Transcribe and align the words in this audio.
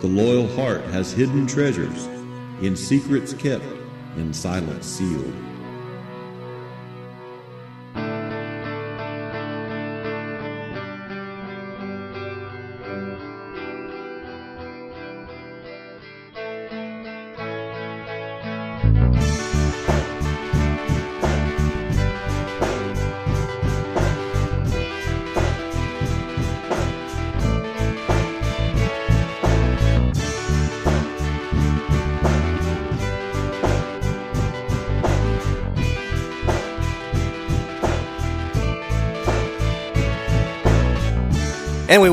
The 0.00 0.08
loyal 0.08 0.46
heart 0.48 0.82
has 0.84 1.10
hidden 1.10 1.46
treasures, 1.46 2.04
in 2.60 2.76
secrets 2.76 3.32
kept, 3.32 3.64
in 4.16 4.34
silence 4.34 4.84
sealed. 4.84 5.34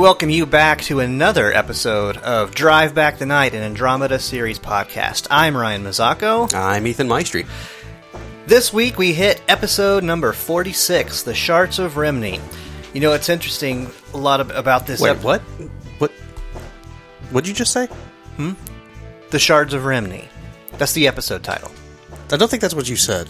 Welcome 0.03 0.30
you 0.30 0.45
back 0.45 0.81
to 0.81 0.99
another 0.99 1.53
episode 1.53 2.17
of 2.17 2.53
Drive 2.53 2.94
Back 2.94 3.20
the 3.20 3.25
Night, 3.25 3.53
an 3.53 3.63
Andromeda 3.63 4.20
series 4.20 4.59
podcast. 4.59 5.27
I'm 5.31 5.55
Ryan 5.55 5.81
Mazzacco. 5.81 6.53
I'm 6.53 6.85
Ethan 6.85 7.07
Maestri. 7.07 7.48
This 8.45 8.73
week 8.73 8.97
we 8.97 9.13
hit 9.13 9.41
episode 9.47 10.03
number 10.03 10.34
46, 10.34 11.23
The 11.23 11.33
Shards 11.33 11.80
of 11.80 11.94
Remni. 11.94 12.41
You 12.94 13.00
know, 13.00 13.13
it's 13.13 13.30
interesting 13.30 13.89
a 14.13 14.17
lot 14.17 14.41
of, 14.41 14.50
about 14.52 14.86
this 14.88 15.00
Wait, 15.00 15.11
ep- 15.11 15.23
what? 15.23 15.39
What? 16.00 16.11
What'd 17.31 17.47
you 17.47 17.53
just 17.53 17.72
say? 17.72 17.85
Hmm? 18.35 18.56
The 19.30 19.39
Shards 19.39 19.73
of 19.73 19.83
Remni. 19.83 20.25
That's 20.73 20.91
the 20.91 21.08
episode 21.08 21.44
title. 21.44 21.72
I 22.30 22.35
don't 22.35 22.52
think 22.52 22.59
that's 22.59 22.75
what 22.75 22.89
you 22.89 22.97
said. 22.97 23.30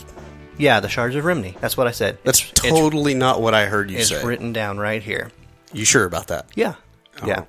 Yeah, 0.58 0.80
The 0.80 0.89
Shards 0.89 1.16
of 1.16 1.23
Remni. 1.23 1.55
That's 1.59 1.78
what 1.78 1.86
I 1.86 1.92
said. 1.92 2.17
That's 2.23 2.42
It's- 2.42 2.66
it's- 2.66 2.80
totally 2.80 3.14
not 3.14 3.44
what 3.44 3.53
I 3.53 3.66
heard 3.67 3.92
you 3.92 4.00
It's, 4.00 4.09
say. 4.09 4.26
written 4.26 4.53
down 4.53 4.80
right 4.80 5.03
here. 5.03 5.30
You 5.74 5.86
sure 5.86 6.06
about 6.06 6.28
that? 6.28 6.48
Yeah. 6.56 6.76
Yeah. 7.26 7.46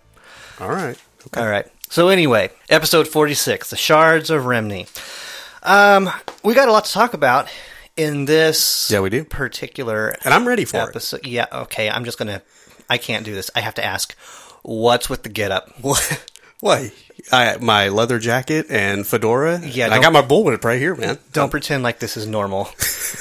All 0.61 0.71
right. 0.71 0.97
All 1.37 1.47
right. 1.47 1.67
So 1.91 2.09
anyway, 2.09 2.51
episode 2.69 3.07
46, 3.09 3.71
The 3.71 3.77
Shards 3.77 4.31
of 4.31 4.43
Remni. 4.45 4.89
Um, 5.63 6.11
we 6.43 6.55
got 6.55 6.69
a 6.69 6.73
lot 6.73 6.85
to 6.87 6.93
talk 6.93 7.15
about 7.15 7.49
in 7.97 8.25
this 8.25 8.91
Yeah, 8.91 9.01
we 9.01 9.11
do. 9.11 9.25
particular 9.25 10.15
And 10.25 10.35
I'm 10.35 10.47
ready 10.47 10.65
for 10.65 10.91
it. 10.91 11.27
Yeah, 11.27 11.47
okay. 11.53 11.89
I'm 11.89 12.05
just 12.05 12.19
going 12.19 12.29
to 12.29 12.43
I 12.91 12.99
can't 12.99 13.25
do 13.25 13.35
this. 13.35 13.51
I 13.55 13.61
have 13.61 13.75
to 13.75 13.85
ask 13.85 14.15
what's 14.63 15.09
with 15.09 15.23
the 15.23 15.29
getup? 15.29 15.71
What? 15.83 16.25
Why? 16.61 16.93
I, 17.31 17.59
my 17.61 17.89
leather 17.89 18.19
jacket 18.19 18.67
and 18.71 19.07
fedora. 19.07 19.61
Yeah, 19.63 19.93
I 19.93 20.01
got 20.01 20.15
my 20.15 20.23
bullwhip 20.23 20.65
right 20.65 20.79
here, 20.79 20.95
man. 20.95 21.19
Don't 21.33 21.51
pretend 21.51 21.83
like 21.83 21.99
this 21.99 22.17
is 22.17 22.27
normal. 22.27 22.69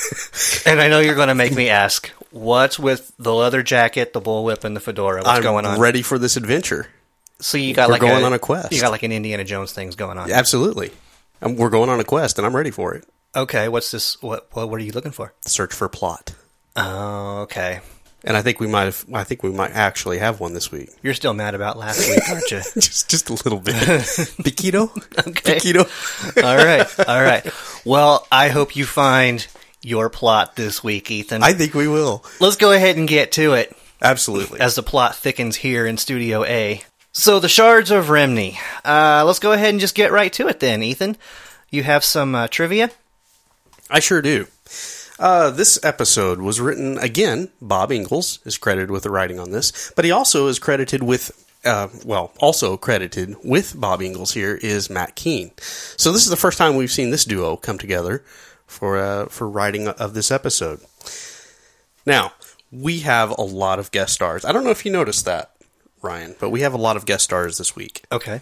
and 0.66 0.80
I 0.80 0.88
know 0.88 1.00
you're 1.02 1.16
going 1.16 1.28
to 1.28 1.36
make 1.36 1.54
me 1.54 1.70
ask 1.70 2.10
what's 2.34 2.78
with 2.78 3.14
the 3.18 3.34
leather 3.34 3.64
jacket, 3.64 4.12
the 4.12 4.22
bullwhip 4.22 4.64
and 4.64 4.76
the 4.76 4.80
fedora? 4.80 5.22
What's 5.22 5.30
I'm 5.30 5.44
going 5.44 5.66
on? 5.66 5.80
ready 5.80 6.02
for 6.02 6.18
this 6.18 6.36
adventure. 6.36 6.88
So 7.40 7.58
you 7.58 7.74
got 7.74 7.88
We're 7.88 7.94
like 7.94 8.02
going 8.02 8.24
on 8.24 8.34
a 8.34 8.40
quest. 8.40 8.72
You 8.72 8.82
got 8.82 8.92
like 8.92 9.04
an 9.04 9.12
Indiana 9.12 9.44
Jones 9.44 9.72
things 9.72 9.96
going 9.96 10.18
on. 10.18 10.32
Absolutely. 10.32 10.92
Um 11.42 11.56
we're 11.56 11.70
going 11.70 11.90
on 11.90 12.00
a 12.00 12.04
quest, 12.04 12.38
and 12.38 12.46
I'm 12.46 12.56
ready 12.56 12.72
for 12.72 12.94
it. 12.94 13.06
Okay, 13.36 13.68
what's 13.70 13.92
this 13.92 14.22
what, 14.22 14.48
what 14.52 14.70
what 14.70 14.82
are 14.82 14.84
you 14.84 14.92
looking 14.92 15.12
for? 15.12 15.34
Search 15.42 15.74
for 15.74 15.88
plot. 15.88 16.34
Oh, 16.76 17.42
okay. 17.42 17.82
And 18.26 18.38
I 18.38 18.42
think 18.42 18.62
we 18.62 18.68
might 18.68 18.86
have. 18.86 19.06
I 19.14 19.26
think 19.26 19.44
we 19.44 19.52
might 19.52 19.72
actually 19.72 20.20
have 20.20 20.40
one 20.40 20.54
this 20.54 20.72
week. 20.72 20.90
You're 21.02 21.14
still 21.14 21.34
mad 21.34 21.56
about 21.56 21.78
last 21.78 22.08
week, 22.08 22.22
aren't 22.30 22.50
you? 22.50 22.62
just, 22.76 23.10
just 23.10 23.30
a 23.30 23.34
little 23.34 23.60
bit. 23.60 23.76
Piquito. 24.44 24.90
Okay. 25.28 25.56
Piquito. 25.56 25.86
all 26.42 26.56
right, 26.56 26.88
all 27.08 27.22
right. 27.22 27.46
Well, 27.84 28.26
I 28.32 28.48
hope 28.48 28.78
you 28.78 28.86
find 28.86 29.46
your 29.84 30.10
plot 30.10 30.56
this 30.56 30.84
week, 30.84 31.12
Ethan. 31.12 31.44
I 31.44 31.54
think 31.54 31.74
we 31.74 31.88
will. 31.88 32.24
Let's 32.40 32.56
go 32.56 32.72
ahead 32.72 32.98
and 32.98 33.08
get 33.08 33.34
to 33.34 33.54
it 33.54 33.76
Absolutely. 34.02 34.60
as 34.60 34.76
the 34.76 34.84
plot 34.84 35.16
thickens 35.16 35.58
here 35.58 35.86
in 35.86 35.98
Studio 35.98 36.44
A. 36.46 36.82
So, 37.12 37.40
the 37.40 37.50
Shards 37.50 37.92
of 37.92 38.06
Remni. 38.06 38.58
Uh, 38.84 39.24
let's 39.26 39.40
go 39.40 39.52
ahead 39.52 39.70
and 39.70 39.80
just 39.80 39.94
get 39.96 40.12
right 40.12 40.34
to 40.34 40.48
it 40.48 40.60
then, 40.60 40.82
Ethan. 40.82 41.16
You 41.70 41.84
have 41.84 42.04
some 42.04 42.34
uh, 42.34 42.48
trivia? 42.48 42.90
I 43.90 44.00
sure 44.00 44.22
do. 44.22 44.48
Uh, 45.20 45.52
this 45.52 45.80
episode 45.84 46.42
was 46.42 46.60
written 46.60 46.98
again. 46.98 47.50
Bob 47.62 47.92
Engels 47.92 48.40
is 48.46 48.58
credited 48.58 48.90
with 48.90 49.04
the 49.04 49.12
writing 49.12 49.40
on 49.40 49.52
this, 49.52 49.92
but 49.96 50.06
he 50.06 50.12
also 50.12 50.48
is 50.48 50.58
credited 50.58 51.04
with, 51.04 51.32
uh, 51.64 51.88
well, 52.04 52.32
also 52.40 52.78
credited 52.78 53.36
with 53.44 53.80
Bob 53.80 54.02
Engels 54.02 54.34
here 54.34 54.56
is 54.56 54.90
Matt 54.90 55.16
Kiene. 55.16 55.52
So 56.00 56.12
this 56.12 56.24
is 56.24 56.30
the 56.30 56.36
first 56.36 56.58
time 56.58 56.76
we've 56.76 56.92
seen 56.92 57.12
this 57.12 57.26
duo 57.26 57.58
come 57.58 57.78
together 57.78 58.24
for 58.74 58.98
uh, 58.98 59.26
for 59.28 59.48
writing 59.48 59.88
of 59.88 60.14
this 60.14 60.32
episode. 60.32 60.82
Now 62.06 62.34
we 62.72 63.00
have 63.02 63.30
a 63.38 63.44
lot 63.44 63.80
of 63.80 63.92
guest 63.92 64.14
stars. 64.14 64.44
I 64.44 64.52
don't 64.52 64.64
know 64.64 64.72
if 64.72 64.86
you 64.86 64.92
noticed 64.92 65.26
that, 65.26 65.52
Ryan, 66.02 66.36
but 66.40 66.50
we 66.50 66.62
have 66.62 66.74
a 66.74 66.78
lot 66.78 66.98
of 66.98 67.06
guest 67.06 67.24
stars 67.24 67.58
this 67.58 67.76
week. 67.76 68.04
Okay. 68.12 68.42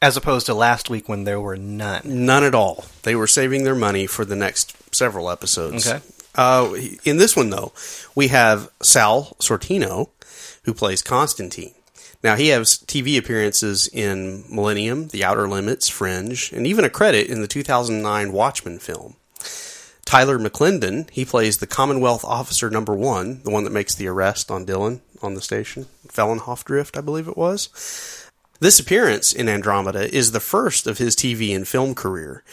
As 0.00 0.16
opposed 0.16 0.46
to 0.46 0.54
last 0.54 0.90
week 0.90 1.08
when 1.08 1.24
there 1.24 1.40
were 1.40 1.56
none. 1.56 2.02
None 2.04 2.42
at 2.42 2.56
all. 2.56 2.86
They 3.04 3.14
were 3.14 3.28
saving 3.28 3.62
their 3.62 3.76
money 3.76 4.08
for 4.08 4.24
the 4.24 4.34
next 4.34 4.74
several 4.92 5.30
episodes. 5.30 5.86
Okay. 5.86 6.02
Uh, 6.34 6.74
in 7.04 7.18
this 7.18 7.36
one, 7.36 7.50
though, 7.50 7.72
we 8.14 8.28
have 8.28 8.68
Sal 8.80 9.36
Sortino, 9.38 10.08
who 10.64 10.74
plays 10.74 11.02
Constantine. 11.02 11.74
Now, 12.24 12.36
he 12.36 12.48
has 12.48 12.78
TV 12.78 13.18
appearances 13.18 13.88
in 13.88 14.44
Millennium, 14.48 15.08
The 15.08 15.24
Outer 15.24 15.48
Limits, 15.48 15.88
Fringe, 15.88 16.52
and 16.52 16.66
even 16.66 16.84
a 16.84 16.90
credit 16.90 17.28
in 17.28 17.40
the 17.42 17.48
2009 17.48 18.32
Watchmen 18.32 18.78
film. 18.78 19.16
Tyler 20.12 20.38
McClendon, 20.38 21.08
he 21.08 21.24
plays 21.24 21.56
the 21.56 21.66
Commonwealth 21.66 22.22
Officer 22.22 22.68
Number 22.68 22.94
One, 22.94 23.40
the 23.44 23.50
one 23.50 23.64
that 23.64 23.72
makes 23.72 23.94
the 23.94 24.08
arrest 24.08 24.50
on 24.50 24.66
Dylan 24.66 25.00
on 25.22 25.32
the 25.32 25.40
station, 25.40 25.86
Fellenhoff 26.06 26.64
Drift, 26.64 26.98
I 26.98 27.00
believe 27.00 27.28
it 27.28 27.36
was. 27.38 28.30
This 28.60 28.78
appearance 28.78 29.32
in 29.32 29.48
Andromeda 29.48 30.14
is 30.14 30.32
the 30.32 30.38
first 30.38 30.86
of 30.86 30.98
his 30.98 31.16
TV 31.16 31.56
and 31.56 31.66
film 31.66 31.94
career. 31.94 32.44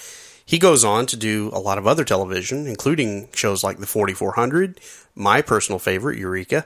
He 0.45 0.57
goes 0.57 0.85
on 0.85 1.05
to 1.07 1.17
do 1.17 1.49
a 1.51 1.59
lot 1.59 1.77
of 1.77 1.85
other 1.85 2.05
television, 2.05 2.65
including 2.65 3.27
shows 3.33 3.61
like 3.61 3.79
The 3.79 3.87
4400, 3.87 4.79
my 5.13 5.41
personal 5.41 5.79
favorite, 5.79 6.17
Eureka, 6.17 6.65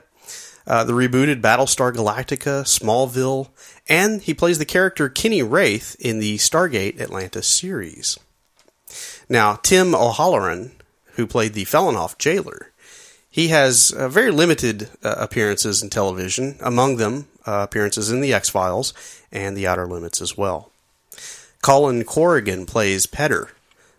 uh, 0.64 0.84
the 0.84 0.92
rebooted 0.92 1.40
Battlestar 1.40 1.92
Galactica, 1.92 2.62
Smallville, 2.62 3.48
and 3.88 4.22
he 4.22 4.32
plays 4.32 4.58
the 4.58 4.64
character 4.64 5.08
Kenny 5.08 5.42
Wraith 5.42 5.96
in 5.98 6.20
the 6.20 6.36
Stargate 6.36 7.00
Atlantis 7.00 7.48
series. 7.48 8.16
Now, 9.28 9.56
Tim 9.56 9.92
O'Halloran, 9.96 10.70
who 11.16 11.26
played 11.26 11.54
the 11.54 11.64
Fellenhoff 11.64 12.18
jailer, 12.18 12.70
he 13.30 13.48
has 13.48 13.90
uh, 13.90 14.08
very 14.08 14.30
limited 14.30 14.90
uh, 15.02 15.16
appearances 15.18 15.82
in 15.82 15.90
television, 15.90 16.56
among 16.60 16.98
them 16.98 17.26
uh, 17.46 17.66
appearances 17.68 18.10
in 18.10 18.20
The 18.20 18.32
X 18.32 18.48
Files 18.48 18.94
and 19.32 19.56
The 19.56 19.66
Outer 19.66 19.86
Limits 19.86 20.22
as 20.22 20.36
well. 20.36 20.70
Colin 21.62 22.04
Corrigan 22.04 22.66
plays 22.66 23.06
Petter, 23.06 23.50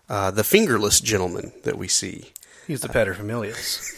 uh, 0.08 0.32
the 0.32 0.44
fingerless 0.44 1.02
gentleman 1.02 1.52
that 1.64 1.78
we 1.78 1.88
see. 1.88 2.32
He's 2.66 2.82
the 2.82 2.88
paterfamilias. 2.88 3.92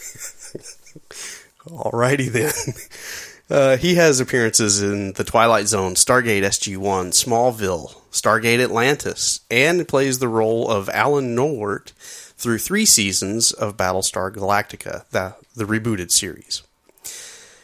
Alrighty 1.68 2.32
then. 2.32 2.54
Uh, 3.50 3.78
he 3.78 3.96
has 3.96 4.20
appearances 4.20 4.82
in 4.82 5.14
The 5.14 5.24
Twilight 5.24 5.68
Zone, 5.68 5.94
Stargate 5.94 6.44
SG-1, 6.44 7.14
Smallville, 7.14 7.96
Stargate 8.12 8.62
Atlantis, 8.62 9.40
and 9.50 9.88
plays 9.88 10.20
the 10.20 10.28
role 10.28 10.70
of 10.70 10.90
Alan 10.90 11.34
Nowert 11.34 11.94
through 12.38 12.60
three 12.60 12.86
seasons 12.86 13.52
of 13.52 13.78
Battlestar 13.78 14.34
Galactica, 14.34 15.06
the, 15.10 15.36
the 15.56 15.66
rebooted 15.66 16.12
series. 16.12 16.64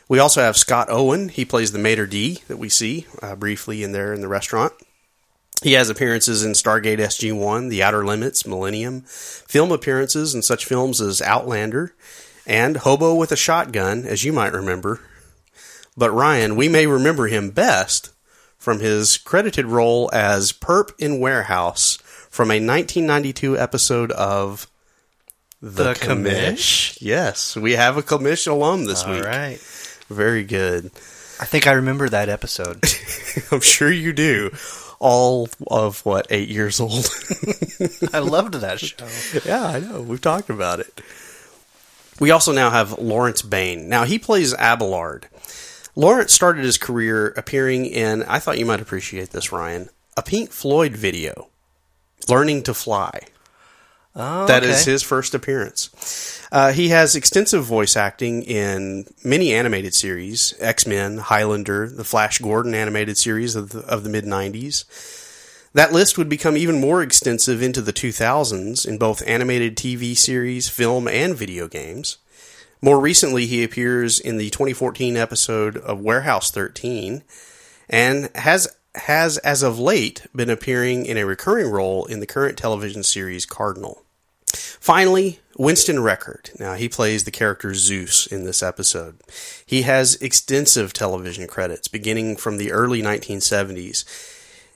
We 0.10 0.20
also 0.20 0.42
have 0.42 0.58
Scott 0.58 0.90
Owen. 0.90 1.30
He 1.30 1.46
plays 1.46 1.72
the 1.72 1.80
Mater 1.80 2.08
D 2.08 2.42
that 2.48 2.58
we 2.58 2.70
see 2.70 3.08
uh, 3.22 3.36
briefly 3.36 3.84
in 3.84 3.92
there 3.92 4.14
in 4.14 4.22
the 4.22 4.28
restaurant. 4.28 4.74
He 5.62 5.74
has 5.74 5.90
appearances 5.90 6.44
in 6.44 6.52
Stargate 6.52 6.98
SG-1, 6.98 7.70
The 7.70 7.84
Outer 7.84 8.04
Limits, 8.04 8.46
Millennium, 8.46 9.02
film 9.02 9.72
appearances 9.72 10.36
in 10.36 10.42
such 10.42 10.66
films 10.66 11.00
as 11.00 11.22
Outlander, 11.22 11.96
and 12.46 12.78
Hobo 12.78 13.16
with 13.16 13.32
a 13.32 13.38
Shotgun, 13.38 14.06
as 14.06 14.26
you 14.26 14.34
might 14.34 14.52
remember. 14.52 15.00
But 15.96 16.12
Ryan, 16.12 16.58
we 16.58 16.68
may 16.68 16.86
remember 16.86 17.28
him 17.28 17.52
best 17.52 18.10
from 18.58 18.80
his 18.80 19.18
credited 19.18 19.68
role 19.68 20.10
as 20.12 20.52
Perp 20.52 20.92
in 21.00 21.20
Warehouse 21.20 21.98
from 22.34 22.50
a 22.50 22.58
1992 22.58 23.60
episode 23.60 24.12
of 24.12 24.66
The 25.62 25.94
Commish? 25.94 26.98
Yes, 27.00 27.56
we 27.56 27.74
have 27.74 27.96
a 27.96 28.02
commish 28.02 28.48
alum 28.48 28.86
this 28.86 29.04
All 29.04 29.14
week. 29.14 29.24
right. 29.24 29.60
Very 30.10 30.44
good. 30.44 30.86
I 31.40 31.46
think 31.46 31.68
I 31.68 31.74
remember 31.74 32.10
that 32.10 32.30
episode. 32.30 32.84
I'm 33.52 33.62
sure 33.62 33.92
you 33.92 34.14
do. 34.14 34.50
All 34.98 35.48
of 35.68 36.04
what 36.08 36.26
eight 36.32 36.50
years 36.50 36.80
old. 36.80 37.08
I 38.14 38.18
loved 38.18 38.56
that 38.56 38.80
show. 38.80 39.06
yeah, 39.48 39.64
I 39.68 39.80
know. 39.80 40.02
We've 40.02 40.20
talked 40.20 40.50
about 40.50 40.80
it. 40.80 41.02
We 42.20 42.32
also 42.32 42.52
now 42.52 42.72
have 42.72 42.98
Lawrence 42.98 43.44
Bayne. 43.44 43.88
Now 43.90 44.06
he 44.06 44.18
plays 44.18 44.56
Abelard. 44.56 45.28
Lawrence 45.96 46.34
started 46.34 46.66
his 46.66 46.80
career 46.80 47.28
appearing 47.38 47.86
in, 47.86 48.24
I 48.24 48.40
thought 48.40 48.58
you 48.58 48.66
might 48.66 48.82
appreciate 48.82 49.30
this, 49.30 49.52
Ryan, 49.52 49.90
a 50.18 50.24
Pink 50.24 50.52
Floyd 50.52 50.94
video, 50.94 51.50
Learning 52.30 52.64
to 52.64 52.74
Fly. 52.74 53.22
Oh, 54.16 54.46
That 54.46 54.64
is 54.64 54.82
okay. 54.82 54.92
his 54.92 55.02
first 55.04 55.34
appearance. 55.34 56.40
Uh, 56.52 56.72
he 56.72 56.90
has 56.90 57.16
extensive 57.16 57.64
voice 57.64 57.98
acting 57.98 58.44
in 58.44 59.06
many 59.24 59.54
animated 59.54 59.96
series 59.96 60.54
X 60.60 60.86
Men, 60.86 61.18
Highlander, 61.18 61.90
the 61.90 62.04
Flash 62.04 62.38
Gordon 62.38 62.76
animated 62.76 63.18
series 63.18 63.56
of 63.56 63.70
the, 63.72 63.80
of 63.80 64.04
the 64.04 64.10
mid 64.10 64.26
90s. 64.26 64.86
That 65.74 65.92
list 65.92 66.20
would 66.20 66.30
become 66.30 66.56
even 66.56 66.80
more 66.80 67.02
extensive 67.02 67.64
into 67.64 67.82
the 67.82 67.94
2000s 67.94 68.88
in 68.88 69.00
both 69.00 69.28
animated 69.28 69.76
TV 69.76 70.16
series, 70.16 70.70
film, 70.70 71.08
and 71.08 71.36
video 71.36 71.68
games. 71.68 72.18
More 72.80 73.00
recently, 73.00 73.48
he 73.48 73.64
appears 73.64 74.20
in 74.20 74.38
the 74.38 74.52
2014 74.52 75.18
episode 75.18 75.78
of 75.78 76.02
Warehouse 76.02 76.52
13 76.52 77.24
and 77.90 78.30
has 78.36 78.68
has 78.96 79.38
as 79.40 79.64
of 79.64 79.80
late 79.80 80.26
been 80.36 80.50
appearing 80.50 81.06
in 81.06 81.18
a 81.18 81.26
recurring 81.26 81.70
role 81.70 82.06
in 82.06 82.20
the 82.20 82.28
current 82.28 82.58
television 82.58 83.04
series 83.04 83.46
Cardinal. 83.46 84.04
Finally, 84.54 85.40
Winston 85.58 85.98
Rekert. 85.98 86.60
Now, 86.60 86.74
he 86.74 86.90
plays 86.90 87.24
the 87.24 87.32
character 87.32 87.74
Zeus 87.74 88.28
in 88.28 88.44
this 88.44 88.62
episode. 88.62 89.20
He 89.66 89.84
has 89.84 90.16
extensive 90.16 90.94
television 90.94 91.48
credits 91.48 91.88
beginning 91.88 92.38
from 92.38 92.58
the 92.58 92.72
early 92.72 93.02
1970s, 93.02 94.04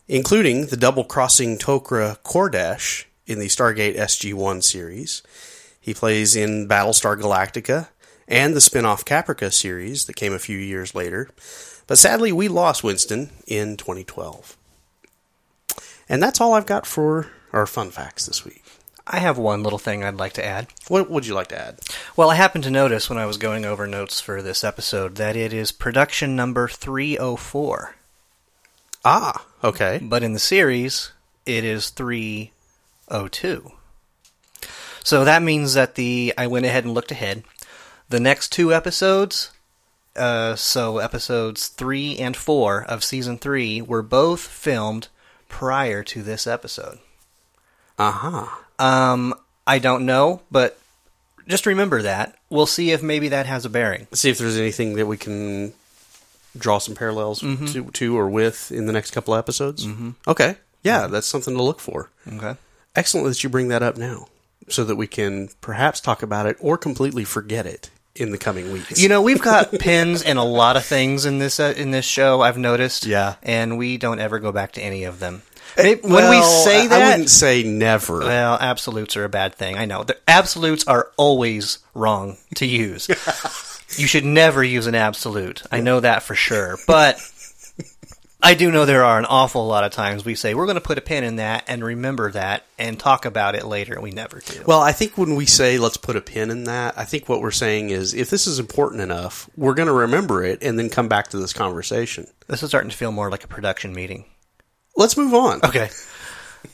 including 0.07 0.67
the 0.67 0.77
double 0.77 1.03
crossing 1.03 1.57
Tok'ra 1.57 2.17
Kordash 2.19 3.05
in 3.25 3.39
the 3.39 3.47
Stargate 3.47 3.97
SG 3.97 4.33
1 4.33 4.61
series. 4.61 5.21
He 5.79 5.93
plays 5.93 6.35
in 6.35 6.67
Battlestar 6.67 7.19
Galactica 7.19 7.89
and 8.27 8.55
the 8.55 8.61
spin 8.61 8.85
off 8.85 9.05
Caprica 9.05 9.53
series 9.53 10.05
that 10.05 10.15
came 10.15 10.33
a 10.33 10.39
few 10.39 10.57
years 10.57 10.95
later. 10.95 11.29
But 11.87 11.97
sadly, 11.97 12.31
we 12.31 12.47
lost 12.47 12.83
Winston 12.83 13.31
in 13.47 13.77
2012. 13.77 14.57
And 16.09 16.21
that's 16.21 16.39
all 16.39 16.53
I've 16.53 16.65
got 16.65 16.85
for 16.85 17.27
our 17.53 17.65
fun 17.65 17.91
facts 17.91 18.25
this 18.25 18.45
week. 18.45 18.63
I 19.09 19.19
have 19.19 19.37
one 19.37 19.63
little 19.63 19.79
thing 19.79 20.03
I'd 20.03 20.15
like 20.15 20.33
to 20.33 20.45
add. 20.45 20.67
What 20.89 21.09
would 21.09 21.25
you 21.25 21.33
like 21.33 21.47
to 21.47 21.59
add? 21.59 21.79
Well, 22.17 22.29
I 22.29 22.35
happened 22.35 22.65
to 22.65 22.69
notice 22.69 23.09
when 23.09 23.17
I 23.17 23.25
was 23.25 23.37
going 23.37 23.63
over 23.63 23.87
notes 23.87 24.19
for 24.19 24.41
this 24.41 24.65
episode 24.65 25.15
that 25.15 25.37
it 25.37 25.53
is 25.53 25.71
production 25.71 26.35
number 26.35 26.67
304. 26.67 27.95
Ah, 29.05 29.45
okay. 29.63 30.01
But 30.01 30.23
in 30.23 30.33
the 30.33 30.39
series, 30.39 31.13
it 31.45 31.63
is 31.63 31.89
302. 31.89 33.71
So 35.03 35.23
that 35.23 35.41
means 35.41 35.73
that 35.73 35.95
the 35.95 36.33
I 36.37 36.47
went 36.47 36.65
ahead 36.65 36.83
and 36.83 36.93
looked 36.93 37.11
ahead. 37.11 37.43
The 38.09 38.19
next 38.19 38.51
two 38.51 38.73
episodes, 38.73 39.51
uh, 40.17 40.55
so 40.55 40.97
episodes 40.97 41.67
3 41.67 42.17
and 42.17 42.35
4 42.35 42.83
of 42.83 43.03
season 43.03 43.37
3 43.37 43.81
were 43.81 44.01
both 44.01 44.41
filmed 44.41 45.07
prior 45.47 46.03
to 46.03 46.21
this 46.23 46.47
episode. 46.47 46.99
Uh 47.97 48.11
huh. 48.11 48.47
Um, 48.79 49.33
I 49.65 49.79
don't 49.79 50.05
know, 50.05 50.41
but 50.51 50.79
just 51.47 51.65
remember 51.65 52.01
that. 52.01 52.37
We'll 52.49 52.65
see 52.65 52.91
if 52.91 53.01
maybe 53.01 53.29
that 53.29 53.45
has 53.45 53.65
a 53.65 53.69
bearing. 53.69 54.07
See 54.13 54.29
if 54.29 54.37
there's 54.37 54.57
anything 54.57 54.95
that 54.95 55.07
we 55.07 55.17
can 55.17 55.73
draw 56.57 56.79
some 56.79 56.95
parallels 56.95 57.39
to, 57.39 57.83
to 57.91 58.17
or 58.17 58.29
with 58.29 58.71
in 58.71 58.85
the 58.85 58.93
next 58.93 59.11
couple 59.11 59.35
episodes. 59.35 59.85
Mm-hmm. 59.85 60.11
Okay. 60.27 60.57
Yeah, 60.83 61.07
that's 61.07 61.27
something 61.27 61.55
to 61.55 61.63
look 61.63 61.79
for. 61.79 62.09
Okay. 62.27 62.55
Excellent 62.95 63.27
that 63.27 63.43
you 63.43 63.49
bring 63.49 63.67
that 63.67 63.83
up 63.83 63.97
now 63.97 64.27
so 64.69 64.83
that 64.83 64.95
we 64.95 65.07
can 65.07 65.49
perhaps 65.61 65.99
talk 65.99 66.23
about 66.23 66.45
it 66.45 66.57
or 66.59 66.77
completely 66.77 67.23
forget 67.23 67.65
it 67.65 67.89
in 68.19 68.31
the 68.31 68.37
coming 68.37 68.71
weeks. 68.71 69.01
You 69.01 69.09
know, 69.09 69.21
we've 69.21 69.41
got 69.41 69.71
pins 69.71 70.21
and 70.23 70.37
a 70.39 70.43
lot 70.43 70.75
of 70.77 70.85
things 70.85 71.25
in 71.25 71.39
this 71.39 71.59
uh, 71.59 71.73
in 71.77 71.91
this 71.91 72.05
show. 72.05 72.41
I've 72.41 72.57
noticed. 72.57 73.05
Yeah. 73.05 73.35
and 73.43 73.77
we 73.77 73.97
don't 73.97 74.19
ever 74.19 74.39
go 74.39 74.51
back 74.51 74.73
to 74.73 74.81
any 74.81 75.03
of 75.03 75.19
them. 75.19 75.41
Maybe- 75.77 76.01
when 76.01 76.29
we 76.29 76.41
say 76.41 76.87
that, 76.87 77.01
I 77.01 77.09
wouldn't 77.09 77.29
say 77.29 77.61
never. 77.63 78.19
well, 78.19 78.57
absolutes 78.59 79.15
are 79.15 79.23
a 79.23 79.29
bad 79.29 79.53
thing. 79.55 79.77
I 79.77 79.85
know. 79.85 80.03
The 80.03 80.17
absolutes 80.27 80.87
are 80.87 81.11
always 81.17 81.77
wrong 81.93 82.37
to 82.55 82.65
use. 82.65 83.07
you 83.97 84.07
should 84.07 84.25
never 84.25 84.63
use 84.63 84.87
an 84.87 84.95
absolute. 84.95 85.61
I 85.71 85.81
know 85.81 85.99
that 85.99 86.23
for 86.23 86.33
sure. 86.35 86.77
But 86.87 87.17
I 88.41 88.53
do 88.53 88.71
know 88.71 88.85
there 88.85 89.03
are 89.03 89.17
an 89.17 89.25
awful 89.25 89.65
lot 89.65 89.83
of 89.83 89.91
times 89.91 90.23
we 90.23 90.35
say 90.35 90.53
we're 90.53 90.67
going 90.67 90.75
to 90.75 90.81
put 90.81 90.99
a 90.99 91.01
pin 91.01 91.23
in 91.23 91.37
that 91.37 91.63
and 91.67 91.83
remember 91.83 92.31
that 92.31 92.65
and 92.77 92.99
talk 92.99 93.25
about 93.25 93.55
it 93.55 93.65
later, 93.65 93.95
and 93.95 94.03
we 94.03 94.11
never 94.11 94.39
do. 94.39 94.61
Well, 94.65 94.79
I 94.79 94.91
think 94.91 95.17
when 95.17 95.35
we 95.35 95.47
say 95.47 95.79
let's 95.79 95.97
put 95.97 96.15
a 96.15 96.21
pin 96.21 96.51
in 96.51 96.65
that, 96.65 96.97
I 96.97 97.03
think 97.03 97.27
what 97.27 97.41
we're 97.41 97.49
saying 97.49 97.89
is 97.89 98.13
if 98.13 98.29
this 98.29 98.45
is 98.45 98.59
important 98.59 99.01
enough, 99.01 99.49
we're 99.57 99.73
going 99.73 99.87
to 99.87 99.93
remember 99.93 100.43
it 100.43 100.61
and 100.61 100.77
then 100.77 100.89
come 100.89 101.07
back 101.07 101.29
to 101.29 101.37
this 101.37 101.51
conversation. 101.51 102.27
this 102.47 102.61
is 102.61 102.69
starting 102.69 102.91
to 102.91 102.95
feel 102.95 103.11
more 103.11 103.31
like 103.31 103.43
a 103.43 103.47
production 103.47 103.91
meeting. 103.93 104.25
Let's 104.95 105.17
move 105.17 105.33
on. 105.33 105.61
Okay. 105.63 105.89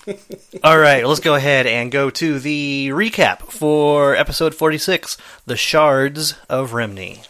All 0.64 0.78
right, 0.78 1.06
let's 1.06 1.22
go 1.22 1.36
ahead 1.36 1.66
and 1.66 1.92
go 1.92 2.10
to 2.10 2.40
the 2.40 2.90
recap 2.90 3.52
for 3.52 4.16
episode 4.16 4.54
46 4.54 5.18
The 5.46 5.56
Shards 5.56 6.36
of 6.50 6.72
Remni. 6.72 7.26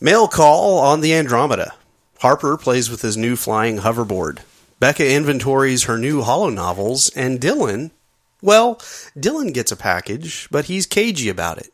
Mail 0.00 0.26
call 0.26 0.78
on 0.78 1.00
the 1.00 1.14
Andromeda. 1.14 1.74
Harper 2.20 2.56
plays 2.56 2.90
with 2.90 3.02
his 3.02 3.16
new 3.16 3.36
flying 3.36 3.78
hoverboard. 3.78 4.40
Beka 4.80 5.14
inventories 5.14 5.84
her 5.84 5.98
new 5.98 6.22
holo 6.22 6.50
novels, 6.50 7.10
and 7.10 7.40
Dylan, 7.40 7.90
well, 8.42 8.76
Dylan 9.16 9.52
gets 9.52 9.72
a 9.72 9.76
package, 9.76 10.48
but 10.50 10.66
he's 10.66 10.86
cagey 10.86 11.28
about 11.28 11.58
it. 11.58 11.72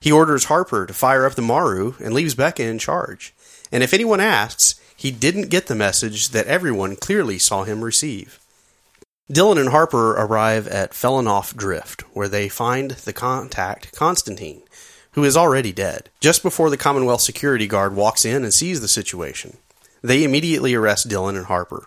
He 0.00 0.10
orders 0.10 0.44
Harper 0.44 0.86
to 0.86 0.94
fire 0.94 1.26
up 1.26 1.34
the 1.34 1.42
Maru 1.42 1.94
and 2.02 2.14
leaves 2.14 2.34
Beka 2.34 2.60
in 2.60 2.78
charge. 2.78 3.34
And 3.70 3.82
if 3.82 3.92
anyone 3.92 4.20
asks, 4.20 4.80
he 4.96 5.10
didn't 5.10 5.50
get 5.50 5.66
the 5.66 5.74
message 5.74 6.30
that 6.30 6.46
everyone 6.46 6.96
clearly 6.96 7.38
saw 7.38 7.64
him 7.64 7.84
receive. 7.84 8.38
Dylan 9.30 9.60
and 9.60 9.68
Harper 9.68 10.12
arrive 10.12 10.66
at 10.68 10.92
Felinoff 10.92 11.54
Drift, 11.54 12.02
where 12.14 12.28
they 12.28 12.48
find 12.48 12.92
the 12.92 13.12
contact, 13.12 13.94
Constantine, 13.94 14.62
who 15.12 15.24
is 15.24 15.36
already 15.36 15.72
dead, 15.72 16.10
just 16.20 16.42
before 16.42 16.70
the 16.70 16.76
Commonwealth 16.76 17.20
security 17.20 17.66
guard 17.66 17.94
walks 17.94 18.24
in 18.24 18.42
and 18.42 18.52
sees 18.52 18.80
the 18.80 18.88
situation. 18.88 19.58
They 20.02 20.24
immediately 20.24 20.74
arrest 20.74 21.08
Dylan 21.08 21.36
and 21.36 21.46
Harper. 21.46 21.86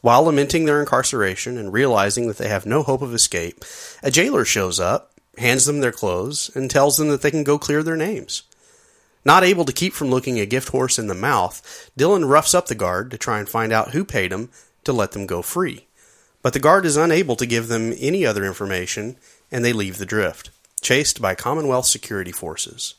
While 0.00 0.24
lamenting 0.24 0.64
their 0.64 0.80
incarceration 0.80 1.58
and 1.58 1.72
realizing 1.72 2.26
that 2.28 2.38
they 2.38 2.48
have 2.48 2.64
no 2.64 2.82
hope 2.82 3.02
of 3.02 3.12
escape, 3.12 3.64
a 4.02 4.10
jailer 4.10 4.44
shows 4.44 4.80
up, 4.80 5.12
hands 5.36 5.66
them 5.66 5.80
their 5.80 5.92
clothes, 5.92 6.50
and 6.54 6.70
tells 6.70 6.96
them 6.96 7.08
that 7.08 7.22
they 7.22 7.30
can 7.30 7.44
go 7.44 7.58
clear 7.58 7.82
their 7.82 7.96
names. 7.96 8.44
Not 9.24 9.44
able 9.44 9.66
to 9.66 9.72
keep 9.72 9.92
from 9.92 10.08
looking 10.08 10.40
a 10.40 10.46
gift 10.46 10.70
horse 10.70 10.98
in 10.98 11.06
the 11.06 11.14
mouth, 11.14 11.90
Dylan 11.98 12.28
roughs 12.28 12.54
up 12.54 12.66
the 12.66 12.74
guard 12.74 13.10
to 13.10 13.18
try 13.18 13.38
and 13.38 13.48
find 13.48 13.72
out 13.72 13.90
who 13.90 14.04
paid 14.04 14.32
him 14.32 14.48
to 14.84 14.92
let 14.92 15.12
them 15.12 15.26
go 15.26 15.42
free. 15.42 15.86
But 16.42 16.54
the 16.54 16.60
guard 16.60 16.86
is 16.86 16.96
unable 16.96 17.36
to 17.36 17.44
give 17.44 17.68
them 17.68 17.92
any 17.98 18.24
other 18.24 18.46
information, 18.46 19.16
and 19.52 19.62
they 19.62 19.74
leave 19.74 19.98
the 19.98 20.06
drift, 20.06 20.48
chased 20.80 21.20
by 21.20 21.34
Commonwealth 21.34 21.86
security 21.86 22.32
forces. 22.32 22.94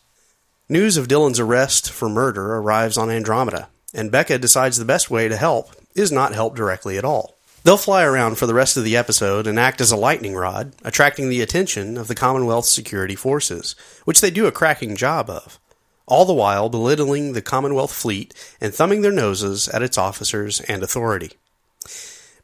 News 0.70 0.96
of 0.96 1.08
Dylan's 1.08 1.40
arrest 1.40 1.92
for 1.92 2.08
murder 2.08 2.56
arrives 2.56 2.98
on 2.98 3.10
Andromeda, 3.10 3.70
and 3.94 4.12
Beka 4.12 4.40
decides 4.40 4.78
the 4.78 4.86
best 4.86 5.10
way 5.10 5.28
to 5.28 5.36
help 5.36 5.72
is 5.96 6.12
not 6.12 6.34
help 6.34 6.56
directly 6.56 6.98
at 6.98 7.06
all. 7.06 7.36
They'll 7.64 7.78
fly 7.78 8.04
around 8.04 8.38
for 8.38 8.48
the 8.48 8.56
rest 8.56 8.76
of 8.76 8.84
the 8.84 8.98
episode 8.98 9.46
and 9.46 9.60
act 9.60 9.82
as 9.82 9.92
a 9.92 9.98
lightning 9.98 10.34
rod, 10.34 10.74
attracting 10.84 11.30
the 11.30 11.42
attention 11.42 11.96
of 11.96 12.08
the 12.08 12.16
Commonwealth 12.16 12.66
security 12.66 13.16
forces, 13.16 13.76
which 14.04 14.20
they 14.20 14.32
do 14.32 14.48
a 14.48 14.52
cracking 14.52 14.96
job 14.96 15.30
of, 15.30 15.60
all 16.08 16.26
the 16.26 16.34
while 16.34 16.70
belittling 16.70 17.34
the 17.34 17.42
Commonwealth 17.42 17.94
fleet 17.94 18.34
and 18.60 18.74
thumbing 18.74 19.02
their 19.02 19.12
noses 19.12 19.68
at 19.68 19.84
its 19.84 19.98
officers 19.98 20.60
and 20.62 20.82
authority. 20.82 21.34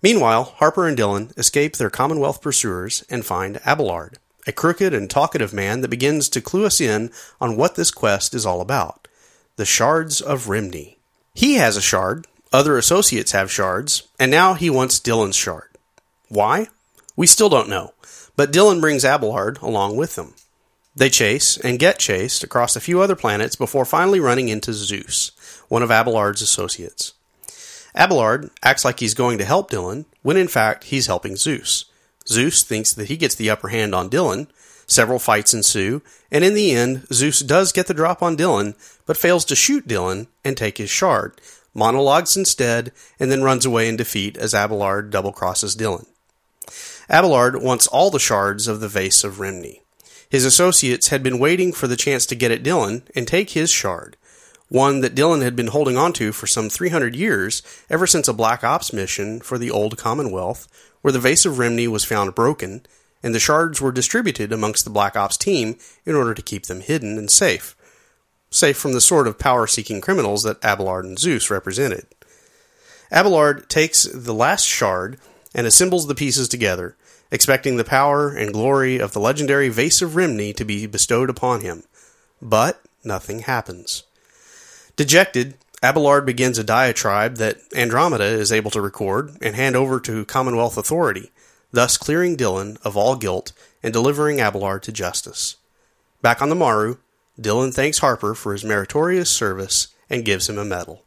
Meanwhile, 0.04 0.54
Harper 0.58 0.88
and 0.88 0.96
Dylan 0.96 1.36
escape 1.38 1.78
their 1.78 1.90
Commonwealth 1.90 2.40
pursuers 2.40 3.04
and 3.10 3.26
find 3.26 3.60
Abelard, 3.66 4.20
a 4.46 4.52
crooked 4.52 4.94
and 4.94 5.10
talkative 5.10 5.52
man 5.52 5.82
that 5.82 5.90
begins 5.90 6.30
to 6.30 6.42
clue 6.42 6.66
us 6.66 6.80
in 6.80 7.12
on 7.42 7.58
what 7.58 7.76
this 7.76 7.90
quest 7.90 8.36
is 8.36 8.46
all 8.46 8.62
about 8.62 9.08
the 9.56 9.66
Shards 9.66 10.22
of 10.22 10.46
Rimni. 10.46 10.97
He 11.38 11.58
has 11.58 11.78
a 11.78 11.82
shard, 11.82 12.26
other 12.52 12.80
associates 12.80 13.32
have 13.32 13.52
shards, 13.52 14.08
and 14.20 14.32
now 14.32 14.56
he 14.56 14.72
wants 14.72 15.00
Dylan's 15.00 15.36
shard. 15.36 15.70
Why? 16.30 16.70
We 17.16 17.28
still 17.28 17.48
don't 17.48 17.70
know, 17.70 17.94
but 18.36 18.52
Dylan 18.52 18.82
brings 18.82 19.06
Abelard 19.06 19.60
along 19.62 19.98
with 19.98 20.16
them. 20.16 20.34
They 20.96 21.12
chase 21.12 21.56
and 21.56 21.78
get 21.78 22.00
chased 22.00 22.44
across 22.44 22.76
a 22.76 22.82
few 22.82 23.02
other 23.02 23.16
planets 23.16 23.56
before 23.56 23.86
finally 23.86 24.20
running 24.20 24.50
into 24.50 24.74
Zeus, 24.74 25.30
one 25.68 25.84
of 25.84 25.92
Abelard's 25.92 26.42
associates. 26.42 27.14
Abelard 27.94 28.50
acts 28.64 28.84
like 28.84 29.00
he's 29.00 29.14
going 29.14 29.38
to 29.38 29.46
help 29.46 29.70
Dylan, 29.70 30.06
when 30.24 30.38
in 30.38 30.48
fact 30.48 30.86
he's 30.86 31.06
helping 31.06 31.36
Zeus. 31.36 31.86
Zeus 32.28 32.64
thinks 32.64 32.94
that 32.94 33.10
he 33.10 33.16
gets 33.16 33.36
the 33.36 33.52
upper 33.52 33.68
hand 33.68 33.94
on 33.94 34.10
Dylan. 34.10 34.48
Several 34.88 35.20
fights 35.20 35.54
ensue, 35.54 36.02
and 36.32 36.46
in 36.46 36.54
the 36.54 36.72
end, 36.72 37.06
Zeus 37.12 37.42
does 37.42 37.74
get 37.74 37.88
the 37.88 37.94
drop 37.94 38.24
on 38.24 38.38
Dylan, 38.38 38.74
but 39.06 39.18
fails 39.18 39.44
to 39.46 39.56
shoot 39.56 39.88
Dylan 39.88 40.28
and 40.46 40.56
take 40.56 40.78
his 40.78 40.90
shard, 40.90 41.42
monologues 41.74 42.38
instead, 42.38 42.94
and 43.20 43.30
then 43.30 43.44
runs 43.44 43.66
away 43.66 43.90
in 43.90 43.98
defeat 43.98 44.38
as 44.38 44.54
Abelard 44.54 45.10
double 45.10 45.34
crosses 45.34 45.76
Dylan. 45.76 46.08
Abelard 47.10 47.62
wants 47.62 47.88
all 47.88 48.10
the 48.10 48.20
shards 48.20 48.68
of 48.68 48.80
the 48.80 48.88
vase 48.88 49.24
of 49.26 49.40
Rimni. 49.40 49.82
His 50.30 50.46
associates 50.46 51.10
had 51.10 51.22
been 51.22 51.40
waiting 51.40 51.74
for 51.74 51.88
the 51.88 51.96
chance 51.96 52.26
to 52.26 52.36
get 52.36 52.52
at 52.52 52.64
Dylan 52.64 53.04
and 53.16 53.28
take 53.28 53.52
his 53.52 53.70
shard. 53.70 54.18
one 54.70 55.00
that 55.00 55.16
Dylan 55.16 55.42
had 55.42 55.56
been 55.56 55.68
holding 55.68 55.98
onto 55.98 56.32
for 56.32 56.48
some 56.48 56.70
300 56.70 57.16
years, 57.16 57.64
ever 57.90 58.06
since 58.06 58.28
a 58.28 58.34
Black 58.34 58.64
Ops 58.64 58.92
mission 58.92 59.40
for 59.40 59.58
the 59.58 59.72
old 59.72 59.98
Commonwealth, 59.98 60.68
where 61.02 61.12
the 61.12 61.20
Vase 61.20 61.46
of 61.46 61.58
Rimni 61.58 61.88
was 61.88 62.04
found 62.04 62.36
broken, 62.36 62.86
and 63.24 63.34
the 63.34 63.40
shards 63.40 63.82
were 63.82 63.92
distributed 63.92 64.52
amongst 64.52 64.84
the 64.84 64.90
Black 64.90 65.16
Ops 65.16 65.38
team 65.38 65.78
in 66.06 66.16
order 66.16 66.34
to 66.34 66.42
keep 66.42 66.66
them 66.66 66.82
hidden 66.82 67.18
and 67.18 67.32
safe. 67.32 67.76
Safe 68.50 68.78
from 68.78 68.94
the 68.94 69.02
sort 69.02 69.28
of 69.28 69.40
power 69.40 69.68
seeking 69.68 70.02
criminals 70.02 70.44
that 70.44 70.64
Abelard 70.64 71.06
and 71.06 71.20
Zeus 71.20 71.50
represented. 71.50 72.06
Abelard 73.12 73.70
takes 73.70 74.04
the 74.04 74.34
last 74.34 74.66
shard 74.66 75.20
and 75.54 75.66
assembles 75.66 76.08
the 76.08 76.16
pieces 76.16 76.48
together, 76.48 76.96
expecting 77.32 77.78
the 77.78 77.84
power 77.84 78.30
and 78.30 78.54
glory 78.54 79.00
of 79.00 79.14
the 79.14 79.20
legendary 79.20 79.70
Vase 79.70 80.02
of 80.02 80.16
Rimni 80.16 80.54
to 80.54 80.66
be 80.66 80.86
bestowed 80.86 81.30
upon 81.30 81.62
him. 81.62 81.84
But 82.42 82.82
nothing 83.04 83.40
happens. 83.40 84.04
Dejected, 84.96 85.56
Abelard 85.84 86.26
begins 86.26 86.58
a 86.58 86.64
diatribe 86.64 87.36
that 87.36 87.58
Andromeda 87.76 88.26
is 88.26 88.52
able 88.52 88.72
to 88.72 88.82
record 88.82 89.38
and 89.42 89.56
hand 89.56 89.76
over 89.76 90.00
to 90.02 90.26
Commonwealth 90.26 90.78
authority, 90.78 91.32
thus 91.72 91.98
clearing 91.98 92.38
Dylan 92.38 92.78
of 92.84 92.96
all 92.98 93.16
guilt 93.16 93.54
and 93.84 93.94
delivering 93.94 94.40
Abelard 94.40 94.84
to 94.84 94.92
justice. 94.92 95.56
Back 96.22 96.42
on 96.42 96.50
the 96.50 96.56
Maru, 96.56 96.98
Dylan 97.40 97.74
thanks 97.74 98.00
Harper 98.00 98.34
for 98.34 98.54
his 98.54 98.66
meritorious 98.66 99.30
service 99.30 99.90
and 100.10 100.26
gives 100.26 100.50
him 100.50 100.58
a 100.58 100.66
medal. 100.66 101.04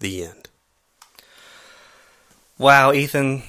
The 0.00 0.24
end. 0.24 0.48
Wow, 2.58 2.92
Ethan, 2.92 3.42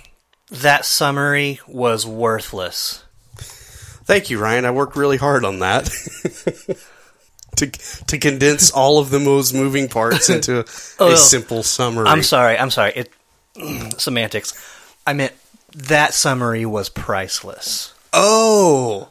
that 0.50 0.86
summary 0.86 1.60
was 1.68 2.06
worthless. 2.06 3.04
Thank 3.38 4.30
you, 4.30 4.40
Ryan. 4.40 4.66
I 4.66 4.72
worked 4.72 4.96
really 4.96 5.18
hard 5.18 5.44
on 5.44 5.60
that. 5.60 5.86
to 7.58 7.68
to 7.68 8.18
condense 8.18 8.72
all 8.72 9.00
of 9.00 9.10
the 9.10 9.20
most 9.20 9.54
moving 9.54 9.88
parts 9.88 10.30
into 10.30 10.60
a, 10.60 10.66
Oh, 11.00 11.12
a 11.12 11.18
simple 11.18 11.64
summary. 11.64 12.08
I'm 12.08 12.24
sorry, 12.24 12.58
I'm 12.58 12.72
sorry. 12.72 12.94
It 12.96 13.12
semantics. 14.00 14.54
I 15.08 15.14
meant 15.14 15.34
that 15.76 16.14
summary 16.14 16.66
was 16.66 16.90
priceless. 16.90 17.94
Oh, 18.14 19.10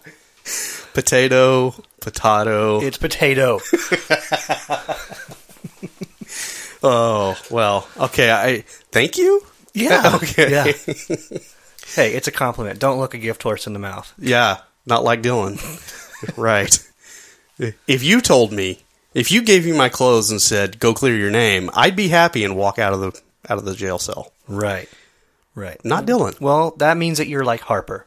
potato, 0.94 1.74
potato. 2.00 2.80
It's 2.80 2.98
potato. 2.98 3.60
oh, 6.82 7.36
well, 7.50 7.86
okay. 7.98 8.32
I 8.32 8.60
thank 8.90 9.18
you. 9.18 9.42
Yeah. 9.74 10.16
Okay. 10.22 10.50
Yeah. 10.50 10.64
hey, 11.94 12.14
it's 12.14 12.28
a 12.28 12.32
compliment. 12.32 12.78
Don't 12.78 12.98
look 12.98 13.14
a 13.14 13.18
gift 13.18 13.42
horse 13.42 13.66
in 13.66 13.72
the 13.72 13.78
mouth. 13.78 14.12
Yeah, 14.18 14.58
not 14.86 15.04
like 15.04 15.22
Dylan. 15.22 15.58
right. 16.38 16.78
If 17.86 18.02
you 18.02 18.20
told 18.20 18.52
me, 18.52 18.80
if 19.12 19.30
you 19.30 19.42
gave 19.42 19.66
me 19.66 19.72
my 19.72 19.88
clothes 19.88 20.30
and 20.30 20.40
said, 20.40 20.80
"Go 20.80 20.94
clear 20.94 21.16
your 21.16 21.30
name," 21.30 21.70
I'd 21.74 21.96
be 21.96 22.08
happy 22.08 22.44
and 22.44 22.56
walk 22.56 22.78
out 22.78 22.92
of 22.92 23.00
the 23.00 23.20
out 23.48 23.58
of 23.58 23.64
the 23.64 23.74
jail 23.74 23.98
cell. 23.98 24.32
Right. 24.48 24.88
Right. 25.54 25.82
Not 25.84 26.04
mm-hmm. 26.04 26.22
Dylan. 26.22 26.40
Well, 26.40 26.72
that 26.78 26.96
means 26.96 27.18
that 27.18 27.28
you're 27.28 27.44
like 27.44 27.60
Harper. 27.60 28.06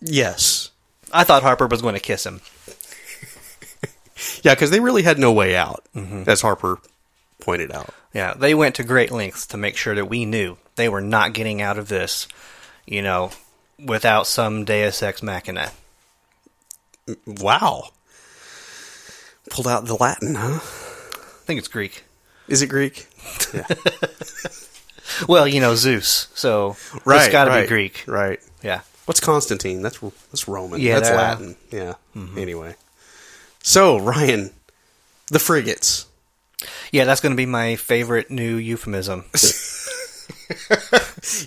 Yes. 0.00 0.70
I 1.12 1.24
thought 1.24 1.42
Harper 1.42 1.66
was 1.66 1.82
going 1.82 1.94
to 1.94 2.00
kiss 2.00 2.24
him. 2.24 2.40
Yeah, 4.42 4.54
because 4.54 4.70
they 4.70 4.80
really 4.80 5.02
had 5.02 5.18
no 5.18 5.32
way 5.32 5.56
out, 5.56 5.84
mm-hmm. 5.94 6.22
as 6.28 6.40
Harper 6.40 6.78
pointed 7.40 7.72
out. 7.72 7.90
Yeah, 8.12 8.34
they 8.34 8.54
went 8.54 8.76
to 8.76 8.84
great 8.84 9.10
lengths 9.10 9.46
to 9.48 9.56
make 9.56 9.76
sure 9.76 9.94
that 9.94 10.08
we 10.08 10.24
knew 10.24 10.56
they 10.76 10.88
were 10.88 11.00
not 11.00 11.32
getting 11.32 11.60
out 11.60 11.78
of 11.78 11.88
this, 11.88 12.28
you 12.86 13.02
know, 13.02 13.32
without 13.84 14.26
some 14.26 14.64
Deus 14.64 15.02
Ex 15.02 15.22
Machina. 15.22 15.72
Mm, 17.06 17.42
wow. 17.42 17.90
Pulled 19.50 19.66
out 19.66 19.86
the 19.86 19.94
Latin, 19.94 20.36
huh? 20.36 20.60
I 20.60 21.46
think 21.46 21.58
it's 21.58 21.68
Greek. 21.68 22.04
Is 22.48 22.62
it 22.62 22.68
Greek? 22.68 23.06
Well, 25.28 25.46
you 25.46 25.60
know, 25.60 25.74
Zeus, 25.74 26.28
so 26.34 26.76
Right. 27.04 27.22
it's 27.24 27.32
got 27.32 27.44
to 27.44 27.50
right, 27.50 27.62
be 27.62 27.68
Greek. 27.68 28.04
Right. 28.06 28.40
Yeah. 28.62 28.80
What's 29.04 29.20
Constantine? 29.20 29.82
That's 29.82 29.98
that's 29.98 30.48
Roman. 30.48 30.80
Yeah, 30.80 30.94
that's 30.94 31.10
that- 31.10 31.16
Latin. 31.16 31.56
Yeah. 31.70 31.94
Mm-hmm. 32.16 32.38
Anyway. 32.38 32.74
So 33.62 33.98
Ryan, 33.98 34.50
the 35.30 35.38
frigates. 35.38 36.06
Yeah, 36.90 37.04
that's 37.04 37.20
going 37.20 37.32
to 37.32 37.36
be 37.36 37.46
my 37.46 37.76
favorite 37.76 38.30
new 38.30 38.56
euphemism. 38.56 39.24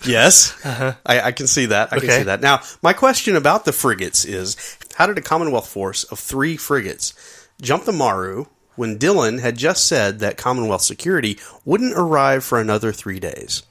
Yes, 0.03 0.53
uh-huh. 0.65 0.93
I, 1.05 1.21
I 1.21 1.31
can 1.31 1.45
see 1.45 1.67
that. 1.67 1.93
I 1.93 1.99
can 1.99 2.09
see 2.09 2.23
that. 2.23 2.41
Now, 2.41 2.61
my 2.81 2.93
question 2.93 3.35
about 3.35 3.63
the 3.65 3.71
frigates 3.71 4.25
is: 4.25 4.57
How 4.95 5.05
did 5.05 5.17
a 5.19 5.21
Commonwealth 5.21 5.67
force 5.67 6.03
of 6.05 6.17
three 6.19 6.57
frigates 6.57 7.13
jump 7.61 7.85
the 7.85 7.91
Maru 7.91 8.45
when 8.77 8.97
Dylan 8.97 9.41
had 9.41 9.57
just 9.57 9.85
said 9.85 10.19
that 10.19 10.37
Commonwealth 10.37 10.81
security 10.83 11.37
wouldn't 11.65 11.93
arrive 11.97 12.43
for 12.45 12.59
another 12.61 12.93
three 12.93 13.19
days? 13.19 13.63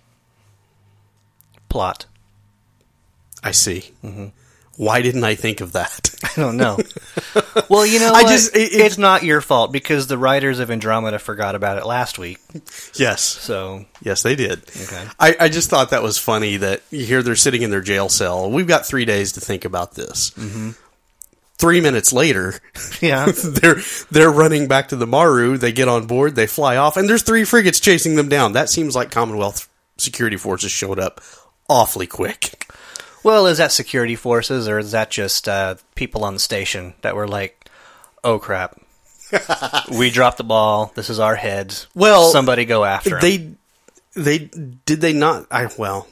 Plot. 1.69 2.07
I 3.43 3.51
see. 3.53 3.93
Why 4.77 5.01
didn't 5.03 5.25
I 5.25 5.35
think 5.37 5.61
of 5.61 5.73
that? 5.73 6.11
I 6.25 6.41
don't 6.41 6.57
know. 6.57 6.77
well, 7.71 7.87
you 7.87 7.99
know, 7.99 8.09
I 8.15 8.23
what? 8.23 8.31
just- 8.31 8.55
it- 8.55 8.73
it- 8.73 8.81
it's 8.81 8.99
not 8.99 9.23
your 9.23 9.41
fault 9.41 9.73
because 9.73 10.07
the 10.07 10.19
writers 10.19 10.59
of 10.59 10.71
Andromeda 10.71 11.19
forgot 11.19 11.55
about 11.55 11.79
it 11.79 11.87
last 11.87 12.19
week. 12.19 12.39
yes, 12.95 13.23
So 13.23 13.87
yes, 14.03 14.23
they 14.23 14.37
did. 14.37 14.63
Okay. 14.83 15.05
I, 15.19 15.37
I 15.41 15.49
just 15.49 15.71
thought 15.71 15.91
that 15.91 16.03
was 16.03 16.19
funny 16.19 16.57
that 16.59 16.83
you 16.91 17.05
hear 17.07 17.23
they're 17.23 17.37
sitting 17.37 17.63
in 17.63 17.71
their 17.71 17.81
jail 17.81 18.09
cell. 18.09 18.51
We've 18.51 18.67
got 18.67 18.85
three 18.87 19.05
days 19.05 19.33
to 19.33 19.41
think 19.41 19.65
about 19.65 19.95
this. 19.95 20.31
Mm-hmm. 20.31 20.71
Three 21.59 21.81
minutes 21.81 22.13
later, 22.13 22.61
yeah, 23.01 23.27
they're 23.45 23.81
they're 24.11 24.31
running 24.31 24.69
back 24.69 24.89
to 24.89 24.97
the 24.97 25.07
Maru. 25.07 25.57
They 25.57 25.73
get 25.73 25.89
on 25.89 26.07
board. 26.07 26.35
They 26.35 26.47
fly 26.47 26.77
off, 26.77 26.97
and 26.99 27.09
there's 27.09 27.23
three 27.23 27.45
frigates 27.45 27.81
chasing 27.81 28.15
them 28.17 28.29
down. 28.29 28.53
That 28.53 28.69
seems 28.69 28.95
like 28.95 29.11
Commonwealth 29.11 29.69
security 29.97 30.37
forces 30.37 30.71
showed 30.71 30.99
up 30.99 31.21
awfully 31.69 32.07
quick. 32.07 32.71
Well, 33.23 33.47
is 33.47 33.59
that 33.59 33.73
security 33.73 34.17
forces 34.17 34.69
or 34.69 34.79
is 34.79 34.93
that 34.93 35.11
just 35.11 35.49
uh, 35.49 35.77
people 35.95 36.25
on 36.25 36.35
the 36.35 36.41
station 36.41 36.95
that 37.01 37.17
were 37.17 37.27
like, 37.27 37.69
"Oh 38.23 38.39
crap, 38.39 38.79
we 39.99 40.11
dropped 40.11 40.39
the 40.39 40.45
ball. 40.45 40.93
This 40.95 41.11
is 41.11 41.19
our 41.19 41.37
heads. 41.37 41.87
Well, 41.95 42.31
somebody 42.31 42.67
go 42.67 42.85
after 42.85 43.17
'em." 43.17 43.23
They 43.23 43.51
they 44.15 44.39
did 44.39 45.01
they 45.01 45.13
not? 45.13 45.47
I 45.51 45.69
well, 45.79 46.07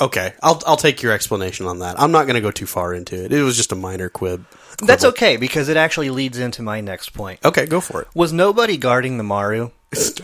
okay. 0.00 0.34
I'll 0.42 0.62
I'll 0.66 0.76
take 0.76 1.02
your 1.02 1.12
explanation 1.12 1.66
on 1.66 1.78
that. 1.80 1.98
I'm 1.98 2.12
not 2.12 2.24
going 2.24 2.34
to 2.34 2.40
go 2.40 2.50
too 2.50 2.66
far 2.66 2.94
into 2.94 3.24
it. 3.24 3.32
It 3.32 3.42
was 3.42 3.56
just 3.56 3.72
a 3.72 3.76
minor 3.76 4.08
quib. 4.10 4.44
That's 4.82 5.04
okay 5.04 5.36
because 5.36 5.68
it 5.68 5.76
actually 5.76 6.10
leads 6.10 6.38
into 6.38 6.62
my 6.62 6.80
next 6.80 7.10
point. 7.10 7.40
Okay, 7.44 7.66
go 7.66 7.80
for 7.80 8.02
it. 8.02 8.08
Was 8.14 8.32
nobody 8.32 8.76
guarding 8.76 9.18
the 9.18 9.24
Maru? 9.24 9.70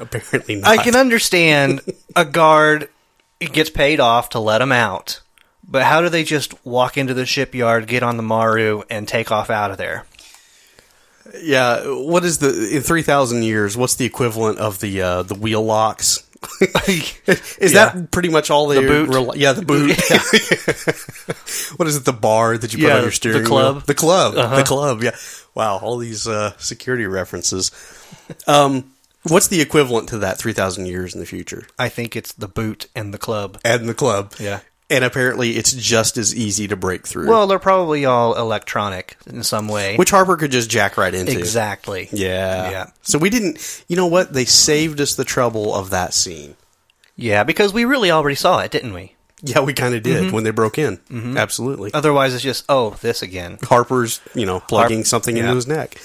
Apparently 0.01 0.57
not. 0.57 0.71
I 0.71 0.83
can 0.83 0.97
understand 0.97 1.81
a 2.17 2.25
guard 2.25 2.89
gets 3.41 3.71
paid 3.71 4.01
off 4.01 4.31
to 4.31 4.41
let 4.41 4.61
him 4.61 4.73
out, 4.73 5.21
but 5.67 5.85
how 5.85 6.01
do 6.01 6.09
they 6.09 6.25
just 6.25 6.65
walk 6.67 6.99
into 6.99 7.15
the 7.15 7.27
shipyard, 7.27 7.87
get 7.87 8.03
on 8.03 8.17
the 8.17 8.23
Maru, 8.23 8.83
and 8.91 9.07
take 9.07 9.31
off 9.31 9.51
out 9.51 9.71
of 9.71 9.79
there? 9.79 10.05
Yeah, 11.41 11.85
what 11.87 12.25
is 12.25 12.39
the 12.39 12.77
in 12.77 12.83
three 12.83 13.03
thousand 13.03 13.45
years? 13.45 13.77
What's 13.77 13.95
the 13.95 14.05
equivalent 14.05 14.59
of 14.59 14.81
the 14.81 15.01
uh, 15.01 15.23
the 15.23 15.35
wheel 15.35 15.63
locks? 15.63 16.27
is 16.89 17.73
Yeah. 17.73 17.91
that 17.91 18.11
pretty 18.11 18.29
much 18.31 18.51
all 18.51 18.67
they? 18.69 18.81
The 18.81 18.89
boot? 18.89 19.09
rel- 19.11 19.37
yeah, 19.37 19.53
the 19.53 19.63
boot. 19.63 19.91
what 21.77 21.87
is 21.89 21.97
it? 21.97 22.05
The 22.05 22.13
bar 22.13 22.57
that 22.59 22.73
you 22.73 22.79
put 22.79 22.87
Yeah, 22.89 22.97
on 22.97 23.03
your 23.03 23.11
steering 23.13 23.43
the 23.43 23.49
club. 23.49 23.65
Uh-huh. 23.65 23.75
wheel? 23.75 23.85
The 23.87 23.95
club. 23.95 24.35
The 24.57 24.65
club. 24.65 25.03
Yeah. 25.03 25.17
Wow, 25.55 25.79
all 25.79 25.99
these 25.99 26.27
uh, 26.27 26.53
security 26.59 27.07
references. 27.07 27.71
Um, 28.47 28.93
what's 29.25 29.49
the 29.49 29.61
equivalent 29.61 30.09
to 30.11 30.19
that? 30.19 30.39
Three 30.39 30.53
thousand 30.53 30.87
years 30.87 31.13
in 31.15 31.21
the 31.21 31.27
future, 31.27 31.67
I 31.79 31.89
think 31.89 32.17
it's 32.17 32.33
the 32.33 32.49
boot 32.49 32.87
and 32.95 33.13
the 33.13 33.19
club. 33.19 33.59
and 33.65 33.89
the 33.89 33.95
club. 33.95 34.35
Yeah. 34.39 34.61
And 34.91 35.05
apparently, 35.05 35.57
it's 35.57 35.73
just 35.73 36.17
as 36.19 36.35
easy 36.35 36.67
to 36.69 36.77
break 36.77 37.07
through. 37.07 37.29
Well, 37.29 37.47
they're 37.47 37.61
probably 37.61 38.05
all 38.07 38.35
electronic 38.37 39.17
in 39.27 39.45
some 39.45 39.69
way. 39.69 39.97
which 39.97 40.11
Harper 40.11 40.37
could 40.37 40.51
just 40.51 40.69
jack 40.69 40.97
right 40.97 41.15
into. 41.15 41.39
exactly? 41.39 42.09
Yeah. 42.11 42.71
Yeah. 42.71 42.91
So 43.03 43.17
we 43.19 43.31
didn't. 43.31 43.85
You 43.87 43.95
know 43.97 44.09
what? 44.09 44.33
They 44.33 44.45
saved 44.45 45.01
us 45.01 45.15
the 45.15 45.25
trouble 45.25 45.75
of 45.75 45.91
that 45.91 46.13
scene. 46.13 46.57
Yeah, 47.15 47.45
because 47.45 47.73
we 47.73 47.85
really 47.85 48.11
already 48.11 48.35
saw 48.35 48.59
it, 48.61 48.71
didn't 48.73 48.93
we? 48.93 49.15
Yeah, 49.43 49.61
we 49.61 49.73
kind 49.75 49.95
of 49.95 50.03
did 50.03 50.25
Mm-hmm. 50.25 50.35
when 50.35 50.45
they 50.45 50.51
broke 50.51 50.77
in. 50.79 50.99
Absolutely. 51.39 51.95
Otherwise, 51.95 52.35
it's 52.35 52.43
just 52.43 52.65
oh, 52.69 52.91
this 53.01 53.23
again. 53.23 53.59
Harper's, 53.63 54.21
you 54.35 54.45
know, 54.45 54.61
plugging 54.61 54.99
Harp- 54.99 55.07
something 55.07 55.37
yeah. 55.37 55.45
into 55.45 55.55
his 55.55 55.67
neck. 55.67 55.99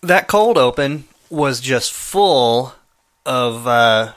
That 0.00 0.26
cold 0.28 0.58
open 0.58 1.04
was 1.30 1.60
just 1.60 1.92
full 1.92 2.74
of 3.26 3.66
uh, 3.68 4.12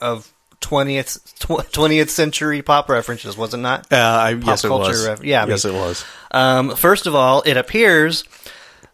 of 0.00 0.31
twentieth 0.62 1.18
twentieth 1.72 2.10
century 2.10 2.62
pop 2.62 2.88
references, 2.88 3.36
was 3.36 3.52
it 3.52 3.58
not? 3.58 3.92
Uh, 3.92 3.96
I, 3.96 4.30
yes, 4.30 4.64
it 4.64 4.68
culture 4.68 4.88
was. 4.90 5.06
ref- 5.06 5.24
yeah, 5.24 5.44
I 5.44 5.48
yes, 5.48 5.64
mean- 5.66 5.74
it 5.74 5.78
was. 5.78 6.04
Um, 6.30 6.76
first 6.76 7.06
of 7.06 7.14
all, 7.14 7.42
it 7.42 7.56
appears 7.58 8.24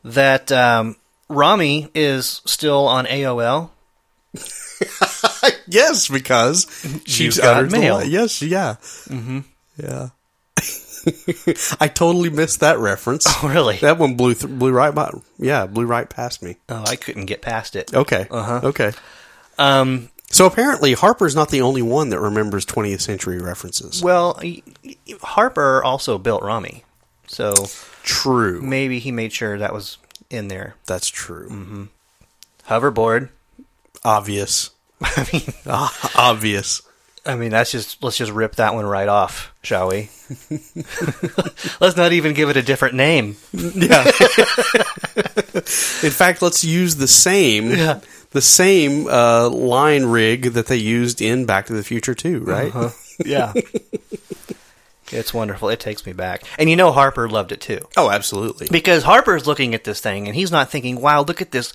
that 0.04 0.50
um, 0.50 0.96
Rommie 1.28 1.88
is 1.94 2.42
still 2.44 2.88
on 2.88 3.06
AOL. 3.06 3.70
Yes, 5.70 6.08
because 6.08 6.66
she's 7.06 7.38
got 7.38 7.56
uttered 7.56 7.70
the 7.70 7.78
mail. 7.78 8.02
Yes, 8.02 8.40
yeah, 8.42 8.76
mm-hmm. 9.08 9.40
yeah. 9.76 10.08
I 11.80 11.88
totally 11.88 12.30
missed 12.30 12.60
that 12.60 12.78
reference. 12.78 13.26
Oh, 13.28 13.48
really? 13.48 13.76
That 13.78 13.98
one 13.98 14.14
blew 14.14 14.34
th- 14.34 14.50
blew 14.58 14.72
right 14.72 14.94
by. 14.94 15.10
Yeah, 15.38 15.66
blew 15.66 15.84
right 15.84 16.08
past 16.08 16.42
me. 16.42 16.56
Oh, 16.68 16.84
I 16.87 16.96
couldn't 16.96 17.26
get 17.26 17.42
past 17.42 17.76
it. 17.76 17.92
Okay. 17.94 18.26
Uh-huh. 18.30 18.60
Okay. 18.64 18.92
Um, 19.58 20.08
So 20.30 20.47
apparently 20.47 20.92
Harper's 20.92 21.35
not 21.35 21.49
the 21.50 21.62
only 21.62 21.82
one 21.82 22.11
that 22.11 22.20
remembers 22.20 22.66
20th 22.66 23.00
century 23.00 23.40
references. 23.40 24.02
well, 24.02 24.40
Harper 25.23 25.82
also 25.82 26.18
built 26.18 26.42
Rommie, 26.42 26.85
so 27.26 27.54
True. 28.02 28.61
maybe 28.61 28.99
he 28.99 29.11
made 29.11 29.32
sure 29.32 29.58
that 29.58 29.73
was 29.73 29.97
in 30.30 30.49
there. 30.49 30.75
That's 30.87 31.08
true. 31.08 31.49
Mm-hmm. 31.49 31.85
Hoverboard. 32.68 33.30
Obvious. 34.04 34.70
I 35.00 35.26
mean, 35.32 35.42
Ah, 35.66 36.11
obvious. 36.16 36.82
I 37.28 37.37
mean, 37.37 37.50
that's 37.50 37.70
just 37.70 38.02
let's 38.02 38.16
just 38.16 38.32
rip 38.32 38.56
that 38.56 38.75
one 38.75 38.87
right 38.87 39.08
off, 39.08 39.52
shall 39.62 39.88
we? 39.88 40.08
let's 41.80 41.97
not 41.97 42.12
even 42.12 42.32
give 42.32 42.49
it 42.49 42.56
a 42.56 42.62
different 42.62 42.94
name. 42.94 43.37
Yeah. 43.52 44.04
In 46.02 46.11
fact, 46.12 46.42
let's 46.42 46.64
use 46.64 46.97
the 46.97 47.06
same 47.08 47.70
Yeah. 47.70 48.00
the 48.30 48.40
same 48.40 49.06
uh, 49.08 49.49
line 49.50 50.04
rig 50.06 50.52
that 50.54 50.66
they 50.66 50.76
used 50.76 51.20
in 51.20 51.44
Back 51.44 51.66
to 51.66 51.73
the 51.75 51.82
Future 51.85 52.14
too, 52.14 52.40
right? 52.40 52.75
Uh-huh. 52.75 52.90
Yeah. 53.26 53.52
it's 55.11 55.35
wonderful. 55.35 55.68
It 55.70 55.80
takes 55.80 56.06
me 56.06 56.12
back. 56.12 56.42
And 56.58 56.70
you 56.70 56.76
know 56.76 56.92
Harper 56.92 57.28
loved 57.28 57.50
it 57.50 57.61
too. 57.61 57.80
Oh, 57.97 58.11
absolutely. 58.11 58.68
Because 58.70 59.02
Harper's 59.02 59.47
looking 59.47 59.75
at 59.75 59.82
this 59.85 60.00
thing 60.00 60.28
and 60.28 60.37
he's 60.37 60.52
not 60.52 60.70
thinking, 60.70 61.00
wow, 61.00 61.23
look 61.23 61.42
at 61.42 61.50
this 61.50 61.73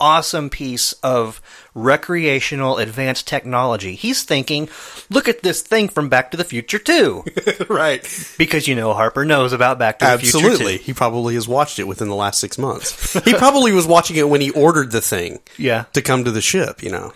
awesome 0.00 0.50
piece 0.50 0.92
of 1.02 1.40
recreational 1.74 2.78
advanced 2.78 3.26
technology. 3.26 3.94
He's 3.94 4.22
thinking, 4.24 4.68
look 5.10 5.28
at 5.28 5.42
this 5.42 5.62
thing 5.62 5.88
from 5.88 6.08
Back 6.08 6.30
to 6.32 6.36
the 6.36 6.44
Future 6.44 6.78
2. 6.78 7.24
right. 7.68 8.02
because 8.38 8.66
you 8.68 8.74
know 8.74 8.92
Harper 8.92 9.24
knows 9.24 9.52
about 9.52 9.78
Back 9.78 9.98
to 10.00 10.04
the 10.06 10.18
Future 10.18 10.38
Absolutely. 10.38 10.78
He 10.78 10.92
probably 10.92 11.34
has 11.34 11.46
watched 11.48 11.78
it 11.78 11.86
within 11.86 12.08
the 12.08 12.14
last 12.14 12.40
six 12.40 12.58
months. 12.58 13.12
he 13.24 13.34
probably 13.34 13.72
was 13.72 13.86
watching 13.86 14.16
it 14.16 14.28
when 14.28 14.40
he 14.40 14.50
ordered 14.50 14.90
the 14.90 15.00
thing 15.00 15.38
Yeah. 15.56 15.84
to 15.94 16.02
come 16.02 16.24
to 16.24 16.30
the 16.30 16.40
ship, 16.42 16.82
you 16.82 16.90
know. 16.90 17.12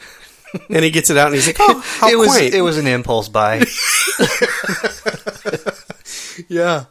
And 0.70 0.82
he 0.82 0.90
gets 0.90 1.10
it 1.10 1.18
out 1.18 1.26
and 1.26 1.34
he's 1.34 1.46
like, 1.46 1.56
oh, 1.60 1.82
how 1.98 2.08
it 2.08 2.16
was 2.16 2.30
quaint. 2.30 2.54
it 2.54 2.62
was 2.62 2.78
an 2.78 2.86
impulse 2.86 3.28
buy. 3.28 3.64
Yeah. 6.48 6.84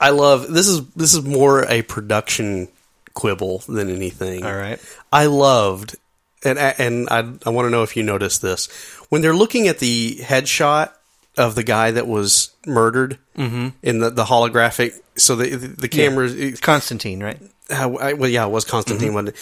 I 0.00 0.10
love 0.10 0.48
this 0.52 0.66
is 0.68 0.86
this 0.90 1.12
is 1.14 1.24
more 1.24 1.64
a 1.70 1.82
production 1.82 2.68
quibble 3.14 3.58
than 3.68 3.90
anything. 3.90 4.44
All 4.44 4.54
right. 4.54 4.78
I 5.12 5.26
loved 5.26 5.96
and 6.44 6.58
and 6.58 7.08
I 7.10 7.18
I 7.46 7.50
want 7.50 7.66
to 7.66 7.70
know 7.70 7.82
if 7.82 7.96
you 7.96 8.02
noticed 8.02 8.42
this. 8.42 8.66
When 9.08 9.22
they're 9.22 9.34
looking 9.34 9.68
at 9.68 9.78
the 9.78 10.16
headshot 10.22 10.92
of 11.36 11.54
the 11.54 11.62
guy 11.62 11.90
that 11.92 12.06
was 12.06 12.50
murdered 12.66 13.18
in 13.36 13.72
the, 14.00 14.10
the 14.10 14.24
holographic 14.24 14.98
so 15.16 15.36
the 15.36 15.54
the, 15.54 15.68
the 15.68 15.88
camera 15.88 16.28
Constantine, 16.60 17.22
right? 17.22 17.40
uh, 17.70 17.92
I- 17.96 18.12
well 18.14 18.30
yeah, 18.30 18.44
it 18.46 18.50
was 18.50 18.64
Constantine 18.64 19.14
it? 19.28 19.34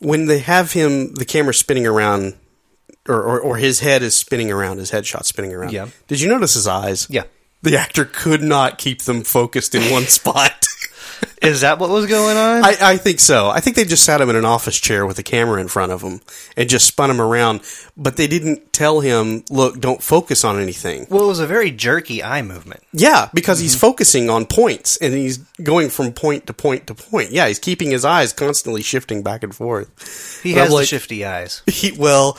when 0.00 0.26
they 0.26 0.40
have 0.40 0.72
him 0.72 1.14
the 1.14 1.24
camera 1.24 1.54
spinning 1.54 1.86
around 1.86 2.34
or, 3.08 3.22
or, 3.22 3.40
or 3.40 3.56
his 3.56 3.80
head 3.80 4.02
is 4.02 4.16
spinning 4.16 4.50
around, 4.50 4.78
his 4.78 4.90
headshot 4.90 5.24
spinning 5.24 5.52
around. 5.52 5.72
Yeah. 5.72 5.88
Did 6.08 6.20
you 6.20 6.28
notice 6.28 6.54
his 6.54 6.66
eyes? 6.66 7.06
Yeah. 7.10 7.24
The 7.62 7.76
actor 7.78 8.04
could 8.04 8.42
not 8.42 8.76
keep 8.78 9.02
them 9.02 9.22
focused 9.24 9.74
in 9.74 9.90
one 9.92 10.02
spot. 10.06 10.66
Is 11.46 11.60
that 11.62 11.78
what 11.78 11.90
was 11.90 12.06
going 12.06 12.36
on? 12.36 12.64
I, 12.64 12.76
I 12.80 12.96
think 12.96 13.20
so. 13.20 13.48
I 13.48 13.60
think 13.60 13.76
they 13.76 13.84
just 13.84 14.04
sat 14.04 14.20
him 14.20 14.30
in 14.30 14.36
an 14.36 14.44
office 14.44 14.78
chair 14.78 15.06
with 15.06 15.18
a 15.18 15.22
camera 15.22 15.60
in 15.60 15.68
front 15.68 15.92
of 15.92 16.02
him 16.02 16.20
and 16.56 16.68
just 16.68 16.86
spun 16.86 17.10
him 17.10 17.20
around, 17.20 17.60
but 17.96 18.16
they 18.16 18.26
didn't 18.26 18.72
tell 18.72 19.00
him, 19.00 19.44
look, 19.50 19.80
don't 19.80 20.02
focus 20.02 20.44
on 20.44 20.60
anything. 20.60 21.06
well, 21.10 21.24
it 21.24 21.26
was 21.26 21.40
a 21.40 21.46
very 21.46 21.70
jerky 21.70 22.22
eye 22.22 22.42
movement. 22.42 22.82
Yeah, 22.92 23.28
because 23.34 23.58
Mm-hmm. 23.58 23.64
he's 23.64 23.76
focusing 23.80 24.30
on 24.30 24.46
points 24.46 24.96
and 24.98 25.14
he's 25.14 25.38
going 25.62 25.88
from 25.90 26.12
point 26.12 26.46
to 26.48 26.52
point 26.52 26.86
to 26.88 26.94
point. 26.94 27.30
Yeah, 27.30 27.48
he's 27.48 27.58
keeping 27.58 27.90
his 27.90 28.04
eyes 28.04 28.32
constantly 28.32 28.82
shifting 28.82 29.22
back 29.22 29.42
and 29.42 29.54
forth. 29.54 30.40
He 30.42 30.52
But 30.54 30.58
I'm 30.58 30.62
has 30.64 30.68
the 30.70 30.74
like- 30.76 30.88
shifty 30.88 31.24
eyes. 31.24 31.62
He, 31.70 31.92
well, 31.92 32.38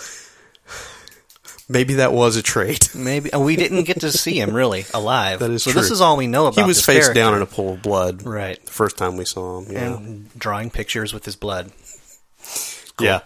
maybe 1.67 1.95
that 1.95 2.13
was 2.13 2.35
a 2.35 2.41
trait. 2.41 2.89
Maybe 2.95 3.29
we 3.35 3.55
didn't 3.55 3.83
get 3.83 4.01
to 4.01 4.11
see 4.11 4.39
him 4.39 4.55
really 4.55 4.85
alive. 4.93 5.39
That 5.45 5.51
is 5.51 5.63
so 5.63 5.71
true. 5.71 5.81
this 5.81 5.91
is 5.91 6.01
all 6.01 6.17
we 6.17 6.27
know 6.27 6.47
about. 6.47 6.61
He 6.61 6.67
was 6.67 6.83
face 6.85 7.03
character. 7.03 7.13
down 7.13 7.35
in 7.35 7.41
a 7.41 7.45
pool 7.45 7.73
of 7.73 7.81
blood. 7.81 8.23
Right. 8.23 8.63
The 8.63 8.71
first 8.71 8.97
time 8.97 9.17
we 9.17 9.25
saw 9.25 9.59
him. 9.59 9.71
Yeah. 9.71 9.97
and 9.97 10.39
drawing 10.39 10.69
pictures 10.69 11.13
with 11.13 11.25
his 11.25 11.35
blood. 11.35 11.71
Yeah. 12.99 13.21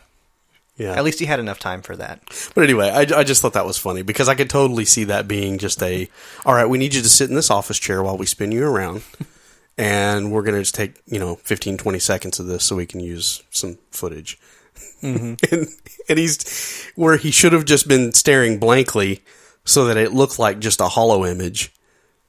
Yeah. 0.77 0.93
At 0.93 1.03
least 1.03 1.19
he 1.19 1.25
had 1.25 1.39
enough 1.41 1.59
time 1.59 1.81
for 1.81 1.95
that. 1.97 2.21
But 2.55 2.63
anyway, 2.63 2.89
I, 2.89 3.01
I 3.01 3.23
just 3.23 3.41
thought 3.41 3.53
that 3.53 3.65
was 3.65 3.77
funny 3.77 4.01
because 4.01 4.29
I 4.29 4.35
could 4.35 4.49
totally 4.49 4.85
see 4.85 5.03
that 5.05 5.27
being 5.27 5.57
just 5.57 5.83
a, 5.83 6.09
all 6.45 6.53
right, 6.53 6.65
we 6.69 6.77
need 6.77 6.93
you 6.93 7.01
to 7.01 7.09
sit 7.09 7.29
in 7.29 7.35
this 7.35 7.51
office 7.51 7.77
chair 7.77 8.01
while 8.01 8.17
we 8.17 8.25
spin 8.25 8.53
you 8.53 8.65
around. 8.65 9.03
and 9.77 10.31
we're 10.31 10.41
going 10.41 10.55
to 10.55 10.61
just 10.61 10.75
take, 10.75 11.01
you 11.05 11.19
know, 11.19 11.35
15, 11.35 11.77
20 11.77 11.99
seconds 11.99 12.39
of 12.39 12.47
this 12.47 12.63
so 12.63 12.77
we 12.77 12.85
can 12.85 13.01
use 13.01 13.43
some 13.49 13.77
footage. 13.91 14.39
and, 15.01 15.39
and 16.09 16.19
he's 16.19 16.91
where 16.95 17.17
he 17.17 17.31
should 17.31 17.53
have 17.53 17.65
just 17.65 17.87
been 17.87 18.13
staring 18.13 18.59
blankly 18.59 19.21
so 19.63 19.85
that 19.85 19.97
it 19.97 20.13
looked 20.13 20.39
like 20.39 20.59
just 20.59 20.81
a 20.81 20.87
hollow 20.87 21.25
image, 21.25 21.73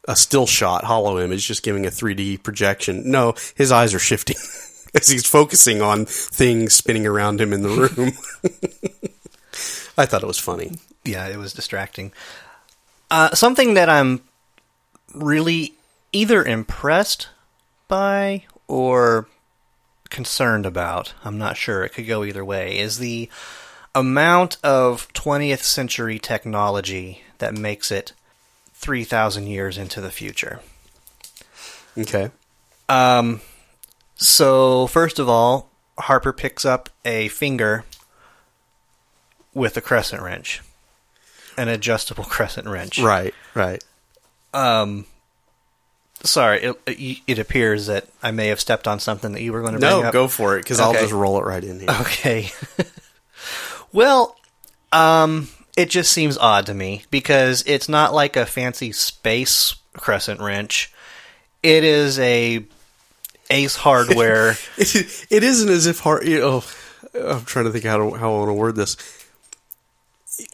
a 0.06 0.16
still 0.16 0.46
shot 0.46 0.84
hollow 0.84 1.18
image, 1.18 1.46
just 1.46 1.62
giving 1.62 1.86
a 1.86 1.90
3D 1.90 2.42
projection. 2.42 3.10
No, 3.10 3.34
his 3.54 3.72
eyes 3.72 3.94
are 3.94 3.98
shifting 3.98 4.36
as 4.94 5.08
he's 5.08 5.26
focusing 5.26 5.82
on 5.82 6.04
things 6.06 6.74
spinning 6.74 7.06
around 7.06 7.40
him 7.40 7.52
in 7.52 7.62
the 7.62 7.68
room. 7.68 8.12
I 9.98 10.06
thought 10.06 10.22
it 10.22 10.26
was 10.26 10.38
funny. 10.38 10.72
Yeah, 11.04 11.26
it 11.28 11.36
was 11.36 11.52
distracting. 11.52 12.12
Uh, 13.10 13.34
something 13.34 13.74
that 13.74 13.88
I'm 13.88 14.22
really 15.14 15.74
either 16.12 16.44
impressed 16.44 17.28
by 17.88 18.44
or 18.68 19.28
concerned 20.10 20.66
about, 20.66 21.14
I'm 21.24 21.38
not 21.38 21.56
sure, 21.56 21.84
it 21.84 21.90
could 21.90 22.06
go 22.06 22.24
either 22.24 22.44
way, 22.44 22.78
is 22.78 22.98
the 22.98 23.30
amount 23.94 24.58
of 24.62 25.12
20th 25.12 25.62
century 25.62 26.18
technology 26.18 27.22
that 27.38 27.54
makes 27.54 27.90
it 27.90 28.12
3,000 28.74 29.46
years 29.46 29.78
into 29.78 30.00
the 30.00 30.10
future. 30.10 30.60
Okay. 31.98 32.30
Um, 32.88 33.40
so 34.16 34.86
first 34.86 35.18
of 35.18 35.28
all, 35.28 35.70
Harper 35.98 36.32
picks 36.32 36.64
up 36.64 36.88
a 37.04 37.28
finger 37.28 37.84
with 39.52 39.76
a 39.76 39.80
crescent 39.80 40.22
wrench, 40.22 40.62
an 41.56 41.68
adjustable 41.68 42.24
crescent 42.28 42.66
wrench. 42.66 42.98
Right, 42.98 43.34
right. 43.54 43.82
Um, 44.54 45.06
sorry, 46.22 46.62
it, 46.86 47.20
it, 47.26 47.38
appears 47.38 47.86
that 47.86 48.06
I 48.22 48.30
may 48.30 48.48
have 48.48 48.60
stepped 48.60 48.86
on 48.86 49.00
something 49.00 49.32
that 49.32 49.42
you 49.42 49.52
were 49.52 49.60
going 49.60 49.74
to 49.74 49.78
bring 49.78 49.90
No, 49.90 50.02
up. 50.02 50.12
go 50.12 50.28
for 50.28 50.56
it 50.56 50.62
because 50.62 50.80
I'll 50.80 50.92
just 50.92 51.12
roll 51.12 51.38
it 51.38 51.44
right 51.44 51.62
in 51.62 51.80
here. 51.80 51.90
Okay. 52.02 52.50
well, 53.92 54.36
um, 54.92 55.48
it 55.76 55.90
just 55.90 56.12
seems 56.12 56.36
odd 56.36 56.66
to 56.66 56.74
me 56.74 57.04
because 57.10 57.64
it's 57.66 57.88
not 57.88 58.12
like 58.12 58.36
a 58.36 58.46
fancy 58.46 58.92
space 58.92 59.74
crescent 59.94 60.40
wrench. 60.40 60.92
It 61.62 61.84
is 61.84 62.18
a 62.18 62.64
Ace 63.50 63.76
Hardware. 63.76 64.56
It, 64.76 65.26
it 65.30 65.42
isn't 65.42 65.68
as 65.68 65.86
if 65.86 66.00
hard. 66.00 66.26
You 66.26 66.40
know, 66.40 66.64
I'm 67.14 67.44
trying 67.44 67.66
to 67.66 67.70
think 67.70 67.84
how 67.84 67.98
to, 67.98 68.16
how 68.16 68.32
I 68.32 68.38
want 68.38 68.48
to 68.48 68.54
word 68.54 68.76
this. 68.76 68.96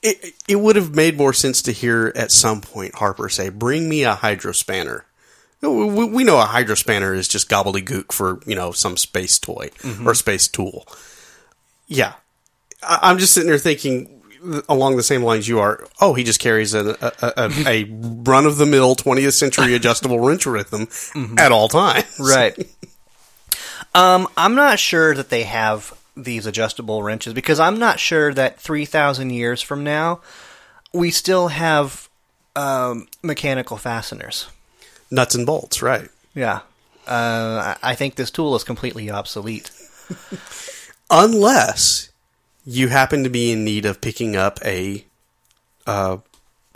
It, 0.02 0.34
it 0.48 0.56
would 0.56 0.74
have 0.76 0.94
made 0.94 1.16
more 1.16 1.32
sense 1.32 1.62
to 1.62 1.72
hear 1.72 2.12
at 2.16 2.32
some 2.32 2.60
point 2.60 2.96
Harper 2.96 3.28
say, 3.28 3.50
"Bring 3.50 3.88
me 3.88 4.02
a 4.02 4.16
hydrospanner." 4.16 5.02
We, 5.02 5.15
we- 5.62 6.04
we 6.04 6.24
know 6.24 6.38
a 6.40 6.44
hydrospanner 6.46 7.16
is 7.16 7.28
just 7.28 7.48
gobbledygook 7.48 8.12
for 8.12 8.40
you 8.46 8.54
know 8.54 8.72
some 8.72 8.96
space 8.96 9.38
toy 9.38 9.70
or 10.04 10.14
space 10.14 10.48
tool. 10.48 10.86
Yeah, 11.86 12.14
I, 12.82 12.98
I'm 13.02 13.18
just 13.18 13.32
sitting 13.32 13.48
there 13.48 13.58
thinking 13.58 14.12
along 14.68 14.96
the 14.96 15.02
same 15.02 15.22
lines 15.22 15.48
you 15.48 15.58
are. 15.58 15.84
Oh, 16.00 16.14
he 16.14 16.22
just 16.24 16.40
carries 16.40 16.74
a 16.74 16.90
a, 17.00 17.32
a, 17.36 17.50
a 17.66 17.84
run 17.90 18.46
of 18.46 18.58
the 18.58 18.66
mill 18.66 18.94
20th 18.96 19.32
century 19.32 19.74
adjustable 19.74 20.20
wrench 20.20 20.46
with 20.46 20.72
him 20.72 21.34
at 21.38 21.52
all 21.52 21.68
times. 21.68 22.04
right. 22.20 22.54
Um, 23.94 24.28
I'm 24.36 24.54
not 24.54 24.78
sure 24.78 25.14
that 25.14 25.30
they 25.30 25.44
have 25.44 25.96
these 26.16 26.46
adjustable 26.46 27.02
wrenches 27.02 27.32
because 27.34 27.58
I'm 27.60 27.78
not 27.78 27.98
sure 27.98 28.32
that 28.34 28.60
3,000 28.60 29.30
years 29.30 29.62
from 29.62 29.84
now 29.84 30.20
we 30.92 31.10
still 31.10 31.48
have 31.48 32.08
um, 32.54 33.06
mechanical 33.22 33.76
fasteners. 33.76 34.48
Nuts 35.10 35.34
and 35.34 35.46
bolts, 35.46 35.82
right? 35.82 36.08
Yeah. 36.34 36.60
Uh, 37.06 37.74
I 37.82 37.94
think 37.94 38.16
this 38.16 38.30
tool 38.30 38.56
is 38.56 38.64
completely 38.64 39.10
obsolete. 39.10 39.70
unless 41.10 42.10
you 42.64 42.88
happen 42.88 43.22
to 43.24 43.30
be 43.30 43.52
in 43.52 43.64
need 43.64 43.86
of 43.86 44.00
picking 44.00 44.36
up 44.36 44.58
a, 44.64 45.04
uh, 45.86 46.18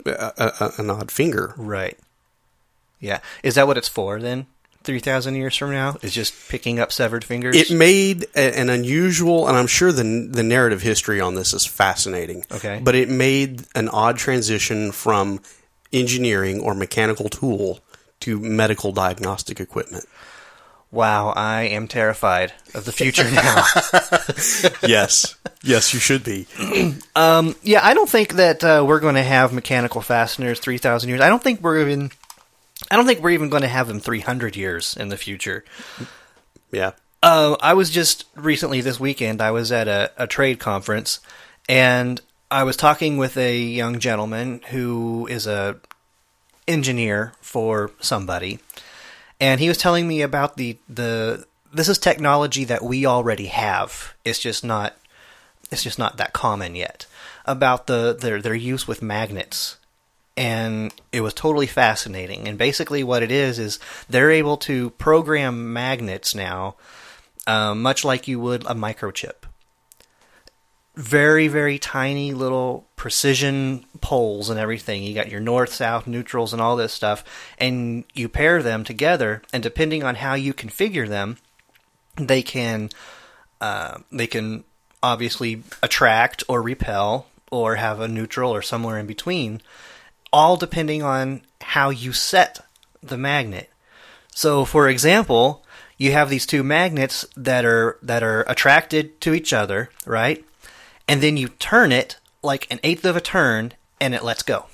a, 0.05 0.51
a 0.59 0.71
an 0.77 0.89
odd 0.89 1.11
finger. 1.11 1.53
Right. 1.57 1.97
Yeah. 2.99 3.19
Is 3.43 3.55
that 3.55 3.67
what 3.67 3.77
it's 3.77 3.89
for 3.89 4.19
then? 4.19 4.47
3,000 4.83 5.35
years 5.35 5.55
from 5.55 5.71
now? 5.71 5.97
Is 6.01 6.13
just 6.13 6.33
picking 6.49 6.79
up 6.79 6.91
severed 6.91 7.23
fingers? 7.23 7.55
It 7.55 7.75
made 7.75 8.25
a, 8.35 8.57
an 8.57 8.69
unusual, 8.69 9.47
and 9.47 9.55
I'm 9.55 9.67
sure 9.67 9.91
the 9.91 10.27
the 10.31 10.43
narrative 10.43 10.81
history 10.81 11.21
on 11.21 11.35
this 11.35 11.53
is 11.53 11.65
fascinating. 11.65 12.45
Okay. 12.51 12.79
but 12.83 12.95
it 12.95 13.09
made 13.09 13.63
an 13.75 13.89
odd 13.89 14.17
transition 14.17 14.91
from 14.91 15.39
engineering 15.93 16.59
or 16.61 16.73
mechanical 16.73 17.29
tool 17.29 17.79
to 18.21 18.39
medical 18.39 18.91
diagnostic 18.91 19.59
equipment. 19.59 20.05
Wow, 20.91 21.29
I 21.29 21.63
am 21.63 21.87
terrified 21.87 22.51
of 22.73 22.83
the 22.83 22.91
future 22.91 23.23
now. 23.31 23.63
yes, 24.87 25.35
yes, 25.63 25.93
you 25.93 25.99
should 25.99 26.23
be. 26.23 26.47
yeah, 27.63 27.79
I 27.81 27.93
don't 27.93 28.09
think 28.09 28.33
that 28.33 28.63
uh, 28.63 28.83
we're 28.85 28.99
going 28.99 29.15
to 29.15 29.23
have 29.23 29.53
mechanical 29.53 30.01
fasteners 30.01 30.59
three 30.59 30.77
thousand 30.77 31.09
years. 31.09 31.21
I 31.21 31.29
don't 31.29 31.41
think 31.41 31.61
we're 31.61 31.81
even. 31.81 32.11
I 32.89 32.97
don't 32.97 33.05
think 33.05 33.21
we're 33.21 33.29
even 33.31 33.49
going 33.49 33.61
to 33.61 33.69
have 33.69 33.87
them 33.87 34.01
three 34.01 34.19
hundred 34.19 34.57
years 34.57 34.97
in 34.97 35.07
the 35.07 35.17
future. 35.17 35.63
Yeah. 36.71 36.91
Uh, 37.23 37.55
I 37.61 37.75
was 37.75 37.89
just 37.89 38.25
recently 38.35 38.81
this 38.81 38.99
weekend. 38.99 39.41
I 39.41 39.51
was 39.51 39.71
at 39.71 39.87
a, 39.87 40.11
a 40.17 40.27
trade 40.27 40.59
conference, 40.59 41.19
and 41.69 42.19
I 42.49 42.63
was 42.63 42.75
talking 42.75 43.17
with 43.17 43.37
a 43.37 43.57
young 43.57 43.99
gentleman 43.99 44.61
who 44.71 45.27
is 45.27 45.47
a 45.47 45.77
engineer 46.67 47.33
for 47.41 47.91
somebody, 47.99 48.59
and 49.39 49.59
he 49.59 49.67
was 49.67 49.77
telling 49.77 50.07
me 50.07 50.21
about 50.21 50.57
the 50.57 50.77
the 50.87 51.45
this 51.73 51.89
is 51.89 51.97
technology 51.97 52.63
that 52.65 52.83
we 52.83 53.05
already 53.05 53.47
have. 53.47 54.13
It's 54.25 54.39
just 54.39 54.63
not 54.63 54.97
it's 55.71 55.83
just 55.83 55.99
not 55.99 56.17
that 56.17 56.33
common 56.33 56.75
yet. 56.75 57.05
About 57.45 57.87
the 57.87 58.15
their 58.19 58.41
their 58.41 58.55
use 58.55 58.87
with 58.87 59.01
magnets. 59.01 59.77
And 60.37 60.93
it 61.11 61.21
was 61.21 61.33
totally 61.33 61.67
fascinating. 61.67 62.47
And 62.47 62.57
basically, 62.57 63.03
what 63.03 63.21
it 63.21 63.31
is 63.31 63.59
is 63.59 63.79
they're 64.09 64.31
able 64.31 64.55
to 64.57 64.91
program 64.91 65.73
magnets 65.73 66.33
now, 66.33 66.75
um, 67.45 67.81
much 67.81 68.05
like 68.05 68.29
you 68.29 68.39
would 68.39 68.63
a 68.63 68.73
microchip 68.73 69.40
very 70.95 71.47
very 71.47 71.79
tiny 71.79 72.33
little 72.33 72.85
precision 72.95 73.85
poles 74.01 74.49
and 74.49 74.59
everything. 74.59 75.03
You 75.03 75.15
got 75.15 75.31
your 75.31 75.39
north 75.39 75.73
south 75.73 76.05
neutrals 76.05 76.53
and 76.53 76.61
all 76.61 76.75
this 76.75 76.93
stuff 76.93 77.23
and 77.57 78.03
you 78.13 78.27
pair 78.27 78.61
them 78.61 78.83
together 78.83 79.41
and 79.53 79.63
depending 79.63 80.03
on 80.03 80.15
how 80.15 80.33
you 80.33 80.53
configure 80.53 81.07
them 81.07 81.37
they 82.17 82.41
can 82.41 82.89
uh, 83.61 83.99
they 84.11 84.27
can 84.27 84.63
obviously 85.03 85.63
attract 85.81 86.43
or 86.47 86.61
repel 86.61 87.27
or 87.51 87.75
have 87.75 87.99
a 87.99 88.07
neutral 88.07 88.53
or 88.53 88.61
somewhere 88.61 88.97
in 88.97 89.05
between 89.05 89.61
all 90.33 90.57
depending 90.57 91.03
on 91.03 91.41
how 91.61 91.89
you 91.89 92.13
set 92.13 92.59
the 93.01 93.17
magnet. 93.17 93.69
So 94.33 94.65
for 94.65 94.89
example 94.89 95.63
you 95.97 96.11
have 96.11 96.29
these 96.29 96.45
two 96.45 96.63
magnets 96.63 97.25
that 97.37 97.65
are 97.65 97.97
that 98.01 98.23
are 98.23 98.41
attracted 98.43 99.21
to 99.21 99.33
each 99.33 99.53
other 99.53 99.89
right 100.05 100.43
and 101.07 101.21
then 101.21 101.37
you 101.37 101.47
turn 101.49 101.91
it 101.91 102.17
like 102.43 102.67
an 102.71 102.79
eighth 102.83 103.05
of 103.05 103.15
a 103.15 103.21
turn 103.21 103.73
and 103.99 104.13
it 104.15 104.23
lets 104.23 104.43
go. 104.43 104.65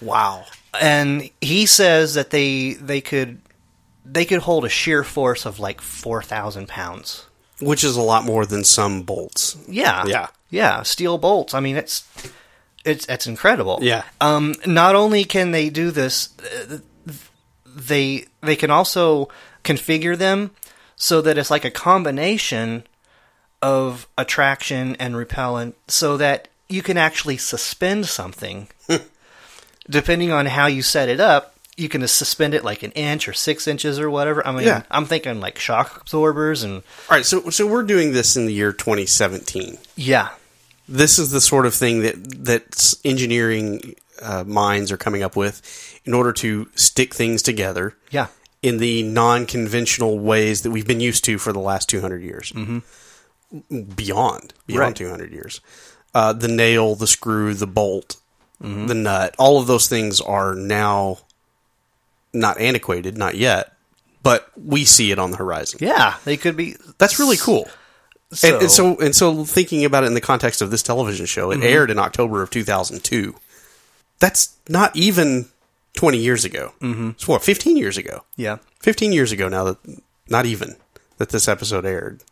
Wow. 0.00 0.44
And 0.78 1.30
he 1.40 1.66
says 1.66 2.14
that 2.14 2.30
they 2.30 2.74
they 2.74 3.00
could 3.00 3.40
they 4.04 4.24
could 4.24 4.40
hold 4.40 4.64
a 4.64 4.68
shear 4.68 5.02
force 5.02 5.46
of 5.46 5.58
like 5.58 5.80
four 5.80 6.22
thousand 6.22 6.68
pounds. 6.68 7.26
Which 7.60 7.82
is 7.84 7.96
a 7.96 8.02
lot 8.02 8.24
more 8.24 8.44
than 8.44 8.64
some 8.64 9.02
bolts. 9.02 9.56
Yeah, 9.66 10.04
Yeah. 10.06 10.28
yeah. 10.50 10.82
Steel 10.82 11.16
bolts. 11.16 11.54
I 11.54 11.60
mean, 11.60 11.76
it's 11.76 12.04
it's 12.84 13.06
it's 13.06 13.26
incredible. 13.26 13.78
Yeah. 13.80 14.04
Um. 14.20 14.54
Not 14.66 14.94
only 14.94 15.24
can 15.24 15.52
they 15.52 15.70
do 15.70 15.90
this, 15.90 16.28
uh, 16.68 16.78
they 17.66 18.26
they 18.42 18.56
can 18.56 18.70
also 18.70 19.28
configure 19.64 20.16
them 20.16 20.50
so 20.96 21.20
that 21.22 21.38
it's 21.38 21.50
like 21.50 21.64
a 21.64 21.70
combination 21.70 22.86
of 23.66 24.06
attraction 24.16 24.94
and 25.00 25.16
repellent 25.16 25.74
so 25.88 26.16
that 26.16 26.46
you 26.68 26.82
can 26.82 26.96
actually 26.96 27.36
suspend 27.36 28.06
something. 28.06 28.68
Depending 29.90 30.30
on 30.30 30.46
how 30.46 30.66
you 30.66 30.82
set 30.82 31.08
it 31.08 31.18
up, 31.18 31.56
you 31.76 31.88
can 31.88 32.06
suspend 32.06 32.54
it 32.54 32.62
like 32.64 32.84
an 32.84 32.92
inch 32.92 33.28
or 33.28 33.32
six 33.32 33.66
inches 33.66 33.98
or 33.98 34.08
whatever. 34.08 34.46
I 34.46 34.52
mean, 34.52 34.64
Yeah. 34.66 34.82
I'm 34.88 35.04
thinking 35.04 35.40
like 35.40 35.58
shock 35.58 36.00
absorbers 36.00 36.62
and 36.62 36.74
All 37.10 37.16
right, 37.16 37.26
so 37.26 37.50
so 37.50 37.66
we're 37.66 37.82
doing 37.82 38.12
this 38.12 38.36
in 38.36 38.46
the 38.46 38.52
year 38.52 38.72
2017. 38.72 39.78
yeah, 39.96 40.28
This 40.88 41.18
is 41.18 41.32
the 41.32 41.40
sort 41.40 41.66
of 41.66 41.74
thing 41.74 42.02
that 42.02 42.44
that 42.44 42.94
engineering 43.04 43.96
uh, 44.22 44.44
minds 44.44 44.92
are 44.92 44.96
coming 44.96 45.24
up 45.24 45.34
with 45.34 45.60
in 46.04 46.14
order 46.14 46.32
to 46.34 46.68
stick 46.76 47.12
things 47.14 47.42
together 47.42 47.96
yeah, 48.12 48.28
in 48.62 48.78
the 48.78 49.02
non-conventional 49.02 50.20
ways 50.20 50.62
that 50.62 50.70
we've 50.70 50.86
been 50.86 51.00
used 51.00 51.24
to 51.24 51.36
for 51.36 51.52
the 51.52 51.58
last 51.60 51.88
200 51.88 52.22
years. 52.22 52.52
Mm-hmm. 52.52 52.78
Beyond 53.50 53.94
beyond 53.96 54.52
Right. 54.68 54.96
200 54.96 55.32
years. 55.32 55.60
Uh, 56.14 56.32
the 56.32 56.48
nail, 56.48 56.94
the 56.94 57.06
screw, 57.06 57.54
the 57.54 57.66
bolt, 57.66 58.16
Mm-hmm. 58.62 58.86
the 58.86 58.94
nut, 58.94 59.34
all 59.38 59.60
of 59.60 59.66
those 59.66 59.86
things 59.86 60.18
are 60.20 60.54
now 60.54 61.18
not 62.32 62.58
antiquated, 62.58 63.16
not 63.18 63.34
yet, 63.34 63.72
but 64.22 64.50
we 64.56 64.84
see 64.86 65.10
it 65.10 65.18
on 65.18 65.30
the 65.30 65.36
horizon. 65.36 65.78
yeah. 65.82 66.16
They 66.24 66.36
could 66.38 66.56
be. 66.56 66.76
That's 66.98 67.18
really 67.18 67.36
cool. 67.36 67.68
So, 68.32 68.54
And, 68.54 68.62
and 68.62 68.70
so 68.70 68.96
and 68.98 69.14
so 69.14 69.44
thinking 69.44 69.84
about 69.84 70.04
it 70.04 70.06
in 70.08 70.14
the 70.14 70.20
context 70.22 70.60
of 70.62 70.70
this 70.70 70.82
television 70.82 71.26
show, 71.26 71.50
it 71.50 71.62
aired 71.62 71.90
in 71.90 71.98
October 71.98 72.42
of 72.42 72.50
2002. 72.50 73.34
That's 74.18 74.56
not 74.68 74.96
even 74.96 75.46
20 75.94 76.18
years 76.18 76.44
ago. 76.44 76.72
Mm-hmm. 76.80 77.10
It's 77.10 77.28
what 77.28 77.42
15 77.44 77.76
years 77.76 77.96
ago. 77.98 78.24
yeah, 78.36 78.56
15 78.80 79.12
years 79.12 79.32
ago 79.32 79.48
now 79.48 79.64
that 79.64 79.78
not 80.28 80.46
even 80.46 80.76
that 81.18 81.28
this 81.28 81.46
episode 81.46 81.84
aired. 81.86 82.22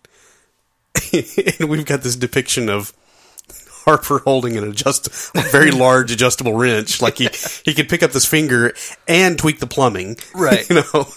and 1.60 1.68
we've 1.68 1.84
got 1.84 2.02
this 2.02 2.16
depiction 2.16 2.68
of 2.68 2.92
Harper 3.84 4.18
holding 4.20 4.56
an 4.56 4.64
adjust 4.64 5.08
a 5.34 5.42
very 5.50 5.70
large 5.70 6.10
adjustable 6.10 6.54
wrench 6.54 7.02
like 7.02 7.18
he 7.18 7.28
he 7.64 7.74
could 7.74 7.88
pick 7.88 8.02
up 8.02 8.12
this 8.12 8.24
finger 8.24 8.72
and 9.06 9.38
tweak 9.38 9.60
the 9.60 9.66
plumbing. 9.66 10.16
Right. 10.34 10.68
You 10.70 10.76
know. 10.76 11.08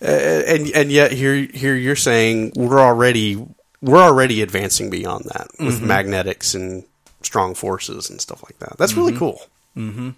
And 0.00 0.70
and 0.74 0.90
yet 0.90 1.12
here 1.12 1.34
here 1.36 1.74
you're 1.74 1.96
saying 1.96 2.52
we're 2.56 2.80
already 2.80 3.36
we're 3.82 4.00
already 4.00 4.40
advancing 4.40 4.88
beyond 4.90 5.26
that 5.26 5.48
with 5.58 5.76
mm-hmm. 5.76 5.86
magnetics 5.86 6.54
and 6.54 6.84
strong 7.22 7.54
forces 7.54 8.08
and 8.08 8.20
stuff 8.20 8.42
like 8.42 8.58
that. 8.58 8.78
That's 8.78 8.94
really 8.94 9.12
mm-hmm. 9.12 9.18
cool. 9.18 9.42
Mm-hmm. 9.76 10.10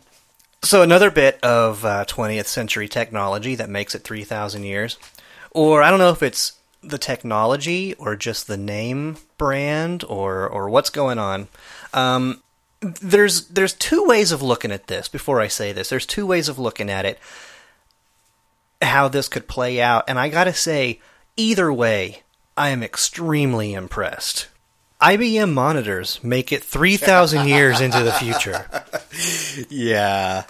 So 0.62 0.82
another 0.82 1.10
bit 1.10 1.38
of 1.42 1.84
uh, 1.84 2.04
20th 2.06 2.46
century 2.46 2.88
technology 2.88 3.56
that 3.56 3.68
makes 3.68 3.94
it 3.94 4.02
3,000 4.02 4.64
years, 4.64 4.98
or 5.50 5.82
I 5.82 5.90
don't 5.90 5.98
know 5.98 6.10
if 6.10 6.22
it's 6.22 6.52
the 6.88 6.98
technology 6.98 7.94
or 7.94 8.16
just 8.16 8.46
the 8.46 8.56
name 8.56 9.16
brand 9.38 10.04
or 10.04 10.48
or 10.48 10.68
what's 10.68 10.90
going 10.90 11.18
on. 11.18 11.48
Um, 11.92 12.42
there's 12.80 13.48
there's 13.48 13.72
two 13.72 14.04
ways 14.04 14.32
of 14.32 14.42
looking 14.42 14.72
at 14.72 14.86
this. 14.86 15.08
Before 15.08 15.40
I 15.40 15.48
say 15.48 15.72
this, 15.72 15.88
there's 15.88 16.06
two 16.06 16.26
ways 16.26 16.48
of 16.48 16.58
looking 16.58 16.90
at 16.90 17.04
it. 17.04 17.18
How 18.82 19.08
this 19.08 19.28
could 19.28 19.48
play 19.48 19.80
out, 19.80 20.04
and 20.06 20.18
I 20.18 20.28
gotta 20.28 20.52
say, 20.52 21.00
either 21.36 21.72
way, 21.72 22.22
I 22.56 22.70
am 22.70 22.82
extremely 22.82 23.74
impressed. 23.74 24.48
IBM 25.00 25.52
monitors 25.52 26.22
make 26.22 26.52
it 26.52 26.64
3,000 26.64 27.46
years 27.48 27.80
into 27.80 28.02
the 28.02 28.12
future. 28.12 28.66
Yeah. 29.70 30.44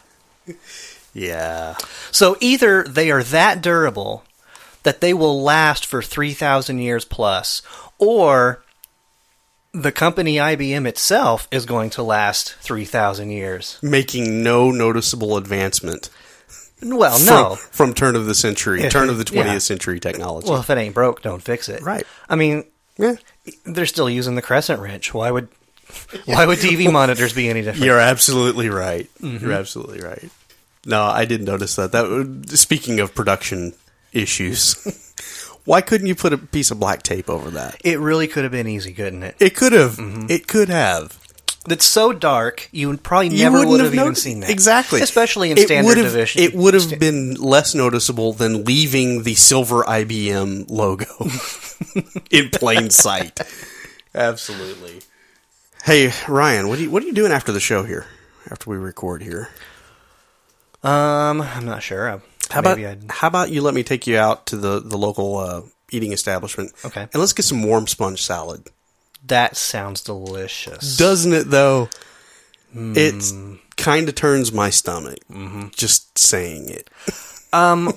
Yeah. 1.15 1.77
So 2.11 2.37
either 2.41 2.83
they 2.83 3.13
are 3.13 3.23
that 3.23 3.63
durable 3.63 4.25
that 4.87 5.01
they 5.01 5.13
will 5.13 5.43
last 5.43 5.85
for 5.85 6.01
3,000 6.01 6.79
years 6.79 7.05
plus, 7.05 7.61
or 7.99 8.63
the 9.75 9.91
company 9.91 10.37
IBM 10.37 10.87
itself 10.87 11.49
is 11.51 11.67
going 11.67 11.91
to 11.91 12.05
last 12.05 12.55
3,000 12.61 13.31
years. 13.31 13.81
Making 13.83 14.45
no 14.45 14.71
noticeable 14.71 15.37
advancement 15.37 16.09
Well, 16.81 17.19
from, 17.19 17.27
no. 17.27 17.57
from 17.57 17.95
turn 17.95 18.15
of 18.15 18.27
the 18.27 18.35
century, 18.37 18.89
turn 18.89 19.11
of 19.11 19.19
the 19.19 19.25
20th 19.25 19.45
yeah. 19.45 19.59
century 19.59 19.99
technology. 19.99 20.49
Well, 20.49 20.61
if 20.61 20.71
it 20.71 20.79
ain't 20.79 20.95
broke, 20.95 21.21
don't 21.21 21.43
fix 21.43 21.69
it. 21.69 21.83
Right. 21.83 22.07
I 22.29 22.37
mean, 22.37 22.63
yeah. 22.97 23.17
they're 23.65 23.87
still 23.87 24.09
using 24.09 24.37
the 24.37 24.43
crescent 24.43 24.81
wrench. 24.81 25.13
Why 25.13 25.33
would 25.33 25.49
why 26.27 26.47
would 26.47 26.59
TV 26.59 26.93
monitors 26.93 27.33
be 27.33 27.49
any 27.49 27.63
different? 27.63 27.85
You're 27.85 27.99
absolutely 27.99 28.69
right. 28.69 29.11
Mm-hmm. 29.21 29.45
You're 29.45 29.55
absolutely 29.55 30.01
right. 30.01 30.31
No, 30.85 31.03
I 31.03 31.25
didn't 31.25 31.47
notice 31.47 31.75
that. 31.75 31.91
That 31.91 32.51
speaking 32.51 33.01
of 33.01 33.17
production 33.17 33.73
issues, 34.13 34.75
why 35.65 35.81
couldn't 35.81 36.07
you 36.07 36.15
put 36.15 36.33
a 36.33 36.39
piece 36.39 36.71
of 36.71 36.79
black 36.81 37.03
tape 37.03 37.29
over 37.31 37.51
that? 37.53 37.77
It 37.85 37.99
really 37.99 38.27
could 38.29 38.45
have 38.45 38.53
been 38.53 38.69
easy, 38.69 38.93
couldn't 38.93 39.23
it? 39.23 39.37
It 39.41 39.55
could 39.57 39.73
have. 39.73 39.93
Mm-hmm. 39.97 40.27
It 40.31 40.47
could 40.47 40.69
have. 40.69 41.19
It's 41.69 41.85
so 41.85 42.13
dark, 42.13 42.69
you 42.71 42.97
probably 42.97 43.31
You 43.37 43.43
never 43.51 43.67
would 43.67 43.81
have, 43.81 43.93
even 43.93 44.05
noticed- 44.07 44.23
seen 44.23 44.39
that. 44.41 44.51
Exactly. 44.51 45.01
Especially 45.01 45.51
in 45.51 45.59
It 45.59 45.67
standard 45.67 45.97
have- 45.97 46.07
division. 46.07 46.43
It 46.43 46.55
would 46.55 46.75
have 46.75 47.01
been 47.01 47.35
less 47.35 47.75
noticeable 47.75 48.33
than 48.33 48.65
leaving 48.65 49.25
the 49.25 49.35
silver 49.35 49.83
IBM 49.83 50.71
logo 50.71 51.07
in 52.31 52.51
plain 52.51 52.91
sight. 52.91 53.41
Absolutely. 54.15 55.01
Hey 55.83 56.13
Ryan, 56.29 56.69
what 56.69 56.79
are 56.79 56.83
you 56.83 56.91
what 56.91 57.03
are 57.03 57.07
you 57.07 57.13
doing 57.13 57.33
after 57.33 57.51
the 57.53 57.61
show 57.61 57.83
here? 57.83 58.07
After 58.51 58.71
we 58.71 58.77
record 58.77 59.23
here? 59.23 59.49
Um, 60.87 61.41
I'm 61.43 61.65
not 61.67 61.83
sure. 61.83 62.11
I- 62.11 62.21
How 62.51 62.61
about 62.61 62.79
I'd 62.79 63.11
how 63.11 63.27
about 63.29 63.51
you 63.51 63.61
let 63.63 63.75
me 63.75 63.83
take 63.83 64.07
you 64.07 64.19
out 64.19 64.47
to 64.47 64.57
the 64.57 64.81
the 64.81 64.97
local 64.97 65.37
uh, 65.39 65.63
eating 65.91 66.13
establishment? 66.13 66.73
Okay. 66.85 67.03
And 67.03 67.15
let's 67.17 67.33
get 67.33 67.43
some 67.45 67.63
warm 67.63 67.87
sponge 67.89 68.23
salad. 68.23 68.69
That 69.27 69.57
sounds 69.57 70.01
delicious. 70.01 70.97
Doesn't 70.97 71.33
it 71.33 71.51
though? 71.51 71.89
It 72.75 73.33
kind 73.77 74.09
of 74.09 74.15
turns 74.15 74.53
my 74.53 74.71
stomach 74.71 75.19
just 75.75 76.17
saying 76.19 76.69
it. 76.69 76.91
Um, 77.53 77.93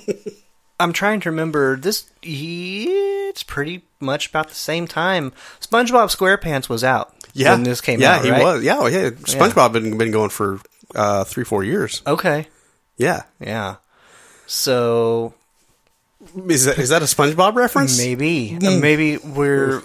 I'm 0.80 0.94
trying 0.94 1.20
to 1.22 1.30
remember 1.32 1.76
this. 1.76 2.10
It's 2.24 3.44
pretty 3.44 3.84
much 4.00 4.30
about 4.30 4.48
the 4.48 4.56
same 4.56 4.88
time 4.88 5.34
SpongeBob 5.60 6.16
SquarePants 6.16 6.70
was 6.70 6.84
out. 6.84 7.14
Yeah, 7.34 7.52
when 7.52 7.64
this 7.64 7.82
came 7.82 8.00
yeah, 8.00 8.18
out. 8.18 8.24
he 8.26 8.32
right? 8.32 8.42
was. 8.42 8.64
Yeah, 8.64 8.78
oh, 8.80 8.88
yeah. 8.88 9.10
SpongeBob 9.10 9.74
been 9.74 9.98
been 9.98 10.12
going 10.12 10.30
for 10.30 10.62
uh, 10.96 11.26
three, 11.26 11.44
four 11.44 11.64
years. 11.64 12.02
Okay, 12.08 12.48
Yeah, 13.00 13.24
yeah. 13.40 13.78
So 14.46 15.34
is 16.48 16.66
that 16.66 16.78
is 16.78 16.90
that 16.90 17.02
a 17.02 17.06
SpongeBob 17.06 17.56
reference? 17.56 17.98
maybe, 17.98 18.58
maybe 18.60 19.18
we're 19.18 19.82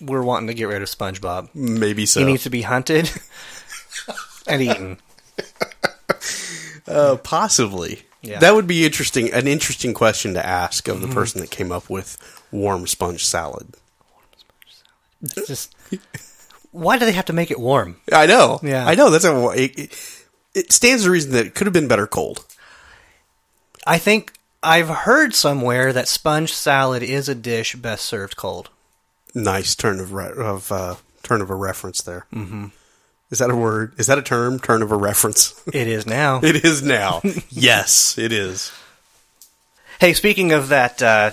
we're 0.00 0.22
wanting 0.22 0.46
to 0.48 0.54
get 0.54 0.64
rid 0.64 0.82
of 0.82 0.88
SpongeBob. 0.88 1.50
Maybe 1.54 2.06
so. 2.06 2.20
He 2.20 2.26
needs 2.26 2.42
to 2.44 2.50
be 2.50 2.62
hunted 2.62 3.10
and 4.48 4.62
eaten. 4.62 4.98
Uh, 6.88 7.16
possibly. 7.22 8.02
Yeah. 8.22 8.38
That 8.40 8.54
would 8.54 8.66
be 8.66 8.84
interesting. 8.86 9.32
An 9.32 9.46
interesting 9.46 9.92
question 9.94 10.34
to 10.34 10.44
ask 10.44 10.88
of 10.88 11.00
the 11.02 11.08
person 11.08 11.40
that 11.42 11.50
came 11.50 11.70
up 11.70 11.90
with 11.90 12.16
warm 12.50 12.86
sponge 12.86 13.24
salad. 13.24 13.74
It's 15.22 15.46
just 15.46 15.74
why 16.72 16.98
do 16.98 17.04
they 17.04 17.12
have 17.12 17.26
to 17.26 17.32
make 17.34 17.50
it 17.50 17.60
warm? 17.60 17.96
I 18.12 18.26
know. 18.26 18.60
Yeah. 18.62 18.86
I 18.86 18.94
know. 18.94 19.10
That's 19.10 19.24
a. 19.26 19.48
It- 19.50 20.20
it 20.54 20.70
stands 20.70 21.02
to 21.02 21.10
reason 21.10 21.32
that 21.32 21.46
it 21.46 21.54
could 21.56 21.66
have 21.66 21.74
been 21.74 21.88
better 21.88 22.06
cold. 22.06 22.44
I 23.86 23.98
think 23.98 24.32
I've 24.62 24.88
heard 24.88 25.34
somewhere 25.34 25.92
that 25.92 26.08
sponge 26.08 26.52
salad 26.52 27.02
is 27.02 27.28
a 27.28 27.34
dish 27.34 27.74
best 27.76 28.04
served 28.04 28.36
cold. 28.36 28.70
Nice 29.34 29.74
turn 29.74 30.00
of 30.00 30.12
re- 30.12 30.32
of 30.36 30.70
uh, 30.72 30.96
turn 31.22 31.40
of 31.42 31.50
a 31.50 31.54
reference 31.54 32.00
there. 32.02 32.26
Mm-hmm. 32.32 32.66
Is 33.30 33.38
that 33.38 33.50
a 33.50 33.56
word? 33.56 33.94
Is 33.98 34.06
that 34.06 34.18
a 34.18 34.22
term? 34.22 34.60
Turn 34.60 34.80
of 34.80 34.92
a 34.92 34.96
reference. 34.96 35.60
It 35.74 35.88
is 35.88 36.06
now. 36.06 36.40
it 36.42 36.64
is 36.64 36.82
now. 36.82 37.20
yes, 37.50 38.16
it 38.16 38.32
is. 38.32 38.72
Hey, 39.98 40.12
speaking 40.12 40.52
of 40.52 40.68
that 40.68 41.02
uh, 41.02 41.32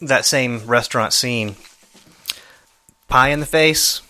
that 0.00 0.26
same 0.26 0.66
restaurant 0.66 1.12
scene, 1.12 1.56
pie 3.08 3.28
in 3.30 3.40
the 3.40 3.46
face. 3.46 4.02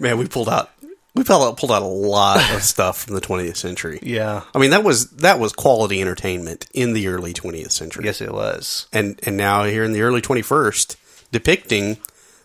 Man, 0.00 0.18
we 0.18 0.26
pulled 0.26 0.48
out. 0.48 0.71
We 1.14 1.24
pulled 1.24 1.42
out, 1.42 1.56
pulled 1.58 1.72
out 1.72 1.82
a 1.82 1.86
lot 1.86 2.38
of 2.54 2.62
stuff 2.62 3.02
from 3.04 3.14
the 3.14 3.20
20th 3.20 3.56
century. 3.56 3.98
Yeah, 4.02 4.42
I 4.54 4.58
mean, 4.58 4.70
that 4.70 4.82
was 4.82 5.10
that 5.10 5.38
was 5.38 5.52
quality 5.52 6.00
entertainment 6.00 6.66
in 6.72 6.94
the 6.94 7.08
early 7.08 7.34
20th 7.34 7.70
century. 7.72 8.04
yes, 8.06 8.20
it 8.22 8.32
was. 8.32 8.86
and 8.92 9.20
and 9.24 9.36
now 9.36 9.64
here 9.64 9.84
in 9.84 9.92
the 9.92 10.02
early 10.02 10.22
21st, 10.22 10.96
depicting 11.30 11.98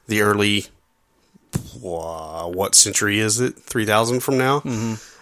the 0.07 0.21
early 0.21 0.65
wha- 1.81 2.47
what 2.47 2.75
century 2.75 3.19
is 3.19 3.39
it? 3.39 3.55
3000 3.57 4.19
from 4.21 4.37
now. 4.37 4.61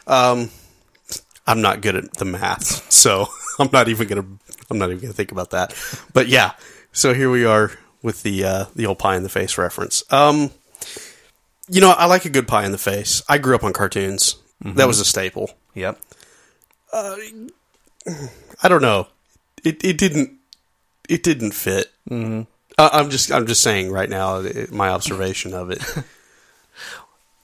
Um, 0.08 0.50
I'm 1.48 1.62
not 1.62 1.82
good 1.82 1.96
at 1.96 2.14
the 2.16 2.26
math, 2.26 2.92
so 2.92 3.28
I'm 3.60 3.70
not 3.72 3.88
even 3.90 4.08
gonna 4.08 4.26
I'm 4.72 4.78
not 4.80 4.90
even 4.90 5.00
gonna 5.02 5.14
think 5.14 5.32
about 5.32 5.52
that. 5.52 5.74
But 6.14 6.28
yeah, 6.28 6.54
so 6.92 7.14
here 7.14 7.30
we 7.30 7.46
are 7.46 7.72
with 8.02 8.24
the 8.24 8.44
uh, 8.44 8.66
the 8.76 8.88
old 8.88 8.98
pie 9.00 9.16
in 9.18 9.24
the 9.24 9.30
face 9.30 9.58
reference. 9.58 10.04
Um, 10.12 10.50
you 11.70 11.82
know, 11.82 11.92
I 11.92 12.06
like 12.06 12.26
a 12.26 12.30
good 12.30 12.48
pie 12.48 12.66
in 12.66 12.72
the 12.72 12.78
face. 12.78 13.22
I 13.28 13.38
grew 13.38 13.56
up 13.56 13.64
on 13.64 13.74
cartoons. 13.74 14.38
That 14.62 14.88
was 14.88 15.00
a 15.00 15.06
staple. 15.06 15.52
Yep. 15.74 16.00
I 16.94 18.68
don't 18.68 18.82
know. 18.82 19.08
It 19.64 19.84
it 19.84 19.98
didn't 19.98 20.32
it 21.10 21.24
didn't 21.24 21.52
fit. 21.52 21.92
Mm-hmm. 22.10 22.44
Uh, 22.78 22.90
I'm 22.92 23.10
just 23.10 23.32
I'm 23.32 23.48
just 23.48 23.62
saying 23.62 23.92
right 23.92 24.10
now 24.10 24.38
it, 24.40 24.72
my 24.72 24.90
observation 24.90 25.54
of 25.54 25.72
it. 25.72 25.84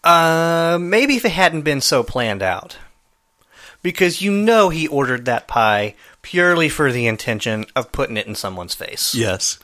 Uh, 0.03 0.79
maybe 0.81 1.15
if 1.15 1.25
it 1.25 1.31
hadn't 1.31 1.61
been 1.61 1.79
so 1.79 2.01
planned 2.01 2.41
out, 2.41 2.77
because 3.83 4.19
you 4.19 4.31
know 4.31 4.69
he 4.69 4.87
ordered 4.87 5.25
that 5.25 5.47
pie 5.47 5.93
purely 6.23 6.69
for 6.69 6.91
the 6.91 7.05
intention 7.05 7.65
of 7.75 7.91
putting 7.91 8.17
it 8.17 8.25
in 8.25 8.33
someone's 8.33 8.73
face. 8.73 9.13
yes. 9.13 9.59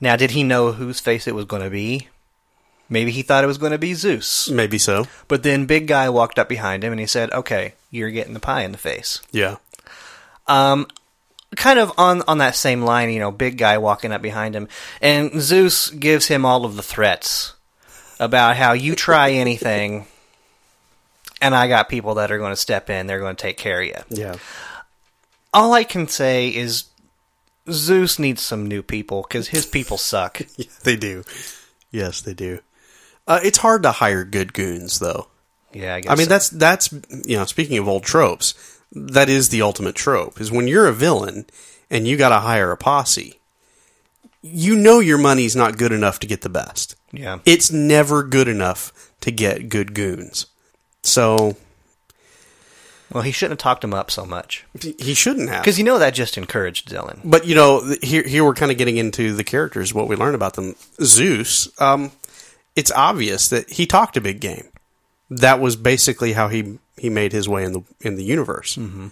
Now, 0.00 0.16
did 0.16 0.30
he 0.30 0.42
know 0.42 0.72
whose 0.72 1.00
face 1.00 1.26
it 1.26 1.34
was 1.34 1.44
going 1.44 1.62
to 1.62 1.68
be? 1.68 2.08
Maybe 2.88 3.10
he 3.10 3.22
thought 3.22 3.44
it 3.44 3.48
was 3.48 3.58
going 3.58 3.72
to 3.72 3.78
be 3.78 3.94
Zeus. 3.94 4.48
Maybe 4.48 4.78
so. 4.78 5.06
But 5.28 5.42
then 5.42 5.66
Big 5.66 5.86
Guy 5.86 6.08
walked 6.08 6.38
up 6.38 6.48
behind 6.48 6.82
him 6.82 6.92
and 6.92 7.00
he 7.00 7.06
said, 7.06 7.30
"Okay, 7.32 7.74
you're 7.90 8.10
getting 8.10 8.34
the 8.34 8.40
pie 8.40 8.62
in 8.62 8.72
the 8.72 8.78
face." 8.78 9.20
Yeah. 9.30 9.56
Um, 10.46 10.86
kind 11.56 11.78
of 11.78 11.92
on 11.98 12.22
on 12.26 12.38
that 12.38 12.56
same 12.56 12.82
line, 12.82 13.10
you 13.10 13.20
know, 13.20 13.30
Big 13.30 13.58
Guy 13.58 13.78
walking 13.78 14.12
up 14.12 14.22
behind 14.22 14.54
him, 14.54 14.68
and 15.00 15.40
Zeus 15.40 15.90
gives 15.90 16.28
him 16.28 16.44
all 16.44 16.64
of 16.64 16.76
the 16.76 16.82
threats 16.82 17.54
about 18.18 18.56
how 18.56 18.72
you 18.72 18.94
try 18.94 19.32
anything, 19.32 20.06
and 21.42 21.54
I 21.54 21.68
got 21.68 21.88
people 21.88 22.14
that 22.14 22.32
are 22.32 22.38
going 22.38 22.52
to 22.52 22.56
step 22.56 22.88
in. 22.90 23.06
They're 23.06 23.20
going 23.20 23.36
to 23.36 23.42
take 23.42 23.58
care 23.58 23.80
of 23.80 23.86
you. 23.86 23.96
Yeah. 24.08 24.36
All 25.52 25.72
I 25.72 25.84
can 25.84 26.08
say 26.08 26.48
is 26.48 26.84
Zeus 27.70 28.18
needs 28.18 28.42
some 28.42 28.66
new 28.66 28.82
people 28.82 29.22
because 29.22 29.48
his 29.48 29.66
people 29.66 29.98
suck. 29.98 30.40
Yeah, 30.56 30.66
they 30.82 30.96
do. 30.96 31.24
Yes, 31.90 32.20
they 32.20 32.34
do. 32.34 32.60
Uh, 33.28 33.40
it's 33.44 33.58
hard 33.58 33.82
to 33.84 33.92
hire 33.92 34.24
good 34.24 34.52
goons, 34.54 34.98
though. 34.98 35.28
Yeah, 35.72 35.94
I 35.94 36.00
guess. 36.00 36.10
I 36.10 36.14
mean, 36.16 36.24
so. 36.26 36.30
that's 36.30 36.48
that's 36.48 36.92
you 37.26 37.36
know, 37.36 37.44
speaking 37.44 37.78
of 37.78 37.86
old 37.86 38.02
tropes, 38.02 38.54
that 38.90 39.28
is 39.28 39.50
the 39.50 39.62
ultimate 39.62 39.94
trope. 39.94 40.40
Is 40.40 40.50
when 40.50 40.66
you're 40.66 40.88
a 40.88 40.94
villain 40.94 41.44
and 41.90 42.08
you 42.08 42.16
got 42.16 42.30
to 42.30 42.40
hire 42.40 42.72
a 42.72 42.76
posse, 42.76 43.38
you 44.42 44.74
know 44.74 44.98
your 44.98 45.18
money's 45.18 45.54
not 45.54 45.76
good 45.76 45.92
enough 45.92 46.18
to 46.20 46.26
get 46.26 46.40
the 46.40 46.48
best. 46.48 46.96
yeah. 47.12 47.38
It's 47.44 47.70
never 47.70 48.22
good 48.22 48.48
enough 48.48 49.12
to 49.20 49.30
get 49.30 49.68
good 49.68 49.94
goons. 49.94 50.46
So 51.02 51.56
Well, 53.12 53.22
he 53.22 53.32
shouldn't 53.32 53.60
have 53.60 53.62
talked 53.62 53.84
him 53.84 53.94
up 53.94 54.10
so 54.10 54.24
much 54.24 54.64
he 54.80 55.14
shouldn't 55.14 55.50
have. 55.50 55.62
because 55.62 55.78
you 55.78 55.84
know 55.84 55.98
that 55.98 56.14
just 56.14 56.38
encouraged 56.38 56.88
Dylan. 56.88 57.20
But 57.24 57.46
you 57.46 57.54
know, 57.54 57.94
here 58.02 58.22
here 58.22 58.44
we're 58.44 58.54
kind 58.54 58.72
of 58.72 58.78
getting 58.78 58.96
into 58.96 59.34
the 59.34 59.44
characters, 59.44 59.92
what 59.92 60.08
we 60.08 60.16
learn 60.16 60.34
about 60.34 60.54
them. 60.54 60.76
Zeus, 61.02 61.68
um, 61.80 62.12
it's 62.78 62.92
obvious 62.92 63.48
that 63.48 63.68
he 63.68 63.86
talked 63.86 64.16
a 64.16 64.20
big 64.20 64.38
game. 64.38 64.68
That 65.30 65.58
was 65.58 65.74
basically 65.74 66.32
how 66.32 66.46
he 66.46 66.78
he 66.96 67.10
made 67.10 67.32
his 67.32 67.48
way 67.48 67.64
in 67.64 67.72
the 67.72 67.82
in 68.00 68.14
the 68.14 68.22
universe. 68.22 68.76
Mm-hmm. 68.76 69.08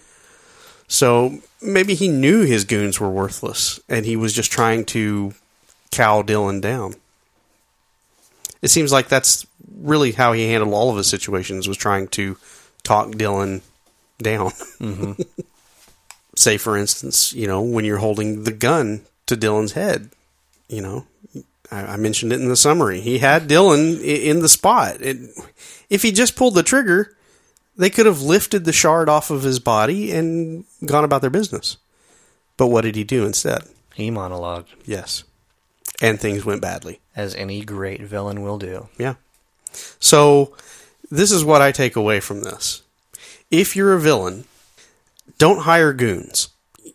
So 0.87 1.39
maybe 1.61 1.93
he 1.93 2.07
knew 2.07 2.45
his 2.45 2.63
goons 2.63 2.97
were 2.97 3.09
worthless, 3.09 3.81
and 3.89 4.05
he 4.05 4.15
was 4.15 4.31
just 4.31 4.53
trying 4.53 4.85
to 4.85 5.33
cow 5.91 6.21
Dylan 6.21 6.61
down. 6.61 6.93
It 8.61 8.69
seems 8.69 8.93
like 8.93 9.09
that's 9.09 9.45
really 9.77 10.13
how 10.13 10.31
he 10.31 10.47
handled 10.47 10.73
all 10.73 10.89
of 10.89 10.95
his 10.95 11.07
situations 11.07 11.67
was 11.67 11.75
trying 11.77 12.07
to 12.19 12.37
talk 12.83 13.09
Dylan 13.09 13.63
down. 14.17 14.53
Say, 16.37 16.57
for 16.57 16.77
instance, 16.77 17.33
you 17.33 17.47
know, 17.47 17.61
when 17.61 17.83
you're 17.83 17.97
holding 17.97 18.45
the 18.45 18.53
gun 18.53 19.01
to 19.25 19.35
Dylan's 19.35 19.73
head, 19.73 20.09
you 20.69 20.81
know, 20.81 21.05
I, 21.71 21.81
I 21.81 21.97
mentioned 21.97 22.31
it 22.33 22.41
in 22.41 22.47
the 22.49 22.55
summary. 22.55 23.01
He 23.01 23.19
had 23.19 23.47
Dylan 23.47 24.01
in 24.01 24.39
the 24.39 24.49
spot. 24.49 25.01
It, 25.01 25.17
if 25.89 26.01
he 26.01 26.11
just 26.11 26.35
pulled 26.35 26.55
the 26.55 26.63
trigger, 26.63 27.15
they 27.75 27.89
could 27.89 28.05
have 28.05 28.21
lifted 28.21 28.65
the 28.65 28.73
shard 28.73 29.09
off 29.09 29.29
of 29.29 29.43
his 29.43 29.59
body 29.59 30.11
and 30.11 30.65
gone 30.85 31.03
about 31.03 31.21
their 31.21 31.29
business. 31.29 31.77
But 32.57 32.67
what 32.67 32.81
did 32.81 32.95
he 32.95 33.03
do 33.03 33.25
instead? 33.25 33.63
He 33.93 34.09
monologued, 34.11 34.67
Yes. 34.85 35.23
And 36.01 36.19
things 36.19 36.45
went 36.45 36.61
badly. 36.61 36.99
as 37.15 37.33
any 37.33 37.61
great 37.61 38.01
villain 38.01 38.43
will 38.43 38.59
do. 38.59 38.87
Yeah. 38.99 39.15
So 39.99 40.55
this 41.09 41.31
is 41.31 41.43
what 41.43 41.61
I 41.61 41.71
take 41.71 41.95
away 41.95 42.19
from 42.19 42.41
this. 42.41 42.83
If 43.49 43.75
you're 43.75 43.93
a 43.93 43.99
villain, 43.99 44.45
don't 45.39 45.61
hire 45.61 45.93
goons. 45.93 46.49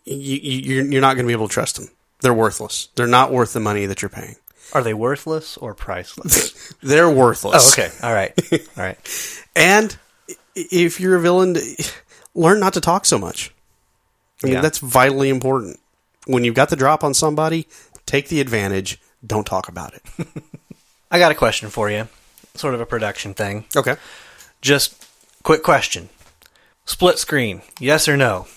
You, 0.05 0.37
you, 0.37 0.83
you're 0.83 1.01
not 1.01 1.15
going 1.15 1.25
to 1.25 1.27
be 1.27 1.33
able 1.33 1.47
to 1.49 1.53
trust 1.53 1.75
them. 1.77 1.89
They're 2.21 2.33
worthless. 2.33 2.87
They're 2.95 3.07
not 3.07 3.31
worth 3.33 3.51
the 3.53 3.59
money 3.59 3.85
that 3.85 4.01
you're 4.01 4.09
paying. 4.09 4.35
Are 4.73 4.83
they 4.83 4.93
worthless 4.93 5.55
or 5.57 5.73
priceless? 5.73 6.73
They're 6.83 7.09
worthless. 7.09 7.77
oh, 7.77 7.81
okay. 7.83 7.93
All 8.05 8.13
right. 8.13 8.33
All 8.77 8.83
right. 8.83 8.97
And 9.55 9.95
if 10.55 10.99
you're 10.99 11.15
a 11.15 11.21
villain, 11.21 11.55
learn 12.35 12.59
not 12.59 12.73
to 12.73 12.81
talk 12.81 13.05
so 13.05 13.17
much. 13.17 13.53
I 14.43 14.47
mean, 14.47 14.53
Yeah. 14.55 14.61
that's 14.61 14.79
vitally 14.79 15.29
important. 15.29 15.79
When 16.25 16.43
you've 16.43 16.55
got 16.55 16.69
the 16.69 16.75
drop 16.75 17.03
on 17.03 17.13
somebody, 17.13 17.67
take 18.05 18.29
the 18.29 18.41
advantage. 18.41 18.99
Don't 19.25 19.45
talk 19.45 19.67
about 19.69 19.93
it. 19.93 20.01
I 21.11 21.19
got 21.19 21.31
a 21.31 21.35
question 21.35 21.69
for 21.69 21.89
you. 21.91 22.07
Sort 22.55 22.73
of 22.73 22.81
a 22.81 22.85
production 22.85 23.33
thing. 23.33 23.65
Okay. 23.75 23.95
Just 24.61 25.07
quick 25.43 25.63
question. 25.63 26.09
Split 26.85 27.19
screen, 27.19 27.61
yes 27.79 28.07
or 28.07 28.17
no? 28.17 28.47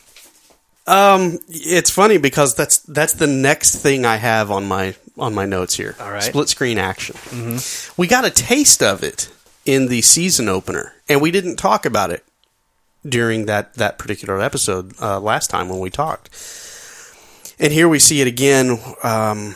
Um, 0.86 1.38
it's 1.48 1.90
funny 1.90 2.16
because 2.18 2.54
that's 2.54 2.78
that's 2.78 3.12
the 3.14 3.26
next 3.26 3.76
thing 3.82 4.04
I 4.04 4.16
have 4.16 4.50
on 4.50 4.66
my 4.66 4.94
on 5.18 5.34
my 5.34 5.46
notes 5.46 5.74
here. 5.76 5.96
All 6.00 6.10
right. 6.12 6.22
split 6.22 6.48
screen 6.48 6.78
action. 6.78 7.16
We 7.96 8.06
got 8.06 8.24
a 8.24 8.30
taste 8.30 8.82
of 8.82 9.02
it 9.02 9.30
in 9.64 9.86
the 9.88 10.02
season 10.02 10.48
opener, 10.48 10.94
and 11.08 11.20
we 11.20 11.30
didn't 11.30 11.56
talk 11.56 11.84
about 11.86 12.10
it 12.10 12.24
during 13.08 13.46
that 13.46 13.74
that 13.74 13.98
particular 13.98 14.40
episode 14.40 14.92
uh, 15.00 15.20
last 15.20 15.48
time 15.50 15.68
when 15.68 15.78
we 15.80 15.90
talked. 15.90 16.28
And 17.58 17.72
here 17.72 17.88
we 17.88 17.98
see 17.98 18.20
it 18.20 18.26
again, 18.26 18.78
um, 19.02 19.54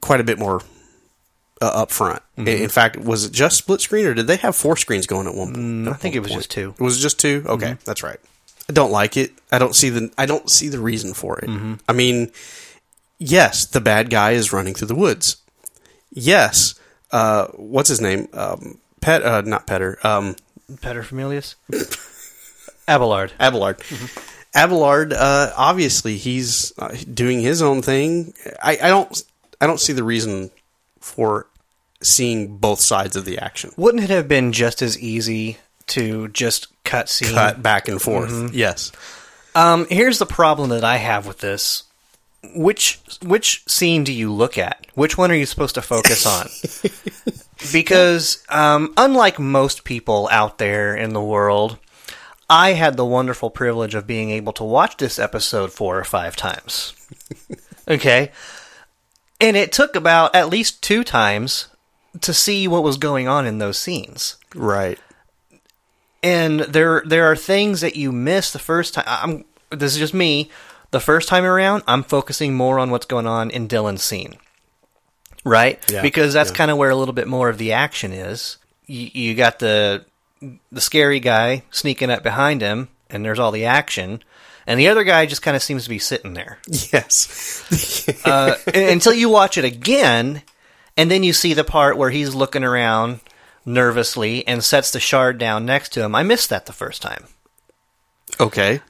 quite 0.00 0.20
a 0.20 0.24
bit 0.24 0.38
more 0.38 0.62
uh, 1.60 1.66
up 1.66 1.90
front. 1.90 2.22
In- 2.38 2.48
In 2.48 2.68
fact, 2.70 2.96
was 2.96 3.24
it 3.26 3.32
just 3.32 3.58
split 3.58 3.80
screen, 3.82 4.06
or 4.06 4.14
did 4.14 4.26
they 4.26 4.36
have 4.36 4.56
four 4.56 4.76
screens 4.76 5.06
going 5.06 5.26
at 5.26 5.34
one? 5.34 5.54
Mm, 5.84 5.88
I 5.88 5.94
think 5.94 6.14
one 6.14 6.18
it 6.18 6.20
was 6.22 6.30
point? 6.32 6.38
just 6.40 6.50
two. 6.50 6.74
It 6.78 6.82
was 6.82 7.00
just 7.00 7.20
two. 7.20 7.44
Okay, 7.46 7.76
that's 7.84 8.02
right. 8.02 8.18
I 8.68 8.72
don't 8.72 8.92
like 8.92 9.16
it. 9.16 9.32
I 9.52 9.58
don't 9.58 9.74
see 9.74 9.90
the. 9.90 10.10
I 10.16 10.24
don't 10.26 10.48
see 10.48 10.68
the 10.68 10.78
reason 10.78 11.12
for 11.12 11.38
it. 11.40 11.50
I 11.88 11.92
mean, 11.92 12.30
yes, 13.20 13.64
the 13.66 13.80
bad 13.80 14.10
guy 14.10 14.32
is 14.32 14.52
running 14.52 14.74
through 14.74 14.88
the 14.88 14.96
woods. 14.96 15.36
Yes, 16.10 16.74
uh, 17.12 17.46
what's 17.54 17.88
his 17.88 18.00
name? 18.00 18.26
Um, 18.32 18.78
Pet, 19.00 19.22
uh, 19.22 19.42
not 19.42 19.68
Petter. 19.68 19.98
Um, 20.02 20.34
Paterfamilias? 20.72 21.54
Abelard. 22.88 23.32
Abelard. 23.38 23.80
Abelard, 24.54 25.12
uh, 25.12 25.52
obviously, 25.56 26.16
he's 26.16 26.72
uh, 26.78 26.96
doing 27.14 27.40
his 27.40 27.62
own 27.62 27.82
thing. 27.82 28.34
I, 28.60 28.72
I 28.82 28.88
don't. 28.88 29.22
I 29.60 29.66
don't 29.66 29.78
see 29.78 29.92
the 29.92 30.02
reason 30.02 30.50
for 30.98 31.46
seeing 32.02 32.56
both 32.56 32.80
sides 32.80 33.14
of 33.14 33.24
the 33.24 33.38
action. 33.38 33.70
Wouldn't 33.76 34.02
it 34.02 34.10
have 34.10 34.26
been 34.26 34.52
just 34.52 34.82
as 34.82 34.98
easy 34.98 35.58
to 35.88 36.28
just 36.28 36.68
cut 36.82 37.08
scene? 37.08 37.34
Cut 37.34 37.62
back 37.62 37.86
and 37.86 38.00
forth. 38.00 38.54
Yes. 38.54 38.90
Um, 39.54 39.86
here's 39.90 40.18
the 40.18 40.26
problem 40.26 40.70
that 40.70 40.84
I 40.84 40.96
have 40.96 41.26
with 41.26 41.38
this. 41.38 41.84
Which 42.54 43.00
which 43.22 43.62
scene 43.68 44.02
do 44.04 44.12
you 44.12 44.32
look 44.32 44.56
at? 44.58 44.86
Which 44.94 45.16
one 45.18 45.30
are 45.30 45.34
you 45.36 45.46
supposed 45.46 45.74
to 45.74 45.82
focus 45.82 46.24
on? 46.26 46.48
because 47.72 48.42
um, 48.48 48.92
unlike 48.96 49.38
most 49.38 49.84
people 49.84 50.28
out 50.32 50.58
there 50.58 50.96
in 50.96 51.12
the 51.12 51.22
world, 51.22 51.78
I 52.48 52.72
had 52.72 52.96
the 52.96 53.04
wonderful 53.04 53.50
privilege 53.50 53.94
of 53.94 54.06
being 54.06 54.30
able 54.30 54.52
to 54.54 54.64
watch 54.64 54.96
this 54.96 55.18
episode 55.18 55.70
four 55.72 55.98
or 55.98 56.04
five 56.04 56.34
times. 56.34 56.94
okay, 57.88 58.32
and 59.40 59.56
it 59.56 59.70
took 59.70 59.94
about 59.94 60.34
at 60.34 60.48
least 60.48 60.82
two 60.82 61.04
times 61.04 61.68
to 62.22 62.32
see 62.32 62.66
what 62.66 62.82
was 62.82 62.96
going 62.96 63.28
on 63.28 63.46
in 63.46 63.58
those 63.58 63.78
scenes 63.78 64.36
Right. 64.54 64.98
and 66.22 66.60
there 66.60 67.02
there 67.06 67.30
are 67.30 67.36
things 67.36 67.82
that 67.82 67.94
you 67.96 68.10
miss 68.12 68.50
the 68.52 68.58
first 68.58 68.94
time. 68.94 69.04
I'm 69.06 69.44
this 69.70 69.92
is 69.92 69.98
just 69.98 70.14
me. 70.14 70.50
The 70.90 71.00
first 71.00 71.28
time 71.28 71.44
around, 71.44 71.84
I'm 71.86 72.02
focusing 72.02 72.54
more 72.54 72.78
on 72.78 72.90
what's 72.90 73.06
going 73.06 73.26
on 73.26 73.50
in 73.50 73.68
Dylan's 73.68 74.02
scene, 74.02 74.36
right? 75.44 75.78
Yeah, 75.90 76.02
because 76.02 76.32
that's 76.32 76.50
yeah. 76.50 76.56
kind 76.56 76.70
of 76.70 76.76
where 76.78 76.90
a 76.90 76.96
little 76.96 77.14
bit 77.14 77.28
more 77.28 77.48
of 77.48 77.58
the 77.58 77.72
action 77.72 78.12
is. 78.12 78.56
You, 78.86 79.10
you 79.12 79.34
got 79.34 79.60
the 79.60 80.04
the 80.72 80.80
scary 80.80 81.20
guy 81.20 81.62
sneaking 81.70 82.10
up 82.10 82.22
behind 82.22 82.60
him, 82.60 82.88
and 83.08 83.24
there's 83.24 83.38
all 83.38 83.52
the 83.52 83.66
action, 83.66 84.22
and 84.66 84.80
the 84.80 84.88
other 84.88 85.04
guy 85.04 85.26
just 85.26 85.42
kind 85.42 85.56
of 85.56 85.62
seems 85.62 85.84
to 85.84 85.90
be 85.90 85.98
sitting 85.98 86.34
there 86.34 86.58
Yes. 86.92 88.04
uh, 88.24 88.56
until 88.74 89.12
you 89.12 89.28
watch 89.28 89.58
it 89.58 89.64
again, 89.64 90.42
and 90.96 91.10
then 91.10 91.22
you 91.22 91.32
see 91.32 91.54
the 91.54 91.64
part 91.64 91.96
where 91.96 92.10
he's 92.10 92.34
looking 92.34 92.64
around 92.64 93.20
nervously 93.64 94.46
and 94.46 94.64
sets 94.64 94.90
the 94.90 95.00
shard 95.00 95.38
down 95.38 95.66
next 95.66 95.90
to 95.90 96.02
him. 96.02 96.14
I 96.14 96.22
missed 96.22 96.50
that 96.50 96.66
the 96.66 96.72
first 96.72 97.02
time. 97.02 97.24
okay. 98.40 98.80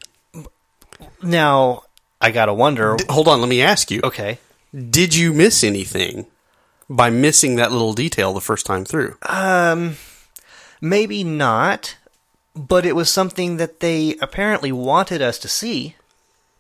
Now 1.23 1.85
I 2.21 2.31
gotta 2.31 2.53
wonder. 2.55 2.97
Hold 3.09 3.29
on. 3.29 3.41
Let 3.41 3.49
me 3.49 3.63
ask 3.63 3.91
you. 3.91 4.01
Okay, 4.05 4.39
Did 4.75 5.15
you 5.15 5.33
miss 5.33 5.65
anything 5.65 6.27
by 6.89 7.09
missing 7.11 7.57
that 7.57 7.73
little 7.73 7.93
detail 7.95 8.33
the 8.33 8.41
first 8.41 8.67
time 8.67 8.85
through? 8.85 9.17
Um, 9.29 9.97
maybe 10.81 11.25
not, 11.25 11.97
but 12.55 12.85
it 12.85 12.95
was 12.97 13.11
something 13.11 13.57
that 13.57 13.81
they 13.81 14.17
apparently 14.21 14.73
wanted 14.73 15.23
us 15.23 15.39
to 15.39 15.49
see, 15.49 15.97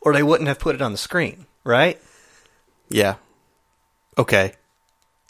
or 0.00 0.12
they 0.12 0.22
wouldn't 0.22 0.48
have 0.48 0.58
put 0.58 0.74
it 0.74 0.82
on 0.82 0.92
the 0.92 0.98
screen, 0.98 1.46
right? 1.64 2.00
Yeah. 2.88 3.16
Okay. 4.16 4.54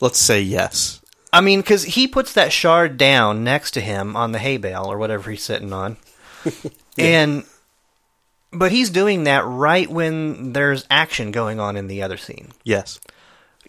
Let's 0.00 0.18
say 0.18 0.40
yes. 0.40 1.00
I 1.32 1.40
mean, 1.40 1.60
because 1.60 1.84
he 1.84 2.08
puts 2.08 2.32
that 2.32 2.52
shard 2.52 2.96
down 2.96 3.44
next 3.44 3.72
to 3.72 3.80
him 3.80 4.16
on 4.16 4.32
the 4.32 4.38
hay 4.38 4.56
bale 4.56 4.86
or 4.90 4.98
whatever 4.98 5.30
he's 5.30 5.42
sitting 5.42 5.72
on, 5.72 5.96
and 6.98 7.44
but 8.52 8.72
he's 8.72 8.90
doing 8.90 9.24
that 9.24 9.44
right 9.44 9.88
when 9.88 10.52
there's 10.52 10.86
action 10.90 11.30
going 11.30 11.60
on 11.60 11.76
in 11.76 11.86
the 11.86 12.02
other 12.02 12.16
scene. 12.16 12.52
Yes. 12.64 13.00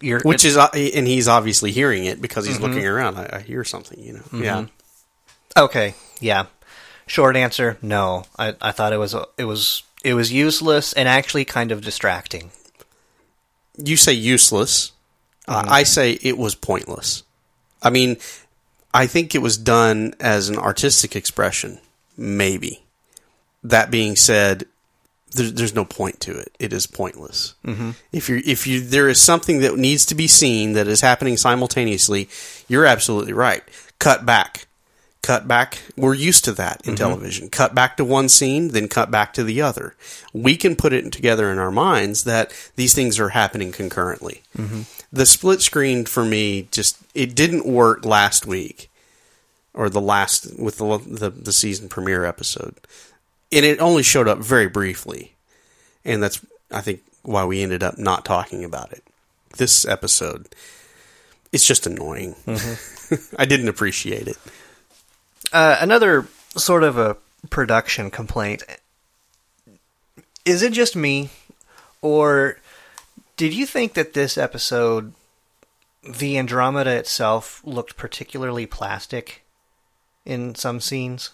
You're, 0.00 0.20
Which 0.20 0.44
is, 0.44 0.56
uh, 0.56 0.68
and 0.74 1.06
he's 1.06 1.28
obviously 1.28 1.70
hearing 1.70 2.04
it 2.04 2.20
because 2.20 2.44
he's 2.46 2.58
looking 2.58 2.84
around. 2.84 3.16
I, 3.16 3.30
I 3.34 3.38
hear 3.40 3.62
something, 3.62 4.00
you 4.00 4.14
know. 4.14 4.22
Yeah. 4.32 4.66
Okay, 5.56 5.94
yeah. 6.20 6.46
Short 7.06 7.36
answer: 7.36 7.78
No. 7.82 8.24
I, 8.38 8.54
I 8.60 8.72
thought 8.72 8.92
it 8.92 8.96
was 8.96 9.14
it 9.38 9.44
was 9.44 9.82
it 10.02 10.14
was 10.14 10.32
useless 10.32 10.92
and 10.92 11.08
actually 11.08 11.44
kind 11.44 11.70
of 11.70 11.82
distracting. 11.82 12.50
You 13.76 13.96
say 13.96 14.12
useless. 14.12 14.92
Uh, 15.46 15.64
I 15.66 15.82
say 15.82 16.12
it 16.22 16.38
was 16.38 16.54
pointless. 16.54 17.22
I 17.82 17.90
mean, 17.90 18.16
I 18.94 19.06
think 19.06 19.34
it 19.34 19.42
was 19.42 19.56
done 19.56 20.14
as 20.20 20.48
an 20.48 20.56
artistic 20.56 21.16
expression, 21.16 21.78
maybe. 22.16 22.82
That 23.64 23.90
being 23.90 24.16
said, 24.16 24.66
there, 25.34 25.50
there's 25.50 25.74
no 25.74 25.84
point 25.84 26.20
to 26.20 26.36
it. 26.36 26.54
It 26.58 26.72
is 26.72 26.86
pointless. 26.86 27.54
Mm-hmm. 27.64 27.90
If 28.12 28.28
you 28.28 28.42
if 28.44 28.66
you 28.66 28.80
there 28.80 29.08
is 29.08 29.20
something 29.20 29.60
that 29.60 29.76
needs 29.76 30.06
to 30.06 30.14
be 30.14 30.26
seen 30.26 30.72
that 30.74 30.88
is 30.88 31.00
happening 31.00 31.36
simultaneously, 31.36 32.28
you're 32.68 32.86
absolutely 32.86 33.32
right. 33.32 33.62
Cut 33.98 34.26
back, 34.26 34.66
cut 35.22 35.46
back. 35.46 35.78
We're 35.96 36.14
used 36.14 36.44
to 36.46 36.52
that 36.52 36.86
in 36.86 36.96
television. 36.96 37.48
Cut 37.48 37.74
back 37.74 37.96
to 37.96 38.04
one 38.04 38.28
scene, 38.28 38.68
then 38.68 38.88
cut 38.88 39.10
back 39.10 39.32
to 39.34 39.44
the 39.44 39.62
other. 39.62 39.94
We 40.32 40.56
can 40.56 40.76
put 40.76 40.92
it 40.92 41.10
together 41.12 41.50
in 41.50 41.58
our 41.58 41.70
minds 41.70 42.24
that 42.24 42.52
these 42.76 42.94
things 42.94 43.18
are 43.20 43.30
happening 43.30 43.72
concurrently. 43.72 44.42
The 45.12 45.26
split 45.26 45.60
screen 45.60 46.04
for 46.06 46.24
me 46.24 46.68
just 46.70 46.98
it 47.14 47.34
didn't 47.34 47.66
work 47.66 48.04
last 48.04 48.46
week 48.46 48.90
or 49.74 49.88
the 49.88 50.00
last 50.00 50.58
with 50.58 50.78
the 50.78 50.98
the, 50.98 51.30
the 51.30 51.52
season 51.52 51.88
premiere 51.88 52.24
episode, 52.24 52.76
and 53.52 53.66
it 53.66 53.80
only 53.80 54.02
showed 54.02 54.26
up 54.26 54.38
very 54.38 54.68
briefly, 54.68 55.34
and 56.04 56.22
that's 56.22 56.44
I 56.70 56.80
think 56.80 57.02
why 57.22 57.44
we 57.44 57.62
ended 57.62 57.82
up 57.82 57.98
not 57.98 58.24
talking 58.24 58.64
about 58.64 58.92
it. 58.92 59.04
This 59.56 59.86
episode, 59.86 60.48
it's 61.52 61.66
just 61.66 61.86
annoying. 61.86 62.34
I 63.38 63.44
didn't 63.44 63.68
appreciate 63.68 64.26
it. 64.26 64.38
Uh, 65.52 65.76
another 65.80 66.26
sort 66.56 66.82
of 66.82 66.96
a 66.96 67.16
production 67.50 68.10
complaint. 68.10 68.62
Is 70.44 70.62
it 70.62 70.72
just 70.72 70.96
me, 70.96 71.30
or 72.00 72.56
did 73.36 73.52
you 73.52 73.66
think 73.66 73.94
that 73.94 74.14
this 74.14 74.38
episode, 74.38 75.12
the 76.02 76.38
Andromeda 76.38 76.90
itself, 76.96 77.60
looked 77.64 77.96
particularly 77.96 78.66
plastic 78.66 79.44
in 80.24 80.54
some 80.54 80.80
scenes? 80.80 81.30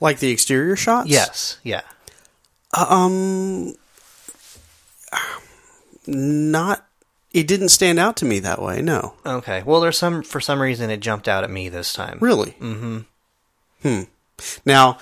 Like 0.00 0.18
the 0.18 0.30
exterior 0.30 0.76
shots. 0.76 1.08
Yes, 1.08 1.58
yeah. 1.62 1.82
Um, 2.72 3.74
not. 6.06 6.84
It 7.32 7.46
didn't 7.46 7.68
stand 7.68 7.98
out 7.98 8.16
to 8.18 8.24
me 8.24 8.38
that 8.40 8.62
way. 8.62 8.80
No, 8.80 9.14
Okay. 9.26 9.62
Well, 9.64 9.80
there's 9.80 9.98
some 9.98 10.22
for 10.22 10.40
some 10.40 10.60
reason 10.60 10.90
it 10.90 11.00
jumped 11.00 11.28
out 11.28 11.44
at 11.44 11.50
me 11.50 11.68
this 11.68 11.92
time. 11.92 12.18
really. 12.20 12.52
Mm-hmm. 12.60 12.98
Hmm. 13.82 14.02
Now, 14.64 14.98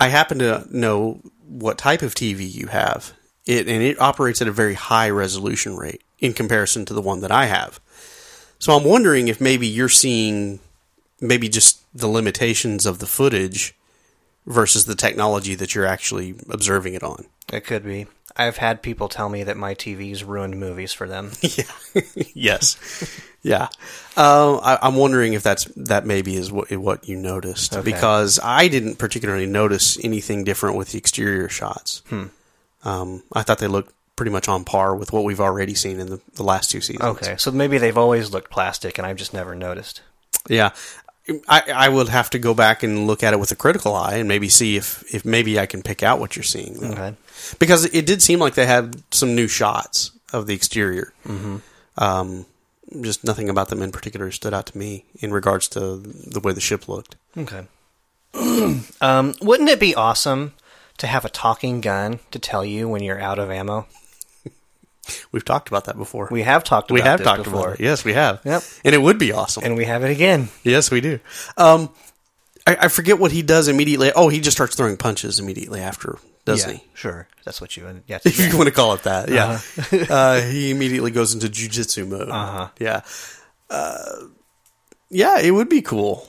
I 0.00 0.08
happen 0.08 0.38
to 0.40 0.66
know 0.70 1.20
what 1.48 1.78
type 1.78 2.02
of 2.02 2.14
TV 2.14 2.52
you 2.52 2.68
have. 2.68 3.12
It 3.46 3.68
and 3.68 3.82
it 3.82 4.00
operates 4.00 4.40
at 4.42 4.48
a 4.48 4.52
very 4.52 4.74
high 4.74 5.10
resolution 5.10 5.76
rate 5.76 6.02
in 6.18 6.32
comparison 6.32 6.84
to 6.86 6.94
the 6.94 7.02
one 7.02 7.20
that 7.20 7.30
I 7.32 7.46
have. 7.46 7.80
So 8.58 8.76
I'm 8.76 8.84
wondering 8.84 9.28
if 9.28 9.40
maybe 9.40 9.66
you're 9.66 9.88
seeing 9.88 10.60
maybe 11.20 11.48
just 11.48 11.80
the 11.96 12.06
limitations 12.08 12.86
of 12.86 12.98
the 13.00 13.06
footage 13.06 13.74
versus 14.46 14.84
the 14.86 14.94
technology 14.94 15.54
that 15.54 15.74
you're 15.74 15.86
actually 15.86 16.34
observing 16.50 16.94
it 16.94 17.02
on. 17.02 17.26
It 17.52 17.64
could 17.64 17.84
be. 17.84 18.06
I've 18.34 18.56
had 18.56 18.80
people 18.82 19.08
tell 19.08 19.28
me 19.28 19.44
that 19.44 19.56
my 19.58 19.74
TV's 19.74 20.24
ruined 20.24 20.58
movies 20.58 20.92
for 20.92 21.06
them. 21.06 21.32
Yeah. 21.42 21.64
yes. 22.34 23.20
Yeah. 23.42 23.64
Um, 24.16 24.60
I, 24.62 24.78
I'm 24.80 24.96
wondering 24.96 25.34
if 25.34 25.42
that's 25.42 25.66
that 25.76 26.06
maybe 26.06 26.36
is 26.36 26.50
what 26.50 26.70
what 26.72 27.06
you 27.08 27.16
noticed 27.16 27.74
Okay. 27.76 27.82
because 27.92 28.40
I 28.42 28.68
didn't 28.68 28.96
particularly 28.96 29.46
notice 29.46 30.02
anything 30.02 30.44
different 30.44 30.76
with 30.76 30.92
the 30.92 30.98
exterior 30.98 31.48
shots. 31.50 32.02
Um, 32.84 33.22
I 33.32 33.42
thought 33.42 33.58
they 33.58 33.66
looked 33.66 33.92
pretty 34.16 34.32
much 34.32 34.48
on 34.48 34.64
par 34.64 34.94
with 34.96 35.12
what 35.12 35.24
we've 35.24 35.40
already 35.40 35.74
seen 35.74 36.00
in 36.00 36.08
the, 36.08 36.20
the 36.34 36.42
last 36.44 36.70
two 36.70 36.80
seasons. 36.80 37.04
Okay, 37.04 37.36
so 37.36 37.50
maybe 37.50 37.76
they've 37.78 37.98
always 37.98 38.30
looked 38.30 38.50
plastic 38.50 38.96
and 38.96 39.06
I've 39.06 39.16
just 39.16 39.34
never 39.34 39.54
noticed. 39.54 40.00
Yeah. 40.48 40.70
I, 41.48 41.62
I 41.74 41.88
would 41.88 42.08
have 42.08 42.30
to 42.30 42.38
go 42.38 42.52
back 42.52 42.82
and 42.82 43.06
look 43.06 43.22
at 43.22 43.32
it 43.32 43.38
with 43.38 43.52
a 43.52 43.56
critical 43.56 43.94
eye 43.94 44.16
and 44.16 44.28
maybe 44.28 44.48
see 44.48 44.76
if, 44.76 45.04
if 45.14 45.24
maybe 45.24 45.58
I 45.58 45.66
can 45.66 45.82
pick 45.82 46.02
out 46.02 46.18
what 46.18 46.36
you're 46.36 46.42
seeing. 46.42 46.74
though. 46.74 46.90
Okay. 46.90 47.14
Because 47.58 47.84
it 47.86 48.06
did 48.06 48.22
seem 48.22 48.40
like 48.40 48.54
they 48.54 48.66
had 48.66 49.02
some 49.14 49.34
new 49.34 49.46
shots 49.46 50.10
of 50.32 50.46
the 50.46 50.54
exterior. 50.54 51.12
Mm-hmm. 51.26 51.58
Um, 51.96 52.46
just 53.00 53.24
nothing 53.24 53.48
about 53.48 53.68
them 53.68 53.82
in 53.82 53.92
particular 53.92 54.30
stood 54.30 54.52
out 54.52 54.66
to 54.66 54.78
me 54.78 55.04
in 55.20 55.32
regards 55.32 55.68
to 55.68 55.96
the 55.96 56.40
way 56.40 56.52
the 56.52 56.60
ship 56.60 56.88
looked. 56.88 57.16
Okay. 57.36 57.66
um, 59.00 59.34
wouldn't 59.40 59.68
it 59.68 59.80
be 59.80 59.94
awesome 59.94 60.54
to 60.98 61.06
have 61.06 61.24
a 61.24 61.30
talking 61.30 61.80
gun 61.80 62.20
to 62.30 62.38
tell 62.38 62.64
you 62.64 62.88
when 62.88 63.02
you're 63.02 63.20
out 63.20 63.38
of 63.38 63.50
ammo? 63.50 63.86
We've 65.32 65.44
talked 65.44 65.68
about 65.68 65.86
that 65.86 65.96
before. 65.96 66.28
We 66.30 66.42
have 66.42 66.64
talked 66.64 66.90
about 66.90 66.94
we 66.94 67.00
have 67.00 67.22
talked 67.22 67.44
before. 67.44 67.60
about 67.60 67.80
it. 67.80 67.80
Yes, 67.80 68.04
we 68.04 68.12
have. 68.12 68.40
Yep. 68.44 68.62
And 68.84 68.94
it 68.94 68.98
would 68.98 69.18
be 69.18 69.32
awesome. 69.32 69.64
And 69.64 69.76
we 69.76 69.84
have 69.84 70.04
it 70.04 70.10
again. 70.10 70.48
yes, 70.62 70.90
we 70.90 71.00
do. 71.00 71.18
Um, 71.56 71.90
I, 72.66 72.76
I 72.82 72.88
forget 72.88 73.18
what 73.18 73.32
he 73.32 73.42
does 73.42 73.68
immediately. 73.68 74.12
Oh, 74.14 74.28
he 74.28 74.40
just 74.40 74.56
starts 74.56 74.76
throwing 74.76 74.96
punches 74.96 75.40
immediately 75.40 75.80
after, 75.80 76.18
doesn't 76.44 76.70
yeah, 76.70 76.76
he? 76.76 76.84
Sure. 76.94 77.28
That's 77.44 77.60
what 77.60 77.76
you. 77.76 78.02
Yes. 78.06 78.24
If 78.26 78.38
you 78.38 78.56
want 78.56 78.68
to 78.68 78.74
call 78.74 78.94
it 78.94 79.02
that, 79.02 79.28
yeah. 79.28 79.60
uh, 80.10 80.40
he 80.40 80.70
immediately 80.70 81.10
goes 81.10 81.34
into 81.34 81.48
jujitsu 81.48 82.08
mode. 82.08 82.28
Uh-huh. 82.30 82.68
Yeah. 82.78 83.00
Uh, 83.68 84.26
yeah, 85.10 85.40
it 85.40 85.50
would 85.50 85.68
be 85.68 85.82
cool. 85.82 86.26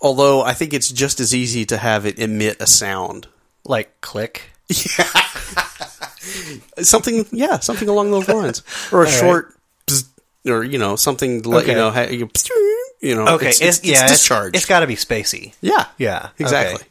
Although 0.00 0.42
I 0.42 0.52
think 0.52 0.72
it's 0.72 0.90
just 0.90 1.18
as 1.20 1.34
easy 1.34 1.64
to 1.66 1.76
have 1.76 2.06
it 2.06 2.18
emit 2.18 2.58
a 2.60 2.66
sound. 2.66 3.26
like 3.64 4.00
click. 4.00 4.50
Something, 6.82 7.26
yeah, 7.32 7.58
something 7.60 7.88
along 7.88 8.10
those 8.10 8.28
lines. 8.28 8.62
Or 8.92 9.04
a 9.04 9.10
short, 9.10 9.54
bzz, 9.86 10.04
or, 10.46 10.64
you 10.64 10.78
know, 10.78 10.96
something 10.96 11.42
to 11.42 11.48
let 11.48 11.62
Okay. 11.64 11.72
you 11.72 11.76
know, 11.78 12.02
you, 12.10 12.30
you 13.00 13.14
know, 13.14 13.28
Okay. 13.34 13.48
it's, 13.48 13.60
it's, 13.60 13.84
yeah. 13.84 14.02
it's 14.04 14.12
discharged. 14.12 14.56
it's 14.56 14.66
got 14.66 14.80
to 14.80 14.86
be 14.86 14.96
spacey. 14.96 15.54
yeah. 15.60 15.86
Yeah, 15.98 16.28
Exactly. 16.38 16.76
okay. 16.76 16.84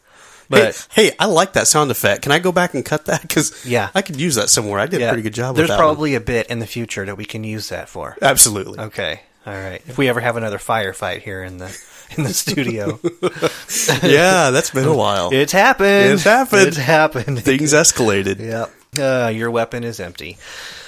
But- 0.47 0.87
hey, 0.91 1.07
hey, 1.09 1.15
I 1.19 1.25
like 1.25 1.53
that 1.53 1.67
sound 1.67 1.89
effect. 1.89 2.21
Can 2.21 2.31
I 2.31 2.37
go 2.39 2.51
back 2.51 2.73
and 2.75 2.85
cut 2.85 3.05
that? 3.05 3.21
Because 3.23 3.65
Yeah. 3.65 3.89
I 3.95 4.01
could 4.03 4.19
use 4.21 4.35
that 4.35 4.49
somewhere. 4.49 4.79
I 4.79 4.85
did 4.85 4.99
Yeah. 4.99 5.07
a 5.07 5.09
pretty 5.09 5.23
good 5.23 5.33
job. 5.33 5.55
There's 5.55 5.69
with 5.69 5.77
that 5.77 5.83
one. 5.83 5.95
probably 5.95 6.13
a 6.15 6.19
bit 6.19 6.47
in 6.47 6.59
the 6.59 6.67
future 6.67 7.03
that 7.05 7.17
we 7.17 7.25
can 7.25 7.43
use 7.43 7.69
that 7.69 7.89
for. 7.89 8.15
absolutely. 8.21 8.79
Okay. 8.79 9.21
All 9.47 9.53
right. 9.53 9.81
If 9.87 9.97
we 9.97 10.07
ever 10.09 10.19
have 10.19 10.37
another 10.37 10.57
firefight 10.57 11.21
here 11.21 11.43
in 11.43 11.57
the 11.59 11.75
in 12.17 12.23
the 12.23 12.33
studio, 12.33 12.99
yeah, 14.03 14.51
that's 14.51 14.69
been 14.71 14.85
a 14.85 14.93
while. 14.95 15.29
it's 15.33 15.51
happened. 15.51 16.13
It's 16.13 16.23
happened. 16.23 16.67
It's 16.67 16.77
happened. 16.77 17.43
Things 17.43 17.73
escalated. 17.73 18.39
Yep. 18.39 18.71
Uh, 18.99 19.31
your 19.33 19.51
weapon 19.51 19.83
is 19.83 19.99
empty. 19.99 20.37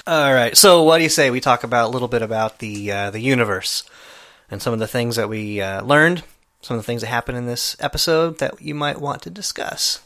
All 0.06 0.32
right. 0.32 0.56
So, 0.56 0.82
what 0.84 0.98
do 0.98 1.02
you 1.04 1.10
say 1.10 1.30
we 1.30 1.40
talk 1.40 1.64
about 1.64 1.86
a 1.86 1.92
little 1.92 2.08
bit 2.08 2.22
about 2.22 2.58
the 2.58 2.90
uh, 2.92 3.10
the 3.10 3.20
universe 3.20 3.84
and 4.50 4.62
some 4.62 4.72
of 4.72 4.78
the 4.78 4.88
things 4.88 5.16
that 5.16 5.28
we 5.28 5.60
uh, 5.60 5.82
learned, 5.82 6.22
some 6.62 6.76
of 6.76 6.82
the 6.82 6.86
things 6.86 7.02
that 7.02 7.08
happened 7.08 7.38
in 7.38 7.46
this 7.46 7.76
episode 7.80 8.38
that 8.38 8.60
you 8.60 8.74
might 8.74 9.00
want 9.00 9.22
to 9.22 9.30
discuss. 9.30 10.00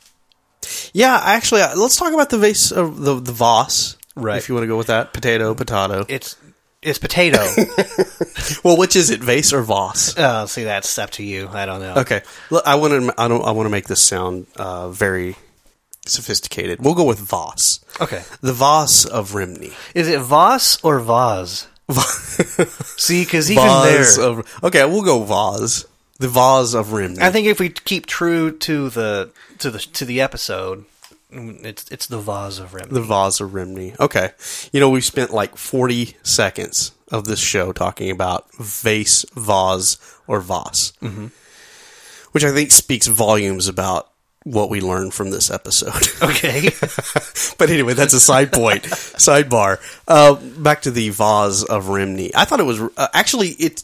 Yeah, 0.93 1.19
actually, 1.23 1.63
uh, 1.63 1.77
let's 1.77 1.97
talk 1.97 2.13
about 2.13 2.31
the 2.31 2.39
vase 2.39 2.73
of 2.73 2.99
the 2.99 3.21
the 3.21 3.33
Voss. 3.33 3.97
Right. 4.15 4.39
If 4.39 4.49
you 4.49 4.55
want 4.55 4.65
to 4.65 4.69
go 4.69 4.77
with 4.77 4.89
that, 4.89 5.13
potato, 5.13 5.55
potato. 5.55 6.05
It's 6.09 6.37
it's 6.83 6.99
potato. 6.99 7.39
well, 8.65 8.77
which 8.77 8.97
is 8.97 9.11
it, 9.11 9.21
vase 9.21 9.53
or 9.53 9.63
Voss? 9.63 10.15
oh, 10.19 10.47
see, 10.47 10.65
that's 10.65 10.99
up 10.99 11.11
to 11.11 11.23
you. 11.23 11.49
I 11.49 11.65
don't 11.65 11.81
know. 11.81 11.95
Okay, 11.99 12.23
Look, 12.51 12.67
I 12.67 12.75
want 12.75 12.93
to. 12.93 13.15
I 13.17 13.29
don't. 13.29 13.45
I 13.45 13.53
want 13.53 13.67
to 13.67 13.71
make 13.71 13.87
this 13.87 14.03
sound 14.03 14.47
uh, 14.57 14.91
very 14.91 15.37
sophisticated. 16.07 16.85
We'll 16.85 16.95
go 16.95 17.05
with 17.05 17.19
Voss. 17.19 17.81
Okay. 18.01 18.23
The 18.41 18.53
Voss 18.53 19.05
of 19.05 19.33
Rimni. 19.35 19.73
Is 19.95 20.09
it 20.09 20.21
Voss 20.21 20.83
or 20.85 21.01
Vaz? 21.01 21.69
See, 22.99 23.25
because 23.25 23.51
even 23.51 23.65
there, 23.65 24.21
of. 24.21 24.61
Okay, 24.63 24.85
we'll 24.85 25.03
go 25.03 25.23
Vaz. 25.25 25.87
The 26.19 26.29
Vaz 26.29 26.75
of 26.75 26.89
Rimni. 26.89 27.21
I 27.21 27.31
think 27.31 27.47
if 27.47 27.61
we 27.61 27.69
keep 27.69 28.07
true 28.07 28.57
to 28.59 28.89
the 28.89 29.31
to 29.59 29.71
the 29.71 29.79
to 29.79 30.05
the 30.05 30.21
episode, 30.21 30.85
it's 31.31 31.91
it's 31.91 32.07
the 32.07 32.19
vase 32.19 32.59
of 32.59 32.75
Rim. 32.75 32.89
the 32.91 33.01
Vaz 33.01 33.41
of 33.41 33.51
Rimni. 33.51 33.99
Okay, 33.99 34.31
you 34.73 34.81
know 34.81 34.91
we 34.91 35.01
spent 35.01 35.33
like 35.33 35.57
forty 35.57 36.17
seconds 36.23 36.93
of 37.11 37.25
this 37.25 37.41
show 37.41 37.73
talking 37.73 38.11
about 38.11 38.53
vase, 38.55 39.25
vase, 39.35 39.99
or 40.27 40.41
Voss, 40.41 40.93
mm-hmm. 41.03 41.27
which 42.33 42.45
I 42.45 42.53
think 42.53 42.71
speaks 42.71 43.07
volumes 43.07 43.69
about 43.69 44.12
what 44.45 44.71
we 44.71 44.81
learned 44.81 45.15
from 45.15 45.31
this 45.31 45.51
episode. 45.51 46.09
okay. 46.23 46.63
but 47.59 47.71
anyway, 47.71 47.95
that's 47.95 48.15
a 48.15 48.21
side 48.21 48.53
point, 48.53 48.83
sidebar. 48.85 49.79
Uh, 50.07 50.35
back 50.61 50.83
to 50.83 50.91
the 50.91 51.11
vase 51.11 51.63
of 51.63 51.87
Rimni. 51.87 52.31
I 52.35 52.45
thought 52.45 52.61
it 52.61 52.65
was 52.65 52.81
uh, 52.81 53.09
actually 53.13 53.49
it 53.51 53.83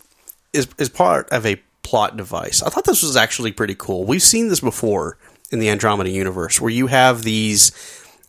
is 0.52 0.68
is 0.78 0.88
part 0.88 1.28
of 1.30 1.46
a 1.46 1.61
plot 1.82 2.16
device. 2.16 2.62
I 2.62 2.70
thought 2.70 2.84
this 2.84 3.02
was 3.02 3.16
actually 3.16 3.52
pretty 3.52 3.74
cool. 3.74 4.04
We've 4.04 4.22
seen 4.22 4.48
this 4.48 4.61
before 4.61 5.16
in 5.50 5.59
the 5.59 5.70
Andromeda 5.70 6.11
universe, 6.11 6.61
where 6.61 6.70
you 6.70 6.88
have 6.88 7.22
these 7.22 7.72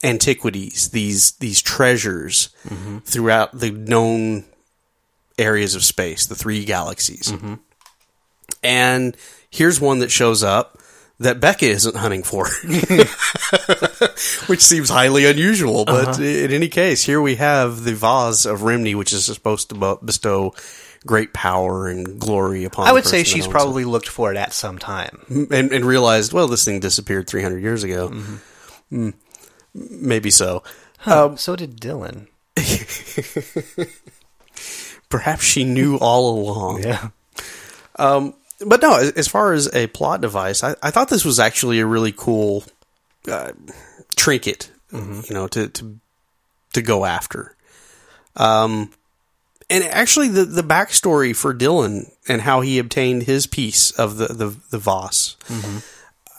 antiquities, 0.03 0.89
these 0.89 1.31
these 1.33 1.61
treasures 1.61 2.49
throughout 3.03 3.57
the 3.57 3.71
known 3.71 4.45
areas 5.37 5.75
of 5.75 5.83
space, 5.83 6.25
the 6.27 6.35
three 6.35 6.63
galaxies. 6.63 7.33
And 8.63 9.15
here's 9.49 9.79
one 9.81 9.99
that 9.99 10.11
shows 10.11 10.43
up 10.43 10.78
that 11.19 11.39
Beka 11.39 11.63
isn't 11.63 11.95
hunting 11.95 12.23
for, 12.23 12.47
which 14.47 14.61
seems 14.61 14.89
highly 14.89 15.25
unusual. 15.25 15.85
But 15.85 16.19
in 16.19 16.51
any 16.51 16.69
case, 16.69 17.03
here 17.03 17.21
we 17.21 17.35
have 17.35 17.83
the 17.83 17.93
vase 17.93 18.45
of 18.45 18.61
Rimni, 18.61 18.95
which 18.95 19.13
is 19.13 19.25
supposed 19.25 19.69
to 19.69 19.99
bestow 20.03 20.53
great 21.05 21.33
power 21.33 21.87
and 21.87 22.19
glory 22.19 22.63
upon. 22.63 22.87
I 22.87 22.93
would 22.93 23.05
say 23.05 23.23
she's 23.23 23.47
probably 23.47 23.85
looked 23.85 24.09
for 24.09 24.31
it 24.31 24.37
at 24.37 24.53
some 24.53 24.77
time. 24.77 25.25
and, 25.29 25.71
and 25.71 25.85
realized, 25.85 26.33
well, 26.33 26.47
this 26.47 26.65
thing 26.65 26.79
disappeared 26.79 27.27
300 27.27 27.61
years 27.61 27.83
ago. 27.83 28.09
Mm, 28.91 29.13
maybe 29.73 30.31
so. 30.31 30.63
Um, 31.05 31.37
so 31.37 31.55
did 31.55 31.79
Dylan. 31.79 32.27
Perhaps 35.09 35.43
she 35.43 35.63
knew 35.63 35.97
all 35.97 36.39
along. 36.39 36.83
Yeah. 36.83 37.09
But 38.65 38.81
no, 38.81 38.97
as, 39.15 39.27
far 39.27 39.53
as 39.53 39.73
a 39.73 39.87
plot 39.87 40.21
device, 40.21 40.63
I, 40.63 40.75
I 40.83 40.91
thought 40.91 41.09
this 41.09 41.25
was 41.25 41.39
actually 41.39 41.79
a 41.79 41.85
really 41.85 42.11
cool 42.11 42.63
uh, 43.29 43.51
trinket, 44.15 44.71
you 44.91 45.23
know, 45.31 45.47
to, 45.47 45.67
to 45.69 45.99
to 46.73 46.81
go 46.81 47.05
after. 47.05 47.55
Um, 48.35 48.91
and 49.69 49.83
actually, 49.83 50.29
the 50.29 50.45
the 50.45 50.61
backstory 50.63 51.35
for 51.35 51.53
Dylan 51.53 52.11
and 52.27 52.41
how 52.41 52.61
he 52.61 52.79
obtained 52.79 53.23
his 53.23 53.47
piece 53.47 53.91
of 53.91 54.17
the 54.17 54.27
the, 54.27 54.55
the 54.71 54.77
Voss, 54.79 55.37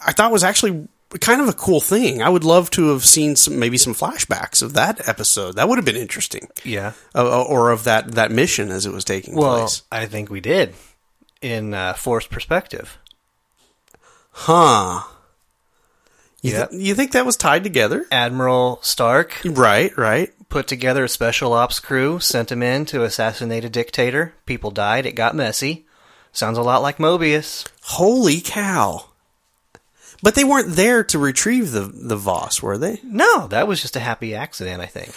I 0.05 0.12
thought 0.12 0.33
was 0.33 0.45
actually 0.45 0.89
kind 1.21 1.41
of 1.41 1.49
a 1.49 1.53
cool 1.53 1.81
thing. 1.81 2.23
I 2.23 2.29
would 2.29 2.45
love 2.45 2.71
to 2.71 2.89
have 2.91 3.05
seen 3.05 3.35
some 3.37 3.59
maybe 3.59 3.79
some 3.79 3.95
flashbacks 3.95 4.62
of 4.62 4.73
that 4.75 5.09
episode. 5.09 5.57
That 5.57 5.68
would 5.68 5.79
have 5.79 5.85
been 5.85 5.97
interesting, 5.97 6.49
Yeah. 6.64 6.93
uh, 7.14 7.45
or 7.45 7.71
of 7.71 7.85
that 7.85 8.12
that 8.12 8.31
mission 8.31 8.71
as 8.71 8.87
it 8.87 8.93
was 8.93 9.05
taking 9.05 9.35
Well, 9.37 9.59
place. 9.61 9.83
I 9.93 10.07
think 10.07 10.31
we 10.31 10.41
did 10.41 10.75
in 11.43 11.74
uh, 11.74 11.95
forced 11.95 12.30
perspective. 12.30 12.99
Huh. 14.32 15.03
You, 16.43 16.53
Yep. 16.53 16.70
th- 16.70 16.82
you 16.82 16.95
think 16.95 17.12
that 17.12 17.26
was 17.26 17.36
tied 17.36 17.64
together? 17.64 18.07
Admiral 18.11 18.78
Stark 18.82 19.36
Right, 19.45 19.97
right. 19.99 20.32
put 20.49 20.66
together 20.66 21.05
a 21.05 21.09
special 21.09 21.53
ops 21.53 21.80
crew, 21.80 22.18
sent 22.18 22.51
him 22.51 22.62
in 22.62 22.86
to 22.86 23.05
assassinate 23.05 23.64
a 23.64 23.68
dictator. 23.68 24.34
People 24.47 24.70
died. 24.70 25.05
It 25.07 25.14
got 25.14 25.34
messy. 25.34 25.86
Sounds 26.32 26.57
a 26.59 26.62
lot 26.62 26.80
like 26.82 26.99
Mobius. 26.99 27.66
Holy 27.82 28.41
cow. 28.41 29.07
But 30.22 30.34
they 30.34 30.45
weren't 30.45 30.76
there 30.76 31.03
to 31.05 31.18
retrieve 31.18 31.72
the, 31.72 31.80
the 31.82 32.16
Voss, 32.16 32.62
were 32.62 32.78
they? 32.78 33.01
No, 33.03 33.47
that 33.49 33.66
was 33.66 33.82
just 33.82 33.97
a 33.97 34.01
happy 34.01 34.34
accident, 34.34 34.80
I 34.80 34.86
think. 34.86 35.11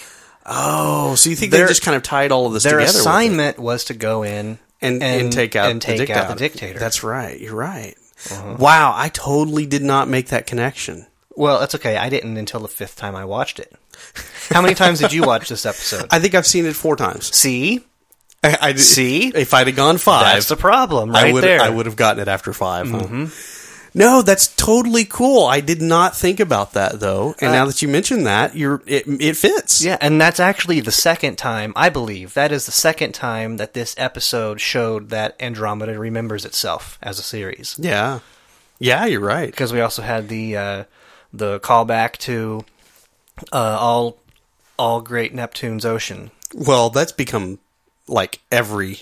Oh, 0.46 1.14
so 1.14 1.30
you 1.30 1.36
think 1.36 1.52
Their- 1.52 1.66
they 1.66 1.70
just 1.70 1.82
kind 1.82 1.96
of 1.96 2.02
tied 2.02 2.32
all 2.32 2.46
of 2.46 2.52
this 2.52 2.64
Their 2.64 2.78
together? 2.80 2.98
it? 2.98 3.00
assignment 3.00 3.58
was 3.58 3.84
to 3.86 3.94
go 3.94 4.24
in 4.24 4.58
and, 4.84 5.02
and, 5.02 5.32
take 5.32 5.56
out 5.56 5.70
and 5.70 5.80
take 5.80 6.06
the 6.06 6.12
out 6.12 6.28
the 6.28 6.34
dictator. 6.36 6.78
That's 6.78 7.02
right. 7.02 7.38
You're 7.38 7.54
right. 7.54 7.94
Uh-huh. 8.30 8.56
Wow, 8.58 8.94
I 8.96 9.08
totally 9.08 9.66
did 9.66 9.82
not 9.82 10.08
make 10.08 10.28
that 10.28 10.46
connection. 10.46 11.06
well, 11.36 11.60
that's 11.60 11.74
okay. 11.74 11.96
I 11.96 12.08
didn't 12.08 12.36
until 12.36 12.60
the 12.60 12.68
fifth 12.68 12.96
time 12.96 13.16
I 13.16 13.24
watched 13.24 13.58
it. 13.58 13.72
How 14.50 14.62
many 14.62 14.74
times 14.74 15.00
did 15.00 15.12
you 15.12 15.24
watch 15.24 15.48
this 15.48 15.66
episode? 15.66 16.06
I 16.10 16.18
think 16.20 16.34
I've 16.34 16.46
seen 16.46 16.66
it 16.66 16.76
four 16.76 16.96
times. 16.96 17.34
See, 17.34 17.84
I, 18.44 18.58
I, 18.60 18.74
See? 18.74 19.32
if 19.34 19.54
I'd 19.54 19.66
have 19.66 19.76
gone 19.76 19.98
five, 19.98 20.34
that's 20.34 20.48
the 20.48 20.56
problem, 20.56 21.14
I 21.14 21.24
right 21.24 21.34
would 21.34 21.42
there. 21.42 21.60
I 21.60 21.70
would 21.70 21.86
have 21.86 21.96
gotten 21.96 22.20
it 22.20 22.28
after 22.28 22.52
5 22.52 22.90
huh? 22.90 22.98
Mm-hmm. 22.98 23.24
No, 23.96 24.22
that's 24.22 24.48
totally 24.48 25.04
cool. 25.04 25.44
I 25.44 25.60
did 25.60 25.80
not 25.80 26.16
think 26.16 26.40
about 26.40 26.72
that 26.72 26.98
though, 26.98 27.34
and 27.40 27.52
now 27.52 27.64
that 27.66 27.80
you 27.80 27.86
mention 27.86 28.24
that, 28.24 28.56
you're 28.56 28.82
it, 28.86 29.04
it 29.06 29.36
fits. 29.36 29.84
Yeah, 29.84 29.98
and 30.00 30.20
that's 30.20 30.40
actually 30.40 30.80
the 30.80 30.90
second 30.90 31.36
time, 31.36 31.72
I 31.76 31.90
believe, 31.90 32.34
that 32.34 32.50
is 32.50 32.66
the 32.66 32.72
second 32.72 33.12
time 33.12 33.56
that 33.58 33.72
this 33.72 33.94
episode 33.96 34.60
showed 34.60 35.10
that 35.10 35.36
Andromeda 35.40 35.96
remembers 35.96 36.44
itself 36.44 36.98
as 37.00 37.20
a 37.20 37.22
series. 37.22 37.76
yeah, 37.78 38.18
yeah. 38.80 39.06
You're 39.06 39.20
right. 39.20 39.50
Because 39.50 39.72
we 39.72 39.80
also 39.80 40.02
had 40.02 40.28
the 40.28 40.56
uh, 40.56 40.84
the 41.32 41.60
callback 41.60 42.16
to 42.18 42.64
uh, 43.52 43.76
all 43.78 44.18
all 44.76 45.00
Great 45.02 45.32
Neptune's 45.32 45.84
Ocean. 45.84 46.32
Well, 46.52 46.90
that's 46.90 47.12
become 47.12 47.60
like 48.06 48.40
every. 48.52 48.98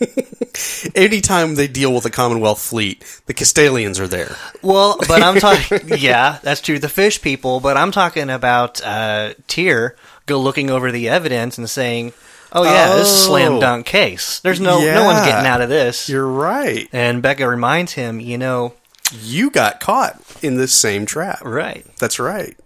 Anytime 0.94 1.54
they 1.54 1.68
deal 1.68 1.94
with 1.94 2.04
a 2.04 2.10
Commonwealth 2.10 2.60
fleet, 2.60 3.04
the 3.26 3.34
Castalians 3.34 4.00
are 4.00 4.08
there. 4.08 4.36
Well, 4.62 4.96
but 5.06 5.22
I'm 5.22 5.38
talking. 5.40 5.80
yeah, 5.98 6.38
that's 6.42 6.60
true. 6.60 6.78
The 6.78 6.88
fish 6.88 7.22
people, 7.22 7.60
but 7.60 7.76
I'm 7.76 7.90
talking 7.92 8.30
about 8.30 8.82
uh, 8.84 9.34
Tyr 9.46 9.96
go 10.26 10.40
looking 10.40 10.70
over 10.70 10.90
the 10.92 11.08
evidence 11.08 11.56
and 11.58 11.68
saying, 11.70 12.12
"Oh 12.52 12.64
yeah, 12.64 12.94
this 12.96 13.08
is 13.08 13.20
a 13.20 13.24
slam 13.26 13.52
Oh. 13.54 13.60
dunk 13.60 13.86
case. 13.86 14.40
There's 14.40 14.60
no 14.60 14.80
no 14.80 15.04
one's 15.04 15.20
getting 15.26 15.46
out 15.46 15.60
of 15.60 15.68
this." 15.68 16.08
You're 16.08 16.26
right. 16.26 16.88
and 16.92 17.22
Beka 17.22 17.48
reminds 17.48 17.92
him, 17.92 18.20
you 18.20 18.36
know, 18.38 18.74
You 19.22 19.50
got 19.50 19.80
caught 19.80 20.20
in 20.42 20.56
this 20.56 20.72
same 20.74 21.06
trap. 21.06 21.40
right? 21.44 21.86
That's 21.98 22.18
right. 22.18 22.56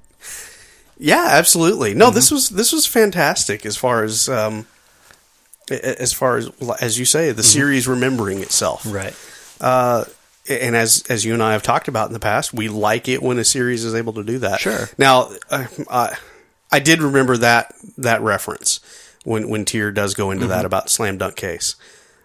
Yeah, 0.99 1.27
absolutely. 1.31 1.93
No, 1.95 2.11
this 2.11 2.31
was 2.31 2.49
this 2.51 2.73
was 2.73 2.87
fantastic 2.87 3.67
as 3.67 3.77
far 3.77 4.05
as 4.05 4.29
um, 4.29 4.67
as 5.71 6.13
far 6.13 6.37
as 6.37 6.51
as 6.81 6.99
you 6.99 7.05
say, 7.05 7.33
the 7.33 7.43
series 7.43 7.89
remembering 7.89 8.41
itself. 8.41 8.85
Right. 8.87 9.17
Uh, 9.61 10.05
and 10.49 10.77
as 10.77 11.05
as 11.09 11.25
you 11.25 11.33
and 11.33 11.43
I 11.43 11.53
have 11.53 11.63
talked 11.63 11.89
about 11.89 12.09
in 12.09 12.13
the 12.13 12.21
past, 12.21 12.53
we 12.53 12.69
like 12.69 13.09
it 13.09 13.23
when 13.23 13.39
a 13.39 13.45
series 13.45 13.85
is 13.85 13.95
able 13.95 14.13
to 14.15 14.25
do 14.25 14.39
that. 14.41 14.61
Sure. 14.61 14.89
Now, 14.99 15.31
uh, 15.51 15.67
I 15.91 16.17
I 16.71 16.81
did 16.81 17.01
remember 17.03 17.37
that 17.39 17.75
that 17.99 18.21
reference 18.21 18.81
when 19.25 19.49
when 19.49 19.65
Tyr 19.65 19.91
does 19.91 20.15
go 20.15 20.31
into 20.31 20.47
that 20.49 20.65
about 20.65 20.91
slam 20.91 21.19
dunk 21.19 21.37
case. 21.37 21.77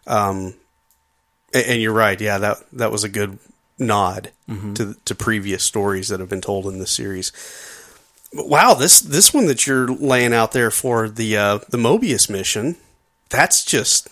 Um, 0.07 0.55
and, 1.53 1.65
and 1.65 1.81
you're 1.81 1.93
right. 1.93 2.19
Yeah, 2.19 2.39
that 2.39 2.57
that 2.73 2.91
was 2.91 3.03
a 3.03 3.09
good 3.09 3.39
nod 3.77 4.31
to 4.75 4.95
to 5.05 5.15
previous 5.15 5.63
stories 5.63 6.09
that 6.09 6.19
have 6.19 6.29
been 6.29 6.41
told 6.41 6.65
in 6.65 6.79
this 6.79 6.91
series. 6.91 7.31
But 8.33 8.49
wow, 8.49 8.73
this 8.73 8.99
this 8.99 9.33
one 9.33 9.45
that 9.45 9.65
you're 9.65 9.87
laying 9.87 10.33
out 10.33 10.51
there 10.51 10.71
for 10.71 11.07
the 11.07 11.37
uh, 11.37 11.59
the 11.69 11.77
Mobius 11.77 12.29
mission, 12.29 12.75
that's 13.29 13.63
just 13.65 14.07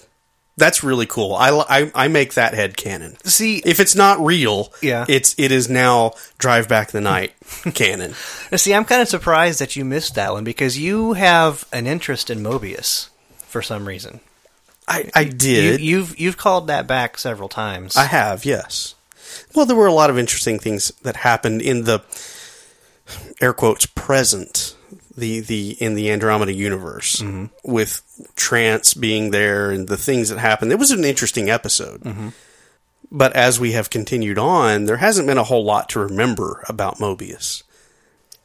that's 0.58 0.84
really 0.84 1.06
cool. 1.06 1.36
I, 1.36 1.52
I, 1.52 1.92
I 1.94 2.08
make 2.08 2.34
that 2.34 2.56
head 2.56 2.76
canon. 2.78 3.16
See, 3.24 3.62
If 3.64 3.80
it's 3.80 3.94
not 3.96 4.20
real, 4.20 4.74
Yeah. 4.82 5.06
it's 5.08 5.36
it 5.38 5.52
is 5.52 5.70
now 5.70 6.14
Drive 6.40 6.68
Back 6.68 6.90
the 6.92 7.02
Night 7.02 7.34
canon. 7.76 8.14
see, 8.56 8.74
I'm 8.74 8.86
kind 8.86 9.02
of 9.02 9.08
surprised 9.08 9.60
that 9.60 9.76
you 9.76 9.86
missed 9.86 10.16
that 10.16 10.34
one 10.34 10.44
because 10.44 10.80
you 10.80 11.14
have 11.14 11.66
an 11.72 11.86
interest 11.86 12.30
in 12.32 12.40
Mobius 12.40 13.10
for 13.46 13.62
some 13.62 13.88
reason. 13.88 14.20
I 14.88 15.10
I 15.14 15.22
You, 15.22 15.32
did. 15.34 15.82
you've 15.82 16.20
you've 16.20 16.38
called 16.38 16.68
that 16.68 16.88
back 16.88 17.18
several 17.20 17.50
times. 17.50 17.96
I 17.96 18.06
have, 18.06 18.46
yes. 18.46 18.96
Well, 19.54 19.66
there 19.66 19.76
were 19.76 19.86
a 19.88 19.94
lot 19.94 20.10
of 20.10 20.18
interesting 20.18 20.58
things 20.58 20.90
that 21.04 21.18
happened 21.18 21.62
in 21.62 21.84
the 21.84 22.02
air 23.42 23.54
quotes 23.54 23.86
present 23.86 24.76
the 25.18 25.40
the 25.42 25.72
in 25.80 25.96
the 25.96 26.12
Andromeda 26.12 26.54
universe 26.54 27.24
with 27.64 28.02
Trance 28.36 28.94
being 28.94 29.32
there 29.32 29.72
and 29.72 29.88
the 29.88 29.98
things 29.98 30.30
that 30.30 30.38
happened. 30.38 30.72
It 30.72 30.80
was 30.80 30.92
an 30.92 31.04
interesting 31.04 31.50
episode. 31.50 32.32
But 33.10 33.34
as 33.38 33.60
we 33.60 33.72
have 33.72 33.90
continued 33.90 34.38
on, 34.38 34.86
there 34.86 34.98
hasn't 34.98 35.28
been 35.28 35.38
a 35.38 35.44
whole 35.44 35.64
lot 35.64 35.90
to 35.90 36.00
remember 36.00 36.64
about 36.68 36.98
Mobius. 36.98 37.64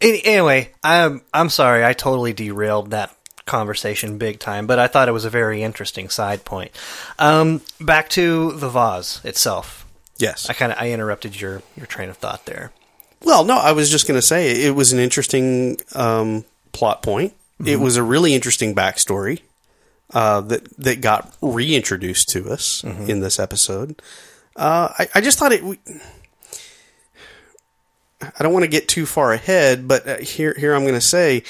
Anyway, 0.00 0.72
I'm 0.82 1.22
I'm 1.32 1.48
sorry. 1.48 1.84
I 1.84 1.92
totally 1.92 2.32
derailed 2.32 2.90
that 2.90 3.14
conversation 3.44 4.18
big 4.18 4.38
time, 4.38 4.66
but 4.66 4.78
I 4.78 4.86
thought 4.86 5.08
it 5.08 5.12
was 5.12 5.24
a 5.24 5.30
very 5.30 5.62
interesting 5.62 6.08
side 6.08 6.44
point. 6.44 6.70
Um, 7.18 7.60
back 7.80 8.08
to 8.10 8.52
the 8.52 8.68
vase 8.68 9.24
itself. 9.24 9.84
Yes. 10.18 10.48
I 10.48 10.54
kind 10.54 10.72
of 10.72 10.78
I 10.78 10.90
interrupted 10.90 11.40
your 11.40 11.62
your 11.76 11.86
train 11.86 12.08
of 12.08 12.16
thought 12.16 12.46
there. 12.46 12.72
Well, 13.24 13.44
no, 13.44 13.56
I 13.56 13.72
was 13.72 13.90
just 13.90 14.08
going 14.08 14.18
to 14.18 14.26
say 14.26 14.64
it 14.64 14.74
was 14.74 14.92
an 14.92 14.98
interesting 14.98 15.76
um, 15.94 16.44
plot 16.72 17.02
point. 17.02 17.34
It 17.64 17.78
was 17.78 17.96
a 17.96 18.02
really 18.02 18.34
interesting 18.34 18.74
backstory 18.74 19.40
uh, 20.12 20.40
that 20.42 20.68
that 20.78 21.00
got 21.00 21.32
reintroduced 21.40 22.28
to 22.30 22.50
us 22.50 22.82
in 22.82 23.20
this 23.20 23.38
episode. 23.38 24.02
Uh, 24.56 24.88
I, 24.98 25.08
I 25.14 25.20
just 25.20 25.38
thought 25.38 25.52
it. 25.52 25.62
we- 25.62 25.78
I 28.20 28.42
don't 28.42 28.52
want 28.52 28.64
to 28.64 28.68
get 28.68 28.86
too 28.88 29.04
far 29.06 29.32
ahead, 29.32 29.88
but 29.88 30.06
uh, 30.08 30.16
here 30.18 30.54
here 30.56 30.74
I'm 30.74 30.82
going 30.82 30.94
to 30.94 31.00
say 31.00 31.42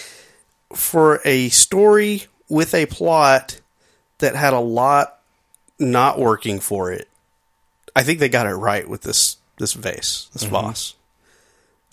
for 0.75 1.21
a 1.25 1.49
story 1.51 2.25
with 2.49 2.75
a 2.75 2.87
plot 2.87 3.61
that 4.19 4.35
had 4.35 4.53
a 4.55 4.61
lot 4.61 5.19
not 5.79 6.19
working 6.19 6.61
for 6.61 6.91
it, 6.91 7.09
I 7.95 8.03
think 8.03 8.21
they 8.21 8.29
got 8.31 8.47
it 8.47 8.55
right 8.55 8.89
with 8.89 9.03
this 9.03 9.37
this 9.59 9.75
vase, 9.75 10.29
this 10.33 10.45
vase. 10.45 10.95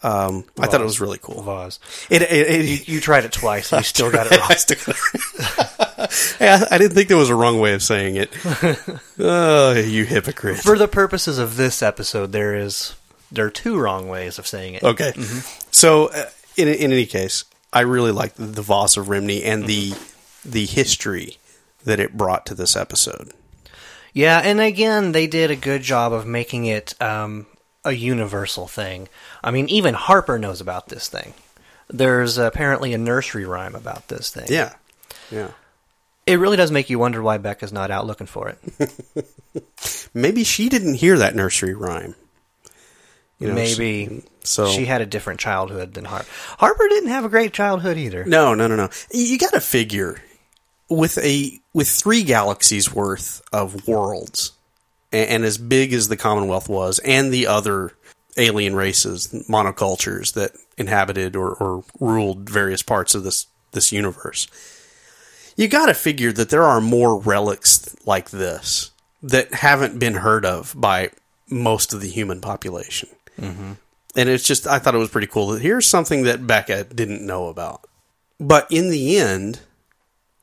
Um, 0.02 0.46
I 0.58 0.68
thought 0.68 0.82
it 0.82 0.86
was 0.86 1.02
really 1.02 1.18
cool. 1.22 1.42
Vase. 1.42 1.80
It, 2.10 2.22
it, 2.22 2.32
it, 2.32 2.88
You 2.88 3.02
tried 3.02 3.26
it 3.26 3.34
twice. 3.34 3.72
and 3.74 3.82
You 3.82 3.84
still 3.84 4.12
got 4.12 4.28
it 4.28 4.38
wrong. 4.38 4.48
I, 4.50 4.56
still 4.56 4.78
Hey, 6.40 6.50
I, 6.50 6.76
I 6.76 6.78
didn't 6.78 6.96
think 6.96 7.10
there 7.10 7.18
was 7.18 7.30
a 7.30 7.36
wrong 7.36 7.60
way 7.60 7.74
of 7.74 7.84
saying 7.84 8.16
it. 8.16 8.32
oh, 9.20 9.74
you 9.74 10.06
hypocrite. 10.06 10.58
For 10.58 10.78
the 10.78 10.88
purposes 10.88 11.38
of 11.38 11.58
this 11.58 11.84
episode, 11.84 12.32
there 12.32 12.56
is 12.56 12.96
there 13.32 13.46
are 13.46 13.52
two 13.52 13.78
wrong 13.78 14.08
ways 14.08 14.40
of 14.40 14.48
saying 14.48 14.76
it. 14.76 14.84
Okay. 14.84 15.14
So, 15.72 16.08
uh, 16.08 16.30
in, 16.58 16.68
in 16.68 16.92
any 16.92 17.06
case, 17.06 17.44
I 17.72 17.82
really 17.82 18.12
liked 18.12 18.38
the, 18.38 18.46
the 18.46 18.62
Voss 18.62 18.98
of 18.98 19.08
Rimni 19.08 19.44
and 19.44 19.66
the 19.66 19.94
the 20.46 20.66
history 20.66 21.38
that 21.84 22.00
it 22.00 22.16
brought 22.18 22.46
to 22.48 22.56
this 22.56 22.76
episode. 22.76 23.34
Yeah, 24.14 24.40
and 24.40 24.60
again, 24.60 25.12
they 25.12 25.28
did 25.28 25.52
a 25.52 25.56
good 25.56 25.82
job 25.84 26.14
of 26.14 26.26
making 26.26 26.66
it 26.66 27.00
um, 27.02 27.46
a 27.86 27.92
universal 27.92 28.68
thing. 28.68 29.08
I 29.44 29.52
mean, 29.52 29.70
even 29.70 29.94
Harper 29.94 30.38
knows 30.38 30.62
about 30.62 30.90
this 30.90 31.08
thing. 31.08 31.34
There's 31.90 32.38
apparently 32.38 32.94
a 32.94 32.98
nursery 32.98 33.46
rhyme 33.46 33.76
about 33.76 34.08
this 34.10 34.30
thing. 34.32 34.46
Yeah. 34.50 34.74
Yeah. 35.32 35.52
It 36.26 36.36
really 36.38 36.58
does 36.58 36.72
make 36.72 36.90
you 36.90 37.00
wonder 37.00 37.22
why 37.22 37.40
Beka's 37.40 37.74
not 37.74 37.90
out 37.90 38.06
looking 38.06 38.28
for 38.28 38.50
it. 38.50 38.94
Maybe 40.14 40.44
she 40.44 40.70
didn't 40.70 40.96
hear 40.96 41.18
that 41.18 41.36
nursery 41.36 41.74
rhyme. 41.74 42.16
You 43.40 43.48
know, 43.48 43.56
Maybe 43.56 44.24
So 44.44 44.68
she 44.70 44.86
had 44.86 45.02
a 45.02 45.06
different 45.06 45.40
childhood 45.40 45.94
than 45.94 46.06
Harper. 46.06 46.28
Harper 46.58 46.88
didn't 46.90 47.10
have 47.10 47.26
a 47.26 47.30
great 47.30 47.54
childhood 47.54 47.98
either. 47.98 48.26
No, 48.26 48.54
no, 48.54 48.68
no, 48.68 48.76
no. 48.76 48.90
You 49.12 49.40
got 49.40 49.54
to 49.54 49.62
figure 49.62 50.22
with 50.90 51.18
a 51.20 51.58
with 51.74 51.88
three 51.88 52.24
galaxies 52.24 52.94
worth 52.94 53.42
of 53.54 53.88
worlds, 53.88 54.52
and, 55.12 55.30
and 55.30 55.46
as 55.46 55.58
big 55.58 55.94
as 55.94 56.08
the 56.08 56.18
Commonwealth 56.18 56.70
was, 56.70 57.00
and 57.00 57.32
the 57.32 57.48
other 57.48 57.92
alien 58.38 58.76
races, 58.76 59.28
monocultures 59.50 60.34
that 60.34 60.52
inhabited 60.78 61.36
or, 61.36 61.54
or 61.56 61.84
ruled 62.00 62.50
various 62.50 62.82
parts 62.82 63.16
of 63.16 63.24
this 63.24 63.48
this 63.72 63.92
universe. 63.92 64.48
You 65.56 65.68
got 65.68 65.88
to 65.88 65.94
figure 65.94 66.32
that 66.32 66.50
there 66.50 66.64
are 66.64 66.82
more 66.82 67.20
relics 67.20 67.96
like 68.06 68.30
this 68.30 68.92
that 69.22 69.54
haven't 69.54 70.00
been 70.00 70.16
heard 70.16 70.46
of 70.46 70.74
by 70.76 71.12
most 71.50 71.94
of 71.94 72.02
the 72.02 72.08
human 72.08 72.42
population. 72.42 73.10
Mm-hmm. 73.40 73.74
And 74.16 74.30
it's 74.30 74.46
just, 74.46 74.66
I 74.66 74.80
thought 74.80 74.96
it 74.96 75.00
was 75.00 75.10
pretty 75.10 75.28
cool 75.28 75.48
that 75.50 75.62
here's 75.62 75.86
something 75.86 76.24
that 76.24 76.42
Beka 76.42 76.96
didn't 76.96 77.26
know 77.26 77.48
about. 77.48 77.86
But 78.40 78.72
in 78.72 78.90
the 78.90 79.18
end, 79.18 79.60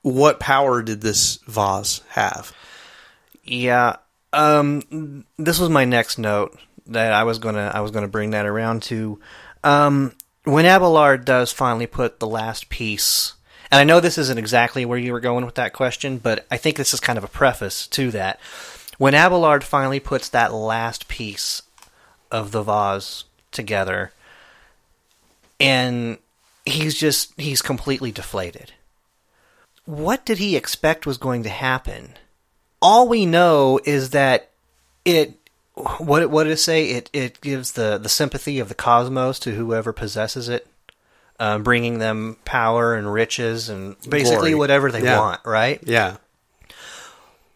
what 0.02 0.38
power 0.38 0.82
did 0.82 1.00
this 1.00 1.38
vase 1.48 2.02
have? 2.10 2.52
Yeah. 3.42 3.96
Um 4.32 5.24
this 5.38 5.58
was 5.58 5.68
my 5.68 5.84
next 5.84 6.18
note 6.18 6.58
that 6.86 7.12
I 7.12 7.24
was 7.24 7.38
gonna 7.38 7.70
I 7.74 7.80
was 7.80 7.90
gonna 7.90 8.08
bring 8.08 8.30
that 8.30 8.46
around 8.46 8.82
to. 8.84 9.18
Um 9.64 10.12
when 10.44 10.66
Abelard 10.66 11.24
does 11.24 11.52
finally 11.52 11.86
put 11.86 12.20
the 12.20 12.26
last 12.26 12.68
piece 12.68 13.34
and 13.70 13.80
I 13.80 13.84
know 13.84 14.00
this 14.00 14.18
isn't 14.18 14.38
exactly 14.38 14.84
where 14.84 14.98
you 14.98 15.12
were 15.12 15.20
going 15.20 15.44
with 15.44 15.56
that 15.56 15.72
question, 15.72 16.18
but 16.18 16.46
I 16.50 16.56
think 16.56 16.76
this 16.76 16.94
is 16.94 17.00
kind 17.00 17.18
of 17.18 17.24
a 17.24 17.28
preface 17.28 17.86
to 17.88 18.10
that. 18.12 18.38
When 18.98 19.14
Abelard 19.14 19.64
finally 19.64 20.00
puts 20.00 20.28
that 20.28 20.54
last 20.54 21.08
piece 21.08 21.62
of 22.30 22.52
the 22.52 22.62
vase 22.62 23.24
together 23.50 24.12
and 25.60 26.18
he's 26.64 26.94
just 26.94 27.38
he's 27.40 27.62
completely 27.62 28.12
deflated. 28.12 28.72
What 29.84 30.26
did 30.26 30.38
he 30.38 30.56
expect 30.56 31.06
was 31.06 31.18
going 31.18 31.42
to 31.44 31.48
happen? 31.48 32.14
All 32.86 33.08
we 33.08 33.26
know 33.26 33.80
is 33.84 34.10
that 34.10 34.50
it 35.04 35.34
what 35.98 36.30
what 36.30 36.44
did 36.44 36.52
it 36.52 36.58
say? 36.58 36.84
It 36.90 37.10
it 37.12 37.40
gives 37.40 37.72
the 37.72 37.98
the 37.98 38.08
sympathy 38.08 38.60
of 38.60 38.68
the 38.68 38.74
cosmos 38.76 39.38
to 39.40 39.52
whoever 39.54 39.92
possesses 39.92 40.48
it, 40.48 40.66
um, 41.40 41.62
bringing 41.64 41.98
them 41.98 42.36
power 42.44 42.94
and 42.94 43.12
riches 43.12 43.68
and 43.68 43.96
basically 44.08 44.50
Glory. 44.50 44.54
whatever 44.54 44.92
they 44.92 45.02
Yeah. 45.02 45.18
want. 45.18 45.40
Right. 45.44 45.80
Yeah. 45.84 46.16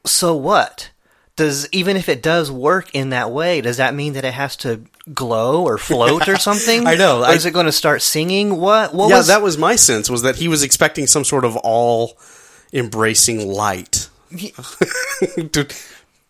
So 0.04 0.34
what? 0.34 0.90
Does 1.36 1.68
even 1.72 1.96
if 1.96 2.08
it 2.08 2.22
does 2.22 2.50
work 2.50 2.94
in 2.94 3.10
that 3.10 3.30
way, 3.30 3.60
does 3.62 3.78
that 3.78 3.94
mean 3.94 4.12
that 4.14 4.24
it 4.26 4.34
has 4.34 4.56
to 4.56 4.82
glow 5.14 5.62
or 5.64 5.78
float 5.78 6.28
or 6.28 6.36
something? 6.48 6.86
I 6.86 6.96
know. 6.96 7.20
Or 7.22 7.26
I- 7.26 7.32
is 7.34 7.46
it 7.46 7.52
going 7.52 7.66
to 7.66 7.72
start 7.72 8.02
singing? 8.02 8.56
What? 8.58 8.92
What 8.94 9.08
yeah, 9.08 9.16
was 9.18 9.28
that 9.28 9.40
was 9.40 9.56
my 9.56 9.76
sense 9.76 10.10
was 10.10 10.20
that 10.22 10.36
he 10.36 10.48
was 10.48 10.62
expecting 10.62 11.06
some 11.06 11.24
sort 11.24 11.46
of 11.46 11.56
all 11.56 12.18
embracing 12.74 13.48
light. 13.50 14.09
to, 15.52 15.66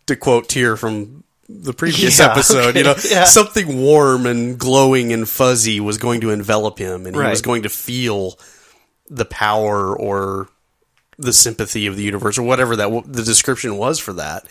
to 0.07 0.15
quote 0.15 0.49
Tyr 0.49 0.75
from 0.77 1.23
the 1.49 1.73
previous 1.73 2.19
Yeah, 2.19 2.25
episode, 2.31 2.75
you 2.75 2.83
know, 2.83 2.95
yeah. 3.09 3.25
something 3.25 3.81
warm 3.81 4.25
and 4.25 4.57
glowing 4.57 5.13
and 5.13 5.27
fuzzy 5.27 5.79
was 5.79 5.97
going 5.97 6.21
to 6.21 6.31
envelop 6.31 6.77
him 6.77 7.05
and 7.05 7.15
he 7.15 7.21
was 7.21 7.41
going 7.41 7.63
to 7.63 7.69
feel 7.69 8.37
the 9.09 9.25
power 9.25 9.95
or 9.95 10.47
the 11.17 11.33
sympathy 11.33 11.85
of 11.87 11.95
the 11.95 12.03
universe 12.03 12.37
or 12.37 12.43
whatever 12.43 12.75
that 12.75 12.85
w- 12.85 13.03
the 13.05 13.23
description 13.23 13.77
was 13.77 13.99
for 13.99 14.13
that. 14.13 14.45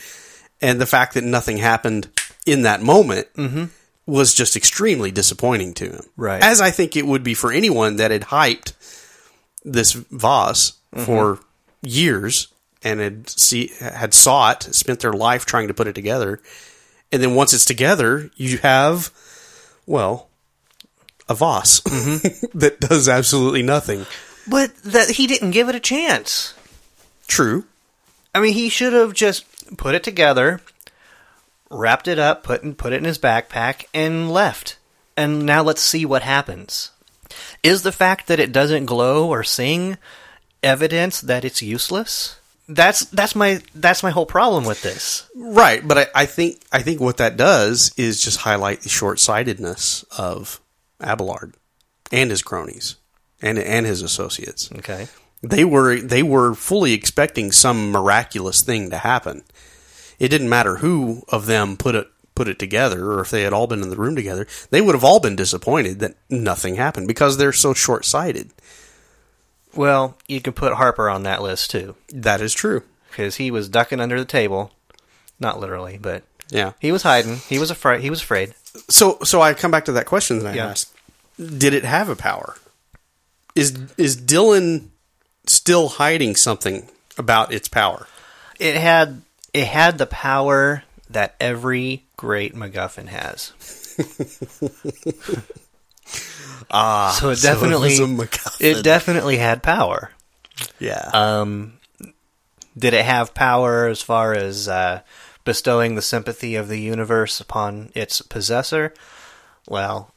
And 0.61 0.81
the 0.81 0.87
fact 0.87 1.15
that 1.15 1.25
nothing 1.25 1.57
happened 1.57 2.09
in 2.47 2.63
that 2.63 2.83
moment 2.83 3.33
mm-hmm. 3.35 3.65
was 4.07 4.35
just 4.35 4.57
extremely 4.57 5.11
disappointing 5.11 5.75
to 5.75 5.91
him. 5.91 6.05
Right. 6.17 6.43
As 6.43 6.61
I 6.61 6.71
think 6.71 6.97
it 6.97 7.07
would 7.07 7.25
be 7.25 7.35
for 7.35 7.51
anyone 7.51 7.97
that 7.97 8.11
had 8.11 8.23
hyped 8.23 8.75
this 9.65 9.93
vase 9.93 10.73
mm-hmm. 10.95 11.05
for 11.05 11.41
years 11.83 12.49
and 12.83 13.01
had 13.01 13.29
see 13.29 13.73
had 13.81 14.15
sought, 14.15 14.63
spent 14.63 15.01
their 15.01 15.13
life 15.13 15.45
trying 15.45 15.69
to 15.69 15.75
put 15.75 15.87
it 15.87 15.95
together. 15.95 16.41
And 17.13 17.23
then 17.23 17.35
once 17.35 17.53
it's 17.53 17.65
together, 17.65 18.31
you 18.37 18.59
have 18.59 19.11
well, 19.87 20.29
a 21.29 21.35
Voss 21.35 21.81
Mm-hmm. 21.81 22.59
that 22.59 22.81
does 22.81 23.09
absolutely 23.09 23.63
nothing. 23.63 24.07
But 24.47 24.75
that 24.85 25.11
he 25.11 25.27
didn't 25.27 25.51
give 25.51 25.69
it 25.69 25.75
a 25.75 25.81
chance. 25.81 26.55
True. 27.27 27.65
I 28.35 28.41
mean, 28.41 28.55
he 28.55 28.69
should 28.69 28.93
have 28.93 29.13
just 29.13 29.45
put 29.77 29.95
it 29.95 30.03
together, 30.03 30.61
wrapped 31.71 32.09
it 32.09 32.19
up, 32.19 32.43
put 32.43 32.77
put 32.77 32.93
it 32.93 32.97
in 32.97 33.05
his 33.05 33.19
backpack, 33.19 33.85
and 33.93 34.31
left. 34.31 34.79
And 35.17 35.45
now 35.45 35.63
let's 35.63 35.83
see 35.83 36.07
what 36.07 36.23
happens. 36.23 36.91
Is 37.63 37.83
the 37.83 37.93
fact 37.93 38.27
that 38.27 38.41
it 38.41 38.53
doesn't 38.53 38.87
glow 38.87 39.29
or 39.29 39.45
sing 39.45 39.99
evidence 40.63 41.21
that 41.21 41.45
it's 41.45 41.63
useless? 41.63 42.40
That's 42.73 43.07
that's 43.07 43.35
my 43.35 43.61
that's 43.75 44.03
my 44.03 44.11
whole 44.11 44.27
problem 44.27 44.65
with 44.65 44.83
this. 44.83 45.29
Right, 45.35 45.87
but 45.87 45.99
I, 45.99 46.07
I 46.15 46.27
think 46.27 46.61
I 46.71 46.83
think 46.83 47.01
what 47.01 47.17
that 47.17 47.37
does 47.37 47.93
is 47.97 48.23
just 48.23 48.39
highlight 48.39 48.83
the 48.83 48.89
short 48.89 49.19
sightedness 49.19 50.05
of 50.17 50.61
Abelard 51.01 51.55
and 52.13 52.31
his 52.31 52.43
cronies 52.43 52.97
and 53.43 53.59
and 53.59 53.87
his 53.87 54.03
associates. 54.03 54.71
Okay. 54.73 55.09
They 55.43 55.65
were 55.65 56.01
they 56.01 56.23
were 56.23 56.55
fully 56.55 56.93
expecting 56.93 57.51
some 57.51 57.91
miraculous 57.91 58.63
thing 58.63 58.91
to 58.91 58.99
happen. 58.99 59.43
It 60.19 60.29
didn't 60.29 60.51
matter 60.51 60.77
who 60.77 61.23
of 61.29 61.47
them 61.47 61.77
put 61.77 61.95
it 61.95 62.09
put 62.35 62.49
it 62.49 62.59
together 62.59 63.13
or 63.13 63.21
if 63.21 63.31
they 63.31 63.43
had 63.43 63.53
all 63.53 63.67
been 63.67 63.83
in 63.83 63.91
the 63.91 63.97
room 63.97 64.17
together. 64.17 64.47
They 64.71 64.81
would 64.81 64.95
have 64.95 65.05
all 65.05 65.21
been 65.21 65.37
disappointed 65.37 65.99
that 66.01 66.15
nothing 66.29 66.77
happened 66.77 67.09
because 67.09 67.37
they're 67.37 67.53
so 67.53 67.75
short 67.75 68.05
sighted. 68.05 68.53
Well, 69.75 70.17
you 70.27 70.41
can 70.41 70.53
put 70.53 70.75
Harper 70.75 71.09
on 71.09 71.23
that 71.25 71.43
list 71.43 71.71
too, 71.71 71.95
That 72.13 72.41
is 72.41 72.53
true. 72.53 72.83
because 73.11 73.37
he 73.37 73.51
was 73.51 73.69
ducking 73.69 74.01
under 74.01 74.19
the 74.19 74.25
table, 74.25 74.73
not 75.39 75.61
literally, 75.61 75.99
but 76.01 76.23
Yeah. 76.49 76.73
he 76.81 76.91
was 76.93 77.03
hiding. 77.05 77.37
He 77.49 77.59
was 77.59 77.71
afraid. 77.71 78.01
He 78.01 78.11
was 78.11 78.23
afraid. 78.23 78.55
So 78.89 79.19
so 79.25 79.41
I 79.41 79.55
come 79.55 79.71
back 79.71 79.85
to 79.87 79.93
that 79.93 80.07
question 80.07 80.41
that 80.41 80.53
I 80.53 80.55
Yeah. 80.57 80.67
asked. 80.71 80.93
Did 81.39 81.75
it 81.75 81.85
have 81.85 82.09
a 82.09 82.17
power? 82.17 82.57
Is 83.55 83.77
is 83.97 84.17
Dylan 84.17 84.89
still 85.47 85.89
hiding 85.89 86.37
something 86.37 86.89
about 87.19 87.53
its 87.53 87.69
power? 87.69 88.07
It 88.59 88.77
had 88.77 89.23
it 89.53 89.67
had 89.67 89.99
the 89.99 90.07
power 90.07 90.85
that 91.09 91.35
every 91.41 92.05
great 92.17 92.55
MacGuffin 92.55 93.09
has. 93.09 93.53
Ah, 96.71 97.17
So 97.19 97.31
it 97.31 97.37
so 97.37 97.49
it 97.51 97.55
definitely 97.55 97.97
a 97.97 98.01
MacGuffin. 98.01 98.61
it 98.61 98.83
definitely 98.85 99.37
had 99.39 99.63
power. 99.63 100.11
yeah. 100.79 101.11
Um, 101.13 101.75
did 102.79 102.95
it 102.95 103.05
have 103.05 103.35
power 103.35 103.87
as 103.87 104.01
far 104.01 104.33
as 104.35 104.69
uh, 104.69 105.01
bestowing 105.45 105.95
the 105.97 106.03
sympathy 106.03 106.55
of 106.55 106.69
the 106.69 106.79
universe 106.79 107.41
upon 107.41 107.91
its 107.95 108.23
possessor? 108.23 108.95
Well, 109.69 110.13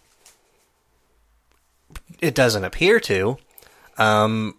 it 2.19 2.35
doesn't 2.35 2.63
appear 2.63 2.99
to. 3.01 3.37
Um, 3.97 4.55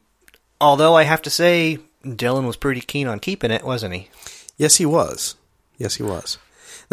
although 0.61 0.95
I 0.97 1.05
have 1.05 1.23
to 1.23 1.31
say, 1.31 1.79
Dylan 2.05 2.47
was 2.47 2.57
pretty 2.57 2.81
keen 2.81 3.07
on 3.07 3.21
keeping 3.21 3.51
it, 3.51 3.65
wasn't 3.65 3.95
he? 3.95 4.09
yes, 4.57 4.77
he 4.77 4.87
was. 4.87 5.37
Yes, 5.79 5.95
he 5.97 6.03
was. 6.03 6.39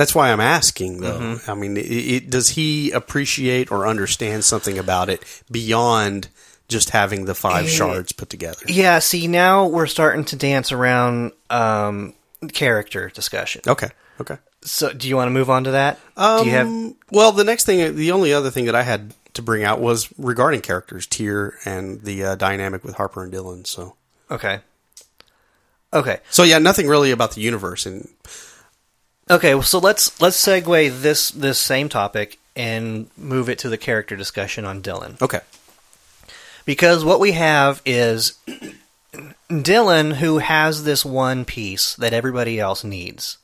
That's 0.02 0.16
why 0.16 0.32
I'm 0.32 0.40
asking, 0.40 1.02
though. 1.02 1.20
Mm-hmm. 1.20 1.52
I 1.52 1.54
mean, 1.54 1.78
it, 1.78 1.82
it, 1.86 2.30
does 2.32 2.50
he 2.50 2.90
appreciate 2.90 3.72
or 3.72 3.86
understand 3.86 4.44
something 4.44 4.80
about 4.80 5.10
it 5.10 5.22
beyond 5.52 6.30
just 6.68 6.90
having 6.90 7.26
the 7.26 7.36
five 7.36 7.66
Eh, 7.66 7.70
shards 7.70 8.12
put 8.12 8.28
together? 8.28 8.66
Yeah. 8.68 8.98
See, 8.98 9.28
now 9.28 9.68
we're 9.68 9.86
starting 9.86 10.26
to 10.26 10.36
dance 10.36 10.72
around 10.72 11.34
um, 11.52 12.16
character 12.52 13.10
discussion. 13.10 13.62
Okay. 13.68 13.90
Okay. 14.20 14.38
So, 14.64 14.92
do 14.92 15.08
you 15.08 15.16
want 15.16 15.28
to 15.28 15.32
move 15.32 15.52
on 15.52 15.66
to 15.66 15.72
that? 15.72 16.00
Um, 16.18 16.46
do 16.46 16.50
you 16.50 16.56
have? 16.56 16.94
Well, 17.12 17.32
the 17.32 17.44
next 17.44 17.66
thing, 17.68 17.96
the 17.96 18.12
only 18.12 18.34
other 18.34 18.50
thing 18.50 18.66
that 18.66 18.76
I 18.76 18.82
had 18.82 19.14
to 19.36 19.44
bring 19.44 19.64
out 19.64 19.80
was 19.80 20.12
regarding 20.18 20.62
characters, 20.62 21.06
Tyr, 21.06 21.60
and 21.64 22.02
the 22.02 22.24
uh, 22.24 22.36
dynamic 22.38 22.84
with 22.84 22.96
Harper 22.96 23.24
and 23.24 23.32
Dylan. 23.32 23.68
So, 23.68 23.98
Okay. 24.32 24.62
Okay. 25.94 26.22
so 26.32 26.42
yeah, 26.42 26.58
nothing 26.58 26.88
really 26.88 27.12
about 27.12 27.34
the 27.34 27.42
universe, 27.42 27.86
and 27.86 28.10
Okay, 29.32 29.54
well, 29.56 29.64
so 29.64 29.80
let's 29.80 30.20
let's 30.22 30.38
segue 30.46 31.02
this 31.02 31.32
this 31.32 31.58
same 31.58 31.88
topic 31.88 32.38
and 32.56 33.10
move 33.18 33.48
it 33.50 33.58
to 33.60 33.70
the 33.70 33.78
character 33.78 34.18
discussion 34.18 34.66
on 34.66 34.82
Dylan. 34.82 35.22
okay, 35.22 35.40
Because 36.66 37.06
what 37.06 37.22
we 37.22 37.32
have 37.32 37.82
is 37.86 38.38
Dylan 39.50 40.16
who 40.16 40.40
has 40.40 40.84
this 40.84 41.06
one 41.06 41.46
piece 41.46 41.96
that 41.96 42.14
everybody 42.14 42.60
else 42.60 42.84
needs. 42.84 43.38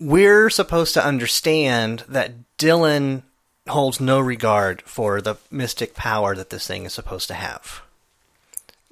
We're 0.00 0.48
supposed 0.50 0.94
to 0.94 1.04
understand 1.04 2.04
that 2.08 2.32
Dylan 2.58 3.22
holds 3.68 4.00
no 4.00 4.20
regard 4.20 4.82
for 4.82 5.20
the 5.20 5.34
mystic 5.50 5.94
power 5.94 6.36
that 6.36 6.50
this 6.50 6.66
thing 6.68 6.84
is 6.84 6.92
supposed 6.92 7.26
to 7.28 7.34
have. 7.34 7.82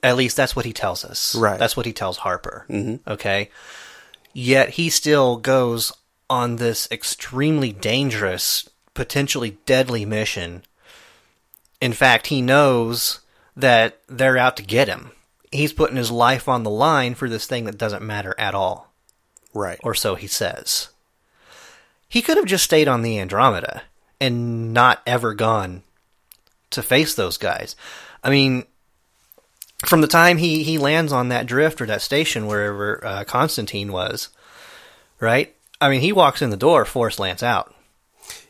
At 0.02 0.16
least 0.16 0.36
that's 0.36 0.56
what 0.56 0.64
he 0.64 0.72
tells 0.72 1.04
us. 1.04 1.36
Right. 1.36 1.58
That's 1.58 1.76
what 1.76 1.86
he 1.86 1.92
tells 1.92 2.18
Harper. 2.18 2.66
Mm-hmm. 2.68 3.08
Okay. 3.08 3.50
Yet 4.38 4.68
he 4.74 4.90
still 4.90 5.38
goes 5.38 5.94
on 6.28 6.56
this 6.56 6.86
extremely 6.90 7.72
dangerous, 7.72 8.68
potentially 8.92 9.56
deadly 9.64 10.04
mission. 10.04 10.62
In 11.80 11.94
fact, 11.94 12.26
he 12.26 12.42
knows 12.42 13.20
that 13.56 13.98
they're 14.08 14.36
out 14.36 14.58
to 14.58 14.62
get 14.62 14.88
him. 14.88 15.12
He's 15.50 15.72
putting 15.72 15.96
his 15.96 16.10
life 16.10 16.50
on 16.50 16.64
the 16.64 16.70
line 16.70 17.14
for 17.14 17.30
this 17.30 17.46
thing 17.46 17.64
that 17.64 17.78
doesn't 17.78 18.02
matter 18.02 18.34
at 18.36 18.54
all, 18.54 18.92
right, 19.54 19.80
or 19.82 19.94
so 19.94 20.16
he 20.16 20.26
says. 20.26 20.90
He 22.06 22.20
could 22.20 22.36
have 22.36 22.44
just 22.44 22.64
stayed 22.64 22.88
on 22.88 23.00
the 23.00 23.18
Andromeda 23.18 23.84
and 24.20 24.74
not 24.74 25.00
ever 25.06 25.32
gone 25.32 25.82
to 26.72 26.82
face 26.82 27.14
those 27.14 27.38
guys. 27.38 27.74
I 28.22 28.28
mean, 28.28 28.66
from 29.84 30.00
the 30.00 30.06
time 30.06 30.38
he, 30.38 30.62
he 30.62 30.78
lands 30.78 31.12
on 31.12 31.28
that 31.28 31.46
drift 31.46 31.80
or 31.80 31.86
that 31.86 32.02
station 32.02 32.46
wherever 32.46 33.04
uh, 33.04 33.24
Constantine 33.24 33.92
was, 33.92 34.30
right? 35.20 35.54
I 35.80 35.90
mean, 35.90 36.00
he 36.00 36.12
walks 36.12 36.40
in 36.42 36.50
the 36.50 36.56
door, 36.56 36.84
force 36.84 37.18
lance 37.18 37.42
out. 37.42 37.74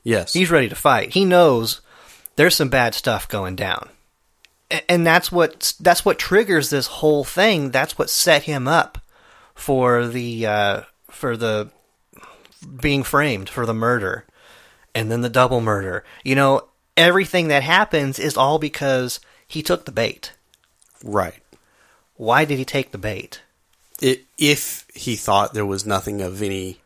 yes, 0.04 0.32
He's 0.32 0.50
ready 0.50 0.68
to 0.68 0.74
fight. 0.76 1.14
He 1.14 1.24
knows 1.24 1.80
there's 2.36 2.54
some 2.54 2.68
bad 2.68 2.94
stuff 2.94 3.28
going 3.28 3.56
down. 3.56 3.88
A- 4.70 4.88
And 4.90 5.04
that's 5.06 5.32
what 5.32 5.74
that's 5.80 6.04
what 6.04 6.18
triggers 6.18 6.70
this 6.70 6.86
whole 6.86 7.24
thing. 7.24 7.70
That's 7.72 7.98
what 7.98 8.10
set 8.10 8.44
him 8.44 8.68
up 8.68 8.98
for 9.54 10.06
the 10.06 10.46
uh, 10.46 10.80
for 11.10 11.36
the 11.36 11.70
being 12.80 13.02
framed 13.02 13.48
for 13.48 13.66
the 13.66 13.74
murder 13.74 14.24
and 14.94 15.10
then 15.10 15.20
the 15.22 15.28
double 15.28 15.60
murder. 15.60 16.04
You 16.24 16.34
know, 16.36 16.68
everything 16.96 17.48
that 17.48 17.62
happens 17.62 18.18
is 18.18 18.36
all 18.36 18.58
because 18.58 19.18
he 19.48 19.62
took 19.62 19.84
the 19.84 19.92
bait. 19.92 20.32
Right. 21.04 21.42
Why 22.16 22.44
did 22.44 22.58
he 22.58 22.64
take 22.64 22.92
the 22.92 22.98
bait? 22.98 23.42
It, 24.00 24.24
if 24.38 24.86
he 24.94 25.16
thought 25.16 25.54
there 25.54 25.66
was 25.66 25.86
nothing 25.86 26.20
of 26.22 26.42
any 26.42 26.80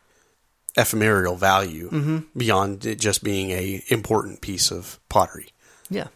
ephemeral 0.77 1.35
value 1.35 1.89
Mm-hmm. 1.89 2.19
beyond 2.37 2.85
it 2.85 2.99
just 2.99 3.23
being 3.23 3.51
a 3.51 3.83
important 3.89 4.41
piece 4.41 4.71
of 4.71 4.99
pottery. 5.09 5.49
Yeah. 5.89 6.07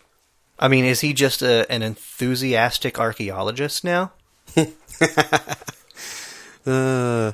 I 0.58 0.70
mean, 0.70 0.86
is 0.86 1.02
he 1.02 1.14
just 1.14 1.42
a, 1.42 1.70
an 1.70 1.82
enthusiastic 1.82 2.98
archaeologist 3.00 3.84
now? 3.84 4.12
Uh, 6.66 7.34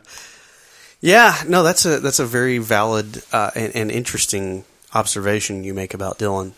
yeah, 0.99 1.41
no, 1.47 1.63
that's 1.63 1.85
a 1.85 1.99
that's 2.01 2.19
a 2.19 2.25
very 2.25 2.57
valid 2.57 3.23
uh, 3.31 3.49
and, 3.55 3.73
and 3.75 3.91
interesting 3.91 4.65
observation 4.93 5.63
you 5.63 5.73
make 5.73 5.93
about 5.93 6.19
Dylan. 6.19 6.51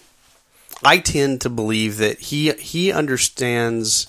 I 0.83 0.97
tend 0.99 1.41
to 1.41 1.49
believe 1.49 1.97
that 1.97 2.19
he 2.19 2.51
he 2.53 2.91
understands 2.91 4.07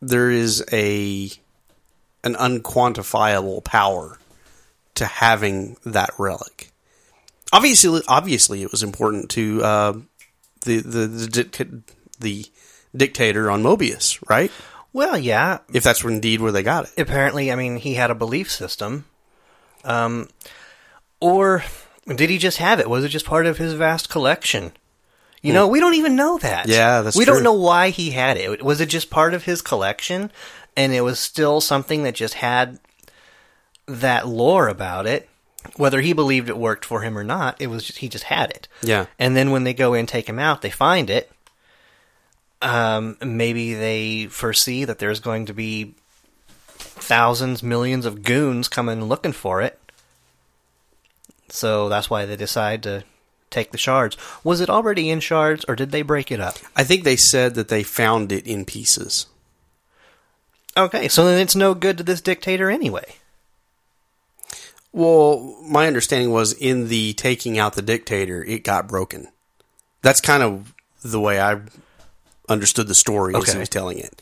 there 0.00 0.30
is 0.30 0.64
a 0.72 1.30
an 2.22 2.34
unquantifiable 2.34 3.62
power 3.64 4.18
to 4.94 5.04
having 5.06 5.76
that 5.84 6.10
relic. 6.18 6.70
Obviously, 7.52 8.02
obviously, 8.08 8.62
it 8.62 8.70
was 8.70 8.82
important 8.82 9.30
to 9.30 9.62
uh, 9.62 9.92
the 10.64 10.78
the 10.78 11.06
the, 11.06 11.82
the 12.20 12.46
dictator 12.96 13.50
on 13.50 13.62
Mobius, 13.62 14.22
right? 14.28 14.50
Well, 14.92 15.18
yeah, 15.18 15.58
If 15.72 15.82
that's 15.82 16.04
indeed 16.04 16.40
where 16.40 16.52
they 16.52 16.62
got 16.62 16.84
it. 16.84 16.92
apparently, 17.00 17.50
I 17.50 17.56
mean, 17.56 17.76
he 17.76 17.94
had 17.94 18.12
a 18.12 18.14
belief 18.14 18.50
system. 18.50 19.06
Um, 19.84 20.28
or 21.20 21.64
did 22.06 22.30
he 22.30 22.38
just 22.38 22.58
have 22.58 22.78
it? 22.78 22.88
Was 22.88 23.02
it 23.02 23.08
just 23.08 23.26
part 23.26 23.46
of 23.46 23.58
his 23.58 23.72
vast 23.72 24.08
collection? 24.08 24.72
You 25.44 25.52
know, 25.52 25.68
we 25.68 25.78
don't 25.78 25.94
even 25.94 26.16
know 26.16 26.38
that. 26.38 26.68
Yeah, 26.68 27.02
that's 27.02 27.16
it. 27.16 27.18
We 27.18 27.24
true. 27.26 27.34
don't 27.34 27.42
know 27.42 27.52
why 27.52 27.90
he 27.90 28.10
had 28.10 28.36
it. 28.38 28.62
Was 28.62 28.80
it 28.80 28.86
just 28.86 29.10
part 29.10 29.34
of 29.34 29.44
his 29.44 29.60
collection, 29.60 30.32
and 30.76 30.92
it 30.94 31.02
was 31.02 31.20
still 31.20 31.60
something 31.60 32.02
that 32.04 32.14
just 32.14 32.34
had 32.34 32.78
that 33.86 34.26
lore 34.26 34.68
about 34.68 35.06
it? 35.06 35.28
Whether 35.76 36.00
he 36.00 36.12
believed 36.12 36.48
it 36.48 36.56
worked 36.56 36.84
for 36.84 37.02
him 37.02 37.16
or 37.16 37.24
not, 37.24 37.60
it 37.60 37.68
was 37.68 37.84
just, 37.84 37.98
he 37.98 38.08
just 38.08 38.24
had 38.24 38.50
it. 38.50 38.68
Yeah. 38.82 39.06
And 39.18 39.36
then 39.36 39.50
when 39.50 39.64
they 39.64 39.74
go 39.74 39.94
in 39.94 40.00
and 40.00 40.08
take 40.08 40.28
him 40.28 40.38
out, 40.38 40.62
they 40.62 40.70
find 40.70 41.08
it. 41.10 41.30
Um, 42.60 43.16
maybe 43.22 43.74
they 43.74 44.26
foresee 44.26 44.84
that 44.84 44.98
there's 44.98 45.20
going 45.20 45.46
to 45.46 45.54
be 45.54 45.94
thousands, 46.76 47.62
millions 47.62 48.06
of 48.06 48.22
goons 48.22 48.68
coming 48.68 49.04
looking 49.04 49.32
for 49.32 49.60
it. 49.60 49.78
So 51.48 51.88
that's 51.88 52.08
why 52.08 52.24
they 52.24 52.36
decide 52.36 52.82
to 52.84 53.04
take 53.54 53.70
the 53.72 53.78
shards. 53.78 54.16
Was 54.42 54.60
it 54.60 54.68
already 54.68 55.08
in 55.10 55.20
shards, 55.20 55.64
or 55.68 55.76
did 55.76 55.90
they 55.92 56.02
break 56.02 56.30
it 56.30 56.40
up? 56.40 56.56
I 56.76 56.84
think 56.84 57.04
they 57.04 57.16
said 57.16 57.54
that 57.54 57.68
they 57.68 57.82
found 57.82 58.32
it 58.32 58.46
in 58.46 58.64
pieces. 58.64 59.26
Okay, 60.76 61.08
so 61.08 61.24
then 61.24 61.40
it's 61.40 61.54
no 61.56 61.72
good 61.74 61.96
to 61.98 62.04
this 62.04 62.20
dictator 62.20 62.70
anyway. 62.70 63.14
Well, 64.92 65.56
my 65.62 65.86
understanding 65.86 66.30
was 66.30 66.52
in 66.52 66.88
the 66.88 67.14
taking 67.14 67.58
out 67.58 67.74
the 67.74 67.82
dictator, 67.82 68.44
it 68.44 68.62
got 68.64 68.86
broken. 68.88 69.28
That's 70.02 70.20
kind 70.20 70.42
of 70.42 70.72
the 71.02 71.20
way 71.20 71.40
I 71.40 71.60
understood 72.48 72.88
the 72.88 72.94
story 72.94 73.34
as 73.34 73.42
Okay. 73.42 73.52
he 73.52 73.58
was 73.58 73.68
telling 73.68 73.98
it. 73.98 74.20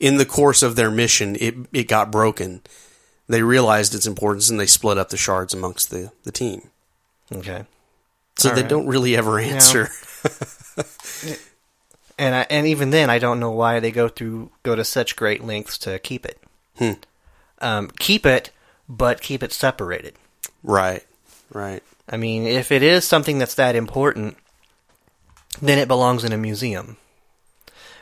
In 0.00 0.16
the 0.16 0.24
course 0.26 0.62
of 0.62 0.76
their 0.76 0.90
mission, 0.90 1.36
it 1.40 1.54
it 1.72 1.88
got 1.88 2.10
broken. 2.10 2.62
They 3.28 3.42
realized 3.42 3.94
its 3.94 4.06
importance 4.06 4.50
and 4.50 4.60
they 4.60 4.66
split 4.66 4.98
up 4.98 5.08
the 5.08 5.16
shards 5.16 5.54
amongst 5.54 5.90
the, 5.90 6.12
the 6.24 6.32
team. 6.32 6.68
Okay. 7.32 7.64
So 8.36 8.48
All 8.50 8.54
they 8.54 8.62
right. 8.62 8.68
don't 8.70 8.86
really 8.86 9.16
ever 9.16 9.38
answer. 9.38 9.88
And 12.18 12.34
I, 12.34 12.46
and 12.48 12.66
even 12.66 12.90
then, 12.90 13.10
I 13.10 13.18
don't 13.18 13.40
know 13.40 13.50
why 13.50 13.80
they 13.80 13.90
go 13.90 14.08
through 14.08 14.50
go 14.62 14.76
to 14.76 14.84
such 14.84 15.16
great 15.16 15.42
lengths 15.42 15.76
to 15.78 15.98
keep 15.98 16.24
it. 16.24 16.40
Hmm. 16.78 16.92
Um, 17.58 17.90
keep 17.98 18.24
it, 18.24 18.50
but 18.88 19.20
keep 19.20 19.42
it 19.42 19.52
separated. 19.52 20.14
Right. 20.62 21.04
Right. 21.52 21.82
I 22.08 22.16
mean, 22.16 22.46
if 22.46 22.70
it 22.70 22.82
is 22.82 23.04
something 23.04 23.38
that's 23.38 23.54
that 23.56 23.74
important, 23.74 24.36
then 25.60 25.78
it 25.78 25.88
belongs 25.88 26.24
in 26.24 26.32
a 26.32 26.38
museum. 26.38 26.98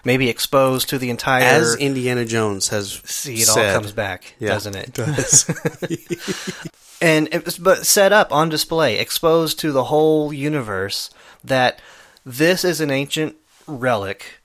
Maybe 0.05 0.29
exposed 0.29 0.89
to 0.91 0.99
the 0.99 1.11
entire. 1.11 1.45
As 1.45 1.77
Indiana 1.77 2.25
Jones 2.25 2.69
has 2.69 3.01
see, 3.05 3.35
it 3.35 3.47
said, 3.47 3.75
all 3.75 3.81
comes 3.81 3.93
back, 3.93 4.35
Yeah, 4.41 4.49
doesn't 4.49 4.75
it? 4.75 4.89
it 4.89 4.95
does. 4.95 6.69
and 7.03 7.29
it 7.33 7.59
but 7.61 7.85
set 7.85 8.13
up 8.13 8.33
on 8.33 8.49
display, 8.49 8.99
exposed 8.99 9.59
to 9.59 9.73
the 9.73 9.85
whole 9.85 10.33
universe. 10.33 11.11
That 11.45 11.83
this 12.25 12.65
is 12.65 12.81
an 12.81 12.91
ancient 12.91 13.35
relic, 13.67 14.41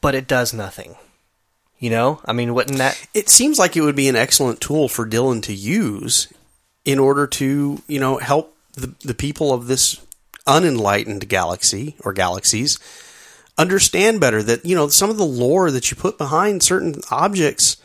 but 0.00 0.14
it 0.14 0.28
does 0.28 0.54
nothing. 0.54 0.94
You 1.80 1.90
know, 1.90 2.20
I 2.24 2.32
mean, 2.32 2.54
wouldn't 2.54 2.78
that? 2.78 3.04
it 3.12 3.28
seems 3.28 3.58
like 3.58 3.76
it 3.76 3.80
would 3.80 3.96
be 3.96 4.08
an 4.08 4.14
excellent 4.14 4.60
tool 4.60 4.88
for 4.88 5.04
Dylan 5.04 5.42
to 5.42 5.52
use 5.52 6.32
in 6.84 7.00
order 7.00 7.26
to, 7.26 7.82
you 7.88 7.98
know, 7.98 8.18
help 8.18 8.56
the, 8.74 8.94
the 9.00 9.14
people 9.14 9.52
of 9.52 9.66
this 9.66 10.00
unenlightened 10.46 11.28
galaxy 11.28 11.96
or 12.04 12.12
galaxies 12.12 12.78
understand 13.58 14.20
better 14.20 14.42
that, 14.44 14.64
you 14.64 14.76
know, 14.76 14.86
some 14.86 15.10
of 15.10 15.16
the 15.16 15.24
lore 15.24 15.72
that 15.72 15.90
you 15.90 15.96
put 15.96 16.18
behind 16.18 16.62
certain 16.62 16.94
objects 17.10 17.76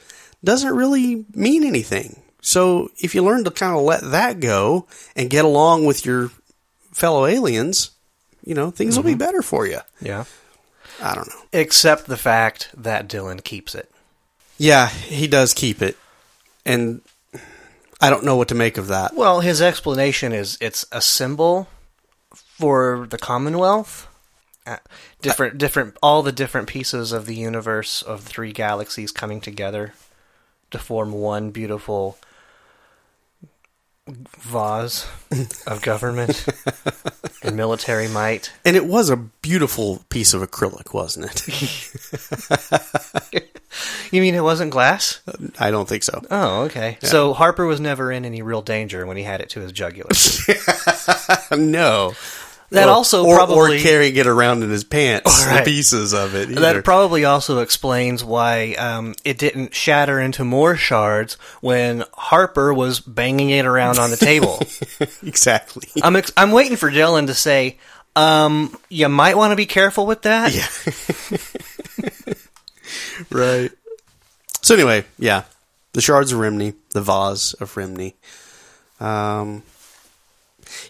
doesn't 0.43 0.75
really 0.75 1.25
mean 1.33 1.63
anything. 1.63 2.21
So 2.41 2.91
if 2.97 3.15
you 3.15 3.23
learn 3.23 3.43
to 3.43 3.51
kind 3.51 3.75
of 3.75 3.83
let 3.83 4.01
that 4.11 4.39
go 4.39 4.87
and 5.15 5.29
get 5.29 5.45
along 5.45 5.85
with 5.85 6.05
your 6.05 6.31
fellow 6.93 7.25
aliens, 7.25 7.91
you 8.45 8.53
know, 8.53 8.71
things 8.71 8.95
will 8.95 9.03
be 9.03 9.15
better 9.15 9.41
for 9.41 9.67
you. 9.67 9.79
Yeah. 10.01 10.25
I 11.01 11.15
don't 11.15 11.27
know. 11.27 11.41
Except 11.53 12.05
the 12.05 12.17
fact 12.17 12.69
that 12.75 13.07
Dylan 13.07 13.43
keeps 13.43 13.75
it. 13.75 13.91
Yeah, 14.57 14.87
he 14.89 15.27
does 15.27 15.53
keep 15.53 15.81
it. 15.81 15.97
And 16.65 17.01
I 18.01 18.09
don't 18.09 18.23
know 18.23 18.35
what 18.35 18.47
to 18.49 18.55
make 18.55 18.77
of 18.77 18.87
that. 18.87 19.13
Well, 19.13 19.41
his 19.41 19.61
explanation 19.61 20.33
is 20.33 20.57
it's 20.59 20.85
a 20.91 21.01
symbol 21.01 21.67
for 22.33 23.07
the 23.09 23.17
Commonwealth. 23.17 24.07
Uh, 24.65 24.77
different, 25.21 25.57
different, 25.57 25.95
all 26.03 26.23
the 26.23 26.31
different 26.31 26.67
pieces 26.67 27.11
of 27.11 27.25
the 27.25 27.35
universe 27.35 28.01
of 28.01 28.23
three 28.23 28.51
galaxies 28.51 29.11
coming 29.11 29.39
together 29.39 29.93
to 30.71 30.77
form 30.77 31.13
one 31.13 31.51
beautiful 31.51 32.17
vase 34.39 35.07
of 35.65 35.81
government 35.81 36.45
and 37.43 37.55
military 37.55 38.07
might. 38.07 38.51
And 38.65 38.75
it 38.75 38.85
was 38.85 39.09
a 39.09 39.17
beautiful 39.17 40.03
piece 40.09 40.33
of 40.33 40.41
acrylic, 40.41 40.93
wasn't 40.93 41.31
it? 41.31 41.43
You 44.11 44.21
mean 44.21 44.35
it 44.35 44.43
wasn't 44.43 44.71
glass? 44.71 45.19
Uh, 45.27 45.47
I 45.59 45.71
don't 45.71 45.87
think 45.87 46.03
so. 46.03 46.21
Oh, 46.31 46.63
okay. 46.63 46.97
So 47.01 47.33
Harper 47.33 47.65
was 47.65 47.79
never 47.79 48.11
in 48.11 48.25
any 48.25 48.41
real 48.41 48.61
danger 48.61 49.05
when 49.05 49.17
he 49.17 49.23
had 49.23 49.41
it 49.41 49.49
to 49.51 49.59
his 49.59 49.71
jugular. 49.71 50.09
no. 51.57 52.13
That 52.71 52.89
Or- 52.89 52.91
also 52.91 53.23
or, 53.25 53.35
probably 53.35 53.77
or 53.79 53.81
carrying 53.81 54.15
it 54.17 54.27
around 54.27 54.61
in 54.61 54.69
his 54.69 54.83
pants, 54.83 55.45
Right. 55.45 55.63
the 55.63 55.71
pieces 55.71 56.13
of 56.13 56.35
it. 56.35 56.49
either. 56.51 56.59
That 56.59 56.83
probably 56.83 57.23
also 57.23 57.59
explains 57.59 58.25
why 58.25 58.73
um, 58.73 59.15
it 59.23 59.37
didn't 59.37 59.73
shatter 59.73 60.19
into 60.19 60.43
more 60.43 60.75
shards 60.75 61.35
when 61.61 62.03
Harper 62.13 62.73
was 62.73 62.99
banging 62.99 63.51
it 63.51 63.65
around 63.65 63.99
on 63.99 64.09
the 64.11 64.17
table. 64.17 64.59
exactly. 65.25 65.87
I'm 66.03 66.17
ex- 66.17 66.33
I'm 66.35 66.51
waiting 66.51 66.75
for 66.75 66.91
Dylan 66.91 67.27
to 67.27 67.33
say, 67.33 67.77
um, 68.17 68.77
"You 68.89 69.07
might 69.07 69.37
want 69.37 69.51
to 69.53 69.55
be 69.55 69.65
careful 69.65 70.05
with 70.05 70.23
that." 70.23 70.53
Yeah. 70.53 72.27
right. 73.31 73.71
So 74.61 74.75
anyway, 74.75 75.05
yeah, 75.17 75.43
the 75.93 76.01
shards 76.01 76.33
of 76.33 76.39
Rimni, 76.39 76.73
the 76.91 77.01
vase 77.01 77.53
of 77.53 77.73
Rimni. 77.75 78.15
Um, 78.99 79.63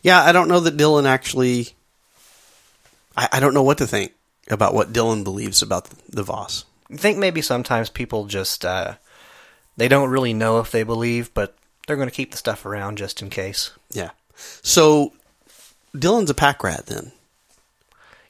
yeah, 0.03 0.23
I 0.23 0.31
don't 0.31 0.47
know 0.47 0.59
that 0.61 0.77
Dylan 0.77 1.05
actually. 1.05 1.69
I, 3.15 3.27
I 3.33 3.39
don't 3.39 3.53
know 3.53 3.63
what 3.63 3.77
to 3.79 3.87
think 3.87 4.13
about 4.49 4.73
what 4.73 4.93
Dylan 4.93 5.23
believes 5.23 5.61
about 5.61 5.89
the 6.09 6.23
Voss. 6.23 6.65
I 6.91 6.95
think 6.95 7.17
maybe 7.17 7.41
sometimes 7.41 7.89
people 7.89 8.25
just 8.25 8.63
uh, 8.63 8.95
they 9.75 9.87
don't 9.87 10.09
really 10.09 10.33
know 10.33 10.59
if 10.59 10.71
they 10.71 10.83
believe, 10.83 11.33
but 11.33 11.55
they're 11.85 11.97
going 11.97 12.09
to 12.09 12.15
keep 12.15 12.31
the 12.31 12.37
stuff 12.37 12.65
around 12.65 12.97
just 12.97 13.21
in 13.21 13.29
case. 13.29 13.71
Yeah. 13.91 14.11
So 14.35 15.13
Dylan's 15.95 16.29
a 16.29 16.33
pack 16.35 16.63
rat 16.63 16.85
then, 16.85 17.11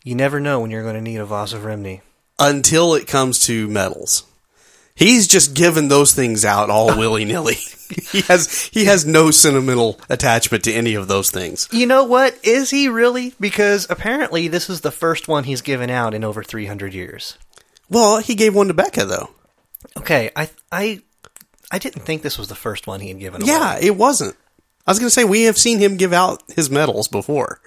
You 0.03 0.15
never 0.15 0.39
know 0.39 0.59
when 0.59 0.71
you're 0.71 0.83
going 0.83 0.95
to 0.95 1.01
need 1.01 1.17
a 1.17 1.25
Voss 1.25 1.53
of 1.53 1.63
Rimni. 1.65 2.01
until 2.39 2.93
it 2.95 3.07
comes 3.07 3.39
to 3.45 3.67
metals. 3.67 4.23
He's 4.97 5.27
just 5.27 5.53
given 5.53 5.87
those 5.87 6.13
things 6.13 6.43
out 6.43 6.69
all 6.69 6.87
willy 6.97 7.23
nilly. 7.23 7.55
he 8.11 8.21
has 8.21 8.63
he 8.73 8.85
has 8.85 9.05
no 9.05 9.31
sentimental 9.31 9.99
attachment 10.09 10.63
to 10.65 10.73
any 10.73 10.95
of 10.95 11.07
those 11.07 11.29
things. 11.31 11.69
You 11.71 11.85
know 11.85 12.03
what? 12.03 12.37
Is 12.43 12.69
he 12.69 12.89
really? 12.89 13.33
Because 13.39 13.87
apparently 13.89 14.47
this 14.47 14.69
is 14.69 14.81
the 14.81 14.91
first 14.91 15.27
one 15.27 15.43
he's 15.45 15.61
given 15.61 15.89
out 15.89 16.13
in 16.13 16.23
over 16.23 16.43
300 16.43 16.93
years. 16.93 17.37
Well, 17.89 18.17
he 18.17 18.35
gave 18.35 18.53
one 18.55 18.67
to 18.67 18.73
Beka 18.73 19.07
though. 19.07 19.29
Okay, 19.95 20.31
I 20.35 20.49
I 20.71 21.01
I 21.71 21.79
didn't 21.79 22.01
think 22.01 22.23
this 22.23 22.37
was 22.37 22.47
the 22.47 22.55
first 22.55 22.87
one 22.87 22.99
he 22.99 23.09
had 23.09 23.19
given 23.19 23.41
away. 23.43 23.51
Yeah, 23.51 23.77
it 23.79 23.95
wasn't. 23.95 24.35
I 24.85 24.91
was 24.91 24.99
going 24.99 25.07
to 25.07 25.13
say 25.13 25.25
we 25.25 25.43
have 25.43 25.57
seen 25.57 25.79
him 25.79 25.97
give 25.97 26.13
out 26.13 26.41
his 26.55 26.69
medals 26.69 27.07
before. 27.07 27.59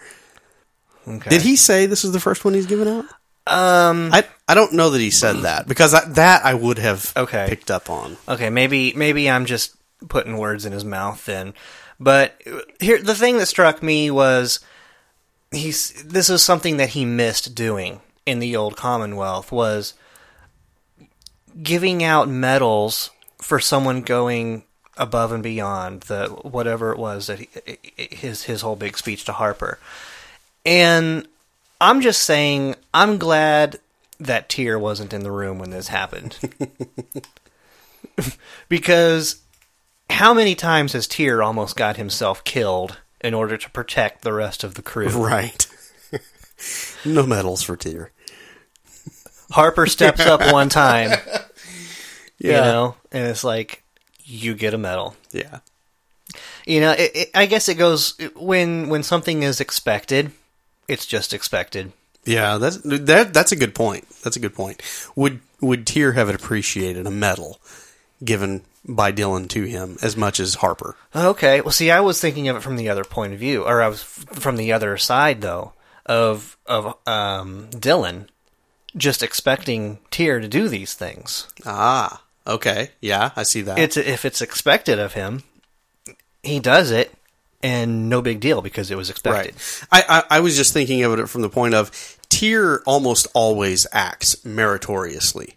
Okay. 1.07 1.31
Did 1.31 1.43
he 1.43 1.57
say 1.57 1.87
this 1.87 2.05
is 2.05 2.13
the 2.13 2.21
first 2.21 2.45
one 2.45 2.55
he's 2.55 2.67
given 2.67 2.89
out? 2.89 3.05
Um. 3.47 4.11
I 4.13 4.27
I 4.47 4.55
don't 4.55 4.73
know 4.75 4.91
that 4.91 5.01
he 5.01 5.11
said 5.11 5.37
that 5.43 5.67
because 5.69 5.95
I, 5.95 6.05
that 6.11 6.45
I 6.45 6.55
would 6.55 6.79
have 6.79 7.13
Okay. 7.17 7.47
picked 7.49 7.71
up 7.71 7.89
on. 7.91 8.17
Okay, 8.29 8.51
maybe 8.51 8.93
maybe 8.95 9.31
I'm 9.31 9.47
just 9.47 9.75
putting 10.09 10.37
words 10.39 10.65
in 10.67 10.73
his 10.73 10.85
mouth 10.85 11.25
then. 11.25 11.55
But 11.99 12.41
here 12.81 13.01
the 13.03 13.15
thing 13.15 13.39
that 13.39 13.47
struck 13.47 13.83
me 13.83 14.11
was 14.11 14.61
he's 15.53 16.03
this 16.05 16.29
is 16.31 16.43
something 16.43 16.77
that 16.79 16.91
he 16.91 17.05
missed 17.05 17.55
doing 17.55 18.01
in 18.27 18.39
the 18.39 18.57
old 18.57 18.77
Commonwealth 18.77 19.51
was 19.53 19.95
giving 21.63 22.03
out 22.03 22.29
medals 22.29 23.11
for 23.41 23.59
someone 23.61 24.03
going 24.03 24.65
above 24.97 25.33
and 25.33 25.43
beyond 25.43 26.03
the 26.03 26.27
whatever 26.43 26.93
it 26.93 26.99
was 26.99 27.27
that 27.27 27.39
he, 27.39 27.49
his 27.97 28.45
his 28.45 28.61
whole 28.63 28.77
big 28.77 28.97
speech 28.99 29.25
to 29.25 29.33
Harper. 29.33 29.79
And 30.65 31.27
I'm 31.81 32.01
just 32.01 32.23
saying 32.23 32.75
I'm 32.93 33.19
glad 33.19 33.79
that 34.19 34.49
Tyr 34.49 34.79
wasn't 34.79 35.15
in 35.15 35.23
the 35.23 35.31
room 35.31 35.59
when 35.59 35.71
this 35.71 35.89
happened. 35.89 36.37
because 38.69 39.41
how 40.11 40.35
many 40.35 40.55
times 40.55 40.93
has 40.93 41.07
Tyr 41.07 41.43
almost 41.43 41.77
got 41.77 41.97
himself 41.97 42.45
killed 42.45 42.99
in 43.23 43.33
order 43.33 43.57
to 43.57 43.71
protect 43.71 44.23
the 44.23 44.33
rest 44.33 44.63
of 44.63 44.75
the 44.75 44.83
crew? 44.83 45.09
Right. 45.09 45.67
no 47.05 47.27
medals 47.27 47.63
for 47.63 47.77
Tyr. 47.77 48.13
Harper 49.51 49.87
steps 49.87 50.21
up 50.21 50.53
one 50.53 50.69
time, 50.69 51.19
you 52.39 52.53
know, 52.53 52.95
and 53.11 53.27
it's 53.27 53.43
like 53.43 53.83
you 54.23 54.55
get 54.55 54.75
a 54.75 54.79
medal. 54.79 55.17
Yeah. 55.33 55.61
You 56.67 56.81
know, 56.81 56.93
it, 56.93 57.11
it, 57.15 57.31
I 57.35 57.47
guess 57.47 57.69
it 57.69 57.75
goes 57.75 58.17
when 58.37 58.91
when 58.91 59.03
something 59.03 59.43
is 59.43 59.61
expected, 59.61 60.31
it's 60.91 61.07
just 61.07 61.33
expected. 61.33 61.93
Yeah, 62.25 62.59
that's 62.59 62.79
that. 62.79 63.33
That's 63.33 63.53
a 63.53 63.57
good 63.57 63.75
point. 63.75 64.09
That's 64.23 64.37
a 64.37 64.41
good 64.41 64.55
point. 64.55 64.83
Would 65.17 65.41
would 65.61 65.87
Tyr 65.87 66.13
have 66.13 66.29
appreciated 66.29 67.07
a 67.07 67.11
medal 67.11 67.61
given 68.23 68.63
by 68.85 69.13
Dylan 69.13 69.49
to 69.51 69.65
him 69.65 69.97
as 70.03 70.17
much 70.17 70.41
as 70.41 70.57
Harper? 70.57 70.97
Okay. 71.15 71.61
Well, 71.61 71.73
see, 71.73 71.91
I 71.91 72.01
was 72.01 72.21
thinking 72.21 72.49
of 72.49 72.57
it 72.57 72.63
from 72.63 72.77
the 72.77 72.89
other 72.89 73.05
point 73.05 73.33
of 73.33 73.39
view, 73.39 73.65
or 73.65 73.81
I 73.83 73.89
was 73.89 74.01
f- 74.01 74.39
from 74.39 74.57
the 74.57 74.73
other 74.73 74.97
side, 74.99 75.41
though, 75.41 75.73
of 76.07 76.57
of 76.67 76.95
um, 77.07 77.69
Dylan 77.71 78.27
just 78.97 79.23
expecting 79.23 79.99
Tyr 80.11 80.41
to 80.41 80.49
do 80.49 80.69
these 80.69 80.95
things. 80.95 81.49
Ah, 81.65 82.23
okay, 82.47 82.91
yeah, 83.01 83.31
I 83.37 83.45
see 83.45 83.63
that. 83.63 83.79
It's 83.79 83.97
if 83.97 84.25
it's 84.25 84.43
expected 84.43 84.99
of 84.99 85.15
him, 85.15 85.43
he 86.43 86.61
does 86.61 86.91
it, 86.91 87.10
and 87.63 88.09
no 88.09 88.23
big 88.23 88.41
deal 88.41 88.63
because 88.63 88.91
it 88.91 88.97
was 88.97 89.11
expected. 89.11 89.55
Right. 89.55 90.05
I, 90.09 90.25
I, 90.31 90.37
I 90.37 90.41
was 90.41 90.57
just 90.57 90.73
thinking 90.73 91.03
of 91.05 91.19
it 91.19 91.29
from 91.29 91.43
the 91.43 91.49
point 91.51 91.75
of 91.75 91.91
Tyr 92.29 92.83
almost 92.87 93.27
always 93.35 93.87
acts 93.93 94.45
meritoriously. 94.45 95.57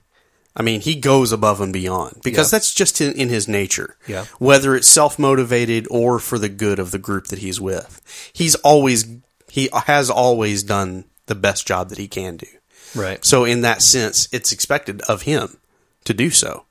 I 0.56 0.62
mean, 0.62 0.82
he 0.82 0.96
goes 0.96 1.32
above 1.32 1.62
and 1.62 1.74
beyond 1.74 2.22
because 2.24 2.52
Yeah. 2.52 2.58
that's 2.58 2.74
just 2.74 3.02
in, 3.02 3.14
in 3.14 3.30
his 3.30 3.48
nature. 3.48 3.96
Yeah. 4.08 4.26
Whether 4.38 4.76
it's 4.76 4.88
self 4.88 5.18
motivated 5.18 5.88
or 5.90 6.20
for 6.20 6.38
the 6.38 6.50
good 6.50 6.78
of 6.80 6.92
the 6.92 7.00
group 7.00 7.28
that 7.28 7.40
he's 7.40 7.60
with, 7.60 8.02
he's 8.34 8.56
always 8.56 9.06
he 9.50 9.70
has 9.74 10.10
always 10.10 10.62
done 10.64 11.06
the 11.28 11.36
best 11.36 11.66
job 11.68 11.90
that 11.90 11.98
he 11.98 12.08
can 12.08 12.38
do. 12.38 12.48
Right. 12.96 13.24
So 13.26 13.46
in 13.46 13.62
that 13.62 13.82
sense, 13.82 14.28
it's 14.32 14.52
expected 14.52 15.02
of 15.04 15.24
him 15.24 15.58
to 16.06 16.14
do 16.14 16.30
so. 16.30 16.66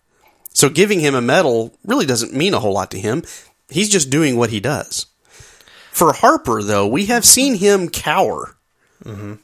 So 0.52 0.68
giving 0.68 1.00
him 1.00 1.14
a 1.14 1.20
medal 1.22 1.74
really 1.84 2.06
doesn't 2.06 2.34
mean 2.34 2.54
a 2.54 2.60
whole 2.60 2.74
lot 2.74 2.90
to 2.92 3.00
him. 3.00 3.22
He's 3.70 3.88
just 3.88 4.10
doing 4.10 4.36
what 4.36 4.50
he 4.50 4.60
does. 4.60 5.06
For 5.92 6.12
Harper, 6.12 6.62
though, 6.62 6.86
we 6.86 7.06
have 7.06 7.24
seen 7.24 7.54
him 7.54 7.88
cower 7.88 8.56
and, 9.04 9.38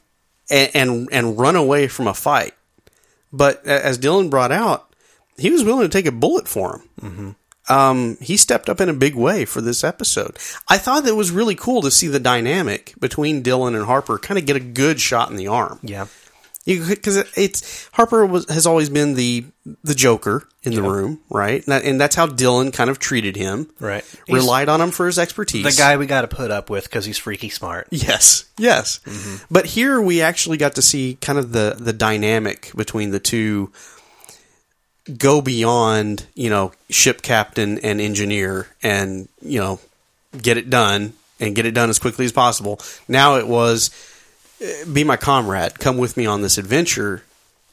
and 0.50 1.08
and 1.12 1.38
run 1.38 1.56
away 1.56 1.88
from 1.88 2.06
a 2.06 2.14
fight. 2.14 2.54
But 3.32 3.64
as 3.66 3.98
Dylan 3.98 4.30
brought 4.30 4.52
out, 4.52 4.92
he 5.36 5.50
was 5.50 5.62
willing 5.62 5.88
to 5.88 5.88
take 5.88 6.06
a 6.06 6.12
bullet 6.12 6.48
for 6.48 6.80
him. 7.02 7.36
Um, 7.68 8.16
he 8.22 8.38
stepped 8.38 8.70
up 8.70 8.80
in 8.80 8.88
a 8.88 8.94
big 8.94 9.14
way 9.14 9.44
for 9.44 9.60
this 9.60 9.84
episode. 9.84 10.38
I 10.68 10.78
thought 10.78 11.04
that 11.04 11.14
was 11.14 11.30
really 11.30 11.54
cool 11.54 11.82
to 11.82 11.90
see 11.90 12.06
the 12.08 12.18
dynamic 12.18 12.94
between 12.98 13.42
Dylan 13.42 13.76
and 13.76 13.84
Harper 13.84 14.18
kind 14.18 14.38
of 14.38 14.46
get 14.46 14.56
a 14.56 14.60
good 14.60 14.98
shot 15.00 15.30
in 15.30 15.36
the 15.36 15.48
arm 15.48 15.78
Yeah. 15.82 16.06
Because 16.76 17.16
it's 17.36 17.88
Harper 17.92 18.26
was 18.26 18.48
has 18.48 18.66
always 18.66 18.90
been 18.90 19.14
the 19.14 19.44
the 19.82 19.94
Joker 19.94 20.46
in 20.62 20.74
the 20.74 20.82
room, 20.82 21.20
right? 21.30 21.64
And, 21.64 21.72
that, 21.72 21.84
and 21.84 22.00
that's 22.00 22.14
how 22.14 22.26
Dylan 22.26 22.72
kind 22.72 22.90
of 22.90 22.98
treated 22.98 23.36
him, 23.36 23.70
Right. 23.80 24.04
He's 24.26 24.34
Relied 24.34 24.68
on 24.68 24.80
him 24.80 24.90
for 24.90 25.06
his 25.06 25.18
expertise. 25.18 25.64
the 25.64 25.80
guy 25.80 25.96
we 25.96 26.06
got 26.06 26.22
to 26.22 26.28
put 26.28 26.50
up 26.50 26.68
with 26.68 26.84
because 26.84 27.04
he's 27.06 27.16
freaky 27.18 27.48
smart. 27.48 27.88
Yes, 27.90 28.44
yes. 28.58 29.00
Mm-hmm. 29.04 29.44
But 29.50 29.66
here 29.66 30.00
we 30.00 30.20
actually 30.20 30.58
got 30.58 30.74
to 30.74 30.82
see 30.82 31.16
kind 31.20 31.38
of 31.38 31.52
the 31.52 31.76
the 31.78 31.92
dynamic 31.92 32.70
between 32.76 33.10
the 33.10 33.20
two 33.20 33.72
go 35.16 35.40
beyond, 35.40 36.26
you 36.34 36.50
know, 36.50 36.72
ship 36.90 37.22
captain 37.22 37.78
and 37.78 38.00
engineer 38.00 38.68
and, 38.82 39.28
you 39.40 39.58
know, 39.58 39.80
get 40.42 40.58
it 40.58 40.68
done 40.68 41.14
and 41.40 41.54
get 41.54 41.64
it 41.64 41.72
done 41.72 41.88
as 41.88 41.98
quickly 41.98 42.26
as 42.26 42.32
possible. 42.32 42.78
Now 43.08 43.36
it 43.36 43.48
was 43.48 43.90
be 44.92 45.04
my 45.04 45.16
comrade, 45.16 45.78
come 45.78 45.98
with 45.98 46.16
me 46.16 46.26
on 46.26 46.42
this 46.42 46.58
adventure 46.58 47.22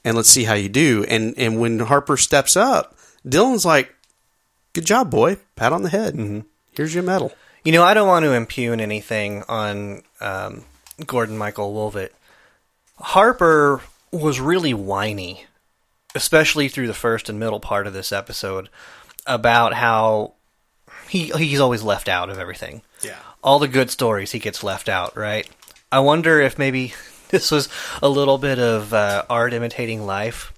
and 0.05 0.15
let's 0.15 0.29
see 0.29 0.43
how 0.43 0.53
you 0.53 0.69
do. 0.69 1.03
And 1.09 1.33
and 1.37 1.59
when 1.59 1.79
Harper 1.79 2.15
steps 2.15 2.55
up, 2.55 2.95
Dylan's 3.27 3.65
like, 3.65 3.93
"Good 4.73 4.85
job, 4.85 5.09
boy. 5.09 5.37
Pat 5.55 5.73
on 5.73 5.83
the 5.83 5.89
head. 5.89 6.13
And 6.13 6.45
here's 6.73 6.93
your 6.93 7.03
medal." 7.03 7.33
You 7.65 7.71
know, 7.71 7.83
I 7.83 7.95
don't 7.95 8.07
want 8.07 8.23
to 8.23 8.33
impugn 8.33 8.79
anything 8.79 9.43
on 9.49 10.03
um, 10.21 10.63
Gordon 11.05 11.37
Michael 11.37 11.73
Woolvett. 11.73 12.11
Harper 12.97 13.81
was 14.11 14.39
really 14.39 14.73
whiny, 14.73 15.45
especially 16.13 16.69
through 16.69 16.87
the 16.87 16.93
first 16.93 17.27
and 17.27 17.39
middle 17.39 17.59
part 17.59 17.87
of 17.87 17.93
this 17.93 18.11
episode, 18.11 18.69
about 19.25 19.73
how 19.73 20.33
he 21.09 21.31
he's 21.31 21.59
always 21.59 21.81
left 21.81 22.07
out 22.07 22.29
of 22.29 22.37
everything. 22.37 22.83
Yeah. 23.01 23.17
All 23.43 23.57
the 23.57 23.67
good 23.67 23.89
stories 23.89 24.31
he 24.31 24.39
gets 24.39 24.63
left 24.63 24.87
out, 24.87 25.17
right? 25.17 25.49
I 25.95 25.99
wonder 25.99 26.41
if 26.41 26.57
maybe 26.59 26.93
this 27.29 27.51
was 27.51 27.69
a 28.03 28.09
little 28.09 28.37
bit 28.37 28.59
of 28.59 28.93
uh, 28.93 29.23
art 29.29 29.53
imitating 29.53 30.05
life. 30.05 30.51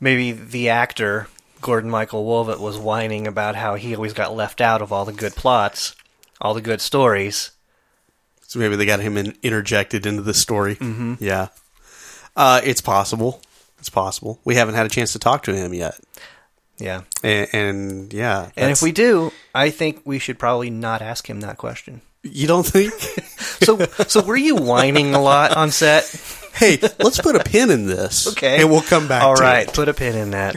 Maybe 0.00 0.32
the 0.32 0.70
actor 0.70 1.28
Gordon 1.60 1.90
Michael 1.90 2.24
Woolvett 2.24 2.58
was 2.58 2.78
whining 2.78 3.26
about 3.26 3.54
how 3.54 3.74
he 3.74 3.94
always 3.94 4.14
got 4.14 4.34
left 4.34 4.62
out 4.62 4.80
of 4.80 4.92
all 4.92 5.04
the 5.04 5.12
good 5.12 5.34
plots, 5.34 5.94
all 6.40 6.54
the 6.54 6.62
good 6.62 6.80
stories. 6.80 7.50
So 8.46 8.58
maybe 8.58 8.76
they 8.76 8.86
got 8.86 9.00
him 9.00 9.18
in, 9.18 9.36
interjected 9.42 10.06
into 10.06 10.22
the 10.22 10.32
story. 10.32 10.76
Mm-hmm. 10.76 11.14
Yeah, 11.20 11.48
uh, 12.34 12.62
it's 12.64 12.80
possible. 12.80 13.42
It's 13.78 13.90
possible. 13.90 14.40
We 14.44 14.54
haven't 14.54 14.74
had 14.74 14.86
a 14.86 14.90
chance 14.90 15.12
to 15.12 15.18
talk 15.18 15.42
to 15.44 15.54
him 15.54 15.74
yet, 15.74 16.00
Yeah. 16.78 17.02
and, 17.22 17.48
and 17.52 18.12
yeah. 18.12 18.50
And 18.56 18.70
if 18.70 18.80
we 18.80 18.92
do, 18.92 19.32
I 19.54 19.68
think 19.68 20.00
we 20.06 20.18
should 20.18 20.38
probably 20.38 20.70
not 20.70 21.02
ask 21.02 21.28
him 21.28 21.40
that 21.40 21.58
question. 21.58 22.00
You 22.32 22.46
don't 22.46 22.66
think, 22.66 22.92
So, 23.64 23.78
so 24.06 24.22
were 24.24 24.36
you 24.36 24.56
whining 24.56 25.14
a 25.14 25.20
lot 25.20 25.56
on 25.56 25.70
set? 25.70 26.04
hey, 26.54 26.78
let's 27.00 27.20
put 27.20 27.36
a 27.36 27.44
pin 27.44 27.70
in 27.70 27.86
this, 27.86 28.28
Okay. 28.28 28.60
and 28.60 28.70
we'll 28.70 28.80
come 28.82 29.08
back. 29.08 29.22
All 29.22 29.36
to 29.36 29.42
right, 29.42 29.68
it. 29.68 29.74
put 29.74 29.88
a 29.88 29.94
pin 29.94 30.14
in 30.16 30.30
that. 30.30 30.56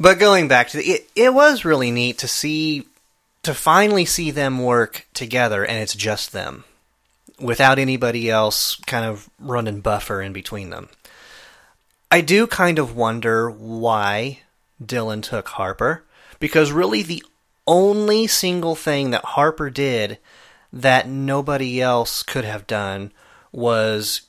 but 0.00 0.18
going 0.18 0.48
back 0.48 0.68
to 0.70 0.76
the, 0.78 0.84
it, 0.84 1.10
it 1.16 1.32
was 1.34 1.64
really 1.64 1.90
neat 1.90 2.18
to 2.18 2.28
see, 2.28 2.86
to 3.44 3.54
finally 3.54 4.04
see 4.04 4.30
them 4.30 4.62
work 4.62 5.06
together, 5.14 5.64
and 5.64 5.78
it's 5.78 5.94
just 5.94 6.32
them, 6.32 6.64
without 7.40 7.78
anybody 7.78 8.30
else 8.30 8.76
kind 8.86 9.04
of 9.06 9.28
running 9.38 9.80
buffer 9.80 10.20
in 10.20 10.32
between 10.32 10.70
them. 10.70 10.88
I 12.10 12.20
do 12.22 12.46
kind 12.46 12.78
of 12.78 12.96
wonder 12.96 13.50
why 13.50 14.40
Dylan 14.82 15.22
took 15.22 15.48
Harper, 15.48 16.04
because 16.40 16.72
really 16.72 17.02
the 17.02 17.22
only 17.68 18.26
single 18.26 18.74
thing 18.74 19.10
that 19.10 19.24
Harper 19.24 19.70
did 19.70 20.18
that 20.72 21.06
nobody 21.08 21.80
else 21.80 22.22
could 22.24 22.44
have 22.44 22.66
done 22.66 23.12
was 23.52 24.22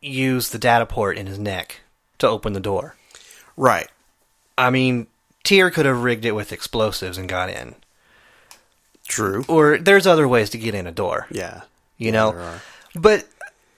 use 0.00 0.48
the 0.48 0.58
data 0.58 0.86
port 0.86 1.16
in 1.16 1.26
his 1.26 1.38
neck 1.38 1.80
to 2.18 2.28
open 2.28 2.52
the 2.54 2.60
door. 2.60 2.96
Right. 3.56 3.88
I 4.58 4.70
mean, 4.70 5.06
Tyr 5.44 5.70
could 5.70 5.86
have 5.86 6.02
rigged 6.02 6.24
it 6.24 6.32
with 6.34 6.52
explosives 6.52 7.16
and 7.18 7.28
got 7.28 7.50
in. 7.50 7.74
True. 9.08 9.44
Or 9.48 9.78
there's 9.78 10.06
other 10.06 10.26
ways 10.28 10.50
to 10.50 10.58
get 10.58 10.74
in 10.74 10.86
a 10.86 10.92
door, 10.92 11.26
Yeah. 11.30 11.62
you 11.98 12.06
Yeah, 12.06 12.12
know. 12.12 12.54
But 12.94 13.26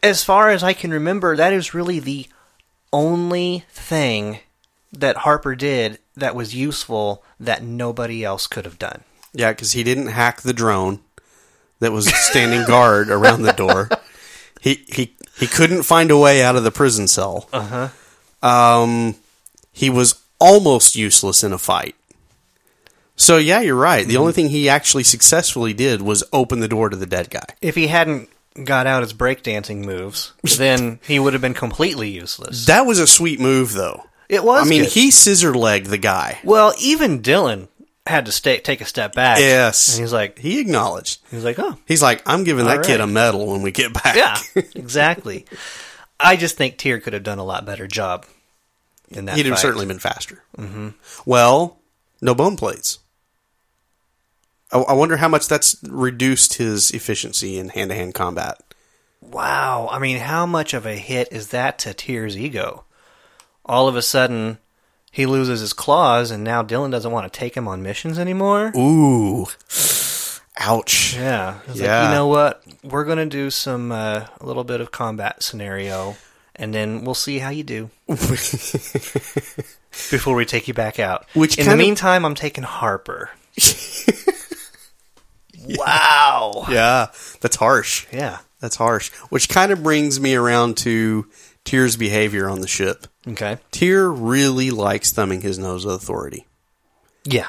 as 0.03 0.25
far 0.25 0.51
as 0.51 0.63
I 0.63 0.73
can 0.73 0.91
remember, 0.91 1.37
that 1.37 1.53
is 1.53 1.75
really 1.75 1.99
the 2.01 2.27
only 2.93 3.65
thing 3.71 4.41
that 4.93 5.19
Harper 5.19 5.55
did 5.55 5.99
that 6.17 6.35
was 6.35 6.55
useful 6.55 7.25
that 7.41 7.63
nobody 7.63 8.25
else 8.25 8.47
could 8.47 8.65
have 8.65 8.79
done. 8.79 9.03
Yeah, 9.33 9.53
because 9.53 9.73
he 9.73 9.83
didn't 9.83 10.09
hack 10.09 10.43
the 10.43 10.53
drone 10.53 11.01
that 11.81 11.93
was 11.93 12.13
standing 12.15 12.67
guard 12.67 13.11
around 13.11 13.43
the 13.43 13.53
door. 13.53 13.89
He 14.61 14.85
he 14.87 15.15
he 15.39 15.47
couldn't 15.47 15.83
find 15.83 16.11
a 16.11 16.17
way 16.19 16.43
out 16.43 16.57
of 16.57 16.65
the 16.65 16.71
prison 16.71 17.09
cell. 17.09 17.49
Uh 17.53 17.89
huh. 18.43 18.47
Um, 18.47 19.17
he 19.73 19.91
was 19.91 20.21
almost 20.39 20.95
useless 20.97 21.43
in 21.43 21.53
a 21.53 21.59
fight. 21.59 21.95
So 23.17 23.39
yeah, 23.39 23.61
you're 23.61 23.75
right. 23.75 24.07
The 24.07 24.17
only 24.17 24.33
thing 24.33 24.49
he 24.49 24.69
actually 24.69 25.05
successfully 25.05 25.73
did 25.73 26.03
was 26.03 26.25
open 26.33 26.61
the 26.61 26.69
door 26.69 26.91
to 26.91 26.97
the 26.97 27.07
dead 27.07 27.31
guy. 27.31 27.47
If 27.61 27.75
he 27.75 27.87
hadn't 27.87 28.29
got 28.65 28.87
out 28.87 29.03
his 29.03 29.13
breakdancing 29.15 29.85
moves, 29.85 30.33
then 30.59 31.01
he 31.07 31.19
would 31.19 31.33
have 31.33 31.43
been 31.43 31.55
completely 31.55 32.11
useless. 32.11 32.67
That 32.67 32.87
was 32.87 32.99
a 32.99 33.07
sweet 33.07 33.41
move, 33.41 33.73
though. 33.73 34.05
It 34.33 34.43
was. 34.43 34.67
I 34.67 34.69
mean, 34.71 34.85
good. 34.85 34.93
he 34.93 35.11
scissor 35.11 35.53
legged 35.53 35.89
the 35.89 35.99
guy. 35.99 36.39
Well, 36.43 36.73
even 36.81 37.21
Dylan 37.21 37.69
had 38.07 38.25
to 38.27 38.33
stay, 38.33 38.59
take 38.61 38.81
a 38.81 38.87
step 38.87 39.15
back. 39.15 39.39
Yes, 39.41 39.95
and 39.95 40.03
he's 40.03 40.13
like, 40.13 40.39
he 40.39 40.59
acknowledged. 40.59 41.21
he's 41.31 41.45
like, 41.45 41.59
oh, 41.59 41.77
He's 41.87 42.01
like, 42.01 42.23
I'm 42.25 42.43
giving 42.43 42.65
that 42.65 42.79
All 42.79 42.83
kid 42.83 43.01
a 43.03 43.07
medal 43.07 43.47
when 43.53 43.61
we 43.61 43.73
get 43.73 43.93
back. 43.93 44.17
yeah, 44.17 44.39
exactly. 44.75 45.45
I 46.19 46.37
just 46.37 46.57
think 46.57 46.79
Tyr 46.79 46.99
could 46.99 47.13
have 47.13 47.23
done 47.25 47.39
a 47.39 47.45
lot 47.45 47.67
better 47.67 47.87
job 47.87 48.25
in 49.11 49.27
that. 49.27 49.37
He'd 49.37 49.45
have 49.45 49.59
certainly 49.59 49.85
been 49.85 49.99
faster. 49.99 50.43
Mm-hmm. 50.57 50.89
Well, 51.27 51.79
no 52.23 52.35
bone 52.35 52.57
plates. 52.57 53.01
I, 54.73 54.79
I 54.79 54.93
wonder 54.95 55.19
how 55.19 55.29
much 55.29 55.47
that's 55.47 55.77
reduced 55.83 56.55
his 56.55 56.91
efficiency 56.93 57.59
in 57.59 57.69
hand 57.69 57.91
to 57.91 57.97
hand 57.97 58.15
combat. 58.15 58.59
Wow. 59.21 59.89
I 59.91 59.99
mean, 59.99 60.17
how 60.19 60.47
much 60.47 60.73
of 60.73 60.87
a 60.87 60.95
hit 60.97 61.29
is 61.31 61.49
that 61.49 61.79
to 61.81 61.93
Tyr's 61.93 62.37
ego? 62.39 62.85
All 63.65 63.89
of 63.89 63.97
a 63.97 64.03
sudden, 64.03 64.59
he 65.11 65.27
loses 65.27 65.61
his 65.61 65.73
claws, 65.73 66.31
and 66.31 66.43
now 66.43 66.63
Dylan 66.63 66.91
doesn't 66.91 67.13
want 67.13 67.31
to 67.33 67.39
take 67.39 67.55
him 67.57 67.69
on 67.69 67.83
missions 67.83 68.19
anymore. 68.19 68.73
Ooh, 68.77 69.47
ouch. 70.59 71.15
Yeah. 71.17 71.59
He's 71.67 71.77
like, 71.81 71.85
Yeah. 71.87 72.09
you 72.09 72.15
know 72.15 72.27
what? 72.27 72.63
We're 72.83 73.05
going 73.05 73.19
to 73.19 73.27
do 73.27 73.51
some, 73.51 73.93
uh, 73.93 74.27
a 74.41 74.47
little 74.47 74.65
bit 74.65 74.81
of 74.81 74.91
combat 74.91 75.43
scenario, 75.43 76.17
and 76.57 76.75
then 76.75 77.05
we'll 77.05 77.15
see 77.15 77.39
how 77.39 77.51
you 77.51 77.63
do 77.63 77.91
before 80.11 80.35
we 80.35 80.45
take 80.45 80.67
you 80.69 80.75
back 80.75 80.99
out. 80.99 81.27
Which 81.35 81.59
In 81.59 81.67
the 81.67 81.73
of- 81.73 81.79
meantime, 81.79 82.25
I'm 82.25 82.35
taking 82.35 82.65
Harper. 82.65 83.31
wow. 85.69 86.65
yeah, 86.69 87.09
that's 87.41 87.57
harsh. 87.57 88.07
Yeah. 88.13 88.39
That's 88.61 88.77
harsh. 88.77 89.11
Which 89.29 89.49
kind 89.49 89.73
of 89.73 89.83
brings 89.83 90.21
me 90.21 90.37
around 90.37 90.77
to 90.79 91.27
Tyr's 91.65 91.97
behavior 91.97 92.49
on 92.49 92.61
the 92.61 92.69
ship. 92.69 93.07
Okay. 93.27 93.59
Tyr 93.71 94.11
really 94.11 94.71
likes 94.71 95.13
thumbing 95.13 95.41
his 95.43 95.59
nose 95.59 95.85
with 95.87 95.95
authority. 95.95 96.47
Yeah. 97.25 97.49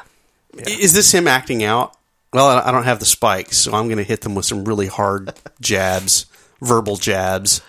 I- 0.58 0.62
Is 0.70 0.94
this 0.94 1.12
him 1.14 1.28
acting 1.28 1.64
out? 1.64 1.96
Well, 2.32 2.48
I 2.48 2.70
I 2.70 2.72
don't 2.72 2.84
have 2.86 3.00
the 3.00 3.06
spikes, 3.06 3.58
so 3.58 3.74
I'm 3.74 3.86
going 3.88 3.98
to 3.98 4.04
hit 4.04 4.22
them 4.22 4.36
with 4.36 4.46
some 4.46 4.66
really 4.66 4.88
hard 4.88 5.34
jabs, 5.62 6.26
verbal 6.62 6.96
jabs. 6.98 7.62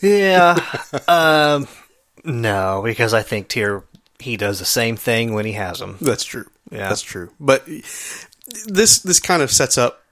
Yeah. 0.00 0.58
um, 1.08 1.68
no, 2.24 2.82
because 2.84 3.14
I 3.14 3.22
think 3.22 3.48
Tyr 3.48 3.84
he 4.18 4.36
does 4.36 4.58
the 4.60 4.64
same 4.64 4.96
thing 4.96 5.34
when 5.34 5.44
he 5.46 5.52
has 5.52 5.78
them. 5.80 5.96
That's 6.00 6.24
true. 6.24 6.46
Yeah. 6.70 6.88
That's 6.88 7.02
true. 7.02 7.30
But 7.40 7.66
this 8.66 9.00
this 9.00 9.20
kind 9.20 9.42
of 9.42 9.50
sets 9.50 9.76
up 9.78 10.02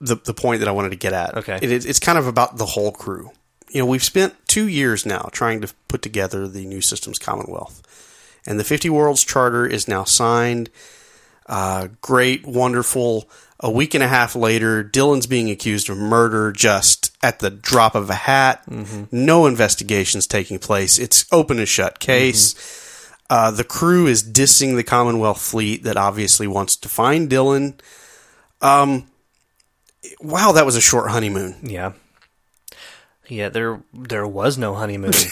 the 0.00 0.16
the 0.16 0.34
point 0.34 0.60
that 0.60 0.68
I 0.68 0.72
wanted 0.72 0.90
to 0.90 0.96
get 0.96 1.12
at. 1.12 1.36
Okay. 1.38 1.58
It, 1.60 1.84
it's 1.84 1.98
kind 2.00 2.18
of 2.18 2.26
about 2.26 2.56
the 2.58 2.66
whole 2.66 2.92
crew. 2.92 3.30
You 3.72 3.80
know, 3.80 3.86
we've 3.86 4.02
spent 4.04 4.34
two 4.46 4.66
years 4.68 5.06
now 5.06 5.28
trying 5.32 5.60
to 5.60 5.72
put 5.88 6.02
together 6.02 6.48
the 6.48 6.64
new 6.66 6.80
systems 6.80 7.18
Commonwealth, 7.18 7.82
and 8.46 8.58
the 8.58 8.64
50 8.64 8.90
Worlds 8.90 9.24
Charter 9.24 9.66
is 9.66 9.86
now 9.86 10.04
signed. 10.04 10.70
Uh, 11.46 11.88
great, 12.00 12.46
wonderful. 12.46 13.28
A 13.60 13.70
week 13.70 13.92
and 13.94 14.02
a 14.02 14.08
half 14.08 14.34
later, 14.34 14.82
Dylan's 14.82 15.26
being 15.26 15.50
accused 15.50 15.90
of 15.90 15.98
murder 15.98 16.50
just 16.50 17.14
at 17.22 17.40
the 17.40 17.50
drop 17.50 17.94
of 17.94 18.08
a 18.08 18.14
hat. 18.14 18.62
No 19.12 19.46
investigations 19.46 20.26
taking 20.26 20.58
place. 20.58 20.98
It's 20.98 21.26
open 21.30 21.58
and 21.58 21.68
shut 21.68 21.98
case. 22.00 22.54
Uh, 23.28 23.50
the 23.50 23.64
crew 23.64 24.06
is 24.06 24.24
dissing 24.24 24.76
the 24.76 24.82
Commonwealth 24.82 25.40
fleet 25.40 25.82
that 25.84 25.96
obviously 25.96 26.46
wants 26.46 26.74
to 26.76 26.88
find 26.88 27.28
Dylan. 27.28 27.78
Um, 28.62 29.06
wow, 30.20 30.52
that 30.52 30.66
was 30.66 30.74
a 30.76 30.80
short 30.80 31.10
honeymoon. 31.10 31.56
Yeah. 31.62 31.92
Yeah, 33.30 33.48
there 33.48 33.80
there 33.94 34.26
was 34.26 34.58
no 34.58 34.74
honeymoon. 34.74 35.12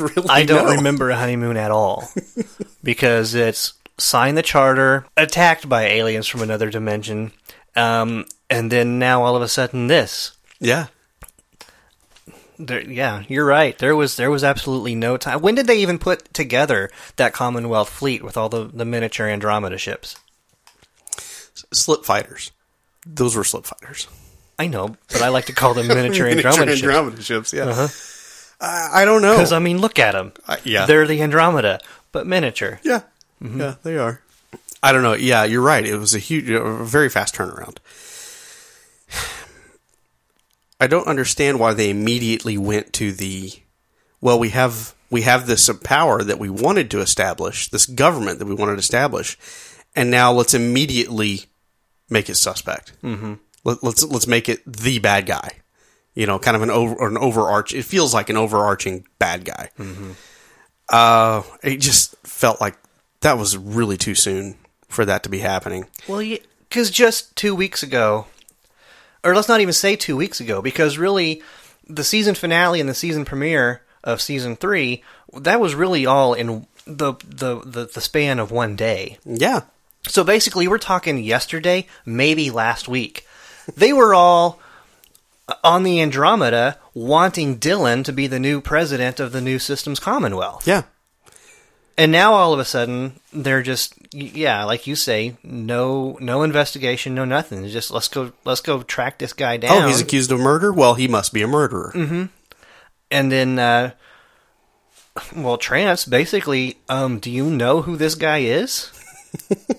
Really 0.00 0.28
I 0.30 0.44
don't 0.44 0.64
no. 0.68 0.76
remember 0.76 1.10
a 1.10 1.16
honeymoon 1.16 1.58
at 1.58 1.70
all. 1.70 2.08
because 2.82 3.34
it's 3.34 3.74
sign 3.98 4.36
the 4.36 4.42
charter, 4.42 5.04
attacked 5.18 5.68
by 5.68 5.82
aliens 5.84 6.26
from 6.26 6.40
another 6.40 6.70
dimension, 6.70 7.32
um, 7.76 8.24
and 8.48 8.72
then 8.72 8.98
now 8.98 9.22
all 9.22 9.36
of 9.36 9.42
a 9.42 9.48
sudden 9.48 9.88
this. 9.88 10.32
Yeah, 10.60 10.86
There, 12.58 12.80
yeah, 12.80 13.24
you're 13.28 13.44
right. 13.44 13.76
There 13.76 13.94
was 13.94 14.16
there 14.16 14.30
was 14.30 14.42
absolutely 14.42 14.94
no 14.94 15.18
time. 15.18 15.42
When 15.42 15.54
did 15.56 15.66
they 15.66 15.78
even 15.80 15.98
put 15.98 16.32
together 16.32 16.90
that 17.16 17.34
Commonwealth 17.34 17.90
fleet 17.90 18.24
with 18.24 18.38
all 18.38 18.48
the, 18.48 18.64
the 18.64 18.86
miniature 18.86 19.28
Andromeda 19.28 19.76
ships? 19.76 20.16
slip 21.72 22.04
fighters. 22.06 22.50
Those 23.06 23.36
were 23.36 23.44
slip 23.44 23.66
fighters. 23.66 24.08
I 24.58 24.66
know, 24.68 24.96
but 25.10 25.22
I 25.22 25.28
like 25.28 25.46
to 25.46 25.52
call 25.52 25.74
them 25.74 25.88
miniature 25.88 26.26
Andromeda 26.28 26.76
ships. 26.76 26.82
Andromeda 26.82 27.22
ships. 27.22 27.52
Yeah, 27.52 27.88
I, 28.60 29.02
I 29.02 29.04
don't 29.04 29.22
know. 29.22 29.34
Because 29.36 29.52
I 29.52 29.58
mean, 29.58 29.78
look 29.78 29.98
at 29.98 30.12
them. 30.12 30.32
Uh, 30.46 30.56
yeah. 30.64 30.86
they're 30.86 31.06
the 31.06 31.20
Andromeda, 31.22 31.80
but 32.12 32.26
miniature. 32.26 32.80
Yeah, 32.82 33.00
Mm-hmm. 33.42 33.60
yeah, 33.60 33.74
they 33.82 33.96
are. 33.98 34.20
I 34.84 34.92
don't 34.92 35.02
know. 35.02 35.14
Yeah, 35.14 35.44
you're 35.44 35.62
right. 35.62 35.84
It 35.84 35.96
was 35.96 36.14
a 36.14 36.18
huge, 36.18 36.48
a 36.50 36.84
very 36.84 37.08
fast 37.08 37.34
turnaround. 37.34 37.78
I 40.80 40.86
don't 40.86 41.06
understand 41.06 41.60
why 41.60 41.74
they 41.74 41.90
immediately 41.90 42.58
went 42.58 42.92
to 42.94 43.12
the. 43.12 43.52
Well, 44.20 44.38
we 44.38 44.50
have 44.50 44.94
we 45.10 45.22
have 45.22 45.46
this 45.46 45.68
power 45.84 46.22
that 46.22 46.38
we 46.38 46.50
wanted 46.50 46.90
to 46.92 47.00
establish, 47.00 47.68
this 47.68 47.86
government 47.86 48.38
that 48.38 48.46
we 48.46 48.54
wanted 48.54 48.72
to 48.74 48.78
establish, 48.78 49.36
and 49.94 50.10
now 50.10 50.32
let's 50.32 50.54
immediately 50.54 51.42
make 52.08 52.28
it 52.28 52.36
suspect. 52.36 52.92
Mm-hmm. 53.02 53.34
Let, 53.64 53.82
let's 53.82 54.02
let's 54.04 54.26
make 54.26 54.48
it 54.48 54.60
the 54.66 54.98
bad 54.98 55.26
guy. 55.26 55.50
You 56.14 56.26
know, 56.26 56.38
kind 56.38 56.56
of 56.56 56.62
an 56.62 56.70
over 56.70 57.06
an 57.08 57.16
overarch. 57.16 57.72
It 57.72 57.84
feels 57.84 58.12
like 58.12 58.28
an 58.28 58.36
overarching 58.36 59.06
bad 59.18 59.44
guy. 59.44 59.70
Uh, 60.88 61.42
it 61.62 61.78
just 61.78 62.14
felt 62.26 62.60
like 62.60 62.76
that 63.20 63.38
was 63.38 63.56
really 63.56 63.96
too 63.96 64.14
soon 64.14 64.56
for 64.88 65.04
that 65.04 65.22
to 65.22 65.28
be 65.28 65.38
happening. 65.38 65.86
Well, 66.06 66.36
because 66.68 66.90
just 66.90 67.34
two 67.36 67.54
weeks 67.54 67.82
ago, 67.82 68.26
or 69.24 69.34
let's 69.34 69.48
not 69.48 69.60
even 69.60 69.72
say 69.72 69.96
two 69.96 70.16
weeks 70.16 70.40
ago, 70.40 70.60
because 70.60 70.98
really, 70.98 71.42
the 71.88 72.04
season 72.04 72.34
finale 72.34 72.80
and 72.80 72.88
the 72.88 72.94
season 72.94 73.24
premiere 73.24 73.82
of 74.04 74.20
season 74.20 74.56
three, 74.56 75.02
that 75.34 75.60
was 75.60 75.74
really 75.74 76.04
all 76.04 76.34
in 76.34 76.66
the 76.84 77.14
the 77.24 77.60
the, 77.64 77.86
the 77.86 78.00
span 78.00 78.38
of 78.38 78.50
one 78.50 78.76
day. 78.76 79.18
Yeah, 79.24 79.62
So 80.08 80.24
basically, 80.24 80.68
we're 80.68 80.78
talking 80.78 81.18
yesterday, 81.18 81.86
maybe 82.04 82.50
last 82.50 82.86
week. 82.88 83.26
They 83.76 83.92
were 83.92 84.14
all 84.14 84.58
on 85.62 85.82
the 85.82 86.00
Andromeda 86.00 86.78
wanting 86.94 87.58
Dylan 87.58 88.04
to 88.04 88.12
be 88.12 88.26
the 88.26 88.38
new 88.38 88.60
president 88.60 89.20
of 89.20 89.32
the 89.32 89.40
new 89.40 89.58
Systems 89.58 89.98
Commonwealth. 90.00 90.66
yeah, 90.66 90.82
And 91.98 92.10
now 92.12 92.34
all 92.34 92.52
of 92.52 92.58
a 92.60 92.64
sudden 92.64 93.20
they're 93.32 93.62
just 93.62 93.94
yeah, 94.14 94.64
like 94.64 94.86
you 94.86 94.94
say, 94.96 95.36
no 95.42 96.16
no 96.20 96.42
investigation, 96.42 97.14
no 97.14 97.24
nothing. 97.24 97.64
It's 97.64 97.72
Just 97.72 97.90
let's 97.90 98.08
go 98.08 98.32
let's 98.44 98.60
go 98.60 98.82
track 98.82 99.18
this 99.18 99.32
guy 99.32 99.56
down. 99.56 99.82
Oh, 99.82 99.86
he's 99.88 100.00
accused 100.00 100.30
of 100.32 100.40
murder. 100.40 100.72
Well, 100.72 100.94
he 100.94 101.08
must 101.08 101.32
be 101.32 101.42
a 101.42 101.48
murderer. 101.48 101.92
and 103.10 103.32
then 103.32 103.58
uh 103.58 103.90
well, 105.36 105.58
Trance 105.58 106.06
basically, 106.06 106.78
um, 106.88 107.18
do 107.18 107.30
you 107.30 107.50
know 107.50 107.82
who 107.82 107.96
this 107.96 108.14
guy 108.14 108.38
is? 108.38 108.90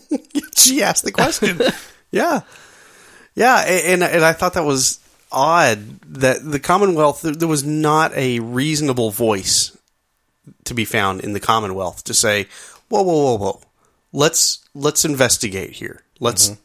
She 0.56 0.82
asked 0.82 1.04
the 1.04 1.12
question. 1.12 1.60
yeah, 2.12 2.42
yeah, 3.36 3.58
and 3.58 4.04
and 4.04 4.24
I 4.24 4.34
thought 4.34 4.54
that 4.54 4.66
was 4.66 5.00
odd 5.32 6.00
that 6.02 6.50
the 6.50 6.60
Commonwealth 6.60 7.22
there, 7.22 7.48
was 7.48 7.64
not 7.64 8.14
a 8.16 8.40
reasonable 8.40 9.10
voice 9.10 9.76
to 10.66 10.74
be 10.74 10.86
found 10.86 11.22
in 11.22 11.34
the 11.34 11.40
Commonwealth 11.40 12.04
to 12.04 12.14
say, 12.14 12.48
whoa, 12.90 13.02
whoa, 13.02 13.24
whoa, 13.24 13.38
whoa, 13.38 13.62
let's 14.12 14.64
let's 14.74 15.06
investigate 15.06 15.72
here. 15.72 16.04
Let's. 16.20 16.50
Mm-hmm. 16.50 16.60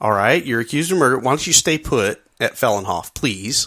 All 0.00 0.12
right, 0.12 0.44
you're 0.44 0.60
accused 0.60 0.92
of 0.92 0.98
murder. 0.98 1.18
Why 1.18 1.32
don't 1.32 1.44
you 1.44 1.52
stay 1.52 1.76
put 1.76 2.22
at 2.38 2.52
Fellenhof, 2.52 3.14
please? 3.14 3.66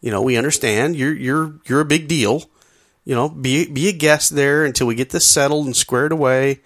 You 0.00 0.10
know, 0.10 0.20
we 0.20 0.36
understand 0.36 0.96
you're 0.96 1.14
you're 1.14 1.54
you're 1.66 1.80
a 1.80 1.84
big 1.84 2.08
deal. 2.08 2.50
You 3.04 3.14
know, 3.14 3.28
be 3.28 3.70
be 3.70 3.88
a 3.88 3.92
guest 3.92 4.34
there 4.34 4.64
until 4.64 4.88
we 4.88 4.96
get 4.96 5.10
this 5.10 5.24
settled 5.24 5.66
and 5.66 5.76
squared 5.76 6.10
away, 6.10 6.60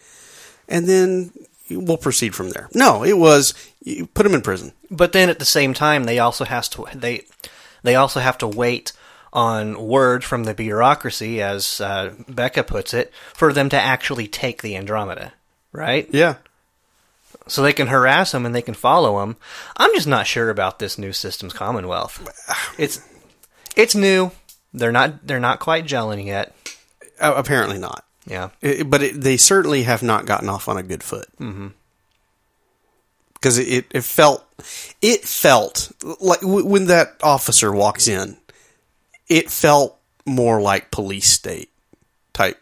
and 0.66 0.86
then 0.86 1.30
we'll 1.71 1.97
proceed 1.97 2.35
from 2.35 2.51
there. 2.51 2.69
No, 2.75 3.03
it 3.05 3.19
was 3.19 3.55
you 3.83 4.07
put 4.07 4.27
him 4.27 4.35
in 4.35 4.43
prison. 4.43 4.73
But 4.91 5.12
then 5.12 5.31
at 5.31 5.39
the 5.39 5.45
same 5.45 5.75
time, 5.75 6.05
they 6.05 6.19
also 6.19 6.45
has 6.45 6.69
to 6.71 6.87
they 6.95 7.25
they 7.83 7.95
also 7.95 8.21
have 8.21 8.39
to 8.39 8.47
wait 8.47 8.93
on 9.33 9.79
word 9.87 10.25
from 10.25 10.45
the 10.45 10.55
bureaucracy, 10.55 11.43
as 11.43 11.79
uh, 11.81 12.14
Beka 12.31 12.67
puts 12.67 12.95
it, 12.95 13.12
for 13.35 13.53
them 13.53 13.69
to 13.69 13.77
actually 13.79 14.27
take 14.27 14.62
the 14.62 14.75
Andromeda, 14.77 15.35
right? 15.73 16.09
Yeah, 16.11 16.37
So 17.47 17.61
they 17.61 17.75
can 17.75 17.89
harass 17.89 18.33
them 18.33 18.47
and 18.47 18.55
they 18.55 18.62
can 18.62 18.73
follow 18.73 19.21
them. 19.21 19.37
I'm 19.77 19.93
just 19.95 20.07
not 20.07 20.27
sure 20.27 20.49
about 20.49 20.79
this 20.79 20.97
new 20.97 21.12
systems 21.12 21.53
Commonwealth. 21.53 22.27
It's 22.79 23.01
it's 23.77 23.95
new. 23.95 24.31
They're 24.73 24.93
not 24.93 25.27
they're 25.27 25.39
not 25.41 25.61
quite 25.61 25.85
gelling 25.85 26.25
yet. 26.27 26.57
uh, 27.21 27.35
apparently 27.37 27.79
not. 27.79 28.06
Yeah. 28.27 28.51
It- 28.61 28.91
but 28.91 29.03
it, 29.03 29.20
they 29.20 29.37
certainly 29.37 29.85
have 29.85 30.03
not 30.03 30.27
gotten 30.27 30.49
off 30.49 30.68
on 30.68 30.77
a 30.77 30.83
good 30.83 31.03
foot. 31.03 31.29
Mm-hmm. 31.39 31.68
Because 33.35 33.59
it, 33.59 33.68
it, 33.68 33.87
it 33.91 34.05
felt, 34.05 34.45
it 35.03 35.20
felt 35.22 35.93
like 36.20 36.41
w- 36.41 36.64
when 36.66 36.87
that 36.87 37.16
officer 37.22 37.70
walks 37.70 38.09
in, 38.09 38.37
it 39.29 39.51
felt 39.51 39.99
more 40.24 40.61
like 40.61 40.91
police 40.91 41.27
state 41.31 41.70
type 42.33 42.59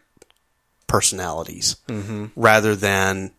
personalities 0.87 1.77
mm-hmm. 1.87 2.25
rather 2.35 2.75
than 2.75 3.31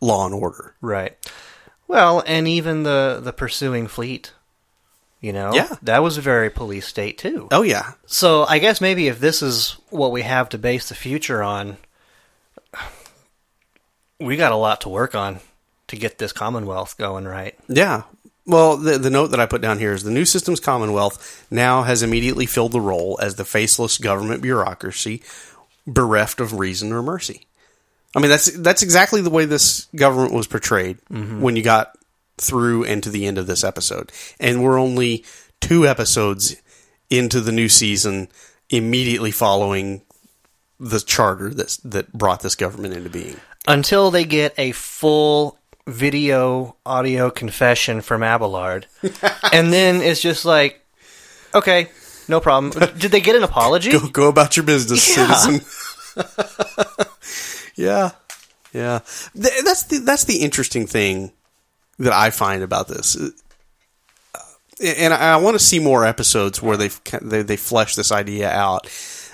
law 0.00 0.26
and 0.26 0.34
order. 0.34 0.74
Right. 0.80 1.16
Well, 1.88 2.22
and 2.26 2.46
even 2.46 2.82
the 2.82 3.20
the 3.22 3.32
pursuing 3.32 3.86
fleet, 3.86 4.32
you 5.20 5.32
know, 5.32 5.54
Yeah. 5.54 5.68
that 5.82 6.02
was 6.02 6.18
a 6.18 6.20
very 6.20 6.50
police 6.50 6.86
state 6.86 7.18
too. 7.18 7.48
Oh 7.50 7.62
yeah, 7.62 7.92
So 8.06 8.44
I 8.44 8.58
guess 8.58 8.80
maybe 8.80 9.08
if 9.08 9.18
this 9.20 9.42
is 9.42 9.76
what 9.90 10.12
we 10.12 10.22
have 10.22 10.48
to 10.50 10.58
base 10.58 10.88
the 10.88 10.94
future 10.94 11.42
on, 11.42 11.78
we 14.20 14.36
got 14.36 14.52
a 14.52 14.56
lot 14.56 14.82
to 14.82 14.88
work 14.88 15.14
on 15.14 15.40
to 15.88 15.96
get 15.96 16.18
this 16.18 16.32
Commonwealth 16.32 16.96
going 16.98 17.26
right. 17.26 17.54
Yeah. 17.68 18.02
Well, 18.46 18.76
the, 18.76 18.98
the 18.98 19.10
note 19.10 19.28
that 19.28 19.40
I 19.40 19.46
put 19.46 19.60
down 19.60 19.78
here 19.78 19.92
is 19.92 20.04
the 20.04 20.10
new 20.10 20.24
systems 20.24 20.60
Commonwealth 20.60 21.46
now 21.50 21.82
has 21.82 22.02
immediately 22.02 22.46
filled 22.46 22.72
the 22.72 22.80
role 22.80 23.18
as 23.20 23.34
the 23.34 23.44
faceless 23.44 23.98
government 23.98 24.42
bureaucracy 24.42 25.22
bereft 25.86 26.40
of 26.40 26.58
reason 26.58 26.92
or 26.92 27.02
mercy. 27.02 27.46
I 28.14 28.20
mean, 28.20 28.30
that's 28.30 28.50
that's 28.52 28.82
exactly 28.82 29.20
the 29.20 29.30
way 29.30 29.44
this 29.44 29.86
government 29.94 30.32
was 30.32 30.46
portrayed 30.46 30.98
mm-hmm. 31.10 31.40
when 31.40 31.56
you 31.56 31.62
got 31.62 31.95
through 32.38 32.84
and 32.84 33.02
to 33.02 33.10
the 33.10 33.26
end 33.26 33.38
of 33.38 33.46
this 33.46 33.64
episode, 33.64 34.12
and 34.38 34.62
we're 34.62 34.78
only 34.78 35.24
two 35.60 35.86
episodes 35.86 36.56
into 37.10 37.40
the 37.40 37.52
new 37.52 37.68
season, 37.68 38.28
immediately 38.70 39.30
following 39.30 40.02
the 40.78 41.00
charter 41.00 41.52
that 41.54 41.78
that 41.84 42.12
brought 42.12 42.40
this 42.40 42.54
government 42.54 42.94
into 42.94 43.10
being. 43.10 43.36
Until 43.68 44.10
they 44.10 44.24
get 44.24 44.54
a 44.58 44.72
full 44.72 45.58
video 45.86 46.76
audio 46.84 47.30
confession 47.30 48.00
from 48.00 48.22
Abelard. 48.22 48.86
and 49.52 49.72
then 49.72 50.02
it's 50.02 50.20
just 50.20 50.44
like, 50.44 50.84
okay, 51.54 51.88
no 52.28 52.40
problem. 52.40 52.72
Did 52.98 53.10
they 53.12 53.20
get 53.20 53.36
an 53.36 53.42
apology? 53.44 53.90
go, 53.92 54.08
go 54.08 54.28
about 54.28 54.56
your 54.56 54.66
business, 54.66 55.16
Yeah. 55.16 55.34
citizen. 55.34 55.66
yeah, 57.76 58.10
yeah. 58.72 59.00
Th- 59.34 59.64
that's 59.64 59.84
the 59.84 59.98
that's 59.98 60.24
the 60.24 60.38
interesting 60.38 60.86
thing 60.86 61.32
that 61.98 62.12
I 62.12 62.30
find 62.30 62.62
about 62.62 62.88
this, 62.88 63.16
Uh, 63.16 64.40
and 64.82 65.14
I, 65.14 65.34
I 65.34 65.36
want 65.36 65.54
to 65.54 65.64
see 65.64 65.78
more 65.78 66.04
episodes 66.04 66.62
where 66.62 66.76
they 66.76 66.90
they 67.22 67.42
they 67.42 67.56
flesh 67.56 67.94
this 67.94 68.12
idea 68.12 68.50
out. 68.50 68.86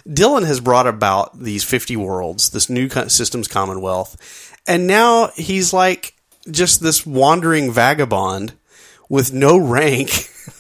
Dylan 0.09 0.47
has 0.47 0.61
brought 0.61 0.87
about 0.87 1.39
these 1.39 1.65
fifty 1.65 1.97
worlds, 1.97 2.51
this 2.51 2.69
new 2.69 2.89
systems 2.89 3.49
commonwealth, 3.49 4.17
and 4.67 4.87
now 4.87 5.29
he's 5.35 5.73
like 5.73 6.15
just 6.51 6.81
this 6.83 7.07
wandering 7.07 7.71
vagabond 7.73 8.53
with 9.09 9.33
no 9.33 9.57
rank 9.59 10.11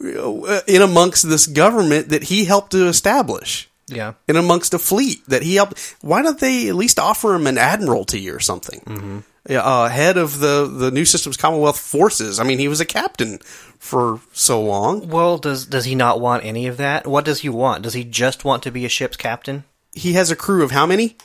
in 0.00 0.82
amongst 0.82 1.28
this 1.28 1.46
government 1.46 2.08
that 2.08 2.24
he 2.24 2.44
helped 2.44 2.72
to 2.72 2.86
establish. 2.86 3.68
Yeah. 3.86 4.14
In 4.26 4.36
amongst 4.36 4.72
a 4.72 4.78
fleet 4.78 5.18
that 5.28 5.42
he 5.42 5.56
helped. 5.56 5.96
Why 6.00 6.22
don't 6.22 6.40
they 6.40 6.68
at 6.70 6.74
least 6.74 6.98
offer 6.98 7.34
him 7.34 7.46
an 7.46 7.58
admiralty 7.58 8.30
or 8.30 8.40
something? 8.40 8.80
Mm-hmm. 8.80 9.18
Yeah, 9.48 9.60
uh, 9.60 9.88
head 9.88 10.16
of 10.16 10.38
the 10.38 10.66
the 10.66 10.90
New 10.90 11.04
Systems 11.04 11.36
Commonwealth 11.36 11.78
forces. 11.78 12.40
I 12.40 12.44
mean, 12.44 12.58
he 12.58 12.68
was 12.68 12.80
a 12.80 12.86
captain 12.86 13.38
for 13.78 14.20
so 14.32 14.62
long. 14.62 15.08
Well, 15.08 15.36
does 15.38 15.66
does 15.66 15.84
he 15.84 15.94
not 15.94 16.20
want 16.20 16.44
any 16.44 16.66
of 16.66 16.78
that? 16.78 17.06
What 17.06 17.24
does 17.24 17.40
he 17.40 17.48
want? 17.50 17.82
Does 17.82 17.92
he 17.94 18.04
just 18.04 18.44
want 18.44 18.62
to 18.62 18.70
be 18.70 18.84
a 18.84 18.88
ship's 18.88 19.16
captain? 19.16 19.64
He 19.92 20.14
has 20.14 20.30
a 20.30 20.36
crew 20.36 20.64
of 20.64 20.70
how 20.70 20.86
many? 20.86 21.16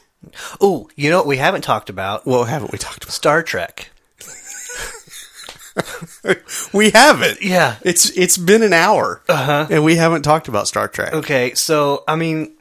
Oh, 0.59 0.89
you 0.95 1.09
know 1.09 1.17
what 1.17 1.27
we 1.27 1.37
haven't 1.37 1.61
talked 1.61 1.89
about? 1.89 2.25
Well, 2.27 2.43
haven't 2.43 2.73
we 2.73 2.77
talked 2.77 3.03
about? 3.03 3.13
Star 3.13 3.41
Trek. 3.41 3.89
We 6.73 6.91
haven't. 6.91 7.41
Yeah. 7.41 7.77
It's 7.83 8.09
it's 8.17 8.37
been 8.37 8.63
an 8.63 8.73
hour, 8.73 9.21
uh-huh. 9.27 9.67
and 9.69 9.83
we 9.83 9.95
haven't 9.95 10.23
talked 10.23 10.47
about 10.47 10.67
Star 10.67 10.87
Trek. 10.87 11.13
Okay, 11.13 11.53
so 11.53 12.03
I 12.07 12.15
mean, 12.15 12.53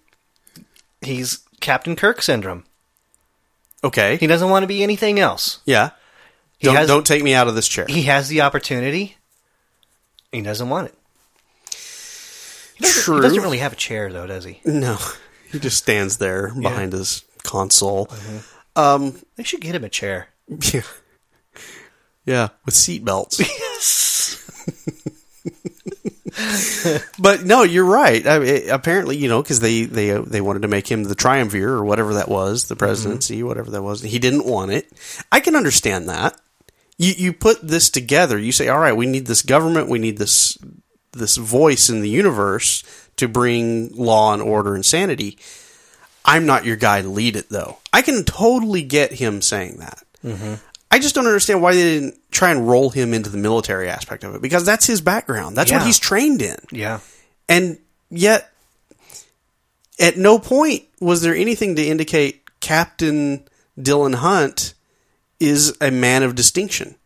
he's 1.00 1.40
Captain 1.60 1.96
Kirk 1.96 2.22
syndrome. 2.22 2.64
Okay, 3.84 4.16
He 4.16 4.26
doesn't 4.26 4.50
want 4.50 4.62
to 4.64 4.66
be 4.66 4.82
anything 4.82 5.18
else. 5.20 5.60
yeah. 5.64 5.90
He 6.58 6.66
Don't 6.66 6.74
has 6.76 6.88
don't 6.88 7.06
take 7.06 7.22
me 7.22 7.34
out 7.34 7.46
of 7.46 7.54
this 7.54 7.68
chair. 7.68 7.86
he 7.88 8.02
has 8.02 8.28
the 8.28 8.40
opportunity. 8.40 9.16
He 10.32 10.42
doesn't 10.42 10.68
want 10.68 10.88
it. 10.88 10.94
He 12.76 12.82
doesn't, 12.84 13.02
True. 13.04 13.16
He 13.16 13.22
doesn't 13.22 13.42
really 13.42 13.58
have 13.58 13.72
a 13.72 13.76
chair 13.76 14.12
though, 14.12 14.26
does 14.26 14.44
he? 14.44 14.60
No, 14.64 14.98
he 15.52 15.60
just 15.60 15.76
stands 15.78 16.18
there 16.18 16.52
behind 16.52 16.92
his 16.92 17.24
console. 17.44 18.08
Um, 18.74 19.20
They 19.36 19.44
should 19.44 19.60
get 19.60 19.76
him 19.76 19.84
a 19.84 19.88
chair. 19.88 20.28
yeah, 20.72 20.82
yeah, 22.26 22.48
with 22.64 22.74
seat 22.74 23.04
belts. 23.04 23.38
but 27.18 27.44
no, 27.44 27.62
you're 27.62 27.84
right. 27.84 28.26
I 28.26 28.38
mean, 28.38 28.70
apparently, 28.70 29.16
you 29.16 29.28
know, 29.28 29.42
because 29.42 29.60
they 29.60 29.84
they 29.84 30.12
uh, 30.12 30.22
they 30.22 30.40
wanted 30.40 30.62
to 30.62 30.68
make 30.68 30.86
him 30.90 31.04
the 31.04 31.14
triumvir 31.14 31.68
or 31.68 31.84
whatever 31.84 32.14
that 32.14 32.28
was, 32.28 32.68
the 32.68 32.76
presidency, 32.76 33.38
mm-hmm. 33.38 33.48
whatever 33.48 33.70
that 33.70 33.82
was. 33.82 34.02
He 34.02 34.18
didn't 34.18 34.46
want 34.46 34.70
it. 34.70 34.90
I 35.32 35.40
can 35.40 35.56
understand 35.56 36.08
that. 36.08 36.38
You 36.96 37.12
you 37.16 37.32
put 37.32 37.66
this 37.66 37.90
together. 37.90 38.38
You 38.38 38.52
say, 38.52 38.68
all 38.68 38.78
right, 38.78 38.96
we 38.96 39.06
need 39.06 39.26
this 39.26 39.42
government. 39.42 39.88
We 39.88 39.98
need 39.98 40.18
this 40.18 40.58
this 41.12 41.36
voice 41.36 41.88
in 41.88 42.00
the 42.00 42.10
universe 42.10 42.84
to 43.16 43.28
bring 43.28 43.94
law 43.94 44.32
and 44.32 44.42
order 44.42 44.74
and 44.74 44.84
sanity. 44.84 45.38
I'm 46.24 46.46
not 46.46 46.64
your 46.64 46.76
guy 46.76 47.02
to 47.02 47.08
lead 47.08 47.36
it, 47.36 47.48
though. 47.48 47.78
I 47.92 48.02
can 48.02 48.24
totally 48.24 48.82
get 48.82 49.12
him 49.12 49.40
saying 49.40 49.78
that. 49.78 50.02
Mm-hmm. 50.24 50.54
I 50.90 50.98
just 50.98 51.14
don't 51.14 51.26
understand 51.26 51.60
why 51.60 51.74
they 51.74 51.82
didn't 51.82 52.18
try 52.30 52.50
and 52.50 52.66
roll 52.68 52.90
him 52.90 53.12
into 53.12 53.30
the 53.30 53.38
military 53.38 53.88
aspect 53.90 54.24
of 54.24 54.34
it 54.34 54.42
because 54.42 54.64
that's 54.64 54.86
his 54.86 55.00
background. 55.00 55.56
That's 55.56 55.70
what 55.70 55.82
he's 55.82 55.98
trained 55.98 56.40
in. 56.40 56.56
Yeah. 56.70 57.00
And 57.48 57.78
yet, 58.10 58.50
at 60.00 60.16
no 60.16 60.38
point 60.38 60.84
was 61.00 61.20
there 61.20 61.34
anything 61.34 61.76
to 61.76 61.84
indicate 61.84 62.42
Captain 62.60 63.46
Dylan 63.78 64.14
Hunt 64.14 64.74
is 65.40 65.76
a 65.80 65.90
man 65.90 66.22
of 66.22 66.34
distinction 66.34 66.96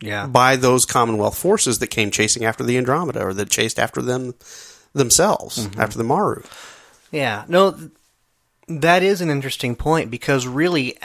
Yeah. 0.00 0.26
by 0.26 0.56
those 0.56 0.84
Commonwealth 0.84 1.38
forces 1.38 1.78
that 1.78 1.88
came 1.88 2.10
chasing 2.10 2.44
after 2.44 2.64
the 2.64 2.76
Andromeda 2.76 3.24
or 3.24 3.34
that 3.34 3.50
chased 3.50 3.78
after 3.78 4.02
them 4.02 4.34
themselves, 4.92 5.66
mm-hmm. 5.66 5.80
after 5.80 5.96
the 5.96 6.04
Maru. 6.04 6.42
Yeah. 7.12 7.44
No, 7.48 7.76
that 8.66 9.02
is 9.02 9.20
an 9.20 9.30
interesting 9.30 9.76
point 9.76 10.10
because 10.10 10.46
really, 10.46 10.98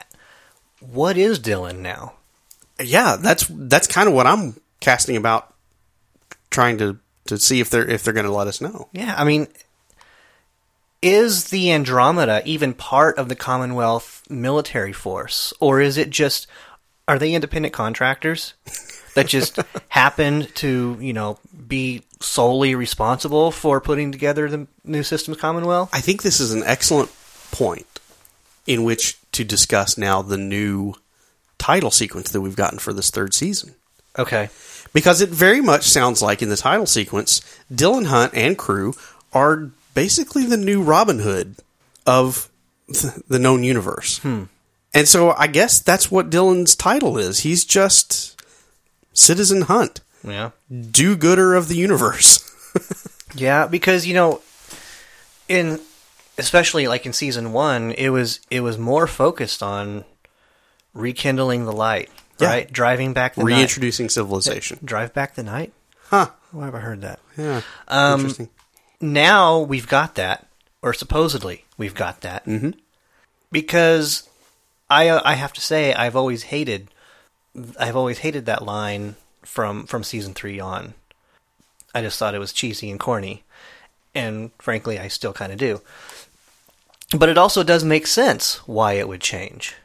what 0.79 1.17
is 1.17 1.39
Dylan 1.39 1.79
now? 1.79 2.13
Yeah, 2.79 3.17
that's 3.17 3.47
that's 3.49 3.87
kind 3.87 4.07
of 4.07 4.13
what 4.13 4.27
I'm 4.27 4.59
casting 4.79 5.15
about 5.15 5.53
trying 6.49 6.77
to 6.79 6.97
to 7.25 7.37
see 7.37 7.59
if 7.59 7.69
they're 7.69 7.87
if 7.87 8.03
they're 8.03 8.13
going 8.13 8.25
to 8.25 8.31
let 8.31 8.47
us 8.47 8.61
know. 8.61 8.89
Yeah, 8.91 9.13
I 9.17 9.23
mean, 9.23 9.47
is 11.01 11.45
the 11.45 11.71
Andromeda 11.71 12.41
even 12.45 12.73
part 12.73 13.17
of 13.17 13.29
the 13.29 13.35
Commonwealth 13.35 14.23
military 14.29 14.93
force, 14.93 15.53
or 15.59 15.81
is 15.81 15.97
it 15.97 16.09
just 16.09 16.47
are 17.07 17.19
they 17.19 17.33
independent 17.33 17.73
contractors 17.73 18.53
that 19.15 19.27
just 19.27 19.59
happened 19.89 20.53
to 20.55 20.97
you 20.99 21.13
know 21.13 21.37
be 21.67 22.03
solely 22.19 22.75
responsible 22.75 23.51
for 23.51 23.81
putting 23.81 24.11
together 24.11 24.49
the 24.49 24.67
new 24.83 25.03
systems 25.03 25.37
Commonwealth? 25.37 25.89
I 25.93 26.01
think 26.01 26.23
this 26.23 26.39
is 26.39 26.53
an 26.53 26.63
excellent 26.65 27.11
point 27.51 27.87
in 28.65 28.83
which 28.83 29.19
to 29.33 29.43
discuss 29.43 29.97
now 29.97 30.21
the 30.21 30.37
new 30.37 30.95
title 31.63 31.91
sequence 31.91 32.29
that 32.31 32.41
we've 32.41 32.57
gotten 32.57 32.77
for 32.77 32.91
this 32.91 33.09
third 33.09 33.33
season. 33.33 33.73
Okay, 34.19 34.49
Because 34.91 35.21
it 35.21 35.29
very 35.29 35.61
much 35.61 35.85
sounds 35.85 36.21
like 36.21 36.41
in 36.41 36.49
the 36.49 36.57
title 36.57 36.85
sequence, 36.85 37.39
Dylan 37.73 38.07
Hunt 38.07 38.33
and 38.35 38.57
crew 38.57 38.93
are 39.31 39.71
basically 39.93 40.45
the 40.45 40.57
new 40.57 40.83
Robin 40.83 41.19
Hood 41.19 41.55
of 42.05 42.49
th- 42.93 43.13
the 43.29 43.39
known 43.39 43.63
universe. 43.63 44.17
Hmm. 44.19 44.43
And 44.93 45.07
so 45.07 45.31
I 45.31 45.47
guess 45.47 45.79
that's 45.79 46.11
what 46.11 46.29
Dylan's 46.29 46.75
title 46.75 47.17
is. 47.17 47.39
He's 47.39 47.63
just 47.63 48.39
Citizen 49.13 49.61
Hunt, 49.63 50.01
yeah, 50.21 50.51
do 50.69 51.15
gooder 51.15 51.55
of 51.55 51.69
the 51.69 51.77
universe. 51.77 52.43
yeah, 53.35 53.67
because 53.67 54.05
you 54.05 54.13
know, 54.13 54.41
in 55.47 55.79
especially 56.37 56.87
like 56.87 57.05
in 57.05 57.13
season 57.13 57.53
one, 57.53 57.91
it 57.93 58.09
was 58.09 58.41
it 58.51 58.59
was 58.59 58.77
more 58.77 59.07
focused 59.07 59.63
on 59.63 60.03
rekindling 60.93 61.65
the 61.65 61.71
light, 61.73 62.09
Yeah. 62.39 62.47
right? 62.47 62.71
Driving 62.71 63.13
back 63.13 63.35
the 63.35 63.43
night. 63.43 63.55
Reintroducing 63.57 64.09
civilization. 64.09 64.79
Drive 64.83 65.13
back 65.13 65.35
the 65.35 65.43
night. 65.43 65.73
Huh. 66.09 66.29
Where 66.51 66.65
have 66.65 66.75
I 66.75 66.79
heard 66.79 67.01
that? 67.01 67.19
Yeah. 67.37 67.61
Um, 67.87 68.19
Interesting. 68.21 68.49
now 69.01 69.59
we've 69.59 69.87
got 69.87 70.15
that, 70.15 70.47
or 70.81 70.93
supposedly 70.93 71.65
we've 71.77 71.95
got 71.95 72.21
that, 72.21 72.45
mm-hmm. 72.45 72.71
because 73.51 74.29
I 74.89 75.09
uh, 75.09 75.21
I 75.25 75.33
have 75.33 75.53
to 75.53 75.61
say 75.61 75.93
I've 75.93 76.15
always 76.15 76.43
hated 76.43 76.89
I've 77.79 77.95
always 77.95 78.19
hated 78.19 78.45
that 78.45 78.63
line 78.63 79.15
from 79.41 79.85
from 79.87 80.03
season 80.03 80.33
three 80.33 80.59
on. 80.59 80.93
I 81.95 82.01
just 82.01 82.17
thought 82.19 82.35
it 82.35 82.39
was 82.39 82.53
cheesy 82.53 82.89
and 82.91 82.99
corny, 82.99 83.43
and 84.13 84.51
frankly, 84.59 84.99
I 84.99 85.07
still 85.07 85.33
kind 85.33 85.51
of 85.51 85.57
do. 85.57 85.81
But 87.15 87.29
it 87.29 87.37
also 87.37 87.63
does 87.63 87.83
make 87.83 88.07
sense 88.07 88.55
why 88.67 88.93
it 88.93 89.07
would 89.07 89.21
change. 89.21 89.75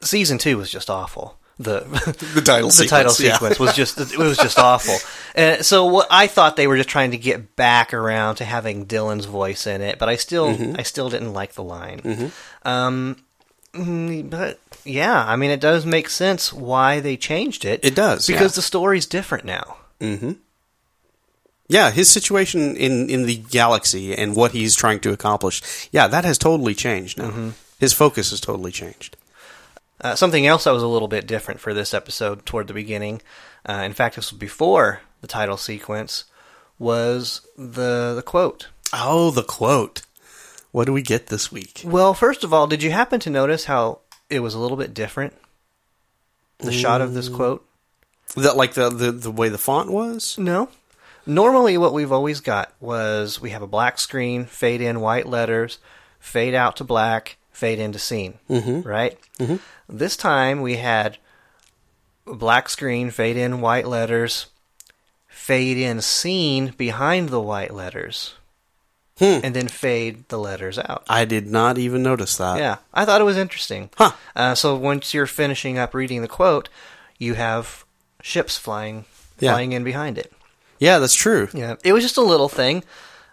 Season 0.00 0.38
two 0.38 0.56
was 0.56 0.70
just 0.70 0.90
awful. 0.90 1.38
The 1.58 1.80
The 2.34 2.40
title 2.40 2.68
the 2.76 2.86
title 2.86 3.12
sequence, 3.12 3.58
yeah. 3.58 3.64
was 3.64 3.74
just 3.74 3.98
it 4.00 4.16
was 4.18 4.36
just 4.36 4.58
awful. 4.58 4.96
And 5.34 5.64
so 5.66 5.86
what 5.86 6.06
I 6.10 6.26
thought 6.26 6.56
they 6.56 6.66
were 6.66 6.76
just 6.76 6.88
trying 6.88 7.10
to 7.10 7.18
get 7.18 7.56
back 7.56 7.92
around 7.92 8.36
to 8.36 8.44
having 8.44 8.86
Dylan's 8.86 9.24
voice 9.24 9.66
in 9.66 9.80
it, 9.80 9.98
but 9.98 10.08
I 10.08 10.16
still 10.16 10.48
Mm-hmm. 10.48 10.76
I 10.78 10.82
still 10.82 11.10
didn't 11.10 11.32
like 11.32 11.54
the 11.54 11.62
line. 11.62 12.32
Um, 12.64 13.16
mm, 13.74 14.30
but 14.30 14.60
yeah, 14.84 15.24
I 15.24 15.36
mean 15.36 15.50
it 15.50 15.60
does 15.60 15.84
make 15.84 16.08
sense 16.08 16.52
why 16.52 17.00
they 17.00 17.16
changed 17.16 17.64
it. 17.64 17.80
It 17.84 17.94
does, 17.94 18.26
because 18.26 18.52
yeah. 18.52 18.56
the 18.56 18.62
story's 18.62 19.06
different 19.06 19.44
now. 19.44 19.78
Yeah, 21.68 21.90
his 21.90 22.08
situation 22.08 22.76
in, 22.76 23.10
in 23.10 23.26
the 23.26 23.36
galaxy 23.36 24.16
and 24.16 24.34
what 24.34 24.52
he's 24.52 24.74
trying 24.74 25.00
to 25.00 25.12
accomplish. 25.12 25.88
Yeah, 25.92 26.06
that 26.08 26.24
has 26.24 26.38
totally 26.38 26.74
changed 26.74 27.18
now. 27.18 27.52
His 27.78 27.92
focus 27.92 28.30
has 28.30 28.40
totally 28.40 28.72
changed. 28.72 29.17
Uh, 30.00 30.14
something 30.14 30.46
else 30.46 30.64
that 30.64 30.72
was 30.72 30.82
a 30.82 30.88
little 30.88 31.08
bit 31.08 31.26
different 31.26 31.60
for 31.60 31.74
this 31.74 31.92
episode 31.92 32.46
toward 32.46 32.68
the 32.68 32.74
beginning, 32.74 33.20
uh, 33.68 33.82
in 33.84 33.92
fact, 33.92 34.16
this 34.16 34.30
was 34.30 34.38
before 34.38 35.00
the 35.20 35.26
title 35.26 35.56
sequence, 35.56 36.24
was 36.78 37.46
the 37.56 38.14
the 38.14 38.22
quote. 38.22 38.68
Oh, 38.92 39.30
the 39.30 39.42
quote. 39.42 40.02
What 40.70 40.84
do 40.84 40.92
we 40.92 41.02
get 41.02 41.26
this 41.26 41.50
week? 41.50 41.82
Well, 41.84 42.14
first 42.14 42.44
of 42.44 42.52
all, 42.52 42.66
did 42.66 42.82
you 42.82 42.90
happen 42.90 43.20
to 43.20 43.30
notice 43.30 43.64
how 43.64 44.00
it 44.30 44.40
was 44.40 44.54
a 44.54 44.58
little 44.58 44.76
bit 44.76 44.94
different? 44.94 45.34
The 46.58 46.72
shot 46.72 47.00
of 47.00 47.14
this 47.14 47.28
quote? 47.28 47.64
That 48.36 48.56
like 48.56 48.74
the, 48.74 48.90
the 48.90 49.12
the 49.12 49.30
way 49.30 49.48
the 49.48 49.58
font 49.58 49.90
was? 49.90 50.36
No. 50.38 50.68
Normally, 51.26 51.78
what 51.78 51.92
we've 51.92 52.12
always 52.12 52.40
got 52.40 52.72
was 52.80 53.40
we 53.40 53.50
have 53.50 53.62
a 53.62 53.66
black 53.66 53.98
screen, 53.98 54.44
fade 54.44 54.80
in 54.80 55.00
white 55.00 55.26
letters, 55.26 55.78
fade 56.18 56.54
out 56.54 56.76
to 56.76 56.84
black, 56.84 57.36
fade 57.52 57.78
into 57.78 57.98
scene. 57.98 58.38
Mm-hmm. 58.48 58.88
Right? 58.88 59.18
Mm-hmm. 59.38 59.56
This 59.88 60.16
time 60.16 60.60
we 60.60 60.76
had 60.76 61.18
black 62.26 62.68
screen, 62.68 63.10
fade 63.10 63.36
in 63.36 63.60
white 63.60 63.86
letters, 63.86 64.46
fade 65.26 65.78
in 65.78 66.00
scene 66.00 66.74
behind 66.76 67.30
the 67.30 67.40
white 67.40 67.72
letters, 67.72 68.34
and 69.20 69.54
then 69.56 69.68
fade 69.68 70.28
the 70.28 70.38
letters 70.38 70.78
out. 70.78 71.04
I 71.08 71.24
did 71.24 71.46
not 71.46 71.78
even 71.78 72.02
notice 72.02 72.36
that. 72.36 72.58
Yeah, 72.58 72.76
I 72.92 73.04
thought 73.04 73.20
it 73.20 73.24
was 73.24 73.36
interesting. 73.38 73.90
Huh. 73.96 74.12
Uh, 74.36 74.54
so 74.54 74.76
once 74.76 75.14
you're 75.14 75.26
finishing 75.26 75.78
up 75.78 75.94
reading 75.94 76.22
the 76.22 76.28
quote, 76.28 76.68
you 77.18 77.34
have 77.34 77.84
ships 78.22 78.58
flying 78.58 79.06
Yeah. 79.40 79.52
flying 79.52 79.72
in 79.72 79.84
behind 79.84 80.18
it. 80.18 80.32
Yeah, 80.78 80.98
that's 80.98 81.14
true. 81.14 81.48
Yeah, 81.54 81.76
it 81.82 81.92
was 81.92 82.04
just 82.04 82.16
a 82.18 82.22
little 82.22 82.48
thing, 82.48 82.84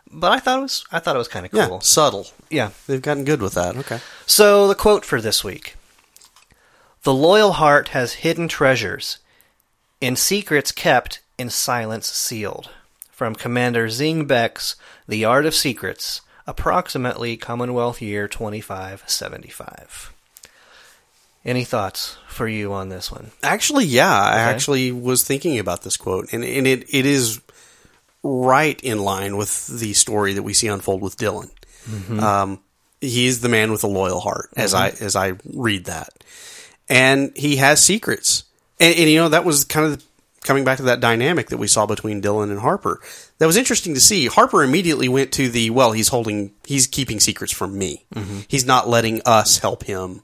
but 0.10 0.32
I 0.32 0.40
thought 0.40 0.60
it 0.60 0.62
was 0.64 0.86
I 0.92 1.00
thought 1.00 1.16
it 1.16 1.20
was 1.20 1.28
kind 1.28 1.46
of 1.46 1.52
cool. 1.52 1.60
Yeah, 1.60 1.68
cool. 1.68 1.82
subtle. 1.82 2.28
Yeah. 2.50 2.70
They've 2.88 3.02
gotten 3.02 3.26
good 3.26 3.42
with 3.42 3.54
that. 3.56 3.76
Okay. 3.76 4.00
So 4.26 4.68
the 4.68 4.74
quote 4.76 5.04
for 5.06 5.20
this 5.22 5.44
week: 5.44 5.76
The 7.06 7.14
loyal 7.14 7.52
heart 7.52 7.90
has 7.90 8.14
hidden 8.14 8.48
treasures, 8.48 9.20
in 10.02 10.16
secrets 10.16 10.72
kept, 10.72 11.20
in 11.38 11.52
silence 11.52 12.08
sealed. 12.10 12.72
From 13.12 13.36
Commander 13.36 13.90
Zing 13.90 14.26
Beck's 14.26 14.76
The 15.08 15.24
Art 15.24 15.46
of 15.46 15.54
Secrets, 15.54 16.22
approximately 16.48 17.38
Commonwealth 17.38 18.02
year 18.02 18.28
2575. 18.28 20.12
Any 21.46 21.64
thoughts 21.64 22.18
for 22.28 22.48
you 22.48 22.74
on 22.74 22.90
this 22.90 23.12
one? 23.12 23.30
Actually, 23.44 23.86
yeah, 23.86 24.12
I 24.12 24.40
actually 24.40 24.92
was 24.92 25.24
thinking 25.24 25.60
about 25.60 25.84
this 25.84 25.98
quote, 25.98 26.34
and, 26.34 26.44
and 26.44 26.66
it, 26.66 26.92
it 26.92 27.06
is 27.06 27.40
right 28.24 28.82
in 28.82 28.98
line 28.98 29.38
with 29.38 29.68
the 29.68 29.94
story 29.94 30.34
that 30.34 30.42
we 30.42 30.54
see 30.54 30.70
unfold 30.70 31.04
with 31.04 31.18
Dylan. 31.18 31.52
Um, 32.20 32.62
he's 33.00 33.42
the 33.42 33.50
man 33.50 33.72
with 33.72 33.84
a 33.84 33.88
loyal 33.88 34.22
heart, 34.22 34.50
as 34.58 34.74
I 34.74 34.90
as 35.02 35.16
I 35.16 35.34
read 35.54 35.86
that, 35.86 36.10
and 36.90 37.36
he 37.36 37.58
has 37.58 37.82
secrets, 37.82 38.44
and, 38.80 38.96
and 38.96 39.10
you 39.10 39.18
know 39.18 39.30
that 39.30 39.46
was 39.46 39.66
kind 39.66 39.92
of 39.92 40.04
coming 40.44 40.64
back 40.64 40.78
to 40.78 40.84
that 40.84 41.00
dynamic 41.00 41.50
that 41.50 41.58
we 41.58 41.68
saw 41.68 41.86
between 41.86 42.22
Dylan 42.22 42.52
and 42.52 42.60
Harper. 42.60 43.02
That 43.40 43.48
was 43.48 43.58
interesting 43.58 43.96
to 43.96 44.00
see. 44.00 44.28
Harper 44.28 44.64
immediately 44.64 45.10
went 45.10 45.32
to 45.34 45.50
the 45.50 45.72
well. 45.72 45.92
He's 45.92 46.10
holding, 46.10 46.54
he's 46.66 46.86
keeping 46.86 47.20
secrets 47.20 47.52
from 47.52 47.78
me. 47.78 48.06
Mm-hmm. 48.14 48.42
He's 48.48 48.66
not 48.66 48.88
letting 48.88 49.22
us 49.26 49.58
help 49.58 49.84
him 49.84 50.22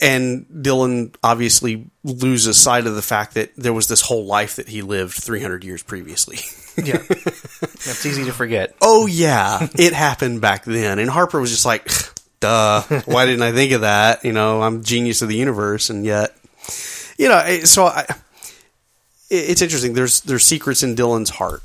and 0.00 0.46
Dylan 0.46 1.14
obviously 1.22 1.86
loses 2.02 2.60
sight 2.60 2.86
of 2.86 2.94
the 2.94 3.02
fact 3.02 3.34
that 3.34 3.54
there 3.56 3.72
was 3.72 3.86
this 3.86 4.00
whole 4.00 4.26
life 4.26 4.56
that 4.56 4.68
he 4.68 4.82
lived 4.82 5.14
300 5.14 5.64
years 5.64 5.82
previously. 5.82 6.38
Yeah. 6.78 6.98
That's 6.98 8.06
easy 8.06 8.26
to 8.26 8.32
forget. 8.32 8.76
oh 8.80 9.08
yeah, 9.08 9.66
it 9.74 9.92
happened 9.92 10.40
back 10.40 10.64
then. 10.64 11.00
And 11.00 11.10
Harper 11.10 11.40
was 11.40 11.50
just 11.50 11.66
like, 11.66 11.90
duh, 12.40 12.82
why 13.04 13.26
didn't 13.26 13.42
I 13.42 13.52
think 13.52 13.72
of 13.72 13.82
that? 13.82 14.24
You 14.24 14.32
know, 14.32 14.62
I'm 14.62 14.82
genius 14.82 15.22
of 15.22 15.28
the 15.28 15.36
universe 15.36 15.90
and 15.90 16.04
yet, 16.04 16.36
you 17.18 17.28
know, 17.28 17.60
so 17.64 17.86
I, 17.86 18.06
it's 19.30 19.62
interesting. 19.62 19.92
There's, 19.92 20.20
there's 20.22 20.44
secrets 20.44 20.82
in 20.82 20.94
Dylan's 20.94 21.30
heart 21.30 21.62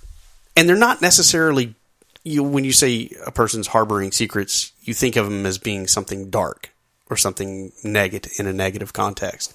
and 0.56 0.68
they're 0.68 0.76
not 0.76 1.02
necessarily, 1.02 1.76
you, 2.24 2.44
when 2.44 2.64
you 2.64 2.74
say 2.74 3.10
a 3.26 3.32
person's 3.32 3.68
harboring 3.68 4.12
secrets, 4.12 4.72
you 4.82 4.94
think 4.94 5.16
of 5.16 5.26
them 5.26 5.45
as 5.45 5.58
being 5.58 5.88
something 5.88 6.30
dark 6.30 6.72
or 7.10 7.18
something 7.18 7.72
negative 7.84 8.32
in 8.40 8.48
a 8.48 8.54
negative 8.54 8.94
context. 8.94 9.54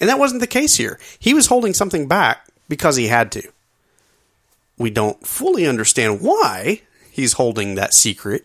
And 0.00 0.08
that 0.08 0.18
wasn't 0.18 0.40
the 0.40 0.46
case 0.46 0.76
here. 0.76 0.98
He 1.18 1.34
was 1.34 1.46
holding 1.46 1.72
something 1.72 2.08
back 2.08 2.46
because 2.68 2.96
he 2.96 3.06
had 3.06 3.30
to. 3.32 3.48
We 4.76 4.90
don't 4.90 5.24
fully 5.24 5.66
understand 5.66 6.20
why 6.20 6.82
he's 7.10 7.34
holding 7.34 7.76
that 7.76 7.94
secret 7.94 8.44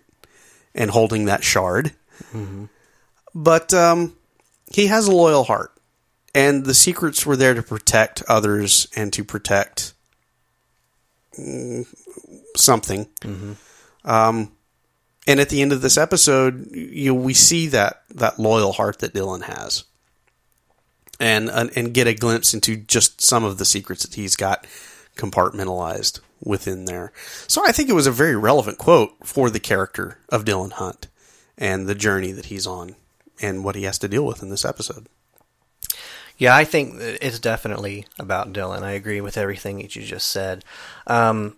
and 0.79 0.89
holding 0.89 1.25
that 1.25 1.43
shard. 1.43 1.91
But 3.35 3.73
um, 3.75 4.15
he 4.73 4.87
has 4.87 5.07
a 5.07 5.11
loyal 5.11 5.43
heart. 5.43 5.71
And 6.33 6.63
the 6.63 6.75
secrets 6.75 7.25
were 7.25 7.35
there 7.35 7.55
to 7.55 7.63
protect 7.63 8.23
others 8.27 8.87
and 8.95 9.11
to 9.13 9.23
protect 9.23 9.93
mm, 11.37 11.87
something. 12.55 13.07
Um, 14.05 14.51
and 15.27 15.39
at 15.39 15.49
the 15.49 15.61
end 15.61 15.71
of 15.73 15.81
this 15.81 15.97
episode, 15.97 16.69
you 16.71 17.13
know, 17.13 17.19
we 17.19 17.33
see 17.33 17.67
that 17.67 18.03
that 18.11 18.39
loyal 18.39 18.73
heart 18.73 18.99
that 18.99 19.13
Dylan 19.13 19.43
has, 19.43 19.85
and 21.19 21.49
and 21.49 21.93
get 21.93 22.07
a 22.07 22.13
glimpse 22.13 22.53
into 22.53 22.77
just 22.77 23.21
some 23.21 23.43
of 23.43 23.57
the 23.57 23.65
secrets 23.65 24.03
that 24.03 24.13
he's 24.13 24.35
got 24.35 24.65
compartmentalized 25.17 26.19
within 26.41 26.85
there. 26.85 27.11
So 27.47 27.65
I 27.65 27.71
think 27.71 27.89
it 27.89 27.93
was 27.93 28.07
a 28.07 28.11
very 28.11 28.35
relevant 28.35 28.77
quote 28.77 29.11
for 29.23 29.49
the 29.49 29.59
character 29.59 30.19
of 30.29 30.45
Dylan 30.45 30.73
Hunt 30.73 31.07
and 31.57 31.87
the 31.87 31.95
journey 31.95 32.31
that 32.31 32.45
he's 32.45 32.65
on 32.65 32.95
and 33.41 33.63
what 33.63 33.75
he 33.75 33.83
has 33.83 33.99
to 33.99 34.07
deal 34.07 34.25
with 34.25 34.41
in 34.41 34.49
this 34.49 34.65
episode. 34.65 35.07
Yeah, 36.37 36.55
I 36.55 36.63
think 36.63 36.95
it's 36.99 37.39
definitely 37.39 38.05
about 38.17 38.53
Dylan. 38.53 38.81
I 38.81 38.91
agree 38.91 39.19
with 39.19 39.37
everything 39.37 39.77
that 39.79 39.95
you 39.95 40.03
just 40.03 40.29
said. 40.29 40.63
Um, 41.05 41.57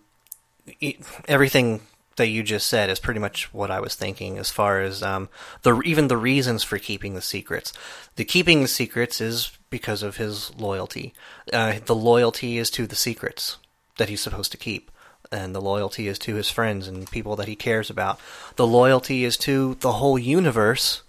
everything 1.28 1.82
that 2.16 2.26
you 2.26 2.42
just 2.42 2.66
said 2.66 2.90
is 2.90 2.98
pretty 2.98 3.20
much 3.20 3.52
what 3.54 3.70
I 3.70 3.80
was 3.80 3.94
thinking 3.94 4.38
as 4.38 4.50
far 4.50 4.80
as 4.80 5.02
um, 5.02 5.28
the 5.62 5.80
even 5.82 6.08
the 6.08 6.16
reasons 6.16 6.64
for 6.64 6.78
keeping 6.78 7.14
the 7.14 7.22
secrets. 7.22 7.72
The 8.16 8.24
keeping 8.24 8.60
the 8.60 8.68
secrets 8.68 9.20
is 9.20 9.56
because 9.70 10.02
of 10.02 10.16
his 10.16 10.54
loyalty. 10.56 11.14
Uh, 11.52 11.74
the 11.84 11.94
loyalty 11.94 12.58
is 12.58 12.68
to 12.70 12.86
the 12.86 12.96
secrets 12.96 13.58
that 13.98 14.08
he's 14.08 14.20
supposed 14.20 14.52
to 14.52 14.58
keep. 14.58 14.90
And 15.30 15.54
the 15.54 15.60
loyalty 15.60 16.08
is 16.08 16.18
to 16.20 16.34
his 16.34 16.50
friends 16.50 16.86
and 16.88 17.10
people 17.10 17.36
that 17.36 17.48
he 17.48 17.56
cares 17.56 17.88
about. 17.88 18.20
The 18.56 18.66
loyalty 18.66 19.24
is 19.24 19.36
to 19.38 19.76
the 19.80 19.92
whole 19.92 20.18
universe 20.18 21.02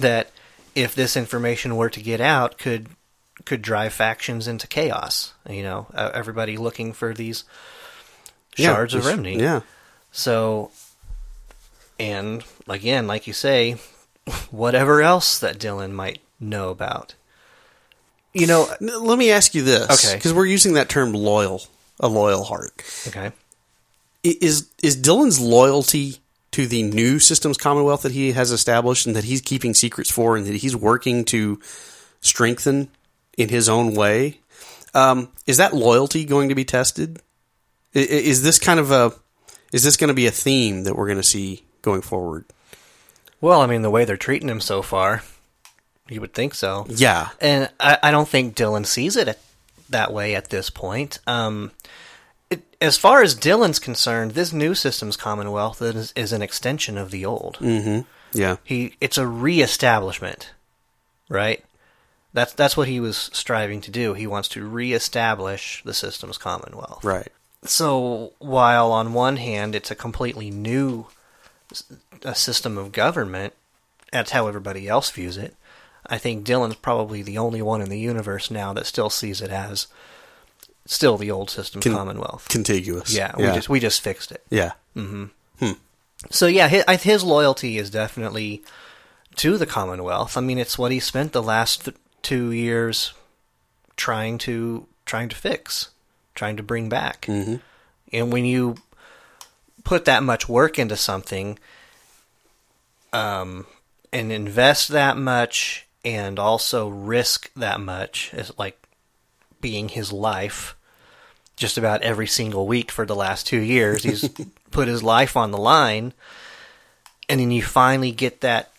that 0.00 0.30
if 0.74 0.94
this 0.94 1.16
information 1.16 1.76
were 1.76 1.90
to 1.90 2.02
get 2.02 2.20
out 2.20 2.58
could 2.58 2.88
could 3.44 3.60
drive 3.62 3.92
factions 3.92 4.46
into 4.46 4.66
chaos 4.68 5.34
you 5.50 5.62
know 5.62 5.86
uh, 5.94 6.10
everybody 6.14 6.56
looking 6.56 6.92
for 6.92 7.12
these 7.12 7.44
shards 8.56 8.94
of 8.94 9.02
this- 9.04 9.12
Rimni 9.14 9.38
Yeah. 9.38 9.60
so 10.12 10.70
and 11.98 12.44
again 12.68 13.06
like 13.06 13.26
you 13.26 13.32
say 13.32 13.76
whatever 14.50 15.02
else 15.02 15.38
that 15.40 15.58
dylan 15.58 15.90
might 15.92 16.20
know 16.40 16.70
about 16.70 17.14
you 18.32 18.46
know 18.46 18.66
Let 18.80 19.18
me 19.18 19.30
ask 19.30 19.54
you 19.54 19.62
this, 19.62 20.04
Okay. 20.06 20.16
Because 20.16 20.32
we're 20.32 20.46
using 20.46 20.72
that 20.74 20.88
term 20.88 21.12
"loyal," 21.12 21.62
a 22.02 22.08
loyal 22.08 22.44
heart. 22.44 22.82
okay 23.08 23.32
Is 24.24 24.68
is 24.82 24.96
Dylan's 24.96 25.40
loyalty 25.40 26.16
to 26.52 26.66
the 26.66 26.82
new 26.82 27.18
systems 27.18 27.56
commonwealth 27.56 28.02
that 28.02 28.12
he 28.12 28.32
has 28.32 28.50
established 28.50 29.06
and 29.06 29.16
that 29.16 29.24
he's 29.24 29.40
keeping 29.40 29.72
secrets 29.74 30.10
for, 30.10 30.36
and 30.36 30.44
that 30.46 30.56
he's 30.56 30.76
working 30.76 31.24
to 31.26 31.58
strengthen 32.20 32.88
in 33.38 33.48
his 33.48 33.68
own 33.68 33.94
way? 33.94 34.40
Um, 34.94 35.30
is 35.46 35.56
that 35.56 35.72
loyalty 35.74 36.24
going 36.26 36.50
to 36.50 36.54
be 36.54 36.64
tested? 36.66 37.20
I- 37.94 38.00
i- 38.00 38.02
Is 38.02 38.42
this 38.42 38.58
kind 38.58 38.78
of 38.80 38.90
a 38.90 39.12
is 39.72 39.82
this 39.82 39.96
going 39.96 40.08
to 40.08 40.14
be 40.14 40.26
a 40.26 40.30
theme 40.30 40.84
that 40.84 40.94
we're 40.96 41.06
going 41.06 41.16
to 41.20 41.22
see 41.36 41.64
going 41.82 42.02
forward? 42.02 42.44
well 43.40 43.60
i 43.60 43.66
mean 43.66 43.82
the 43.82 43.90
way 43.90 44.04
they're 44.04 44.16
treating 44.16 44.48
him 44.48 44.60
so 44.60 44.82
far 44.82 45.22
you 46.08 46.20
would 46.20 46.32
think 46.34 46.54
so 46.54 46.84
Yeah, 46.88 47.30
and 47.40 47.70
I, 47.80 47.98
I 48.02 48.10
don't 48.10 48.28
think 48.28 48.54
Dylan 48.54 48.84
sees 48.86 49.16
it 49.16 49.28
at, 49.28 49.38
that 49.92 50.12
way 50.12 50.34
at 50.34 50.50
this 50.50 50.70
point. 50.70 51.18
Um, 51.26 51.72
it, 52.50 52.62
as 52.80 52.98
far 52.98 53.22
as 53.22 53.34
Dylan's 53.34 53.78
concerned, 53.78 54.32
this 54.32 54.52
new 54.52 54.74
systems 54.74 55.16
Commonwealth 55.16 55.80
is, 55.80 56.12
is 56.16 56.32
an 56.32 56.42
extension 56.42 56.98
of 56.98 57.10
the 57.10 57.24
old. 57.24 57.58
yeah, 58.32 58.56
He 58.64 58.94
it's 59.00 59.18
a 59.18 59.26
reestablishment, 59.26 60.52
right? 61.28 61.64
That's 62.34 62.52
that's 62.54 62.76
what 62.76 62.88
he 62.88 63.00
was 63.00 63.30
striving 63.32 63.80
to 63.82 63.90
do. 63.90 64.14
He 64.14 64.26
wants 64.26 64.48
to 64.50 64.66
reestablish 64.66 65.82
the 65.84 65.94
systems 65.94 66.38
Commonwealth. 66.38 67.04
right. 67.04 67.28
So 67.64 68.32
while 68.40 68.90
on 68.90 69.12
one 69.12 69.36
hand 69.36 69.76
it's 69.76 69.90
a 69.90 69.94
completely 69.94 70.50
new 70.50 71.06
a 72.24 72.34
system 72.34 72.76
of 72.76 72.92
government, 72.92 73.52
that's 74.12 74.32
how 74.32 74.46
everybody 74.46 74.88
else 74.88 75.10
views 75.10 75.36
it. 75.36 75.54
I 76.06 76.18
think 76.18 76.46
Dylan's 76.46 76.74
probably 76.74 77.22
the 77.22 77.38
only 77.38 77.62
one 77.62 77.80
in 77.80 77.88
the 77.88 77.98
universe 77.98 78.50
now 78.50 78.72
that 78.72 78.86
still 78.86 79.10
sees 79.10 79.40
it 79.40 79.50
as 79.50 79.86
still 80.84 81.16
the 81.16 81.30
old 81.30 81.48
system 81.50 81.80
Con- 81.80 81.92
Commonwealth. 81.94 82.48
Contiguous. 82.48 83.14
yeah, 83.14 83.34
we 83.36 83.44
just 83.44 83.68
we 83.68 83.80
just 83.80 84.00
fixed 84.00 84.32
it. 84.32 84.44
yeah. 84.50 84.72
So 86.30 86.46
yeah, 86.46 86.68
his, 86.68 86.84
his 87.02 87.24
loyalty 87.24 87.78
is 87.78 87.90
definitely 87.90 88.62
to 89.36 89.58
the 89.58 89.66
Commonwealth. 89.66 90.36
I 90.36 90.40
mean, 90.40 90.58
it's 90.58 90.78
what 90.78 90.92
he 90.92 91.00
spent 91.00 91.32
the 91.32 91.42
last 91.42 91.84
th- 91.84 91.96
two 92.22 92.52
years 92.52 93.12
trying 93.96 94.38
to 94.38 94.86
trying 95.04 95.28
to 95.30 95.36
fix, 95.36 95.90
trying 96.34 96.56
to 96.58 96.62
bring 96.62 96.88
back. 96.88 97.22
Mm-hmm. 97.22 97.56
And 98.12 98.32
when 98.32 98.44
you 98.44 98.76
put 99.84 100.04
that 100.04 100.22
much 100.22 100.48
work 100.48 100.78
into 100.78 100.96
something, 100.96 101.58
um, 103.12 103.66
and 104.12 104.30
invest 104.30 104.88
that 104.88 105.16
much, 105.16 105.86
and 106.04 106.38
also 106.38 106.88
risk 106.88 107.52
that 107.54 107.80
much, 107.80 108.30
as 108.32 108.56
like 108.58 108.78
being 109.60 109.88
his 109.88 110.12
life, 110.12 110.76
just 111.56 111.78
about 111.78 112.02
every 112.02 112.26
single 112.26 112.66
week 112.66 112.90
for 112.90 113.06
the 113.06 113.14
last 113.14 113.46
two 113.46 113.60
years. 113.60 114.02
He's 114.02 114.28
put 114.70 114.88
his 114.88 115.02
life 115.02 115.36
on 115.36 115.50
the 115.50 115.58
line, 115.58 116.12
and 117.28 117.40
then 117.40 117.50
you 117.50 117.62
finally 117.62 118.12
get 118.12 118.40
that 118.40 118.70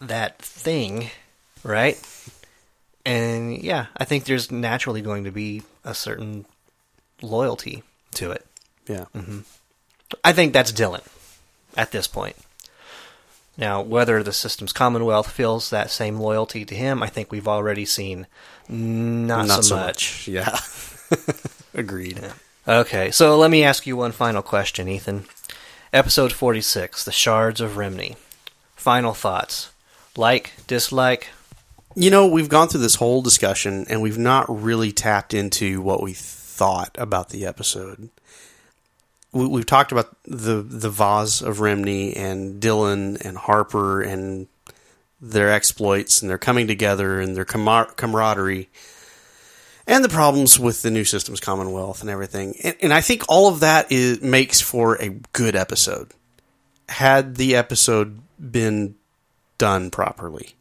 that 0.00 0.38
thing, 0.38 1.10
right? 1.62 1.98
And 3.04 3.56
yeah, 3.62 3.86
I 3.96 4.04
think 4.04 4.24
there's 4.24 4.50
naturally 4.50 5.02
going 5.02 5.24
to 5.24 5.30
be 5.30 5.62
a 5.84 5.94
certain 5.94 6.46
loyalty 7.22 7.82
to 8.14 8.30
it. 8.32 8.46
Yeah. 8.86 9.06
Mm-hmm. 9.14 9.40
I 10.24 10.32
think 10.32 10.52
that's 10.52 10.72
Dylan 10.72 11.06
at 11.76 11.92
this 11.92 12.06
point. 12.06 12.36
Now, 13.60 13.82
whether 13.82 14.22
the 14.22 14.32
system's 14.32 14.72
Commonwealth 14.72 15.30
feels 15.30 15.68
that 15.68 15.90
same 15.90 16.18
loyalty 16.18 16.64
to 16.64 16.74
him, 16.74 17.02
I 17.02 17.08
think 17.08 17.30
we've 17.30 17.46
already 17.46 17.84
seen 17.84 18.26
not, 18.70 19.62
so, 19.62 19.76
much. 19.76 20.26
Yeah. 20.26 20.58
Agreed. 21.74 22.20
Okay, 22.66 23.10
so 23.10 23.36
let 23.36 23.50
me 23.50 23.62
ask 23.62 23.86
you 23.86 23.98
one 23.98 24.12
final 24.12 24.40
question, 24.40 24.88
Ethan. 24.88 25.26
Episode 25.92 26.32
46, 26.32 27.04
The 27.04 27.12
Shards 27.12 27.60
of 27.60 27.76
Rimni. 27.76 28.16
Final 28.76 29.12
thoughts. 29.12 29.70
Like, 30.16 30.52
dislike. 30.66 31.28
You 31.94 32.10
know, 32.10 32.26
we've 32.26 32.48
gone 32.48 32.68
through 32.68 32.80
this 32.80 32.94
whole 32.94 33.20
discussion 33.20 33.84
and 33.90 34.00
we've 34.00 34.18
not 34.18 34.46
really 34.48 34.90
tapped 34.90 35.34
into 35.34 35.82
what 35.82 36.02
we 36.02 36.14
thought 36.14 36.96
about 36.98 37.28
the 37.28 37.44
episode. 37.44 38.08
We, 39.32 39.46
we've 39.46 39.66
talked 39.66 39.92
about 39.92 40.16
the 40.24 40.62
the 40.62 40.90
Vaz 40.90 41.42
of 41.42 41.58
Rimni 41.58 42.16
and 42.16 42.60
Dylan 42.60 43.20
and 43.24 43.36
Harper 43.36 44.02
and 44.02 44.48
their 45.20 45.50
exploits 45.50 46.22
and 46.22 46.30
their 46.30 46.38
coming 46.38 46.66
together 46.66 47.20
and 47.20 47.36
their 47.36 47.44
camar- 47.44 47.92
camaraderie 47.96 48.68
and 49.86 50.02
the 50.02 50.08
problems 50.08 50.58
with 50.58 50.82
the 50.82 50.90
new 50.90 51.04
systems 51.04 51.40
Commonwealth 51.40 52.00
and 52.00 52.08
everything. 52.08 52.54
And, 52.62 52.76
and 52.80 52.92
I 52.92 53.00
think 53.02 53.24
all 53.28 53.48
of 53.48 53.60
that 53.60 53.92
is, 53.92 54.22
makes 54.22 54.60
for 54.60 54.94
a 54.96 55.10
good 55.32 55.54
episode. 55.54 56.12
Had 56.88 57.36
the 57.36 57.54
episode 57.54 58.20
been 58.38 58.94
done 59.58 59.90
properly 59.90 60.54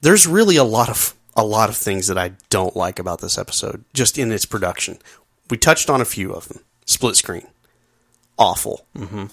there's 0.00 0.26
really 0.26 0.56
a 0.56 0.64
lot 0.64 0.88
of 0.88 1.14
a 1.36 1.44
lot 1.44 1.68
of 1.68 1.76
things 1.76 2.08
that 2.08 2.18
I 2.18 2.32
don't 2.50 2.74
like 2.74 2.98
about 2.98 3.20
this 3.20 3.38
episode, 3.38 3.84
just 3.94 4.18
in 4.18 4.32
its 4.32 4.44
production. 4.44 4.98
We 5.50 5.56
touched 5.56 5.88
on 5.88 6.00
a 6.00 6.04
few 6.04 6.32
of 6.32 6.48
them. 6.48 6.60
Split 6.88 7.16
screen, 7.16 7.46
awful. 8.38 8.86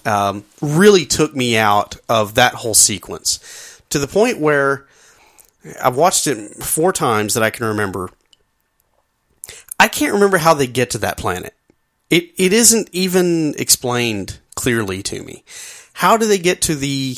Um, 0.04 0.44
really 0.60 1.06
took 1.06 1.34
me 1.34 1.56
out 1.56 1.96
of 2.06 2.34
that 2.34 2.52
whole 2.52 2.74
sequence 2.74 3.80
to 3.88 3.98
the 3.98 4.06
point 4.06 4.38
where 4.38 4.86
I've 5.82 5.96
watched 5.96 6.26
it 6.26 6.62
four 6.62 6.92
times 6.92 7.32
that 7.32 7.42
I 7.42 7.48
can 7.48 7.64
remember. 7.66 8.10
I 9.80 9.88
can't 9.88 10.12
remember 10.12 10.36
how 10.36 10.52
they 10.52 10.66
get 10.66 10.90
to 10.90 10.98
that 10.98 11.16
planet. 11.16 11.54
It 12.10 12.30
it 12.36 12.52
isn't 12.52 12.90
even 12.92 13.54
explained 13.58 14.38
clearly 14.54 15.02
to 15.04 15.22
me. 15.22 15.42
How 15.94 16.18
do 16.18 16.26
they 16.26 16.38
get 16.38 16.60
to 16.62 16.74
the 16.74 17.16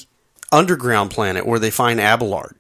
underground 0.52 1.10
planet 1.10 1.46
where 1.46 1.58
they 1.58 1.70
find 1.70 1.98
Abelard? 1.98 2.54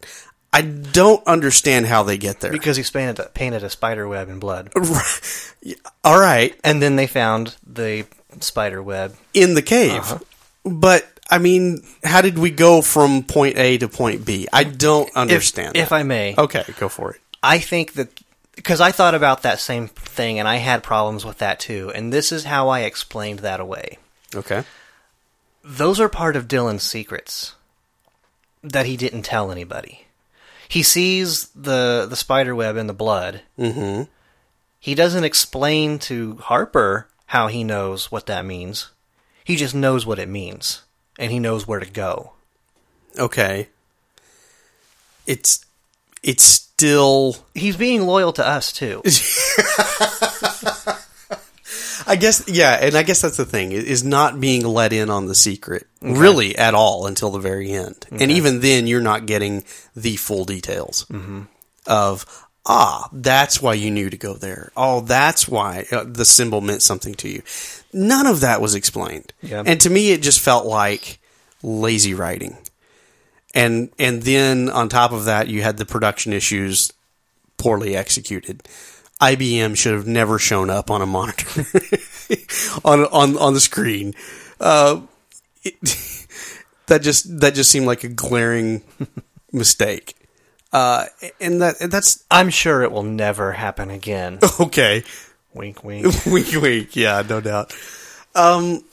I 0.58 0.62
don't 0.62 1.24
understand 1.26 1.86
how 1.86 2.02
they 2.02 2.18
get 2.18 2.40
there. 2.40 2.50
Because 2.50 2.76
he's 2.76 2.90
painted, 2.90 3.24
painted 3.32 3.62
a 3.62 3.70
spider 3.70 4.08
web 4.08 4.28
in 4.28 4.40
blood. 4.40 4.72
All 6.04 6.18
right, 6.18 6.58
And 6.64 6.82
then 6.82 6.96
they 6.96 7.06
found 7.06 7.54
the 7.64 8.06
spider 8.40 8.82
web. 8.82 9.14
in 9.34 9.54
the 9.54 9.62
cave. 9.62 10.00
Uh-huh. 10.00 10.18
But 10.64 11.06
I 11.30 11.38
mean, 11.38 11.82
how 12.02 12.22
did 12.22 12.38
we 12.38 12.50
go 12.50 12.82
from 12.82 13.22
point 13.22 13.56
A 13.56 13.78
to 13.78 13.88
point 13.88 14.24
B? 14.26 14.48
I 14.52 14.64
don't 14.64 15.14
understand. 15.14 15.76
if 15.76 15.90
that. 15.90 15.94
I 15.94 16.02
may, 16.02 16.34
okay, 16.36 16.64
go 16.78 16.88
for 16.88 17.12
it. 17.12 17.20
I 17.40 17.58
think 17.58 17.92
that 17.92 18.08
because 18.56 18.80
I 18.80 18.90
thought 18.90 19.14
about 19.14 19.42
that 19.42 19.60
same 19.60 19.86
thing 19.86 20.40
and 20.40 20.48
I 20.48 20.56
had 20.56 20.82
problems 20.82 21.24
with 21.24 21.38
that 21.38 21.60
too, 21.60 21.92
and 21.94 22.12
this 22.12 22.32
is 22.32 22.44
how 22.44 22.68
I 22.68 22.80
explained 22.80 23.38
that 23.40 23.60
away. 23.60 23.98
Okay. 24.34 24.64
Those 25.62 26.00
are 26.00 26.08
part 26.08 26.34
of 26.34 26.48
Dylan's 26.48 26.82
secrets 26.82 27.54
that 28.64 28.86
he 28.86 28.96
didn't 28.96 29.22
tell 29.22 29.52
anybody. 29.52 30.06
He 30.68 30.82
sees 30.82 31.48
the 31.48 32.06
the 32.08 32.16
spider 32.16 32.54
web 32.54 32.76
in 32.76 32.86
the 32.86 32.94
blood. 32.94 33.42
Mm-hmm. 33.58 34.04
He 34.78 34.94
doesn't 34.94 35.24
explain 35.24 35.98
to 36.00 36.36
Harper 36.36 37.08
how 37.26 37.48
he 37.48 37.64
knows 37.64 38.12
what 38.12 38.26
that 38.26 38.44
means. 38.44 38.90
He 39.44 39.56
just 39.56 39.74
knows 39.74 40.04
what 40.04 40.18
it 40.18 40.28
means, 40.28 40.82
and 41.18 41.32
he 41.32 41.38
knows 41.38 41.66
where 41.66 41.80
to 41.80 41.90
go. 41.90 42.32
Okay. 43.18 43.68
It's 45.26 45.64
it's 46.22 46.44
still. 46.44 47.36
He's 47.54 47.76
being 47.76 48.02
loyal 48.02 48.32
to 48.34 48.46
us 48.46 48.72
too. 48.72 49.02
I 52.06 52.16
guess 52.16 52.44
yeah, 52.48 52.78
and 52.80 52.94
I 52.94 53.02
guess 53.02 53.20
that's 53.22 53.36
the 53.36 53.44
thing 53.44 53.72
is 53.72 54.04
not 54.04 54.40
being 54.40 54.64
let 54.66 54.92
in 54.92 55.10
on 55.10 55.26
the 55.26 55.34
secret 55.34 55.86
really 56.00 56.56
at 56.56 56.74
all 56.74 57.06
until 57.06 57.30
the 57.30 57.38
very 57.38 57.72
end, 57.72 58.06
and 58.10 58.30
even 58.30 58.60
then 58.60 58.86
you're 58.86 59.00
not 59.00 59.26
getting 59.26 59.64
the 59.96 60.16
full 60.16 60.44
details 60.44 61.06
of 61.86 62.44
ah 62.66 63.08
that's 63.12 63.62
why 63.62 63.74
you 63.74 63.90
knew 63.90 64.10
to 64.10 64.16
go 64.16 64.34
there. 64.34 64.70
Oh, 64.76 65.00
that's 65.00 65.48
why 65.48 65.86
uh, 65.90 66.04
the 66.06 66.24
symbol 66.24 66.60
meant 66.60 66.82
something 66.82 67.14
to 67.16 67.28
you. 67.28 67.42
None 67.92 68.26
of 68.26 68.40
that 68.40 68.60
was 68.60 68.74
explained, 68.74 69.32
Yeah. 69.42 69.62
and 69.66 69.80
to 69.80 69.90
me 69.90 70.12
it 70.12 70.22
just 70.22 70.40
felt 70.40 70.66
like 70.66 71.18
lazy 71.62 72.14
writing. 72.14 72.56
And 73.54 73.90
and 73.98 74.22
then 74.22 74.68
on 74.68 74.88
top 74.88 75.12
of 75.12 75.24
that, 75.24 75.48
you 75.48 75.62
had 75.62 75.78
the 75.78 75.86
production 75.86 76.32
issues 76.34 76.92
poorly 77.56 77.96
executed. 77.96 78.62
IBM 79.20 79.76
should 79.76 79.94
have 79.94 80.06
never 80.06 80.38
shown 80.38 80.70
up 80.70 80.90
on 80.90 81.02
a 81.02 81.06
monitor 81.06 81.64
on 82.84 83.04
on 83.06 83.36
on 83.36 83.54
the 83.54 83.60
screen. 83.60 84.14
Uh, 84.60 85.00
it, 85.62 85.74
that 86.86 87.02
just 87.02 87.40
that 87.40 87.54
just 87.54 87.70
seemed 87.70 87.86
like 87.86 88.04
a 88.04 88.08
glaring 88.08 88.82
mistake. 89.52 90.14
Uh, 90.72 91.06
and 91.40 91.62
that 91.62 91.80
and 91.80 91.90
that's 91.90 92.24
I'm 92.30 92.50
sure 92.50 92.82
it 92.82 92.92
will 92.92 93.02
never 93.02 93.52
happen 93.52 93.90
again. 93.90 94.38
okay. 94.60 95.02
wink, 95.54 95.82
wink. 95.82 96.06
wink, 96.26 96.48
wink. 96.60 96.96
Yeah, 96.96 97.22
no 97.28 97.40
doubt. 97.40 97.74
Um, 98.34 98.84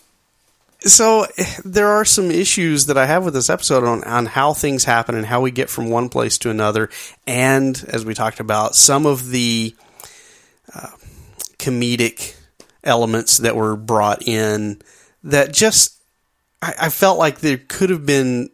so 0.79 1.25
there 1.63 1.87
are 1.87 2.05
some 2.05 2.31
issues 2.31 2.85
that 2.87 2.97
I 2.97 3.05
have 3.05 3.25
with 3.25 3.33
this 3.33 3.49
episode 3.49 3.83
on, 3.83 4.03
on 4.03 4.25
how 4.25 4.53
things 4.53 4.85
happen 4.85 5.15
and 5.15 5.25
how 5.25 5.41
we 5.41 5.51
get 5.51 5.69
from 5.69 5.89
one 5.89 6.09
place 6.09 6.37
to 6.39 6.49
another, 6.49 6.89
and 7.27 7.83
as 7.89 8.05
we 8.05 8.13
talked 8.13 8.39
about, 8.39 8.75
some 8.75 9.05
of 9.05 9.29
the 9.29 9.75
comedic 11.57 12.35
elements 12.83 13.37
that 13.39 13.55
were 13.55 13.75
brought 13.75 14.27
in 14.27 14.81
that 15.23 15.51
just 15.53 15.99
I, 16.61 16.73
I 16.81 16.89
felt 16.89 17.17
like 17.17 17.39
there 17.39 17.57
could 17.57 17.89
have 17.89 18.05
been 18.05 18.49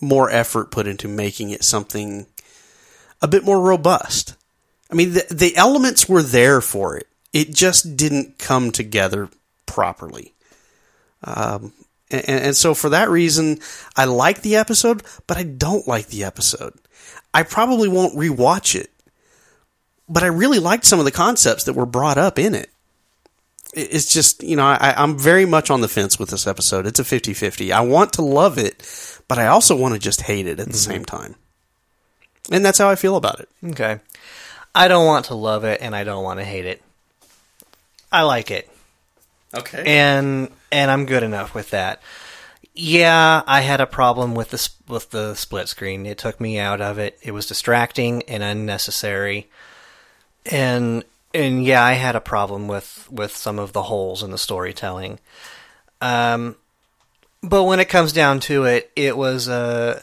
more 0.00 0.30
effort 0.30 0.70
put 0.70 0.86
into 0.86 1.08
making 1.08 1.50
it 1.50 1.64
something 1.64 2.26
a 3.20 3.28
bit 3.28 3.44
more 3.44 3.60
robust. 3.60 4.34
I 4.90 4.94
mean, 4.94 5.12
the, 5.12 5.26
the 5.30 5.56
elements 5.56 6.08
were 6.08 6.22
there 6.22 6.60
for 6.60 6.96
it. 6.96 7.06
It 7.32 7.54
just 7.54 7.96
didn't 7.96 8.38
come 8.38 8.72
together 8.72 9.28
properly. 9.66 10.32
Um, 11.22 11.72
and, 12.10 12.28
and 12.28 12.56
so 12.56 12.74
for 12.74 12.88
that 12.88 13.08
reason, 13.08 13.58
I 13.96 14.06
like 14.06 14.42
the 14.42 14.56
episode, 14.56 15.02
but 15.26 15.36
I 15.36 15.44
don't 15.44 15.86
like 15.86 16.08
the 16.08 16.24
episode. 16.24 16.74
I 17.32 17.44
probably 17.44 17.88
won't 17.88 18.16
rewatch 18.16 18.74
it, 18.74 18.90
but 20.10 20.22
I 20.22 20.26
really 20.26 20.58
liked 20.58 20.84
some 20.84 20.98
of 20.98 21.06
the 21.06 21.10
concepts 21.12 21.64
that 21.64 21.72
were 21.72 21.86
brought 21.86 22.18
up 22.18 22.38
in 22.38 22.54
it. 22.54 22.68
It- 23.72 23.94
It's 23.94 24.12
just, 24.12 24.42
you 24.42 24.56
know, 24.56 24.66
I, 24.66 24.94
I'm 24.96 25.16
very 25.18 25.46
much 25.46 25.70
on 25.70 25.80
the 25.80 25.88
fence 25.88 26.18
with 26.18 26.30
this 26.30 26.46
episode. 26.46 26.86
It's 26.86 26.98
a 26.98 27.04
50 27.04 27.32
50. 27.32 27.72
I 27.72 27.80
want 27.80 28.12
to 28.14 28.22
love 28.22 28.58
it, 28.58 28.82
but 29.28 29.38
I 29.38 29.46
also 29.46 29.76
want 29.76 29.94
to 29.94 30.00
just 30.00 30.22
hate 30.22 30.46
it 30.46 30.58
at 30.60 30.66
the 30.66 30.72
mm-hmm. 30.72 30.90
same 30.92 31.04
time. 31.04 31.36
And 32.50 32.64
that's 32.64 32.78
how 32.78 32.90
I 32.90 32.96
feel 32.96 33.16
about 33.16 33.40
it. 33.40 33.48
Okay. 33.64 34.00
I 34.74 34.88
don't 34.88 35.06
want 35.06 35.26
to 35.26 35.34
love 35.34 35.64
it 35.64 35.80
and 35.80 35.94
I 35.94 36.04
don't 36.04 36.24
want 36.24 36.40
to 36.40 36.44
hate 36.44 36.66
it. 36.66 36.82
I 38.10 38.22
like 38.22 38.50
it. 38.50 38.68
Okay. 39.54 39.84
And 39.86 40.50
and 40.72 40.90
I'm 40.90 41.06
good 41.06 41.22
enough 41.22 41.54
with 41.54 41.70
that. 41.70 42.02
Yeah, 42.74 43.42
I 43.46 43.60
had 43.60 43.80
a 43.80 43.86
problem 43.86 44.34
with 44.34 44.50
the 44.50 44.68
with 44.92 45.10
the 45.10 45.34
split 45.34 45.68
screen. 45.68 46.06
It 46.06 46.18
took 46.18 46.40
me 46.40 46.58
out 46.58 46.80
of 46.80 46.98
it. 46.98 47.18
It 47.22 47.32
was 47.32 47.46
distracting 47.46 48.22
and 48.24 48.42
unnecessary. 48.42 49.48
And 50.46 51.04
and 51.34 51.64
yeah, 51.64 51.84
I 51.84 51.92
had 51.92 52.16
a 52.16 52.20
problem 52.20 52.68
with 52.68 53.08
with 53.10 53.36
some 53.36 53.58
of 53.58 53.72
the 53.72 53.84
holes 53.84 54.22
in 54.22 54.30
the 54.30 54.38
storytelling. 54.38 55.18
Um 56.00 56.56
but 57.42 57.64
when 57.64 57.80
it 57.80 57.88
comes 57.88 58.12
down 58.12 58.40
to 58.40 58.64
it, 58.64 58.90
it 58.96 59.16
was 59.16 59.48
a 59.48 60.02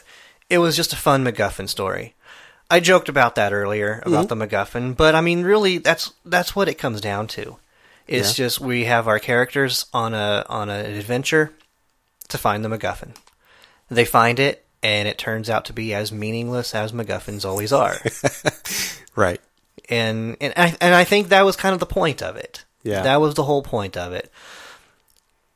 it 0.50 0.58
was 0.58 0.76
just 0.76 0.92
a 0.92 0.96
fun 0.96 1.24
MacGuffin 1.24 1.68
story. 1.68 2.14
I 2.70 2.80
joked 2.80 3.08
about 3.08 3.36
that 3.36 3.52
earlier 3.52 4.02
about 4.04 4.28
the 4.28 4.34
MacGuffin, 4.34 4.94
but 4.96 5.14
I 5.14 5.20
mean, 5.22 5.42
really, 5.42 5.78
that's 5.78 6.12
that's 6.24 6.54
what 6.54 6.68
it 6.68 6.74
comes 6.74 7.00
down 7.00 7.26
to. 7.28 7.56
It's 8.06 8.30
Yeah. 8.38 8.44
just 8.44 8.60
we 8.60 8.84
have 8.84 9.08
our 9.08 9.18
characters 9.18 9.86
on 9.92 10.14
a 10.14 10.44
on 10.48 10.68
an 10.68 10.86
adventure 10.86 11.52
to 12.28 12.38
find 12.38 12.64
the 12.64 12.68
MacGuffin. 12.68 13.14
They 13.90 14.04
find 14.04 14.38
it, 14.38 14.66
and 14.82 15.08
it 15.08 15.16
turns 15.16 15.48
out 15.48 15.64
to 15.66 15.72
be 15.72 15.94
as 15.94 16.12
meaningless 16.12 16.74
as 16.74 16.92
MacGuffins 16.92 17.44
always 17.46 17.72
are. 17.72 17.96
right. 19.16 19.40
And 19.88 20.36
and 20.40 20.52
I, 20.56 20.76
and 20.80 20.94
I 20.94 21.04
think 21.04 21.28
that 21.28 21.44
was 21.44 21.56
kind 21.56 21.72
of 21.72 21.80
the 21.80 21.86
point 21.86 22.22
of 22.22 22.36
it. 22.36 22.64
Yeah. 22.82 23.02
that 23.02 23.20
was 23.20 23.34
the 23.34 23.44
whole 23.44 23.62
point 23.62 23.96
of 23.96 24.12
it. 24.12 24.30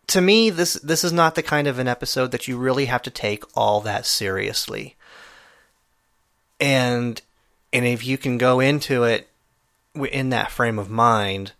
To 0.09 0.20
me, 0.20 0.50
this 0.50 0.74
this 0.74 1.04
is 1.04 1.12
not 1.12 1.34
the 1.34 1.42
kind 1.42 1.66
of 1.66 1.78
an 1.78 1.88
episode 1.88 2.30
that 2.32 2.48
you 2.48 2.59
really 2.59 2.86
have 2.86 3.02
to 3.02 3.10
take 3.10 3.44
all 3.56 3.80
that 3.82 4.06
seriously. 4.06 4.96
And 6.60 7.20
and 7.72 7.86
if 7.86 8.04
you 8.06 8.18
can 8.18 8.38
go 8.38 8.60
into 8.60 9.04
it 9.04 9.28
in 9.94 10.30
that 10.30 10.50
frame 10.50 10.78
of 10.78 10.90
mind, 10.90 11.52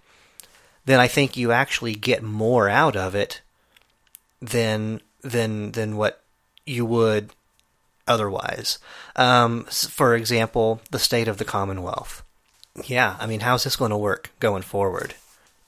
then 0.85 1.01
I 1.01 1.09
think 1.09 1.37
you 1.37 1.53
actually 1.53 1.95
get 1.95 2.23
more 2.23 2.69
out 2.69 2.97
of 2.97 3.15
it 3.15 3.41
than 4.41 5.01
than 5.23 5.73
than 5.73 5.97
what 5.97 6.23
you 6.67 6.85
would 6.85 7.31
otherwise. 8.07 8.79
Um, 9.17 9.65
for 9.65 10.15
example, 10.15 10.81
the 10.91 10.99
state 10.99 11.29
of 11.29 11.39
the 11.39 11.45
Commonwealth. 11.45 12.23
Yeah, 12.85 13.17
I 13.21 13.27
mean, 13.27 13.41
how's 13.41 13.65
this 13.65 13.77
going 13.77 13.91
to 13.91 13.97
work 13.97 14.31
going 14.41 14.63
forward? 14.63 15.15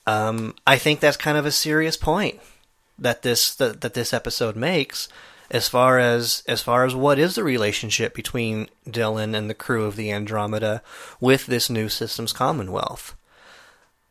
Um, 0.06 0.54
I 0.66 0.76
think 0.76 1.00
that's 1.00 1.16
kind 1.16 1.36
of 1.36 1.46
a 1.46 1.50
serious 1.50 1.96
point 1.96 2.40
that 2.98 3.22
this 3.22 3.54
that, 3.56 3.80
that 3.80 3.94
this 3.94 4.12
episode 4.12 4.56
makes, 4.56 5.08
as 5.50 5.68
far 5.68 5.98
as 5.98 6.42
as 6.46 6.62
far 6.62 6.84
as 6.84 6.94
what 6.94 7.18
is 7.18 7.34
the 7.34 7.44
relationship 7.44 8.14
between 8.14 8.68
Dylan 8.86 9.34
and 9.36 9.48
the 9.48 9.54
crew 9.54 9.84
of 9.84 9.96
the 9.96 10.10
Andromeda 10.12 10.82
with 11.20 11.46
this 11.46 11.68
new 11.68 11.88
systems 11.88 12.32
Commonwealth. 12.32 13.16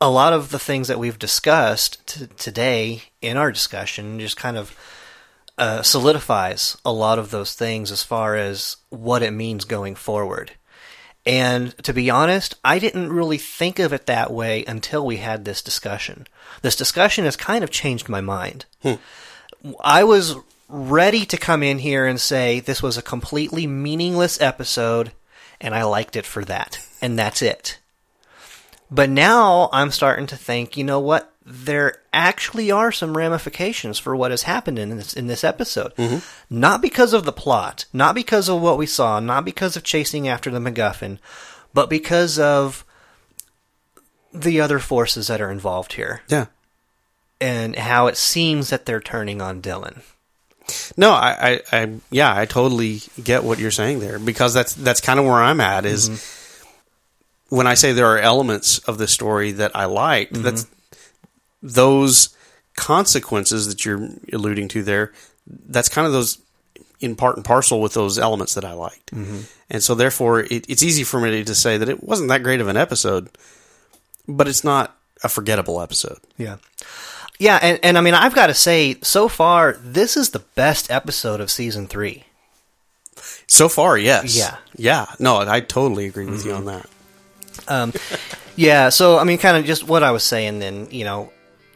A 0.02 0.10
lot 0.10 0.34
of 0.34 0.50
the 0.50 0.60
things 0.60 0.88
that 0.90 1.00
we've 1.00 1.18
discussed 1.18 2.06
t- 2.06 2.28
today 2.38 3.04
in 3.22 3.38
our 3.38 3.52
discussion 3.52 4.20
just 4.20 4.36
kind 4.36 4.58
of 4.58 4.78
uh, 5.58 5.82
solidifies 5.82 6.78
a 6.84 6.92
lot 6.92 7.20
of 7.20 7.32
those 7.32 7.54
things 7.54 7.92
as 7.92 8.04
far 8.04 8.36
as 8.36 8.78
what 8.90 9.24
it 9.24 9.32
means 9.32 9.66
going 9.66 9.96
forward. 9.96 10.52
And 11.26 11.78
to 11.84 11.94
be 11.94 12.10
honest, 12.10 12.56
I 12.66 12.80
didn't 12.80 13.14
really 13.14 13.38
think 13.38 13.80
of 13.80 13.94
it 13.94 14.08
that 14.08 14.32
way 14.32 14.66
until 14.66 15.06
we 15.06 15.18
had 15.18 15.46
this 15.46 15.62
discussion. 15.62 16.28
This 16.62 16.76
discussion 16.76 17.24
has 17.26 17.36
kind 17.36 17.64
of 17.64 17.72
changed 17.72 18.10
my 18.10 18.20
mind. 18.22 18.66
Hmm. 18.82 18.96
I 19.82 20.04
was 20.04 20.36
ready 20.68 21.26
to 21.26 21.38
come 21.38 21.64
in 21.64 21.80
here 21.80 22.06
and 22.06 22.20
say 22.20 22.60
this 22.60 22.84
was 22.84 22.98
a 22.98 23.02
completely 23.02 23.68
meaningless 23.68 24.42
episode 24.42 25.14
and 25.62 25.74
I 25.74 25.84
liked 25.84 26.16
it 26.16 26.26
for 26.26 26.44
that. 26.46 26.86
And 27.02 27.18
that's 27.18 27.42
it. 27.42 27.80
But 28.92 29.10
now 29.10 29.70
I'm 29.72 29.92
starting 29.92 30.28
to 30.28 30.38
think, 30.38 30.78
you 30.78 30.84
know 30.84 31.00
what? 31.00 31.33
There 31.46 31.96
actually 32.14 32.72
are 32.72 32.92
some 32.92 33.18
ramifications 33.18 34.00
for 34.00 34.16
what 34.16 34.32
has 34.32 34.44
happened 34.44 34.80
in 34.80 34.96
this 34.96 35.14
in 35.14 35.28
this 35.28 35.44
episode. 35.44 35.94
Mm-hmm. 35.96 36.20
Not 36.50 36.82
because 36.82 37.12
of 37.12 37.26
the 37.26 37.34
plot, 37.34 37.86
not 37.92 38.16
because 38.16 38.48
of 38.48 38.62
what 38.62 38.78
we 38.78 38.86
saw, 38.86 39.20
not 39.20 39.44
because 39.44 39.76
of 39.76 39.84
chasing 39.84 40.28
after 40.28 40.50
the 40.50 40.60
MacGuffin, 40.60 41.18
but 41.74 41.90
because 41.90 42.40
of 42.40 42.86
the 44.34 44.62
other 44.62 44.80
forces 44.80 45.28
that 45.28 45.42
are 45.42 45.52
involved 45.52 45.94
here 45.94 46.22
Yeah. 46.28 46.48
and 47.40 47.76
how 47.76 48.08
it 48.08 48.18
seems 48.18 48.70
that 48.70 48.86
they're 48.86 49.00
turning 49.00 49.42
on 49.42 49.62
Dylan. 49.62 50.02
No, 50.98 51.12
I, 51.12 51.62
I, 51.72 51.82
I, 51.82 51.94
yeah, 52.10 52.36
I 52.36 52.46
totally 52.46 53.02
get 53.22 53.44
what 53.44 53.60
you're 53.60 53.70
saying 53.70 54.00
there 54.00 54.18
because 54.18 54.54
that's 54.54 54.74
that's 54.74 55.02
kind 55.02 55.20
of 55.20 55.26
where 55.26 55.36
I'm 55.36 55.60
at. 55.60 55.86
Is 55.86 56.10
mm-hmm. 56.10 57.56
when 57.56 57.68
I 57.68 57.74
say 57.74 57.92
there 57.92 58.08
are 58.08 58.18
elements 58.18 58.80
of 58.80 58.98
the 58.98 59.08
story 59.08 59.52
that 59.52 59.76
I 59.76 59.86
liked. 59.86 60.34
Mm-hmm. 60.34 60.44
That's 60.44 60.66
those 61.64 62.36
consequences 62.76 63.68
that 63.68 63.86
you're 63.86 64.10
alluding 64.32 64.68
to 64.68 64.84
there. 64.84 65.14
That's 65.48 65.90
kind 65.90 66.06
of 66.06 66.14
those 66.14 66.38
in 67.00 67.16
part 67.16 67.36
and 67.36 67.44
parcel 67.44 67.82
with 67.82 67.94
those 67.94 68.20
elements 68.20 68.54
that 68.54 68.64
I 68.64 68.74
liked, 68.74 69.14
mm-hmm. 69.14 69.42
and 69.70 69.84
so 69.84 69.96
therefore 69.96 70.42
it, 70.42 70.70
it's 70.70 70.84
easy 70.84 71.04
for 71.04 71.20
me 71.20 71.44
to 71.44 71.56
say 71.56 71.78
that 71.78 71.90
it 71.90 72.04
wasn't 72.04 72.30
that 72.30 72.44
great 72.44 72.62
of 72.62 72.68
an 72.68 72.78
episode, 72.78 73.30
but 74.28 74.48
it's 74.48 74.64
not 74.64 74.96
a 75.24 75.30
forgettable 75.30 75.82
episode. 75.82 76.20
Yeah. 76.38 76.58
Yeah, 77.40 77.60
and, 77.62 77.80
and 77.84 77.98
I 77.98 78.02
mean, 78.02 78.14
I've 78.14 78.36
got 78.36 78.48
to 78.48 78.54
say, 78.54 78.98
so 79.02 79.28
far, 79.28 79.74
this 79.82 80.16
is 80.16 80.30
the 80.30 80.40
best 80.40 80.92
episode 80.92 81.42
of 81.42 81.50
season 81.50 81.88
three. 81.88 82.26
So 83.48 83.68
far, 83.68 83.98
yes, 83.98 84.38
Yeah. 84.38 84.58
yeah. 84.76 85.08
No, 85.20 85.38
I 85.38 85.60
totally 85.60 86.06
agree 86.06 86.26
with 86.26 86.46
you 86.46 86.52
mm-hmm. 86.52 86.68
on 86.68 86.84
that. 86.84 86.90
Um, 87.68 87.94
yeah, 88.56 88.90
so 88.90 89.18
I 89.18 89.24
mean, 89.24 89.40
kind 89.40 89.58
of 89.58 89.66
just 89.66 89.84
what 89.84 90.04
I 90.04 90.12
was 90.12 90.24
saying 90.24 90.60
then, 90.60 90.88
you 90.92 91.06
know, 91.06 91.32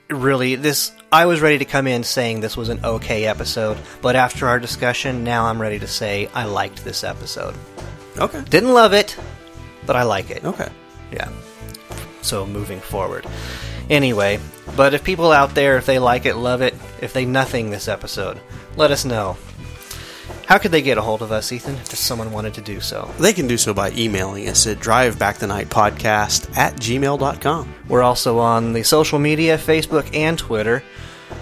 really, 0.09 0.55
this, 0.55 0.91
I 1.11 1.25
was 1.25 1.41
ready 1.41 1.57
to 1.59 1.65
come 1.65 1.87
in 1.87 2.03
saying 2.03 2.39
this 2.41 2.57
was 2.57 2.69
an 2.69 2.79
okay 2.83 3.25
episode, 3.25 3.77
but 4.01 4.15
after 4.15 4.47
our 4.47 4.59
discussion, 4.59 5.23
now 5.23 5.45
I'm 5.45 5.61
ready 5.61 5.79
to 5.79 5.87
say 5.87 6.29
I 6.33 6.45
liked 6.45 6.83
this 6.83 7.03
episode. 7.03 7.55
Okay, 8.17 8.43
Didn't 8.49 8.73
love 8.73 8.93
it, 8.93 9.15
but 9.85 9.95
I 9.95 10.03
like 10.03 10.29
it. 10.31 10.43
okay. 10.43 10.69
Yeah. 11.11 11.29
So 12.21 12.45
moving 12.45 12.79
forward. 12.81 13.25
Anyway, 13.89 14.39
but 14.75 14.93
if 14.93 15.03
people 15.03 15.31
out 15.31 15.55
there, 15.55 15.77
if 15.77 15.85
they 15.85 15.99
like 15.99 16.25
it, 16.25 16.35
love 16.35 16.61
it, 16.61 16.73
if 17.01 17.13
they 17.13 17.25
nothing 17.25 17.69
this 17.69 17.87
episode, 17.87 18.39
let 18.75 18.91
us 18.91 19.05
know. 19.05 19.37
How 20.45 20.57
could 20.57 20.71
they 20.71 20.81
get 20.81 20.97
a 20.97 21.01
hold 21.01 21.21
of 21.21 21.31
us, 21.31 21.51
Ethan, 21.51 21.75
if 21.75 21.87
someone 21.95 22.31
wanted 22.31 22.53
to 22.55 22.61
do 22.61 22.79
so? 22.79 23.13
They 23.19 23.33
can 23.33 23.47
do 23.47 23.57
so 23.57 23.73
by 23.73 23.91
emailing 23.91 24.47
us 24.47 24.65
at 24.65 24.77
drivebackthenightpodcast 24.77 26.57
at 26.57 26.75
gmail.com. 26.75 27.75
We're 27.87 28.03
also 28.03 28.39
on 28.39 28.73
the 28.73 28.83
social 28.83 29.19
media, 29.19 29.57
Facebook 29.57 30.15
and 30.15 30.37
Twitter. 30.37 30.83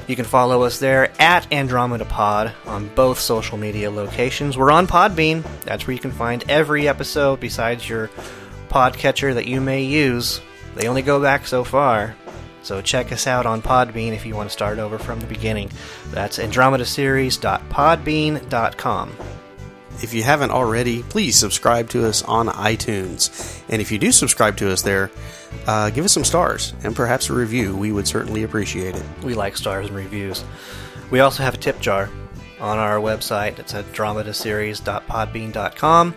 You 0.07 0.15
can 0.15 0.25
follow 0.25 0.63
us 0.63 0.79
there 0.79 1.11
at 1.19 1.51
Andromeda 1.51 2.05
Pod 2.05 2.53
on 2.65 2.87
both 2.95 3.19
social 3.19 3.57
media 3.57 3.91
locations. 3.91 4.57
We're 4.57 4.71
on 4.71 4.87
Podbean. 4.87 5.43
That's 5.61 5.85
where 5.85 5.93
you 5.93 5.99
can 5.99 6.11
find 6.11 6.43
every 6.49 6.87
episode 6.87 7.39
besides 7.39 7.87
your 7.87 8.09
podcatcher 8.69 9.33
that 9.35 9.45
you 9.45 9.61
may 9.61 9.83
use. 9.83 10.41
They 10.75 10.87
only 10.87 11.01
go 11.01 11.21
back 11.21 11.47
so 11.47 11.63
far. 11.63 12.15
So 12.65 12.81
check 12.81 13.11
us 13.11 13.27
out 13.27 13.45
on 13.45 13.61
Podbean 13.61 14.13
if 14.13 14.25
you 14.25 14.35
want 14.35 14.49
to 14.49 14.53
start 14.53 14.79
over 14.79 14.97
from 14.97 15.19
the 15.19 15.27
beginning. 15.27 15.69
That's 16.09 16.39
andromedaseries.podbean.com. 16.39 19.17
If 20.01 20.15
you 20.15 20.23
haven't 20.23 20.49
already, 20.49 21.03
please 21.03 21.37
subscribe 21.37 21.89
to 21.89 22.07
us 22.07 22.23
on 22.23 22.47
iTunes. 22.47 23.61
And 23.69 23.83
if 23.83 23.91
you 23.91 23.99
do 23.99 24.11
subscribe 24.11 24.57
to 24.57 24.71
us 24.71 24.81
there, 24.81 25.11
uh, 25.67 25.91
give 25.91 26.05
us 26.05 26.11
some 26.11 26.23
stars 26.23 26.73
and 26.83 26.95
perhaps 26.95 27.29
a 27.29 27.33
review. 27.33 27.77
We 27.77 27.91
would 27.91 28.07
certainly 28.07 28.41
appreciate 28.41 28.95
it. 28.95 29.03
We 29.23 29.35
like 29.35 29.55
stars 29.55 29.85
and 29.85 29.95
reviews. 29.95 30.43
We 31.11 31.19
also 31.19 31.43
have 31.43 31.53
a 31.53 31.57
tip 31.57 31.79
jar 31.79 32.09
on 32.59 32.79
our 32.79 32.97
website. 32.97 33.59
It's 33.59 33.75
at 33.75 33.85
dramedaseries.podbean.com. 33.93 36.15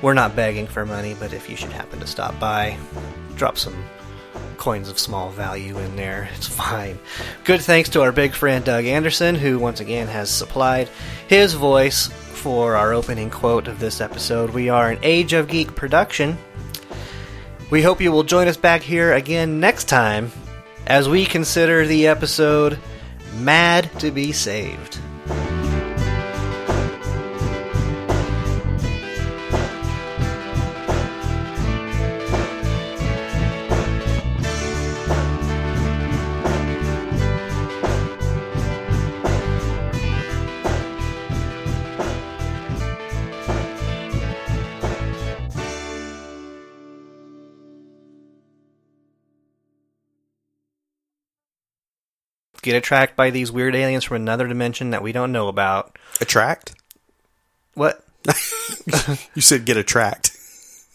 We're 0.00 0.14
not 0.14 0.34
begging 0.34 0.66
for 0.66 0.86
money, 0.86 1.14
but 1.20 1.34
if 1.34 1.50
you 1.50 1.56
should 1.56 1.72
happen 1.72 2.00
to 2.00 2.06
stop 2.06 2.40
by, 2.40 2.78
drop 3.36 3.58
some 3.58 3.76
coins 4.60 4.90
of 4.90 4.98
small 4.98 5.30
value 5.30 5.76
in 5.78 5.96
there. 5.96 6.28
It's 6.36 6.46
fine. 6.46 6.98
Good 7.44 7.62
thanks 7.62 7.88
to 7.90 8.02
our 8.02 8.12
big 8.12 8.34
friend 8.34 8.62
Doug 8.64 8.84
Anderson, 8.84 9.34
who 9.34 9.58
once 9.58 9.80
again 9.80 10.06
has 10.06 10.30
supplied 10.30 10.88
his 11.26 11.54
voice 11.54 12.06
for 12.06 12.76
our 12.76 12.92
opening 12.92 13.30
quote 13.30 13.66
of 13.66 13.80
this 13.80 14.00
episode. 14.00 14.50
We 14.50 14.68
are 14.68 14.90
an 14.90 14.98
Age 15.02 15.32
of 15.32 15.48
Geek 15.48 15.74
production. 15.74 16.36
We 17.70 17.82
hope 17.82 18.00
you 18.00 18.12
will 18.12 18.22
join 18.22 18.48
us 18.48 18.58
back 18.58 18.82
here 18.82 19.14
again 19.14 19.60
next 19.60 19.84
time 19.84 20.30
as 20.86 21.08
we 21.08 21.24
consider 21.24 21.86
the 21.86 22.06
episode 22.06 22.78
Mad 23.38 23.90
to 24.00 24.10
Be 24.10 24.30
Saved. 24.30 24.98
Get 52.70 52.76
attracted 52.76 53.16
by 53.16 53.30
these 53.30 53.50
weird 53.50 53.74
aliens 53.74 54.04
from 54.04 54.14
another 54.18 54.46
dimension 54.46 54.90
that 54.90 55.02
we 55.02 55.10
don't 55.10 55.32
know 55.32 55.48
about. 55.48 55.98
Attract? 56.20 56.72
What? 57.74 58.04
You 59.34 59.42
said 59.42 59.64
get 59.64 59.76
attract. 59.76 60.36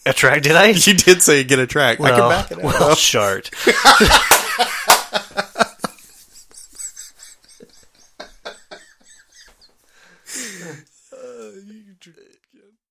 Attract? 0.06 0.44
Did 0.44 0.56
I? 0.56 0.68
You 0.68 0.94
did 0.94 1.22
say 1.22 1.44
get 1.44 1.60
attract. 1.60 2.00
I 2.00 2.10
can 2.12 2.20
Well, 2.20 2.30
back 2.30 2.52
it 2.52 2.58
up. 2.60 2.64
well, 2.64 2.96
short. 2.96 3.50